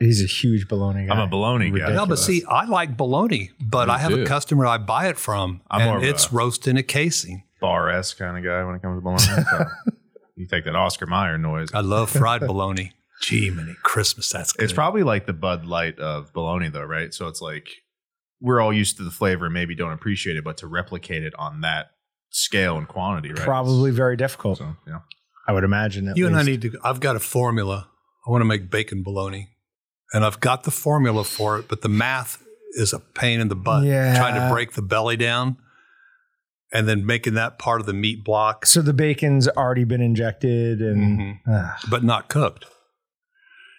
He's 0.00 0.22
a 0.22 0.26
huge 0.26 0.66
baloney 0.68 1.06
guy. 1.06 1.14
I'm 1.14 1.20
a 1.20 1.28
baloney 1.28 1.76
guy. 1.76 1.92
No, 1.92 2.06
but 2.06 2.18
see, 2.18 2.44
I 2.48 2.64
like 2.66 2.96
bologna, 2.96 3.50
but 3.60 3.86
Me 3.88 3.94
I 3.94 3.98
have 3.98 4.10
too. 4.12 4.22
a 4.22 4.26
customer 4.26 4.66
I 4.66 4.78
buy 4.78 5.08
it 5.08 5.16
from, 5.18 5.60
I'm 5.70 5.84
more 5.84 5.94
and 5.96 6.04
of 6.04 6.10
it's 6.10 6.26
a- 6.30 6.34
roast 6.34 6.66
in 6.66 6.76
a 6.76 6.82
casing. 6.82 7.44
Bar 7.60 7.90
S 7.90 8.12
kind 8.14 8.36
of 8.36 8.42
guy 8.44 8.64
when 8.64 8.74
it 8.74 8.82
comes 8.82 8.98
to 8.98 9.00
bologna. 9.02 9.44
So 10.36 10.42
you 10.42 10.46
take 10.46 10.64
that 10.66 10.76
Oscar 10.76 11.06
Mayer 11.06 11.38
noise. 11.38 11.68
I 11.72 11.80
love 11.80 12.10
fried 12.10 12.40
bologna. 12.46 12.92
Gee, 13.22 13.48
many 13.48 13.74
Christmas, 13.82 14.28
that's 14.28 14.52
good. 14.52 14.64
It's 14.64 14.72
probably 14.74 15.02
like 15.02 15.24
the 15.24 15.32
Bud 15.32 15.64
Light 15.64 15.98
of 15.98 16.30
bologna, 16.34 16.68
though, 16.68 16.84
right? 16.84 17.14
So 17.14 17.26
it's 17.28 17.40
like 17.40 17.68
we're 18.40 18.60
all 18.60 18.72
used 18.72 18.98
to 18.98 19.02
the 19.02 19.10
flavor 19.10 19.46
and 19.46 19.54
maybe 19.54 19.74
don't 19.74 19.92
appreciate 19.92 20.36
it, 20.36 20.44
but 20.44 20.58
to 20.58 20.66
replicate 20.66 21.22
it 21.24 21.32
on 21.38 21.62
that 21.62 21.92
scale 22.30 22.76
and 22.76 22.86
quantity, 22.88 23.30
right? 23.30 23.38
Probably 23.38 23.90
very 23.90 24.16
difficult. 24.16 24.58
So, 24.58 24.76
yeah. 24.86 25.00
I 25.48 25.52
would 25.52 25.64
imagine. 25.64 26.08
At 26.08 26.16
You 26.16 26.26
and 26.26 26.36
I 26.36 26.42
need 26.42 26.62
to. 26.62 26.72
I've 26.82 27.00
got 27.00 27.16
a 27.16 27.20
formula. 27.20 27.88
I 28.26 28.30
want 28.30 28.40
to 28.42 28.46
make 28.46 28.70
bacon 28.70 29.02
bologna, 29.02 29.48
and 30.12 30.24
I've 30.24 30.40
got 30.40 30.64
the 30.64 30.70
formula 30.72 31.22
for 31.24 31.58
it. 31.58 31.68
But 31.68 31.82
the 31.82 31.88
math 31.88 32.42
is 32.72 32.92
a 32.92 32.98
pain 32.98 33.40
in 33.40 33.48
the 33.48 33.54
butt. 33.56 33.84
Yeah. 33.84 34.16
Trying 34.16 34.34
to 34.34 34.52
break 34.52 34.72
the 34.72 34.82
belly 34.82 35.16
down, 35.16 35.56
and 36.72 36.88
then 36.88 37.06
making 37.06 37.34
that 37.34 37.58
part 37.58 37.80
of 37.80 37.86
the 37.86 37.92
meat 37.94 38.24
block, 38.24 38.66
So 38.66 38.82
the 38.82 38.92
bacon's 38.92 39.46
already 39.48 39.84
been 39.84 40.00
injected, 40.00 40.80
and 40.80 41.20
Mhm. 41.20 41.38
Ah, 41.48 41.78
but 41.88 42.02
not 42.02 42.28
cooked. 42.28 42.66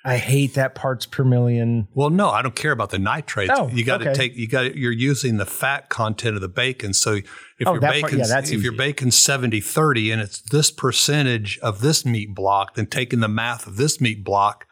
I 0.07 0.15
hate 0.15 0.53
that 0.53 0.73
parts 0.73 1.05
per 1.05 1.25
million. 1.25 1.89
Well, 1.93 2.09
no, 2.09 2.29
I 2.29 2.41
don't 2.41 2.55
care 2.55 2.71
about 2.71 2.91
the 2.91 2.97
nitrates. 2.97 3.51
Oh, 3.53 3.67
you 3.67 3.83
got 3.83 3.97
to 3.97 4.11
okay. 4.11 4.13
take. 4.17 4.35
You 4.37 4.47
got. 4.47 4.75
You're 4.75 4.93
using 4.93 5.35
the 5.35 5.45
fat 5.45 5.89
content 5.89 6.35
of 6.35 6.41
the 6.41 6.47
bacon. 6.47 6.93
So 6.93 7.15
if 7.59 7.67
Oh, 7.67 7.73
your 7.73 7.81
bacon, 7.81 8.19
yeah, 8.19 8.39
if 8.39 8.49
your 8.51 8.73
easy. 8.73 8.77
bacon's 8.77 9.17
70, 9.17 9.59
30 9.59 10.11
and 10.11 10.21
it's 10.21 10.39
this 10.41 10.71
percentage 10.71 11.59
of 11.59 11.81
this 11.81 12.05
meat 12.05 12.33
block, 12.33 12.75
then 12.75 12.85
taking 12.85 13.19
the 13.19 13.27
math 13.27 13.67
of 13.67 13.75
this 13.75 13.99
meat 13.99 14.23
block 14.23 14.65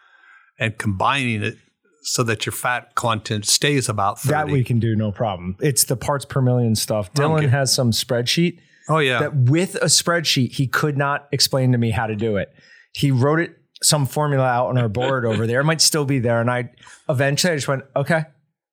and 0.58 0.78
combining 0.78 1.44
it 1.44 1.58
so 2.04 2.24
that 2.24 2.46
your 2.46 2.54
fat 2.54 2.96
content 2.96 3.46
stays 3.46 3.90
about 3.90 4.22
30. 4.22 4.32
That 4.32 4.48
we 4.48 4.64
can 4.64 4.80
do 4.80 4.96
no 4.96 5.12
problem. 5.12 5.58
It's 5.60 5.84
the 5.84 5.98
parts 5.98 6.24
per 6.24 6.42
million 6.42 6.76
stuff. 6.76 7.12
Dylan 7.14 7.50
has 7.50 7.74
some 7.74 7.92
spreadsheet 7.92 8.60
oh 8.88 9.00
yeah. 9.00 9.20
that 9.20 9.36
with 9.36 9.76
a 9.76 9.88
spreadsheet, 9.88 10.54
he 10.54 10.68
could 10.68 10.98
not 10.98 11.28
explain 11.32 11.72
to 11.72 11.78
me 11.78 11.92
how 11.92 12.08
to 12.08 12.16
do 12.16 12.38
it. 12.38 12.54
He 12.94 13.12
wrote 13.12 13.40
it 13.40 13.58
some 13.86 14.06
formula 14.06 14.44
out 14.44 14.68
on 14.68 14.78
our 14.78 14.90
board 14.90 15.26
over 15.26 15.46
there. 15.46 15.62
It 15.62 15.66
might 15.66 15.82
still 15.82 16.06
be 16.06 16.20
there. 16.20 16.42
And 16.42 16.50
I 16.50 16.72
eventually 17.08 17.54
I 17.54 17.56
just 17.56 17.68
went, 17.68 17.84
okay, 17.96 18.24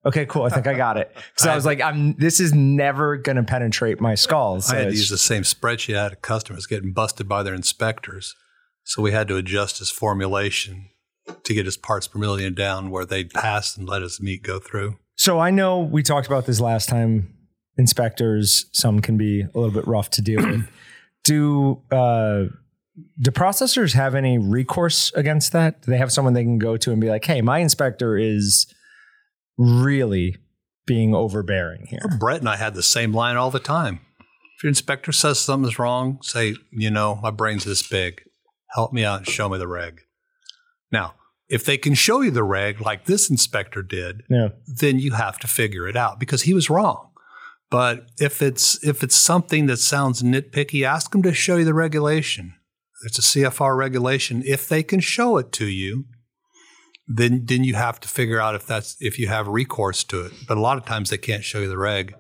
okay, 0.06 0.24
cool. 0.26 0.44
I 0.44 0.48
think 0.48 0.66
I 0.66 0.74
got 0.74 0.96
it. 0.96 1.14
So 1.36 1.50
I 1.50 1.54
was 1.54 1.66
like, 1.66 1.80
I'm 1.80 2.14
this 2.14 2.40
is 2.40 2.54
never 2.54 3.16
gonna 3.16 3.42
penetrate 3.42 4.00
my 4.00 4.14
skull. 4.14 4.60
So 4.60 4.76
I 4.76 4.80
had 4.80 4.90
to 4.90 4.96
use 4.96 5.08
the 5.08 5.18
same 5.18 5.42
spreadsheet. 5.42 5.96
I 5.96 6.04
had 6.04 6.12
a 6.12 6.16
customers 6.16 6.66
getting 6.66 6.92
busted 6.92 7.28
by 7.28 7.42
their 7.42 7.54
inspectors. 7.54 8.34
So 8.84 9.02
we 9.02 9.12
had 9.12 9.28
to 9.28 9.36
adjust 9.36 9.78
his 9.78 9.90
formulation 9.90 10.88
to 11.44 11.54
get 11.54 11.66
his 11.66 11.76
parts 11.76 12.06
per 12.08 12.18
million 12.18 12.54
down 12.54 12.90
where 12.90 13.04
they'd 13.04 13.32
pass 13.32 13.76
and 13.76 13.88
let 13.88 14.02
his 14.02 14.20
meat 14.20 14.42
go 14.42 14.58
through. 14.58 14.98
So 15.16 15.38
I 15.38 15.50
know 15.50 15.80
we 15.80 16.02
talked 16.02 16.26
about 16.26 16.46
this 16.46 16.60
last 16.60 16.88
time. 16.88 17.34
Inspectors, 17.78 18.66
some 18.72 19.00
can 19.00 19.16
be 19.16 19.42
a 19.42 19.50
little 19.54 19.70
bit 19.70 19.86
rough 19.86 20.10
to 20.10 20.22
deal 20.22 20.44
with. 20.44 20.68
Do 21.24 21.80
uh, 21.90 22.44
do 23.20 23.30
processors 23.30 23.94
have 23.94 24.14
any 24.14 24.38
recourse 24.38 25.12
against 25.14 25.52
that? 25.52 25.82
Do 25.82 25.90
they 25.90 25.98
have 25.98 26.12
someone 26.12 26.34
they 26.34 26.42
can 26.44 26.58
go 26.58 26.76
to 26.76 26.92
and 26.92 27.00
be 27.00 27.08
like, 27.08 27.24
"Hey, 27.24 27.40
my 27.40 27.58
inspector 27.58 28.16
is 28.18 28.66
really 29.58 30.36
being 30.86 31.14
overbearing 31.14 31.86
here." 31.86 32.00
Brett 32.18 32.40
and 32.40 32.48
I 32.48 32.56
had 32.56 32.74
the 32.74 32.82
same 32.82 33.12
line 33.12 33.36
all 33.36 33.50
the 33.50 33.58
time. 33.58 34.00
If 34.56 34.64
your 34.64 34.68
inspector 34.68 35.12
says 35.12 35.40
something's 35.40 35.78
wrong, 35.78 36.18
say, 36.22 36.54
you 36.70 36.90
know, 36.90 37.16
my 37.22 37.30
brain's 37.30 37.64
this 37.64 37.86
big. 37.86 38.22
Help 38.70 38.92
me 38.92 39.04
out 39.04 39.18
and 39.20 39.28
show 39.28 39.48
me 39.48 39.58
the 39.58 39.66
reg. 39.68 40.00
Now, 40.90 41.14
if 41.48 41.64
they 41.64 41.76
can 41.76 41.94
show 41.94 42.20
you 42.20 42.30
the 42.30 42.44
reg 42.44 42.80
like 42.80 43.04
this 43.06 43.28
inspector 43.28 43.82
did, 43.82 44.22
Yeah. 44.30 44.48
then 44.66 44.98
you 44.98 45.12
have 45.12 45.38
to 45.40 45.46
figure 45.48 45.88
it 45.88 45.96
out 45.96 46.18
because 46.20 46.42
he 46.42 46.54
was 46.54 46.70
wrong. 46.70 47.10
But 47.70 48.06
if 48.18 48.40
it's 48.42 48.82
if 48.84 49.02
it's 49.02 49.16
something 49.16 49.66
that 49.66 49.78
sounds 49.78 50.22
nitpicky, 50.22 50.84
ask 50.86 51.10
them 51.10 51.22
to 51.22 51.32
show 51.34 51.56
you 51.56 51.64
the 51.64 51.74
regulation. 51.74 52.54
It's 53.04 53.18
a 53.18 53.22
CFR 53.22 53.76
regulation. 53.76 54.42
If 54.46 54.68
they 54.68 54.82
can 54.82 55.00
show 55.00 55.36
it 55.36 55.52
to 55.52 55.66
you, 55.66 56.04
then 57.06 57.44
then 57.44 57.64
you 57.64 57.74
have 57.74 58.00
to 58.00 58.08
figure 58.08 58.40
out 58.40 58.54
if 58.54 58.66
that's 58.66 58.96
if 59.00 59.18
you 59.18 59.28
have 59.28 59.48
recourse 59.48 60.04
to 60.04 60.26
it. 60.26 60.32
But 60.46 60.56
a 60.56 60.60
lot 60.60 60.78
of 60.78 60.84
times 60.84 61.10
they 61.10 61.18
can't 61.18 61.44
show 61.44 61.60
you 61.60 61.68
the 61.68 61.78
reg. 61.78 62.14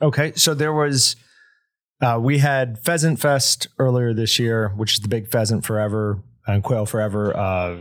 Okay, 0.00 0.32
so 0.34 0.54
there 0.54 0.72
was 0.72 1.16
uh, 2.00 2.18
we 2.20 2.38
had 2.38 2.78
Pheasant 2.78 3.20
Fest 3.20 3.68
earlier 3.78 4.12
this 4.12 4.38
year, 4.38 4.72
which 4.76 4.94
is 4.94 5.00
the 5.00 5.08
big 5.08 5.30
pheasant 5.30 5.64
forever 5.64 6.22
and 6.46 6.62
quail 6.62 6.86
forever. 6.86 7.36
Uh, 7.36 7.78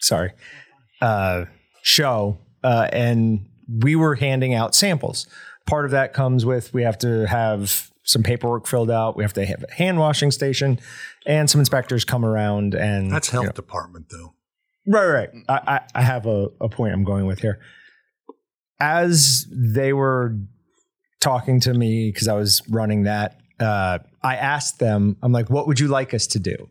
sorry, 0.00 0.32
uh, 1.00 1.46
show, 1.82 2.38
uh, 2.62 2.88
and 2.92 3.46
we 3.68 3.96
were 3.96 4.14
handing 4.16 4.54
out 4.54 4.74
samples. 4.74 5.26
Part 5.66 5.84
of 5.84 5.90
that 5.90 6.12
comes 6.12 6.44
with 6.44 6.72
we 6.72 6.82
have 6.84 6.98
to 6.98 7.26
have 7.26 7.90
some 8.06 8.22
paperwork 8.22 8.66
filled 8.66 8.90
out. 8.90 9.16
We 9.16 9.24
have 9.24 9.34
to 9.34 9.44
have 9.44 9.64
a 9.68 9.72
hand 9.72 9.98
washing 9.98 10.30
station, 10.30 10.80
and 11.26 11.50
some 11.50 11.60
inspectors 11.60 12.04
come 12.04 12.24
around 12.24 12.74
and 12.74 13.10
That's 13.10 13.28
health 13.28 13.54
department, 13.54 14.06
though. 14.10 14.32
Right, 14.86 15.06
right. 15.06 15.28
I, 15.48 15.54
I, 15.66 15.80
I 15.96 16.02
have 16.02 16.26
a, 16.26 16.48
a 16.60 16.68
point 16.68 16.94
I'm 16.94 17.04
going 17.04 17.26
with 17.26 17.40
here. 17.40 17.58
As 18.80 19.46
they 19.50 19.92
were 19.92 20.36
talking 21.20 21.60
to 21.60 21.74
me, 21.74 22.10
because 22.12 22.28
I 22.28 22.34
was 22.34 22.62
running 22.70 23.02
that, 23.02 23.38
uh, 23.58 23.98
I 24.22 24.36
asked 24.36 24.78
them, 24.78 25.16
I'm 25.22 25.32
like, 25.32 25.50
what 25.50 25.66
would 25.66 25.80
you 25.80 25.88
like 25.88 26.14
us 26.14 26.28
to 26.28 26.38
do? 26.38 26.68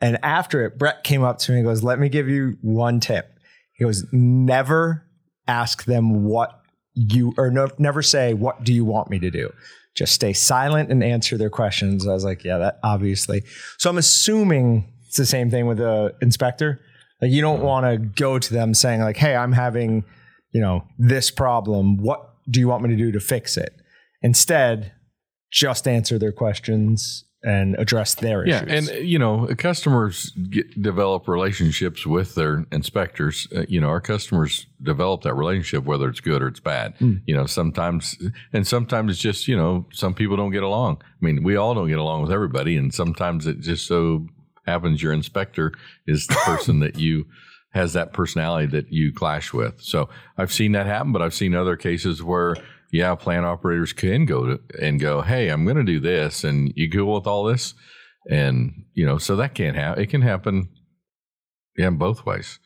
And 0.00 0.18
after 0.22 0.64
it, 0.64 0.78
Brett 0.78 1.02
came 1.02 1.24
up 1.24 1.38
to 1.38 1.52
me 1.52 1.58
and 1.58 1.66
goes, 1.66 1.82
let 1.82 1.98
me 1.98 2.08
give 2.08 2.28
you 2.28 2.58
one 2.60 3.00
tip. 3.00 3.32
He 3.72 3.84
goes, 3.84 4.04
never 4.12 5.04
ask 5.48 5.84
them 5.84 6.24
what 6.24 6.60
you, 6.94 7.34
or 7.36 7.50
no, 7.50 7.68
never 7.78 8.02
say, 8.02 8.34
what 8.34 8.62
do 8.62 8.72
you 8.72 8.84
want 8.84 9.10
me 9.10 9.18
to 9.18 9.30
do? 9.30 9.52
Just 9.96 10.12
stay 10.12 10.32
silent 10.32 10.90
and 10.90 11.02
answer 11.02 11.38
their 11.38 11.50
questions. 11.50 12.06
I 12.06 12.12
was 12.12 12.24
like, 12.24 12.44
yeah, 12.44 12.58
that 12.58 12.78
obviously. 12.82 13.42
So 13.78 13.88
I'm 13.88 13.98
assuming 13.98 14.92
it's 15.06 15.16
the 15.16 15.26
same 15.26 15.50
thing 15.50 15.66
with 15.66 15.78
the 15.78 16.14
inspector. 16.20 16.80
Like 17.20 17.30
you 17.30 17.40
don't 17.40 17.62
want 17.62 17.86
to 17.86 17.98
go 17.98 18.38
to 18.38 18.52
them 18.52 18.74
saying 18.74 19.00
like, 19.00 19.16
"Hey, 19.16 19.34
I'm 19.34 19.52
having, 19.52 20.04
you 20.52 20.60
know, 20.60 20.84
this 20.98 21.30
problem. 21.30 21.96
What 21.96 22.34
do 22.50 22.60
you 22.60 22.68
want 22.68 22.82
me 22.82 22.90
to 22.90 22.96
do 22.96 23.10
to 23.12 23.20
fix 23.20 23.56
it?" 23.56 23.74
Instead, 24.20 24.92
just 25.50 25.88
answer 25.88 26.18
their 26.18 26.32
questions 26.32 27.25
and 27.42 27.76
address 27.78 28.14
their 28.14 28.46
Yeah, 28.46 28.64
issues. 28.64 28.88
and 28.90 28.98
uh, 28.98 29.00
you 29.02 29.18
know, 29.18 29.46
customers 29.58 30.30
get, 30.50 30.80
develop 30.82 31.28
relationships 31.28 32.06
with 32.06 32.34
their 32.34 32.64
inspectors. 32.72 33.46
Uh, 33.54 33.64
you 33.68 33.80
know, 33.80 33.88
our 33.88 34.00
customers 34.00 34.66
develop 34.82 35.22
that 35.22 35.34
relationship 35.34 35.84
whether 35.84 36.08
it's 36.08 36.20
good 36.20 36.42
or 36.42 36.48
it's 36.48 36.60
bad. 36.60 36.94
You 37.00 37.34
know, 37.36 37.46
sometimes 37.46 38.16
and 38.52 38.66
sometimes 38.66 39.12
it's 39.12 39.20
just 39.20 39.48
you 39.48 39.56
know 39.56 39.86
some 39.92 40.14
people 40.14 40.36
don't 40.36 40.50
get 40.52 40.62
along. 40.62 41.02
I 41.02 41.24
mean, 41.24 41.42
we 41.42 41.56
all 41.56 41.74
don't 41.74 41.88
get 41.88 41.98
along 41.98 42.22
with 42.22 42.32
everybody, 42.32 42.76
and 42.76 42.92
sometimes 42.92 43.46
it 43.46 43.60
just 43.60 43.86
so 43.86 44.26
happens 44.66 45.00
your 45.02 45.12
inspector 45.12 45.72
is 46.06 46.26
the 46.26 46.34
person 46.44 46.80
that 46.80 46.98
you 46.98 47.26
has 47.72 47.92
that 47.92 48.12
personality 48.14 48.66
that 48.66 48.90
you 48.90 49.12
clash 49.12 49.52
with. 49.52 49.80
So 49.82 50.08
I've 50.38 50.52
seen 50.52 50.72
that 50.72 50.86
happen, 50.86 51.12
but 51.12 51.20
I've 51.20 51.34
seen 51.34 51.54
other 51.54 51.76
cases 51.76 52.22
where 52.22 52.56
yeah, 52.92 53.14
plant 53.14 53.44
operators 53.46 53.92
can 53.92 54.24
go 54.26 54.46
to, 54.46 54.60
and 54.80 55.00
go, 55.00 55.22
hey, 55.22 55.48
I'm 55.48 55.64
going 55.64 55.76
to 55.76 55.84
do 55.84 56.00
this, 56.00 56.44
and 56.44 56.72
you 56.76 56.88
go 56.88 57.14
with 57.14 57.26
all 57.26 57.44
this, 57.44 57.74
and 58.30 58.84
you 58.94 59.04
know, 59.06 59.18
so 59.18 59.36
that 59.36 59.54
can't 59.54 59.76
happen. 59.76 60.02
It 60.02 60.06
can 60.10 60.22
happen, 60.22 60.68
yeah, 61.76 61.90
both 61.90 62.24
ways. 62.26 62.58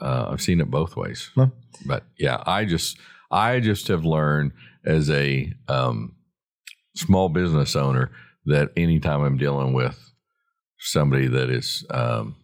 Uh, 0.00 0.26
I've 0.30 0.42
seen 0.42 0.60
it 0.60 0.70
both 0.70 0.96
ways, 0.96 1.30
Huh. 1.34 1.48
but 1.86 2.04
yeah, 2.18 2.42
I 2.46 2.64
just 2.64 2.98
I 3.30 3.60
just 3.60 3.88
have 3.88 4.04
learned 4.04 4.52
as 4.84 5.08
a 5.10 5.52
um, 5.68 6.16
small 6.96 7.28
business 7.28 7.74
owner 7.76 8.10
that 8.46 8.70
anytime 8.76 9.22
I'm 9.22 9.38
dealing 9.38 9.72
with 9.72 10.12
somebody 10.78 11.26
that 11.28 11.48
is 11.48 11.86
um, 11.90 12.36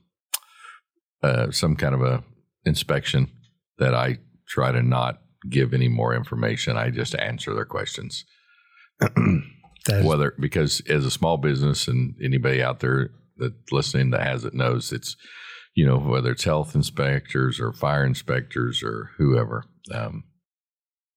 uh, 1.22 1.50
some 1.50 1.76
kind 1.76 1.94
of 1.94 2.02
a 2.02 2.24
inspection, 2.64 3.30
that 3.78 3.94
I 3.94 4.18
try 4.48 4.72
to 4.72 4.82
not 4.82 5.20
give 5.48 5.72
any 5.72 5.88
more 5.88 6.14
information. 6.14 6.76
I 6.76 6.90
just 6.90 7.14
answer 7.14 7.54
their 7.54 7.64
questions. 7.64 8.24
Whether 10.02 10.34
because 10.38 10.82
as 10.88 11.06
a 11.06 11.10
small 11.10 11.38
business 11.38 11.88
and 11.88 12.14
anybody 12.22 12.62
out 12.62 12.80
there 12.80 13.10
that 13.38 13.54
listening 13.72 14.10
that 14.10 14.22
has 14.22 14.44
it 14.44 14.52
knows 14.52 14.92
it's 14.92 15.16
you 15.74 15.86
know 15.86 15.96
whether 15.96 16.32
it's 16.32 16.44
health 16.44 16.74
inspectors 16.74 17.58
or 17.58 17.72
fire 17.72 18.04
inspectors 18.04 18.82
or 18.82 19.10
whoever. 19.16 19.64
Um, 19.92 20.24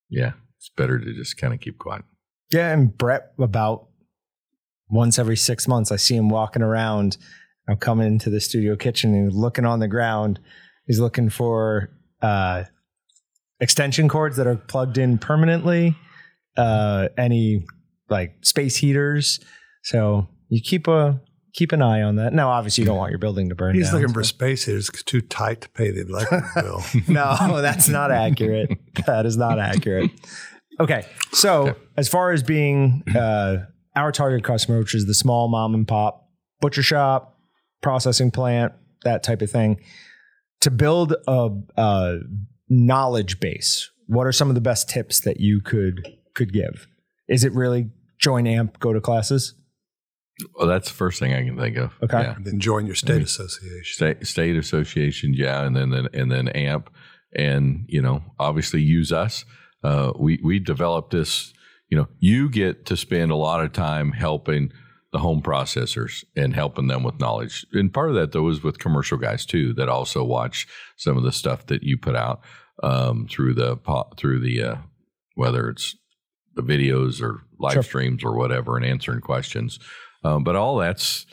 yeah, 0.09 0.33
it's 0.57 0.69
better 0.69 0.97
to 0.97 1.13
just 1.13 1.37
kind 1.37 1.53
of 1.53 1.59
keep 1.59 1.77
quiet. 1.77 2.05
yeah, 2.51 2.71
and 2.71 2.97
Brett 2.97 3.33
about 3.37 3.87
once 4.89 5.19
every 5.19 5.37
six 5.37 5.67
months, 5.67 5.91
I 5.91 5.95
see 5.95 6.15
him 6.15 6.29
walking 6.29 6.61
around. 6.61 7.17
I'm 7.67 7.77
coming 7.77 8.07
into 8.07 8.29
the 8.29 8.39
studio 8.39 8.75
kitchen 8.75 9.13
and 9.13 9.33
looking 9.33 9.65
on 9.65 9.79
the 9.79 9.87
ground. 9.87 10.39
He's 10.85 10.99
looking 10.99 11.29
for 11.29 11.89
uh, 12.21 12.63
extension 13.63 14.09
cords 14.09 14.35
that 14.35 14.45
are 14.45 14.57
plugged 14.57 14.97
in 14.97 15.17
permanently, 15.17 15.95
uh, 16.57 17.07
any 17.17 17.65
like 18.09 18.35
space 18.41 18.75
heaters. 18.75 19.39
So 19.83 20.27
you 20.49 20.61
keep 20.61 20.87
a 20.87 21.21
keep 21.53 21.71
an 21.71 21.81
eye 21.81 22.01
on 22.01 22.17
that. 22.17 22.33
Now, 22.33 22.49
obviously, 22.49 22.83
you 22.83 22.87
don't 22.87 22.97
want 22.97 23.11
your 23.11 23.19
building 23.19 23.47
to 23.49 23.55
burn. 23.55 23.73
He's 23.73 23.89
down, 23.89 24.01
looking 24.01 24.13
for 24.13 24.23
space 24.23 24.65
heaters. 24.65 24.89
It's 24.89 25.01
too 25.01 25.21
tight 25.21 25.61
to 25.61 25.69
pay 25.69 25.91
the 25.91 26.01
electric 26.01 26.43
bill. 26.55 26.83
no, 27.07 27.61
that's 27.61 27.87
not 27.87 28.11
accurate. 28.11 28.69
That 29.07 29.25
is 29.25 29.37
not 29.37 29.59
accurate. 29.59 30.11
Okay. 30.79 31.05
So, 31.31 31.75
as 31.95 32.09
far 32.09 32.31
as 32.31 32.43
being 32.43 33.03
uh, 33.15 33.65
our 33.95 34.11
target 34.11 34.43
customer, 34.43 34.79
which 34.79 34.93
is 34.93 35.05
the 35.05 35.13
small 35.13 35.47
mom 35.47 35.73
and 35.73 35.87
pop 35.87 36.27
butcher 36.59 36.83
shop, 36.83 37.37
processing 37.81 38.29
plant, 38.29 38.73
that 39.03 39.23
type 39.23 39.41
of 39.41 39.49
thing, 39.49 39.79
to 40.61 40.71
build 40.71 41.13
a, 41.27 41.49
a 41.77 42.19
knowledge 42.69 43.39
base, 43.39 43.89
what 44.07 44.25
are 44.27 44.31
some 44.31 44.49
of 44.49 44.55
the 44.55 44.61
best 44.61 44.89
tips 44.89 45.19
that 45.21 45.39
you 45.39 45.61
could 45.61 46.07
could 46.35 46.51
give? 46.53 46.87
Is 47.27 47.43
it 47.43 47.53
really 47.53 47.89
join 48.19 48.47
AMP, 48.47 48.79
go 48.79 48.93
to 48.93 49.01
classes? 49.01 49.55
Well, 50.57 50.67
that's 50.67 50.87
the 50.89 50.95
first 50.95 51.19
thing 51.19 51.33
I 51.33 51.43
can 51.43 51.57
think 51.57 51.77
of. 51.77 51.93
Okay. 52.03 52.21
Yeah. 52.21 52.35
And 52.35 52.45
then 52.45 52.59
join 52.59 52.85
your 52.87 52.95
state 52.95 53.21
association. 53.21 53.83
state 53.95 54.27
state 54.27 54.55
association, 54.55 55.33
yeah, 55.33 55.63
and 55.63 55.75
then 55.75 55.89
then- 55.91 56.07
and 56.13 56.31
then 56.31 56.47
AMP, 56.49 56.89
and 57.35 57.85
you 57.87 58.01
know, 58.01 58.23
obviously 58.39 58.81
use 58.81 59.11
us. 59.11 59.45
Uh, 59.83 60.11
we 60.17 60.39
we 60.43 60.59
developed 60.59 61.11
this. 61.11 61.53
You 61.89 61.97
know, 61.97 62.07
you 62.19 62.49
get 62.49 62.87
to 62.87 62.97
spend 62.97 63.31
a 63.31 63.35
lot 63.35 63.63
of 63.63 63.71
time 63.73 64.11
helping 64.13 64.71
the 65.13 65.19
home 65.19 65.41
processors 65.41 66.25
and 66.35 66.53
helping 66.53 66.87
them 66.87 67.03
with 67.03 67.19
knowledge. 67.19 67.65
And 67.71 67.93
part 67.93 68.09
of 68.09 68.15
that 68.15 68.33
though 68.33 68.49
is 68.49 68.61
with 68.63 68.79
commercial 68.79 69.17
guys 69.17 69.45
too 69.45 69.73
that 69.75 69.87
also 69.87 70.23
watch 70.23 70.67
some 70.97 71.15
of 71.15 71.23
the 71.23 71.31
stuff 71.31 71.67
that 71.67 71.83
you 71.83 71.97
put 71.97 72.15
out 72.15 72.41
um, 72.81 73.27
through 73.29 73.53
the 73.53 73.79
through 74.17 74.39
the 74.41 74.61
uh, 74.63 74.75
whether 75.35 75.69
it's 75.69 75.95
the 76.55 76.63
videos 76.63 77.21
or 77.21 77.41
live 77.59 77.73
Sure. 77.73 77.83
streams 77.83 78.23
or 78.23 78.35
whatever 78.35 78.75
and 78.75 78.85
answering 78.85 79.21
questions. 79.21 79.79
Um, 80.23 80.43
but 80.43 80.55
all 80.55 80.77
that's 80.77 81.25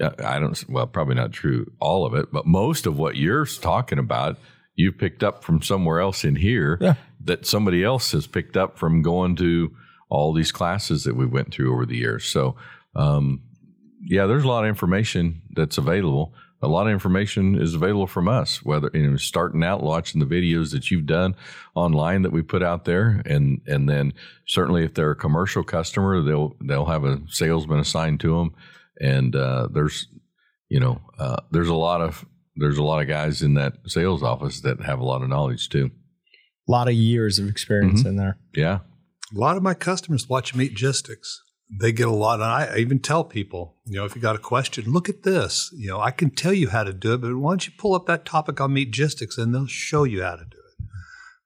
uh, 0.00 0.10
I 0.24 0.38
don't 0.38 0.62
well 0.68 0.86
probably 0.86 1.14
not 1.16 1.32
true 1.32 1.66
all 1.80 2.04
of 2.06 2.14
it, 2.14 2.30
but 2.32 2.46
most 2.46 2.86
of 2.86 2.98
what 2.98 3.16
you're 3.16 3.46
talking 3.46 3.98
about 3.98 4.38
you 4.74 4.92
picked 4.92 5.22
up 5.22 5.42
from 5.44 5.60
somewhere 5.62 6.00
else 6.00 6.24
in 6.24 6.36
here 6.36 6.78
Yeah. 6.80 6.94
that 7.24 7.46
somebody 7.46 7.82
else 7.84 8.12
has 8.12 8.26
picked 8.26 8.56
up 8.56 8.78
from 8.78 9.02
going 9.02 9.36
to 9.36 9.70
all 10.08 10.32
these 10.34 10.52
classes 10.52 11.04
that 11.04 11.16
we 11.16 11.24
went 11.26 11.52
through 11.52 11.72
over 11.72 11.86
the 11.86 11.96
years. 11.96 12.24
So 12.24 12.56
um, 12.94 13.42
yeah, 14.04 14.26
there's 14.26 14.44
a 14.44 14.48
lot 14.48 14.64
of 14.64 14.68
information 14.68 15.42
that's 15.54 15.78
available. 15.78 16.34
A 16.64 16.68
lot 16.68 16.86
of 16.86 16.92
information 16.92 17.60
is 17.60 17.74
available 17.74 18.06
from 18.06 18.28
us, 18.28 18.62
whether 18.64 18.88
you 18.94 19.10
know, 19.10 19.16
starting 19.16 19.64
out 19.64 19.82
watching 19.82 20.20
the 20.20 20.26
videos 20.26 20.70
that 20.72 20.90
you've 20.90 21.06
done 21.06 21.34
online 21.74 22.22
that 22.22 22.32
we 22.32 22.42
put 22.42 22.62
out 22.62 22.84
there, 22.84 23.20
and 23.26 23.60
and 23.66 23.88
then 23.88 24.12
certainly 24.46 24.84
if 24.84 24.94
they're 24.94 25.10
a 25.10 25.16
commercial 25.16 25.64
customer, 25.64 26.22
they'll 26.22 26.54
they'll 26.60 26.86
have 26.86 27.04
a 27.04 27.20
salesman 27.28 27.80
assigned 27.80 28.20
to 28.20 28.36
them, 28.38 28.54
and 29.00 29.34
uh, 29.34 29.68
there's 29.72 30.06
you 30.68 30.78
know 30.78 31.00
uh, 31.18 31.38
there's 31.50 31.68
a 31.68 31.74
lot 31.74 32.00
of 32.00 32.24
there's 32.54 32.78
a 32.78 32.84
lot 32.84 33.02
of 33.02 33.08
guys 33.08 33.42
in 33.42 33.54
that 33.54 33.74
sales 33.86 34.22
office 34.22 34.60
that 34.60 34.82
have 34.82 35.00
a 35.00 35.04
lot 35.04 35.22
of 35.22 35.28
knowledge 35.28 35.68
too. 35.68 35.90
A 36.68 36.70
lot 36.70 36.86
of 36.86 36.94
years 36.94 37.40
of 37.40 37.48
experience 37.48 38.04
in 38.04 38.16
there. 38.16 38.38
Yeah, 38.54 38.80
A 39.34 39.38
lot 39.38 39.56
of 39.56 39.64
my 39.64 39.74
customers 39.74 40.28
watch 40.28 40.54
Meat 40.54 40.76
Gistics. 40.76 41.42
They 41.80 41.92
get 41.92 42.08
a 42.08 42.12
lot, 42.12 42.40
and 42.40 42.44
I 42.44 42.76
even 42.76 42.98
tell 42.98 43.24
people, 43.24 43.76
you 43.86 43.96
know, 43.96 44.04
if 44.04 44.14
you 44.14 44.20
got 44.20 44.36
a 44.36 44.40
question, 44.40 44.92
look 44.92 45.08
at 45.08 45.22
this. 45.22 45.70
You 45.74 45.88
know, 45.88 46.00
I 46.00 46.10
can 46.10 46.28
tell 46.30 46.52
you 46.52 46.68
how 46.68 46.84
to 46.84 46.92
do 46.92 47.14
it, 47.14 47.22
but 47.22 47.34
why 47.36 47.52
don't 47.52 47.66
you 47.66 47.72
pull 47.78 47.94
up 47.94 48.06
that 48.06 48.26
topic 48.26 48.60
on 48.60 48.74
Meatgistics 48.74 49.38
and 49.38 49.54
they'll 49.54 49.66
show 49.66 50.04
you 50.04 50.22
how 50.22 50.36
to 50.36 50.44
do 50.44 50.58
it. 50.58 50.86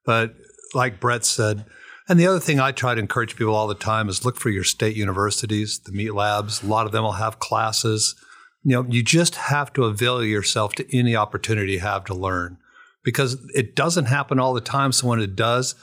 But 0.05 0.35
like 0.73 0.99
Brett 0.99 1.23
said, 1.23 1.65
and 2.09 2.19
the 2.19 2.27
other 2.27 2.39
thing 2.39 2.59
I 2.59 2.71
try 2.71 2.95
to 2.95 3.01
encourage 3.01 3.35
people 3.35 3.55
all 3.55 3.67
the 3.67 3.75
time 3.75 4.07
is 4.07 4.23
look 4.23 4.37
for 4.37 4.49
your 4.49 4.63
state 4.63 4.95
universities, 4.95 5.79
the 5.79 5.91
meat 5.91 6.13
labs. 6.13 6.63
A 6.63 6.67
lot 6.67 6.85
of 6.85 6.91
them 6.91 7.03
will 7.03 7.13
have 7.13 7.39
classes. 7.39 8.15
You 8.63 8.71
know, 8.71 8.85
you 8.89 9.03
just 9.03 9.35
have 9.35 9.73
to 9.73 9.85
avail 9.85 10.23
yourself 10.23 10.73
to 10.75 10.97
any 10.97 11.15
opportunity 11.15 11.73
you 11.73 11.79
have 11.79 12.05
to 12.05 12.13
learn 12.13 12.57
because 13.03 13.37
it 13.53 13.75
doesn't 13.75 14.05
happen 14.05 14.39
all 14.39 14.53
the 14.53 14.61
time. 14.61 14.91
So 14.91 15.07
when 15.07 15.19
it 15.19 15.35
does, 15.35 15.75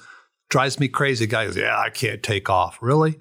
drives 0.49 0.81
me 0.81 0.89
crazy. 0.89 1.27
Guys, 1.27 1.57
Yeah, 1.57 1.79
I 1.79 1.91
can't 1.91 2.23
take 2.23 2.49
off. 2.49 2.79
Really? 2.81 3.16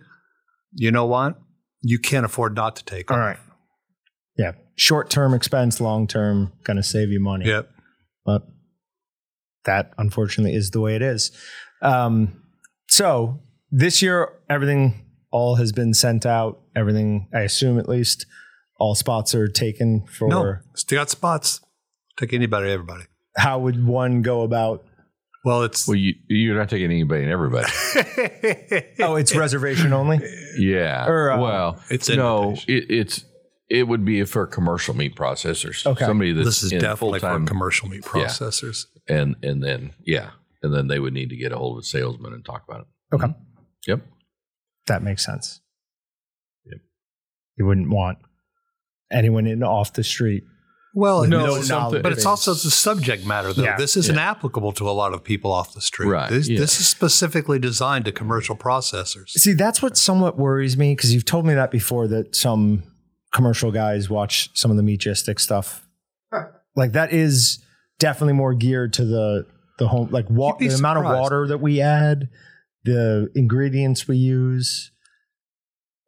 You 0.75 0.91
know 0.91 1.05
what? 1.05 1.39
You 1.81 1.99
can't 1.99 2.25
afford 2.25 2.55
not 2.55 2.75
to 2.77 2.85
take 2.85 3.11
All 3.11 3.17
off. 3.17 3.25
right. 3.25 3.37
Yeah. 4.37 4.53
Short 4.75 5.09
term 5.09 5.33
expense, 5.33 5.79
long 5.79 6.07
term, 6.07 6.53
going 6.63 6.77
to 6.77 6.83
save 6.83 7.09
you 7.09 7.19
money. 7.19 7.45
Yep. 7.45 7.69
But 8.25 8.47
that 9.65 9.91
unfortunately 9.97 10.55
is 10.55 10.71
the 10.71 10.79
way 10.79 10.95
it 10.95 11.01
is. 11.01 11.31
Um, 11.81 12.41
so 12.87 13.41
this 13.71 14.01
year, 14.01 14.29
everything 14.49 15.05
all 15.31 15.55
has 15.55 15.71
been 15.71 15.93
sent 15.93 16.25
out. 16.25 16.61
Everything, 16.75 17.27
I 17.33 17.41
assume 17.41 17.77
at 17.77 17.87
least, 17.87 18.25
all 18.79 18.95
spots 18.95 19.35
are 19.35 19.47
taken 19.47 20.05
for. 20.07 20.27
No, 20.27 20.55
still 20.75 20.99
got 20.99 21.09
spots. 21.09 21.61
Take 22.17 22.33
anybody, 22.33 22.71
everybody. 22.71 23.03
how 23.37 23.59
would 23.59 23.85
one 23.85 24.21
go 24.21 24.41
about? 24.41 24.85
Well, 25.43 25.63
it's 25.63 25.87
Well, 25.87 25.95
you 25.95 26.13
you're 26.27 26.55
not 26.57 26.69
taking 26.69 26.85
anybody 26.85 27.23
and 27.23 27.31
everybody. 27.31 27.67
Oh, 28.99 29.15
it's 29.15 29.35
reservation 29.35 29.91
only. 29.93 30.19
Yeah. 30.57 31.05
Or, 31.07 31.31
uh, 31.31 31.39
well, 31.41 31.79
it's 31.89 32.09
no. 32.09 32.55
It, 32.67 32.89
it's 32.89 33.25
it 33.69 33.87
would 33.87 34.05
be 34.05 34.23
for 34.23 34.45
commercial 34.47 34.95
meat 34.95 35.15
processors. 35.15 35.85
Okay. 35.85 36.05
Somebody 36.05 36.31
that's 36.31 36.45
this 36.47 36.63
is 36.63 36.71
in 36.71 36.79
definitely 36.79 37.19
for 37.19 37.27
full-time- 37.27 37.45
commercial 37.47 37.89
meat 37.89 38.03
Yeah. 38.15 38.25
processors. 38.25 38.85
and 39.09 39.35
and 39.43 39.61
then 39.63 39.91
yeah, 40.05 40.29
and 40.61 40.73
then 40.73 40.87
they 40.87 40.99
would 40.99 41.13
need 41.13 41.29
to 41.29 41.35
get 41.35 41.51
a 41.51 41.57
hold 41.57 41.77
of 41.77 41.81
a 41.81 41.85
salesman 41.85 42.33
and 42.33 42.45
talk 42.45 42.63
about 42.67 42.81
it. 42.81 43.15
Okay. 43.15 43.33
Yep. 43.87 44.01
That 44.87 45.03
makes 45.03 45.25
sense. 45.25 45.59
Yep. 46.65 46.79
You 47.57 47.65
wouldn't 47.65 47.89
want 47.89 48.19
anyone 49.11 49.45
in 49.47 49.61
off 49.63 49.93
the 49.93 50.03
street. 50.03 50.43
Well, 50.95 51.23
No, 51.25 51.45
no, 51.47 51.55
it's 51.55 51.67
something- 51.67 52.01
but 52.03 52.11
it's 52.11 52.25
also 52.25 52.53
the 52.53 52.69
subject 52.69 53.25
matter, 53.25 53.51
though. 53.51 53.63
Yeah. 53.63 53.77
This 53.77 53.97
isn't 53.97 54.17
applicable 54.17 54.73
to 54.73 54.87
a 54.87 54.91
lot 54.91 55.13
of 55.13 55.23
people 55.23 55.51
off 55.51 55.73
the 55.73 55.81
street. 55.81 56.07
Right, 56.09 56.29
This, 56.29 56.47
yeah. 56.47 56.59
this 56.59 56.79
is 56.79 56.87
specifically 56.87 57.57
designed 57.57 58.05
to 58.05 58.11
commercial 58.11 58.55
processors. 58.55 59.29
See, 59.29 59.53
that's 59.53 59.81
what 59.81 59.97
somewhat 59.97 60.37
worries 60.37 60.77
me 60.77 60.93
because 60.95 61.11
you've 61.13 61.25
told 61.25 61.45
me 61.47 61.55
that 61.55 61.71
before 61.71 62.07
that 62.09 62.35
some 62.35 62.83
commercial 63.33 63.71
guys 63.71 64.07
watch 64.09 64.51
some 64.53 64.69
of 64.69 64.77
the 64.77 64.83
Meatgistic 64.83 65.39
stuff. 65.39 65.87
Like 66.75 66.91
that 66.93 67.11
is 67.11 67.63
definitely 67.99 68.33
more 68.33 68.53
geared 68.53 68.93
to 68.93 69.05
the 69.05 69.45
the 69.79 69.87
home 69.87 70.09
like 70.11 70.29
wa- 70.29 70.49
You'd 70.49 70.57
be 70.59 70.67
the 70.67 70.75
amount 70.75 70.99
of 70.99 71.05
water 71.05 71.47
that 71.47 71.59
we 71.59 71.81
add, 71.81 72.29
the 72.83 73.29
ingredients 73.35 74.07
we 74.07 74.17
use. 74.17 74.91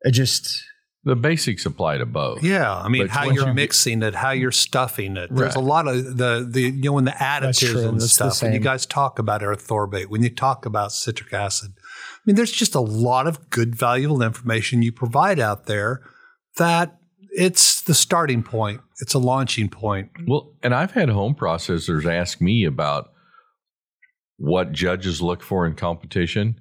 It 0.01 0.11
just 0.11 0.63
The 1.05 1.15
basics 1.15 1.67
apply 1.67 1.99
to 1.99 2.05
both. 2.07 2.43
Yeah, 2.43 2.75
I 2.75 2.89
mean, 2.89 3.03
But 3.03 3.11
how 3.11 3.25
you're 3.29 3.47
you- 3.49 3.53
mixing 3.53 4.01
it, 4.01 4.15
how 4.15 4.31
you're 4.31 4.51
stuffing 4.51 5.17
it. 5.17 5.29
There's 5.31 5.55
Right. 5.55 5.63
a 5.63 5.65
lot 5.65 5.87
of 5.87 6.17
the 6.17 6.45
the 6.49 6.61
you 6.63 6.71
know, 6.89 6.97
and 6.97 7.05
the 7.05 7.11
additives 7.11 7.87
and 7.87 8.01
That's 8.01 8.13
stuff. 8.13 8.41
When 8.41 8.53
you 8.53 8.59
guys 8.59 8.87
talk 8.87 9.19
about 9.19 9.41
erythorbate, 9.41 10.07
when 10.07 10.23
you 10.23 10.29
talk 10.31 10.65
about 10.65 10.91
citric 10.91 11.31
acid, 11.31 11.73
I 11.77 12.19
mean, 12.25 12.35
there's 12.35 12.51
just 12.51 12.73
a 12.73 12.79
lot 12.79 13.27
of 13.27 13.51
good, 13.51 13.75
valuable 13.75 14.23
information 14.23 14.81
you 14.81 14.91
provide 14.91 15.39
out 15.39 15.67
there 15.67 16.01
that 16.57 16.97
it's 17.37 17.81
the 17.81 17.93
starting 17.93 18.41
point. 18.41 18.81
It's 18.99 19.13
a 19.13 19.19
launching 19.19 19.69
point. 19.69 20.09
Well, 20.25 20.53
and 20.63 20.73
I've 20.73 20.91
had 20.91 21.09
home 21.09 21.35
processors 21.35 22.05
ask 22.11 22.41
me 22.41 22.65
about 22.65 23.11
what 24.37 24.71
judges 24.71 25.21
look 25.21 25.43
for 25.43 25.67
in 25.67 25.75
competition. 25.75 26.59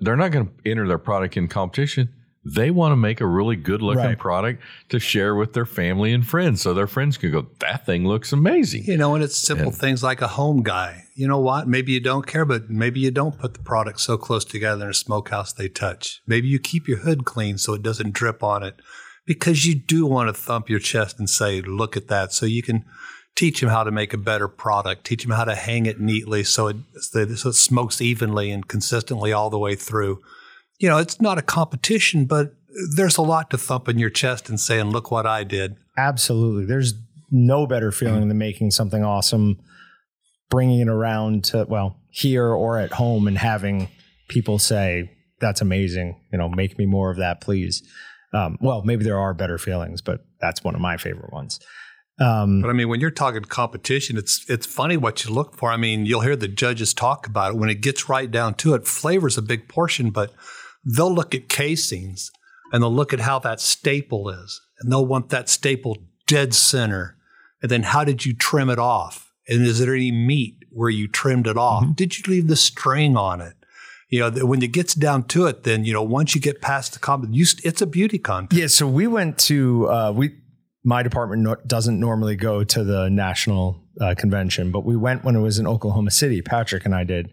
They're 0.00 0.16
not 0.16 0.32
going 0.32 0.46
to 0.46 0.52
enter 0.70 0.88
their 0.88 0.98
product 0.98 1.36
in 1.36 1.46
competition. 1.46 2.12
They 2.54 2.70
want 2.70 2.92
to 2.92 2.96
make 2.96 3.20
a 3.20 3.26
really 3.26 3.56
good 3.56 3.82
looking 3.82 4.04
Right. 4.04 4.18
product 4.18 4.62
to 4.88 4.98
share 4.98 5.34
with 5.34 5.52
their 5.52 5.66
family 5.66 6.12
and 6.12 6.26
friends 6.26 6.62
so 6.62 6.72
their 6.72 6.86
friends 6.86 7.16
can 7.18 7.30
go, 7.30 7.46
that 7.60 7.84
thing 7.84 8.06
looks 8.06 8.32
amazing. 8.32 8.84
You 8.84 8.96
know, 8.96 9.14
and 9.14 9.22
it's 9.22 9.36
simple 9.36 9.68
And- 9.68 9.76
things 9.76 10.02
like 10.02 10.22
a 10.22 10.28
home 10.28 10.62
guy. 10.62 11.04
You 11.14 11.26
know 11.28 11.40
what? 11.40 11.68
Maybe 11.68 11.92
you 11.92 12.00
don't 12.00 12.26
care, 12.26 12.44
but 12.44 12.70
maybe 12.70 13.00
you 13.00 13.10
don't 13.10 13.38
put 13.38 13.54
the 13.54 13.60
product 13.62 14.00
so 14.00 14.16
close 14.16 14.44
together 14.44 14.84
in 14.84 14.90
a 14.90 14.94
smokehouse 14.94 15.52
they 15.52 15.68
touch. 15.68 16.20
Maybe 16.26 16.48
you 16.48 16.58
keep 16.58 16.88
your 16.88 16.98
hood 16.98 17.24
clean 17.24 17.58
so 17.58 17.74
it 17.74 17.82
doesn't 17.82 18.12
drip 18.14 18.42
on 18.42 18.62
it 18.62 18.76
because 19.26 19.66
you 19.66 19.74
do 19.74 20.06
want 20.06 20.28
to 20.28 20.32
thump 20.32 20.70
your 20.70 20.78
chest 20.80 21.18
and 21.18 21.28
say, 21.28 21.60
look 21.60 21.96
at 21.96 22.08
that. 22.08 22.32
So 22.32 22.46
you 22.46 22.62
can 22.62 22.84
teach 23.36 23.60
them 23.60 23.68
how 23.70 23.84
to 23.84 23.90
make 23.90 24.12
a 24.14 24.18
better 24.18 24.48
product, 24.48 25.04
teach 25.04 25.22
them 25.22 25.32
how 25.32 25.44
to 25.44 25.54
hang 25.54 25.86
it 25.86 26.00
neatly 26.00 26.42
so 26.44 26.68
it, 26.68 26.76
so 27.00 27.20
it 27.20 27.54
smokes 27.54 28.00
evenly 28.00 28.50
and 28.50 28.66
consistently 28.66 29.32
all 29.32 29.50
the 29.50 29.58
way 29.58 29.74
through. 29.76 30.20
You 30.78 30.88
know, 30.88 30.98
it's 30.98 31.20
not 31.20 31.38
a 31.38 31.42
competition, 31.42 32.24
but 32.26 32.54
there's 32.94 33.16
a 33.16 33.22
lot 33.22 33.50
to 33.50 33.58
thump 33.58 33.88
in 33.88 33.98
your 33.98 34.10
chest 34.10 34.48
and 34.48 34.60
saying, 34.60 34.90
look 34.90 35.10
what 35.10 35.26
I 35.26 35.44
did. 35.44 35.76
absolutely 35.96 36.64
there's 36.64 36.94
no 37.30 37.66
better 37.66 37.92
feeling 37.92 38.28
than 38.28 38.38
making 38.38 38.70
something 38.70 39.04
awesome, 39.04 39.58
bringing 40.48 40.80
it 40.80 40.88
around 40.88 41.44
to 41.44 41.66
well 41.68 41.96
here 42.10 42.46
or 42.46 42.78
at 42.78 42.92
home 42.92 43.26
and 43.28 43.36
having 43.36 43.88
people 44.28 44.58
say 44.58 45.10
that's 45.40 45.60
amazing. 45.60 46.20
You 46.32 46.38
know, 46.38 46.48
make 46.48 46.78
me 46.78 46.86
more 46.86 47.10
of 47.10 47.18
that, 47.18 47.40
please. 47.40 47.82
Um, 48.32 48.58
well, 48.60 48.82
maybe 48.82 49.04
there 49.04 49.18
are 49.18 49.34
better 49.34 49.58
feelings, 49.58 50.00
but 50.00 50.24
that's 50.40 50.64
one 50.64 50.74
of 50.74 50.80
my 50.80 50.96
favorite 50.96 51.32
ones. 51.32 51.60
Um, 52.20 52.60
But 52.62 52.70
I 52.70 52.72
mean, 52.72 52.88
when 52.88 53.00
you're 53.00 53.10
talking 53.10 53.42
competition, 53.42 54.16
it's 54.16 54.44
it's 54.48 54.66
funny 54.66 54.96
what 54.96 55.24
you 55.24 55.32
look 55.32 55.56
for. 55.56 55.70
I 55.70 55.76
mean, 55.76 56.06
you'll 56.06 56.22
hear 56.22 56.36
the 56.36 56.48
judges 56.48 56.92
talk 56.92 57.26
about 57.26 57.54
it 57.54 57.58
when 57.58 57.68
it 57.68 57.80
gets 57.80 58.08
right 58.08 58.30
down 58.30 58.54
to 58.54 58.74
it. 58.74 58.86
Flavor's 58.86 59.38
a 59.38 59.42
big 59.42 59.68
portion, 59.68 60.10
but 60.10 60.32
they'll 60.88 61.12
look 61.12 61.34
at 61.34 61.48
casings 61.48 62.30
and 62.72 62.82
they'll 62.82 62.94
look 62.94 63.12
at 63.12 63.20
how 63.20 63.38
that 63.40 63.60
staple 63.60 64.28
is, 64.28 64.60
and 64.80 64.90
they'll 64.90 65.06
want 65.06 65.30
that 65.30 65.48
staple 65.48 65.96
dead 66.26 66.54
center. 66.54 67.16
And 67.62 67.70
then 67.70 67.82
how 67.82 68.04
did 68.04 68.24
you 68.24 68.34
trim 68.34 68.70
it 68.70 68.78
off? 68.78 69.32
And 69.48 69.66
is 69.66 69.78
there 69.78 69.94
any 69.94 70.12
meat 70.12 70.56
where 70.70 70.90
you 70.90 71.08
trimmed 71.08 71.46
it 71.46 71.56
off? 71.56 71.96
Did 71.96 72.18
you 72.18 72.24
leave 72.32 72.48
the 72.48 72.56
string 72.56 73.16
on 73.16 73.40
it? 73.40 73.54
You 74.10 74.20
know, 74.20 74.46
when 74.46 74.62
it 74.62 74.72
gets 74.72 74.94
down 74.94 75.24
to 75.24 75.46
it, 75.46 75.64
then 75.64 75.84
you 75.84 75.92
know 75.92 76.02
once 76.02 76.34
you 76.34 76.40
get 76.40 76.60
past 76.60 76.92
the 76.92 76.98
comp, 76.98 77.26
it's 77.30 77.82
a 77.82 77.86
beauty 77.86 78.18
contest. 78.18 78.58
Yeah, 78.58 78.66
so 78.68 78.86
we 78.86 79.06
went 79.06 79.38
to 79.40 79.88
uh, 79.88 80.12
we. 80.12 80.36
My 80.84 81.02
department 81.02 81.42
no, 81.42 81.56
doesn't 81.66 81.98
normally 82.00 82.36
go 82.36 82.64
to 82.64 82.84
the 82.84 83.10
national 83.10 83.82
uh, 84.00 84.14
convention, 84.16 84.70
but 84.70 84.84
we 84.84 84.96
went 84.96 85.24
when 85.24 85.36
it 85.36 85.40
was 85.40 85.58
in 85.58 85.66
Oklahoma 85.66 86.10
City. 86.10 86.40
Patrick 86.40 86.86
and 86.86 86.94
I 86.94 87.04
did, 87.04 87.30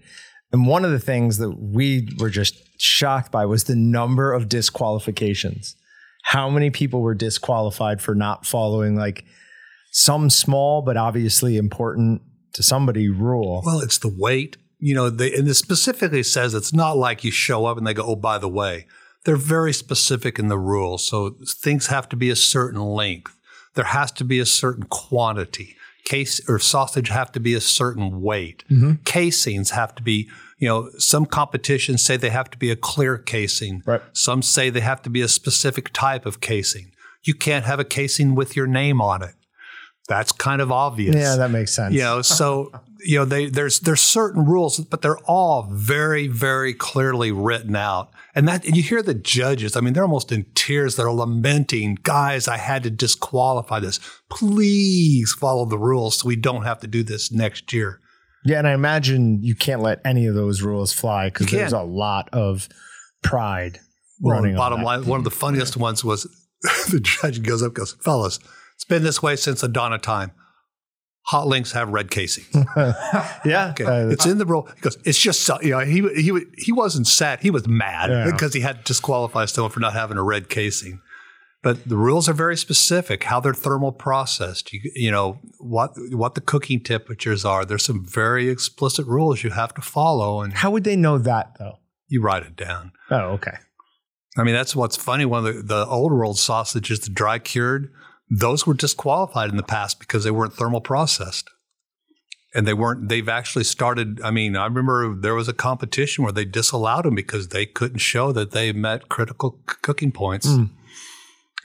and 0.56 0.65
one 0.65 0.86
of 0.86 0.91
the 0.91 0.99
things 0.99 1.38
that 1.40 1.52
we 1.52 2.07
were 2.18 2.30
just 2.30 2.56
shocked 2.82 3.30
by 3.30 3.45
was 3.45 3.65
the 3.65 3.76
number 3.76 4.32
of 4.32 4.48
disqualifications. 4.48 5.76
How 6.23 6.49
many 6.49 6.69
people 6.69 7.02
were 7.02 7.14
disqualified 7.14 8.02
for 8.02 8.15
not 8.15 8.45
following 8.45 8.95
like 8.95 9.26
some 9.91 10.30
small 10.30 10.82
but 10.82 10.95
obviously 10.95 11.57
important 11.57 12.22
to 12.53 12.64
somebody 12.64 13.10
rule? 13.10 13.64
Well, 13.65 13.82
it's 13.82 13.98
the 13.98 14.07
weight. 14.18 14.56
You 14.80 14.95
know, 14.95 15.10
they, 15.10 15.34
and 15.34 15.45
it 15.45 15.56
specifically 15.56 16.23
says 16.23 16.53
it's 16.53 16.73
not 16.73 16.95
like 16.95 17.26
you 17.26 17.32
show 17.32 17.65
up 17.65 17.77
and 17.77 17.86
they 17.86 17.94
go, 17.94 18.06
oh, 18.06 18.15
by 18.15 18.38
the 18.38 18.48
way. 18.48 18.88
They're 19.26 19.36
very 19.36 19.73
specific 19.73 20.40
in 20.40 20.48
the 20.48 20.57
rules. 20.57 21.06
So 21.06 21.36
things 21.45 21.88
have 21.88 22.07
to 22.10 22.15
be 22.15 22.30
a 22.30 22.36
certain 22.36 22.80
length. 22.80 23.36
There 23.73 23.84
has 23.84 24.10
to 24.14 24.23
be 24.23 24.40
a 24.40 24.45
certain 24.45 24.84
quantity. 24.84 25.76
Case 26.06 26.48
or 26.48 26.60
sausage 26.60 27.10
have 27.10 27.34
to 27.34 27.41
be 27.41 27.56
a 27.56 27.61
certain 27.61 28.22
weight. 28.22 28.64
Mm-hmm. 28.72 29.03
Casings 29.03 29.72
have 29.72 29.95
to 29.95 30.03
be, 30.03 30.30
you 30.66 30.72
know, 30.72 30.90
some 30.98 31.28
competitions 31.28 32.04
say 32.04 32.18
they 32.18 32.32
have 32.32 32.50
to 32.50 32.58
be 32.58 32.72
a 32.72 32.76
clear 32.76 33.20
casing. 33.20 33.84
Right. 33.86 34.02
Some 34.14 34.42
say 34.42 34.72
they 34.72 34.80
have 34.80 35.04
to 35.04 35.12
be 35.12 35.22
a 35.22 35.28
specific 35.28 35.94
type 35.94 36.26
of 36.26 36.42
casing. 36.42 36.92
You 37.24 37.36
can't 37.36 37.66
have 37.66 37.80
a 37.80 37.84
casing 37.84 38.34
with 38.34 38.56
your 38.56 38.66
name 38.66 39.00
on 39.00 39.22
it. 39.22 39.36
That's 40.10 40.32
kind 40.32 40.64
of 40.64 40.72
obvious. 40.72 41.16
yeah, 41.16 41.36
that 41.36 41.52
makes 41.52 41.72
sense. 41.72 41.94
You 41.94 42.02
know, 42.02 42.22
so 42.40 42.72
you 43.00 43.20
know, 43.20 43.26
they 43.26 43.46
there's 43.46 43.80
there's 43.82 44.02
certain 44.02 44.44
rules, 44.44 44.80
but 44.80 45.04
they're 45.04 45.20
all 45.28 45.70
very 45.72 46.26
very 46.26 46.74
clearly 46.74 47.32
written 47.32 47.76
out. 47.76 48.10
And 48.34 48.48
that 48.48 48.66
and 48.66 48.76
you 48.76 48.82
hear 48.82 49.04
the 49.04 49.14
judges. 49.14 49.76
I 49.76 49.82
mean, 49.82 49.94
they're 49.94 50.02
almost 50.02 50.32
in 50.32 50.48
tears. 50.56 50.96
They're 50.96 51.12
lamenting, 51.12 52.00
guys. 52.02 52.48
I 52.48 52.58
had 52.58 52.82
to 52.86 52.90
disqualify 52.90 53.82
this. 53.82 54.00
Please 54.32 55.32
follow 55.40 55.66
the 55.66 55.78
rules 55.78 56.18
so 56.18 56.28
we 56.28 56.36
don't 56.36 56.64
have 56.64 56.80
to 56.80 56.88
do 56.88 57.04
this 57.04 57.32
next 57.32 57.72
year. 57.72 58.02
Yeah, 58.45 58.59
and 58.59 58.67
I 58.67 58.73
imagine 58.73 59.41
you 59.41 59.55
can't 59.55 59.81
let 59.81 59.99
any 60.05 60.27
of 60.27 60.35
those 60.35 60.61
rules 60.61 60.93
fly 60.93 61.30
because 61.30 61.47
there's 61.47 61.73
a 61.73 61.81
lot 61.81 62.30
of 62.31 62.69
pride 63.23 63.80
Well, 64.22 64.38
running. 64.38 64.53
on 64.53 64.57
bottom 64.57 64.80
that. 64.80 64.85
line, 64.85 65.05
one 65.05 65.19
of 65.19 65.23
the 65.23 65.31
funniest 65.31 65.76
ones 65.77 66.03
was 66.03 66.23
the 66.91 66.99
judge 67.01 67.41
goes 67.43 67.63
up, 67.63 67.73
goes, 67.73 67.93
fellas, 68.03 68.39
it's 68.76 68.85
been 68.85 69.03
this 69.03 69.22
way 69.23 69.35
since 69.35 69.61
the 69.61 69.67
dawn 69.67 69.93
of 69.93 70.01
time. 70.01 70.31
Hot 71.30 71.47
links 71.47 71.72
have 71.72 71.89
red 71.89 72.11
casings. 72.11 72.47
Yeah, 73.45 73.69
Okay. 73.72 73.84
uh, 73.85 74.09
it's 74.09 74.26
in 74.27 74.38
the 74.38 74.45
rule. 74.45 74.67
He 74.76 74.81
goes, 74.81 74.97
it's 75.05 75.19
just, 75.19 75.41
so- 75.41 75.59
you 75.61 75.72
know, 75.72 75.80
he, 75.80 76.01
he, 76.22 76.39
he 76.57 76.72
wasn't 76.72 77.07
sad. 77.07 77.39
He 77.41 77.49
was 77.49 77.67
mad 77.67 78.09
Yeah. 78.11 78.30
because 78.31 78.53
he 78.53 78.61
had 78.61 78.77
to 78.77 78.84
disqualify 78.84 79.45
someone 79.45 79.72
for 79.72 79.80
not 79.80 79.93
having 79.93 80.17
a 80.17 80.23
red 80.23 80.49
casing. 80.49 81.01
But 81.66 81.90
the 81.90 81.98
rules 81.98 82.30
are 82.30 82.34
very 82.34 82.56
specific, 82.56 83.24
how 83.24 83.40
they're 83.40 83.52
thermal 83.52 83.92
processed, 83.92 84.72
you, 84.72 84.82
you 84.94 85.10
know, 85.10 85.40
what, 85.58 85.94
what 86.12 86.36
the 86.36 86.42
cooking 86.42 86.80
temperatures 86.80 87.44
are. 87.44 87.66
There's 87.66 87.84
some 87.84 88.06
very 88.06 88.50
explicit 88.50 89.08
rules 89.08 89.44
you 89.44 89.50
have 89.50 89.74
to 89.74 89.82
follow 89.82 90.42
and 90.42 90.54
how 90.54 90.70
would 90.70 90.84
they 90.84 90.96
know 90.96 91.18
that 91.18 91.56
though? 91.58 91.80
you 92.08 92.22
write 92.22 92.44
it 92.44 92.56
down. 92.56 92.92
Oh, 93.10 93.32
okay. 93.32 93.58
I 94.38 94.44
mean, 94.44 94.54
that's 94.54 94.76
what's 94.76 94.96
funny. 94.96 95.26
One 95.26 95.44
of 95.44 95.56
the, 95.56 95.62
the 95.64 95.86
old 95.88 96.12
world 96.12 96.38
sausages, 96.38 97.00
the 97.00 97.10
dry 97.10 97.40
cured, 97.40 97.92
those 98.30 98.68
were 98.68 98.76
disqualified 98.76 99.50
in 99.50 99.58
the 99.58 99.64
past 99.64 100.00
because 100.00 100.24
they 100.24 100.30
weren't 100.30 100.54
thermal 100.54 100.82
processed. 100.82 101.50
And 102.54 102.68
they 102.68 102.76
weren't, 102.76 103.10
they've 103.10 103.28
actually 103.28 103.64
started. 103.64 104.22
I 104.24 104.30
mean, 104.30 104.56
I 104.56 104.66
remember 104.66 105.16
there 105.16 105.34
was 105.34 105.48
a 105.48 105.54
competition 105.54 106.24
where 106.24 106.32
they 106.32 106.46
disallowed 106.46 107.06
them 107.06 107.16
because 107.16 107.48
they 107.48 107.66
couldn't 107.66 108.00
show 108.00 108.32
that 108.34 108.52
they 108.52 108.72
met 108.72 109.10
critical 109.10 109.60
c- 109.68 109.78
cooking 109.82 110.12
points. 110.12 110.48
Mm. 110.48 110.70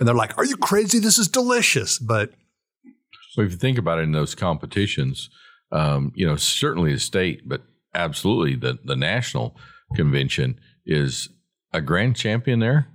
And 0.01 0.09
they're 0.09 0.15
like, 0.15 0.37
Are 0.39 0.45
you 0.45 0.57
crazy? 0.57 0.99
This 0.99 1.19
is 1.19 1.29
delicious. 1.29 1.99
But 1.99 2.33
So 3.33 3.43
if 3.43 3.53
you 3.53 3.59
think 3.59 3.79
about 3.79 3.99
it 3.99 4.03
in 4.03 4.13
those 4.13 4.35
competitions, 4.35 5.31
um, 5.71 6.13
you 6.17 6.27
know, 6.27 6.37
certainly 6.37 6.93
the 6.93 6.99
state, 6.99 7.49
but 7.49 7.63
absolutely 7.95 8.57
the, 8.57 8.79
the 8.85 8.97
national 8.97 9.57
convention 9.95 10.59
is 10.87 11.29
a 11.73 11.81
grand 11.81 12.17
champion 12.17 12.59
there. 12.59 12.89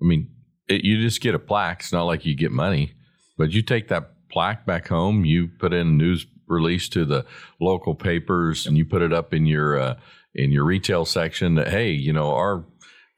I 0.00 0.04
mean, 0.04 0.30
it, 0.68 0.84
you 0.84 1.02
just 1.02 1.20
get 1.20 1.34
a 1.34 1.38
plaque. 1.38 1.80
It's 1.80 1.92
not 1.92 2.04
like 2.04 2.24
you 2.24 2.34
get 2.34 2.52
money, 2.52 2.94
but 3.36 3.50
you 3.50 3.60
take 3.60 3.88
that 3.88 4.12
plaque 4.30 4.64
back 4.64 4.88
home, 4.88 5.24
you 5.24 5.48
put 5.58 5.74
in 5.74 5.86
a 5.86 5.90
news 5.90 6.26
release 6.46 6.88
to 6.90 7.04
the 7.04 7.24
local 7.60 7.94
papers 7.94 8.66
and 8.66 8.76
you 8.76 8.84
put 8.84 9.02
it 9.02 9.12
up 9.12 9.34
in 9.34 9.46
your 9.46 9.78
uh, 9.78 9.96
in 10.34 10.52
your 10.52 10.64
retail 10.64 11.04
section 11.04 11.56
that 11.56 11.68
hey, 11.68 11.90
you 11.90 12.12
know 12.12 12.32
our 12.32 12.64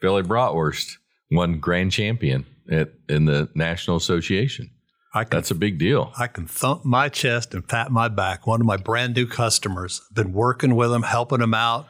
Philly 0.01 0.23
bratwurst 0.23 0.97
won 1.31 1.59
grand 1.59 1.93
champion 1.93 2.47
at 2.71 2.91
in 3.09 3.25
the 3.27 3.49
national 3.55 3.97
association. 3.97 4.71
I 5.17 5.23
can, 5.25 5.37
That's 5.39 5.53
a 5.53 5.55
big 5.55 5.79
deal. 5.79 6.13
I 6.19 6.27
can 6.27 6.47
thump 6.47 6.85
my 6.85 7.09
chest 7.09 7.55
and 7.55 7.67
pat 7.67 7.93
my 7.93 8.09
back. 8.09 8.47
One 8.49 8.61
of 8.61 8.67
my 8.67 8.77
brand 8.77 9.15
new 9.15 9.27
customers, 9.29 10.01
been 10.13 10.33
working 10.33 10.75
with 10.75 10.91
them, 10.91 11.05
helping 11.05 11.39
them 11.39 11.55
out. 11.55 11.87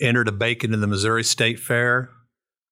Entered 0.00 0.28
a 0.28 0.32
bacon 0.32 0.72
in 0.74 0.80
the 0.80 0.86
Missouri 0.86 1.24
State 1.24 1.58
Fair, 1.58 2.10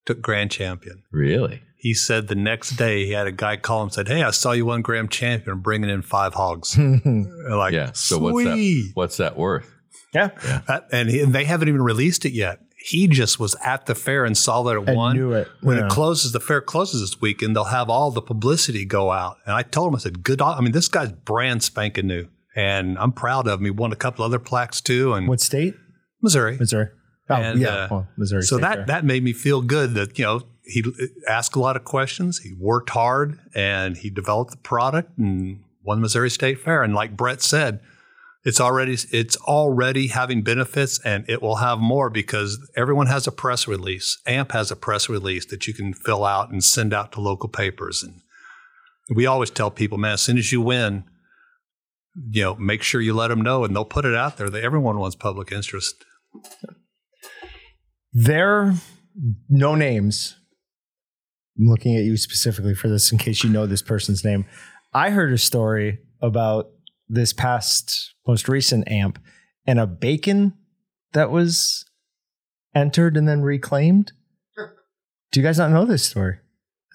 took 0.05 0.21
grand 0.21 0.51
champion. 0.53 1.03
Really? 1.11 1.63
He 1.79 1.93
said 1.95 2.29
the 2.29 2.35
next 2.37 2.71
day 2.77 3.07
he 3.07 3.13
had 3.13 3.27
a 3.27 3.33
guy 3.33 3.57
call 3.57 3.81
him 3.81 3.87
and 3.87 3.93
said, 3.95 4.09
"Hey, 4.09 4.23
I 4.23 4.31
saw 4.31 4.53
you 4.53 4.67
won 4.67 4.83
grand 4.83 5.11
champion, 5.11 5.53
I'm 5.55 5.61
bringing 5.63 5.91
in 5.91 6.03
five 6.03 6.35
hogs." 6.35 6.77
like, 7.49 7.73
Yeah. 7.73 7.93
So 7.95 8.19
what's 8.19 8.45
that? 8.45 8.91
What's 8.95 9.17
that 9.17 9.37
worth? 9.37 9.73
yeah. 10.15 10.29
That- 10.29 10.65
uh, 10.69 10.81
and, 10.93 11.09
he, 11.11 11.21
and 11.21 11.35
they 11.35 11.45
haven't 11.45 11.69
even 11.69 11.83
released 11.83 12.25
it 12.25 12.33
yet. 12.33 12.61
He 12.89 13.09
just 13.09 13.41
was 13.41 13.57
at 13.65 13.87
the 13.87 13.95
fair 13.97 14.25
and 14.25 14.37
saw 14.39 14.63
that 14.65 14.77
it 14.77 14.87
And 14.89 14.97
won. 14.97 15.17
knew 15.17 15.33
it. 15.33 15.49
When 15.61 15.77
Yeah. 15.77 15.87
it 15.87 15.91
closes, 15.91 16.31
the 16.31 16.39
fair 16.41 16.61
closes 16.61 17.01
this 17.01 17.21
weekend. 17.21 17.57
They'll 17.57 17.65
have 17.65 17.91
all 17.91 18.13
the 18.13 18.23
publicity 18.23 18.85
go 18.85 19.11
out. 19.11 19.39
And 19.45 19.55
I 19.57 19.63
told 19.63 19.89
him, 19.89 19.97
I 19.97 19.99
said, 19.99 20.23
"Good. 20.23 20.41
I 20.41 20.61
mean, 20.61 20.71
this 20.73 20.87
guy's 20.89 21.11
brand 21.11 21.65
spanking 21.65 22.07
new, 22.07 22.27
and 22.55 22.97
I'm 22.99 23.11
proud 23.13 23.49
of 23.49 23.59
him. 23.59 23.65
He 23.65 23.71
won 23.73 23.93
a 23.93 23.97
couple 23.97 24.25
other 24.25 24.39
plaques 24.39 24.81
too, 24.81 25.15
and 25.15 25.27
What 25.27 25.41
state? 25.41 25.75
Missouri. 26.23 26.57
Missouri. 26.59 26.89
Oh, 27.29 27.35
And, 27.35 27.61
yeah. 27.61 27.69
uh, 27.69 27.89
well, 27.91 28.09
Missouri. 28.17 28.43
So 28.43 28.59
that 28.59 28.75
Fair. 28.77 28.87
that 28.87 29.05
made 29.05 29.25
me 29.25 29.33
feel 29.33 29.63
good 29.63 29.95
that 29.95 30.17
you 30.17 30.25
know 30.25 30.43
he 30.63 30.85
asked 31.29 31.57
a 31.57 31.61
lot 31.61 31.75
of 31.75 31.83
questions. 31.85 32.39
He 32.39 32.53
worked 32.53 32.91
hard 32.91 33.39
and 33.55 33.97
he 33.97 34.11
developed 34.11 34.53
the 34.53 34.57
product 34.59 35.19
and 35.19 35.59
won 35.83 36.01
Missouri 36.01 36.31
State 36.31 36.61
Fair. 36.61 36.85
And 36.85 36.95
like 36.95 37.17
Brett 37.17 37.43
said, 37.43 37.81
it's 38.47 38.61
already 38.61 38.97
it's 39.11 39.37
already 39.39 40.07
having 40.07 40.43
benefits 40.43 41.01
and 41.05 41.29
it 41.29 41.43
will 41.43 41.57
have 41.57 41.81
more 41.81 42.09
because 42.09 42.65
everyone 42.77 43.09
has 43.09 43.27
a 43.27 43.33
press 43.33 43.67
release. 43.67 44.19
AMP 44.25 44.53
has 44.53 44.71
a 44.71 44.77
press 44.77 45.09
release 45.09 45.45
that 45.47 45.67
you 45.67 45.75
can 45.75 45.93
fill 45.93 46.25
out 46.25 46.51
and 46.51 46.63
send 46.63 46.95
out 46.95 47.11
to 47.13 47.21
local 47.21 47.49
papers. 47.49 48.05
And 48.05 48.21
we 49.17 49.27
always 49.27 49.51
tell 49.51 49.73
people, 49.73 49.99
man, 49.99 50.13
as 50.13 50.23
soon 50.23 50.39
as 50.39 50.53
you 50.53 50.61
win, 50.61 51.03
you 52.31 52.45
know, 52.45 52.55
make 52.55 52.85
sure 52.85 53.01
you 53.01 53.15
let 53.15 53.29
them 53.29 53.43
know 53.43 53.65
and 53.65 53.75
they'll 53.75 53.85
put 53.85 54.05
it 54.05 54.15
out 54.15 54.37
there 54.37 54.49
that 54.49 54.63
everyone 54.63 54.97
wants 54.97 55.17
public 55.17 55.51
interest. 55.51 56.05
There, 58.13 58.75
no 59.49 59.75
names. 59.75 60.37
I'm 61.59 61.67
looking 61.67 61.97
at 61.97 62.05
you 62.05 62.17
specifically 62.17 62.77
for 62.77 62.89
this 62.89 63.11
in 63.11 63.19
case 63.19 63.43
you 63.43 63.51
know 63.51 63.67
this 63.67 63.83
person's 63.83 64.25
name. 64.25 64.47
I 64.95 65.11
heard 65.11 65.33
a 65.33 65.39
story 65.39 65.99
about 66.23 66.69
this 67.09 67.33
past 67.33 68.15
most 68.27 68.49
recent 68.49 68.89
amp 68.91 69.19
and 69.67 69.79
a 69.79 69.87
bacon 69.87 70.53
that 71.13 71.31
was 71.31 71.85
entered 72.75 73.17
and 73.17 73.29
then 73.29 73.43
reclaimed. 73.43 74.13
Do 75.33 75.41
you 75.41 75.47
guys 75.47 75.59
not 75.59 75.71
know 75.71 75.85
this 75.85 76.05
story? 76.05 76.39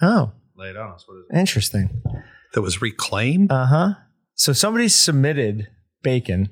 Oh, 0.00 0.32
Lay 0.56 0.70
it 0.70 0.76
on 0.76 0.92
us. 0.92 1.04
What 1.06 1.16
is 1.18 1.24
it? 1.30 1.38
interesting. 1.38 2.02
That 2.54 2.62
was 2.62 2.82
reclaimed. 2.82 3.50
Uh 3.50 3.66
huh. 3.66 3.94
So 4.34 4.52
somebody 4.52 4.88
submitted 4.88 5.68
bacon. 6.02 6.50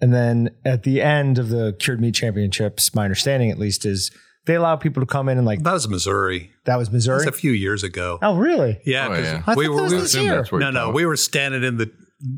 And 0.00 0.12
then 0.12 0.50
at 0.64 0.82
the 0.82 1.00
end 1.00 1.38
of 1.38 1.48
the 1.48 1.76
Cured 1.78 2.00
Meat 2.00 2.14
Championships, 2.14 2.94
my 2.94 3.04
understanding 3.04 3.50
at 3.50 3.58
least 3.58 3.84
is 3.84 4.10
they 4.46 4.54
allow 4.56 4.76
people 4.76 5.00
to 5.02 5.06
come 5.06 5.28
in 5.28 5.38
and 5.38 5.46
like 5.46 5.62
That 5.62 5.72
was 5.72 5.88
Missouri. 5.88 6.50
that 6.64 6.76
was 6.76 6.88
That 6.88 6.94
was 6.94 7.06
Missouri. 7.06 7.26
a 7.26 7.32
few 7.32 7.52
years 7.52 7.82
ago. 7.84 8.18
Oh, 8.22 8.36
really? 8.36 8.80
Yeah, 8.84 9.06
Oh, 9.06 9.14
'cause 9.14 9.24
yeah. 9.24 9.42
I 9.46 9.54
we 9.54 9.66
thought 9.66 9.70
were 9.72 9.76
that 9.76 9.82
was 9.84 9.92
we- 9.92 9.98
this 10.00 10.14
year. 10.16 10.46
no, 10.52 10.70
no, 10.70 10.90
we 10.90 11.04
were 11.06 11.16
standing 11.16 11.62
in 11.62 11.76
the 11.78 11.90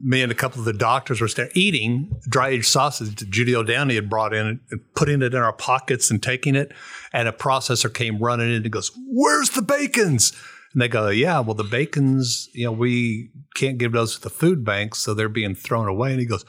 me 0.03 0.23
and 0.23 0.33
a 0.33 0.35
couple 0.35 0.59
of 0.61 0.65
the 0.65 0.73
doctors 0.73 1.21
were 1.21 1.29
standing 1.29 1.53
eating 1.55 2.11
dry 2.29 2.49
aged 2.49 2.65
sausage 2.67 3.17
that 3.17 3.29
Judy 3.31 3.55
O'Downey 3.55 3.97
had 3.97 4.09
brought 4.09 4.33
in 4.33 4.59
and 4.71 4.81
putting 4.97 5.21
it 5.21 5.35
in 5.35 5.41
our 5.43 5.53
pockets 5.53 6.11
and 6.11 6.23
taking 6.23 6.55
it, 6.57 6.73
and 7.13 7.29
a 7.29 7.33
processor 7.33 7.93
came 7.93 8.19
running 8.19 8.49
in 8.49 8.63
and 8.63 8.71
goes, 8.71 8.91
"Where's 9.13 9.51
the 9.51 9.61
bacons?" 9.61 10.33
And 10.73 10.81
they 10.81 10.89
go, 10.89 11.09
"Yeah, 11.11 11.41
well, 11.41 11.55
the 11.55 11.65
bacons, 11.65 12.49
you 12.55 12.65
know, 12.65 12.73
we 12.73 13.31
can't 13.57 13.77
give 13.77 13.93
those 13.93 14.15
to 14.17 14.23
the 14.23 14.31
food 14.31 14.65
banks, 14.65 15.01
so 15.01 15.13
they're 15.13 15.29
being 15.29 15.55
thrown 15.55 15.87
away." 15.87 16.13
And 16.13 16.21
he 16.21 16.27
goes. 16.27 16.45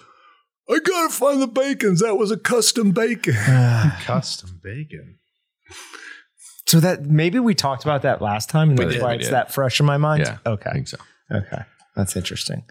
I 0.67 0.79
gotta 0.79 1.13
find 1.13 1.39
the 1.43 1.47
bacons. 1.47 1.99
That 2.01 2.15
was 2.17 2.31
a 2.31 2.37
custom 2.37 2.89
bacon. 2.89 3.35
Ah. 3.37 4.01
Custom 4.05 4.59
bacon. 4.63 5.17
So 6.67 6.79
that 6.79 7.03
maybe 7.05 7.39
we 7.39 7.53
talked 7.55 7.83
about 7.83 8.01
that 8.03 8.21
last 8.21 8.49
time, 8.49 8.69
and 8.69 8.79
We 8.79 8.85
that's 8.85 8.95
did, 8.95 9.03
why 9.03 9.09
we 9.11 9.15
it's 9.17 9.25
did. 9.27 9.33
that 9.33 9.53
fresh 9.53 9.79
in 9.79 9.85
my 9.85 9.97
mind. 9.97 10.23
Yeah. 10.25 10.37
I 10.45 10.49
Okay. 10.51 10.71
think 10.73 10.87
so. 10.87 10.97
Okay. 11.31 11.63
That's 11.95 12.15
interesting. 12.15 12.63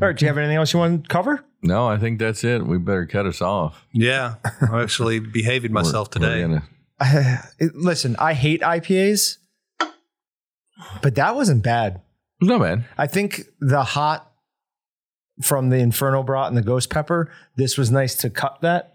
All 0.00 0.08
right. 0.08 0.16
Do 0.16 0.24
you 0.24 0.28
have 0.28 0.38
anything 0.38 0.56
else 0.56 0.72
you 0.72 0.78
want 0.80 1.04
to 1.04 1.08
cover? 1.08 1.44
No, 1.62 1.86
I 1.86 1.98
think 1.98 2.18
that's 2.18 2.42
it. 2.42 2.66
We 2.66 2.78
better 2.78 3.06
cut 3.06 3.26
us 3.26 3.40
off. 3.40 3.86
Yeah, 3.92 4.34
I'm 4.60 4.80
actually 4.80 5.20
behaving 5.38 5.72
myself 5.72 6.08
We're- 6.14 6.26
today. 6.28 6.44
we're 6.44 6.60
gonna- 7.00 7.42
It- 7.58 7.76
listen, 7.76 8.16
I 8.18 8.34
hate 8.34 8.60
IPAs, 8.62 9.36
but 11.02 11.14
that 11.14 11.34
wasn't 11.36 11.62
bad. 11.62 12.00
It's 12.40 12.48
not 12.48 12.60
bad. 12.60 12.84
I 12.98 13.06
think 13.06 13.42
the 13.60 13.82
hot 13.84 14.28
from 15.42 15.70
the 15.70 15.76
Inferno 15.78 16.22
brought 16.24 16.48
and 16.48 16.56
the 16.56 16.62
Ghost 16.62 16.90
Pepper, 16.90 17.30
this 17.56 17.78
was 17.78 17.90
nice 17.90 18.16
to 18.16 18.30
cut 18.30 18.60
that. 18.62 18.91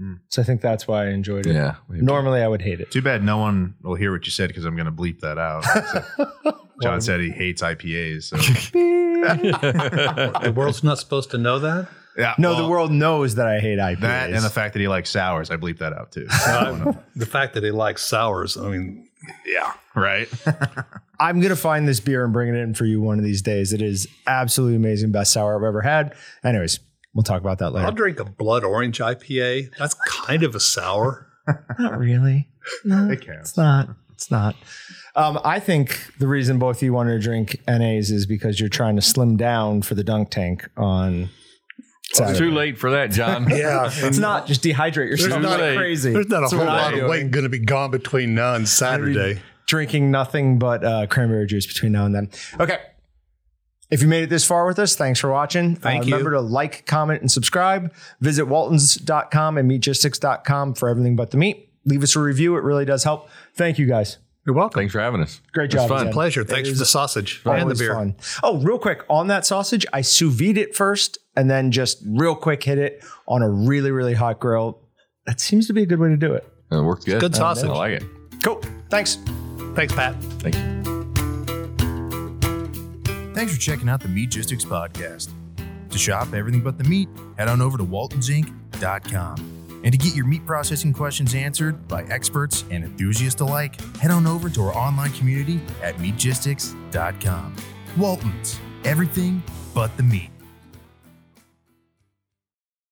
Mm. 0.00 0.20
So 0.28 0.42
I 0.42 0.44
think 0.44 0.60
that's 0.60 0.86
why 0.86 1.04
I 1.06 1.08
enjoyed 1.08 1.46
it. 1.46 1.54
Yeah. 1.54 1.76
Normally 1.88 2.42
I 2.42 2.48
would 2.48 2.62
hate 2.62 2.80
it. 2.80 2.90
Too 2.90 3.00
bad 3.02 3.24
no 3.24 3.38
one 3.38 3.74
will 3.82 3.94
hear 3.94 4.12
what 4.12 4.26
you 4.26 4.30
said 4.30 4.48
because 4.48 4.64
I'm 4.64 4.76
going 4.76 4.86
to 4.86 4.92
bleep 4.92 5.20
that 5.20 5.38
out. 5.38 5.64
So 6.78 6.90
Jon 6.90 7.00
said 7.00 7.20
he 7.20 7.30
hates 7.30 7.62
IPAs. 7.62 8.24
So 8.24 8.36
the 10.42 10.52
world's 10.54 10.84
not 10.84 10.98
supposed 10.98 11.30
to 11.30 11.38
know 11.38 11.58
that. 11.60 11.88
yeah, 12.18 12.34
No, 12.36 12.50
well, 12.52 12.62
the 12.64 12.68
world 12.68 12.92
knows 12.92 13.36
that 13.36 13.46
I 13.46 13.60
hate 13.60 13.78
IPAs. 13.78 14.00
that 14.00 14.30
and 14.30 14.44
the 14.44 14.50
fact 14.50 14.74
that 14.74 14.80
he 14.80 14.88
likes 14.88 15.08
sours, 15.10 15.50
I 15.50 15.56
bleep 15.56 15.78
that 15.78 15.94
out 15.94 16.12
too. 16.12 16.26
the 17.16 17.26
fact 17.26 17.54
that 17.54 17.62
he 17.64 17.70
likes 17.70 18.02
sours. 18.02 18.58
I 18.58 18.68
mean, 18.68 19.08
yeah, 19.46 19.72
right. 19.94 20.28
I'm 21.18 21.40
gonna 21.40 21.56
find 21.56 21.88
this 21.88 22.00
beer 22.00 22.24
and 22.24 22.32
bring 22.32 22.48
it 22.54 22.56
in 22.58 22.74
for 22.74 22.84
you 22.84 23.00
one 23.00 23.18
of 23.18 23.24
these 23.24 23.40
days. 23.42 23.72
It 23.72 23.80
is 23.80 24.06
absolutely 24.26 24.76
amazing, 24.76 25.12
best 25.12 25.32
sour 25.32 25.56
I've 25.56 25.66
ever 25.66 25.80
had. 25.80 26.14
Anyways, 26.44 26.78
we'll 27.16 27.24
talk 27.24 27.40
about 27.40 27.58
that 27.58 27.70
later. 27.70 27.86
I'll 27.86 27.92
drink 27.92 28.20
a 28.20 28.24
blood 28.24 28.62
orange 28.62 28.98
IPA. 29.00 29.70
That's 29.76 29.94
kind 29.94 30.44
of 30.44 30.54
a 30.54 30.60
sour. 30.60 31.26
Not 31.78 31.98
really. 31.98 32.48
No, 32.84 33.10
It 33.10 33.20
counts. 33.26 33.50
it's 33.50 33.56
not. 33.56 33.88
It's 34.12 34.30
not. 34.30 34.54
Um, 35.14 35.38
I 35.44 35.58
think 35.60 36.12
the 36.18 36.26
reason 36.26 36.58
both 36.58 36.76
of 36.78 36.82
you 36.82 36.92
wanted 36.92 37.12
to 37.12 37.18
drink 37.20 37.60
NAs 37.68 38.10
is 38.10 38.26
because 38.26 38.58
you're 38.60 38.68
trying 38.68 38.96
to 38.96 39.02
slim 39.02 39.36
down 39.36 39.82
for 39.82 39.94
the 39.94 40.02
dunk 40.04 40.30
tank 40.30 40.68
on 40.76 41.28
It's 42.10 42.18
Saturday. 42.18 42.38
too 42.38 42.50
late 42.50 42.78
for 42.78 42.90
that, 42.90 43.10
Jon. 43.12 43.48
Yeah, 43.50 43.88
It's 43.92 44.18
not 44.18 44.46
just 44.46 44.62
dehydrate 44.62 45.08
yourself. 45.10 45.40
not- 45.42 45.60
like 45.60 45.76
crazy. 45.76 46.12
There's 46.12 46.28
not 46.28 46.38
a 46.38 46.40
That's 46.42 46.52
whole 46.54 46.64
lot 46.64 46.94
of 46.94 47.08
weight 47.08 47.30
going 47.30 47.44
to 47.44 47.48
be 47.48 47.58
gone 47.60 47.90
between 47.90 48.34
now 48.34 48.54
and 48.54 48.68
Saturday. 48.68 49.40
Drinking 49.66 50.10
nothing 50.10 50.58
but 50.58 50.84
uh, 50.84 51.06
cranberry 51.08 51.46
juice 51.46 51.66
between 51.66 51.92
now 51.92 52.06
and 52.06 52.14
then. 52.14 52.30
Okay. 52.60 52.78
If 53.90 54.02
you 54.02 54.08
made 54.08 54.24
it 54.24 54.30
this 54.30 54.44
far 54.44 54.66
with 54.66 54.78
us, 54.78 54.96
thanks 54.96 55.20
for 55.20 55.30
watching. 55.30 55.76
Thank 55.76 56.02
uh, 56.02 56.06
you. 56.06 56.12
Remember 56.14 56.32
to 56.32 56.40
like, 56.40 56.86
comment, 56.86 57.20
and 57.20 57.30
subscribe. 57.30 57.94
Visit 58.20 58.46
waltons.com 58.46 59.58
and 59.58 59.70
meatgistics.com 59.70 60.74
for 60.74 60.88
everything 60.88 61.14
but 61.14 61.30
the 61.30 61.36
meat. 61.36 61.70
Leave 61.84 62.02
us 62.02 62.16
a 62.16 62.20
review. 62.20 62.56
It 62.56 62.64
really 62.64 62.84
does 62.84 63.04
help. 63.04 63.28
Thank 63.54 63.78
you 63.78 63.86
guys. 63.86 64.18
You're 64.44 64.54
welcome. 64.54 64.80
Thanks 64.80 64.92
for 64.92 65.00
having 65.00 65.22
us. 65.22 65.40
Great 65.52 65.72
It 65.72 65.76
was 65.76 65.84
job, 65.84 65.88
fun. 65.88 66.06
Jen. 66.06 66.12
Pleasure. 66.12 66.44
Thanks 66.44 66.68
It 66.68 66.72
for 66.72 66.78
the 66.78 66.86
sausage 66.86 67.42
and 67.44 67.68
the 67.70 67.74
beer. 67.74 67.94
fun. 67.94 68.14
Oh, 68.42 68.58
real 68.58 68.78
quick 68.78 69.02
on 69.10 69.26
that 69.26 69.44
sausage, 69.44 69.84
I 69.92 70.02
sous 70.02 70.32
vide 70.32 70.56
it 70.56 70.74
first 70.74 71.18
and 71.36 71.50
then 71.50 71.72
just 71.72 72.00
real 72.06 72.36
quick 72.36 72.62
hit 72.62 72.78
it 72.78 73.04
on 73.26 73.42
a 73.42 73.50
really, 73.50 73.90
really 73.90 74.14
hot 74.14 74.38
grill. 74.38 74.80
That 75.26 75.40
seems 75.40 75.66
to 75.66 75.72
be 75.72 75.82
a 75.82 75.86
good 75.86 75.98
way 75.98 76.08
to 76.08 76.16
do 76.16 76.32
it. 76.32 76.48
It 76.70 76.80
worked 76.80 77.06
good. 77.06 77.20
good 77.20 77.34
sausage. 77.34 77.68
I 77.68 77.72
like 77.72 78.02
it. 78.02 78.04
Cool. 78.42 78.62
Thanks. 78.88 79.18
Thanks, 79.74 79.92
Pat. 79.92 80.14
Thank 80.40 80.56
you. 80.56 80.95
Thanks 83.36 83.52
for 83.52 83.60
checking 83.60 83.90
out 83.90 84.00
the 84.00 84.08
Meatgistics 84.08 84.64
podcast. 84.64 85.28
To 85.90 85.98
shop 85.98 86.32
everything 86.32 86.62
but 86.62 86.78
the 86.78 86.84
meat, 86.84 87.06
head 87.36 87.48
on 87.48 87.60
over 87.60 87.76
to 87.76 87.84
waltonsinc.com. 87.84 89.80
And 89.84 89.92
to 89.92 89.98
get 89.98 90.16
your 90.16 90.24
meat 90.24 90.46
processing 90.46 90.94
questions 90.94 91.34
answered 91.34 91.86
by 91.86 92.04
experts 92.04 92.64
and 92.70 92.82
enthusiasts 92.82 93.42
alike, 93.42 93.78
head 93.96 94.10
on 94.10 94.26
over 94.26 94.48
to 94.48 94.62
our 94.62 94.74
online 94.74 95.12
community 95.12 95.60
at 95.82 95.96
meatgistics.com. 95.98 97.56
Waltons, 97.98 98.58
everything 98.84 99.42
but 99.74 99.94
the 99.98 100.02
meat. 100.02 100.30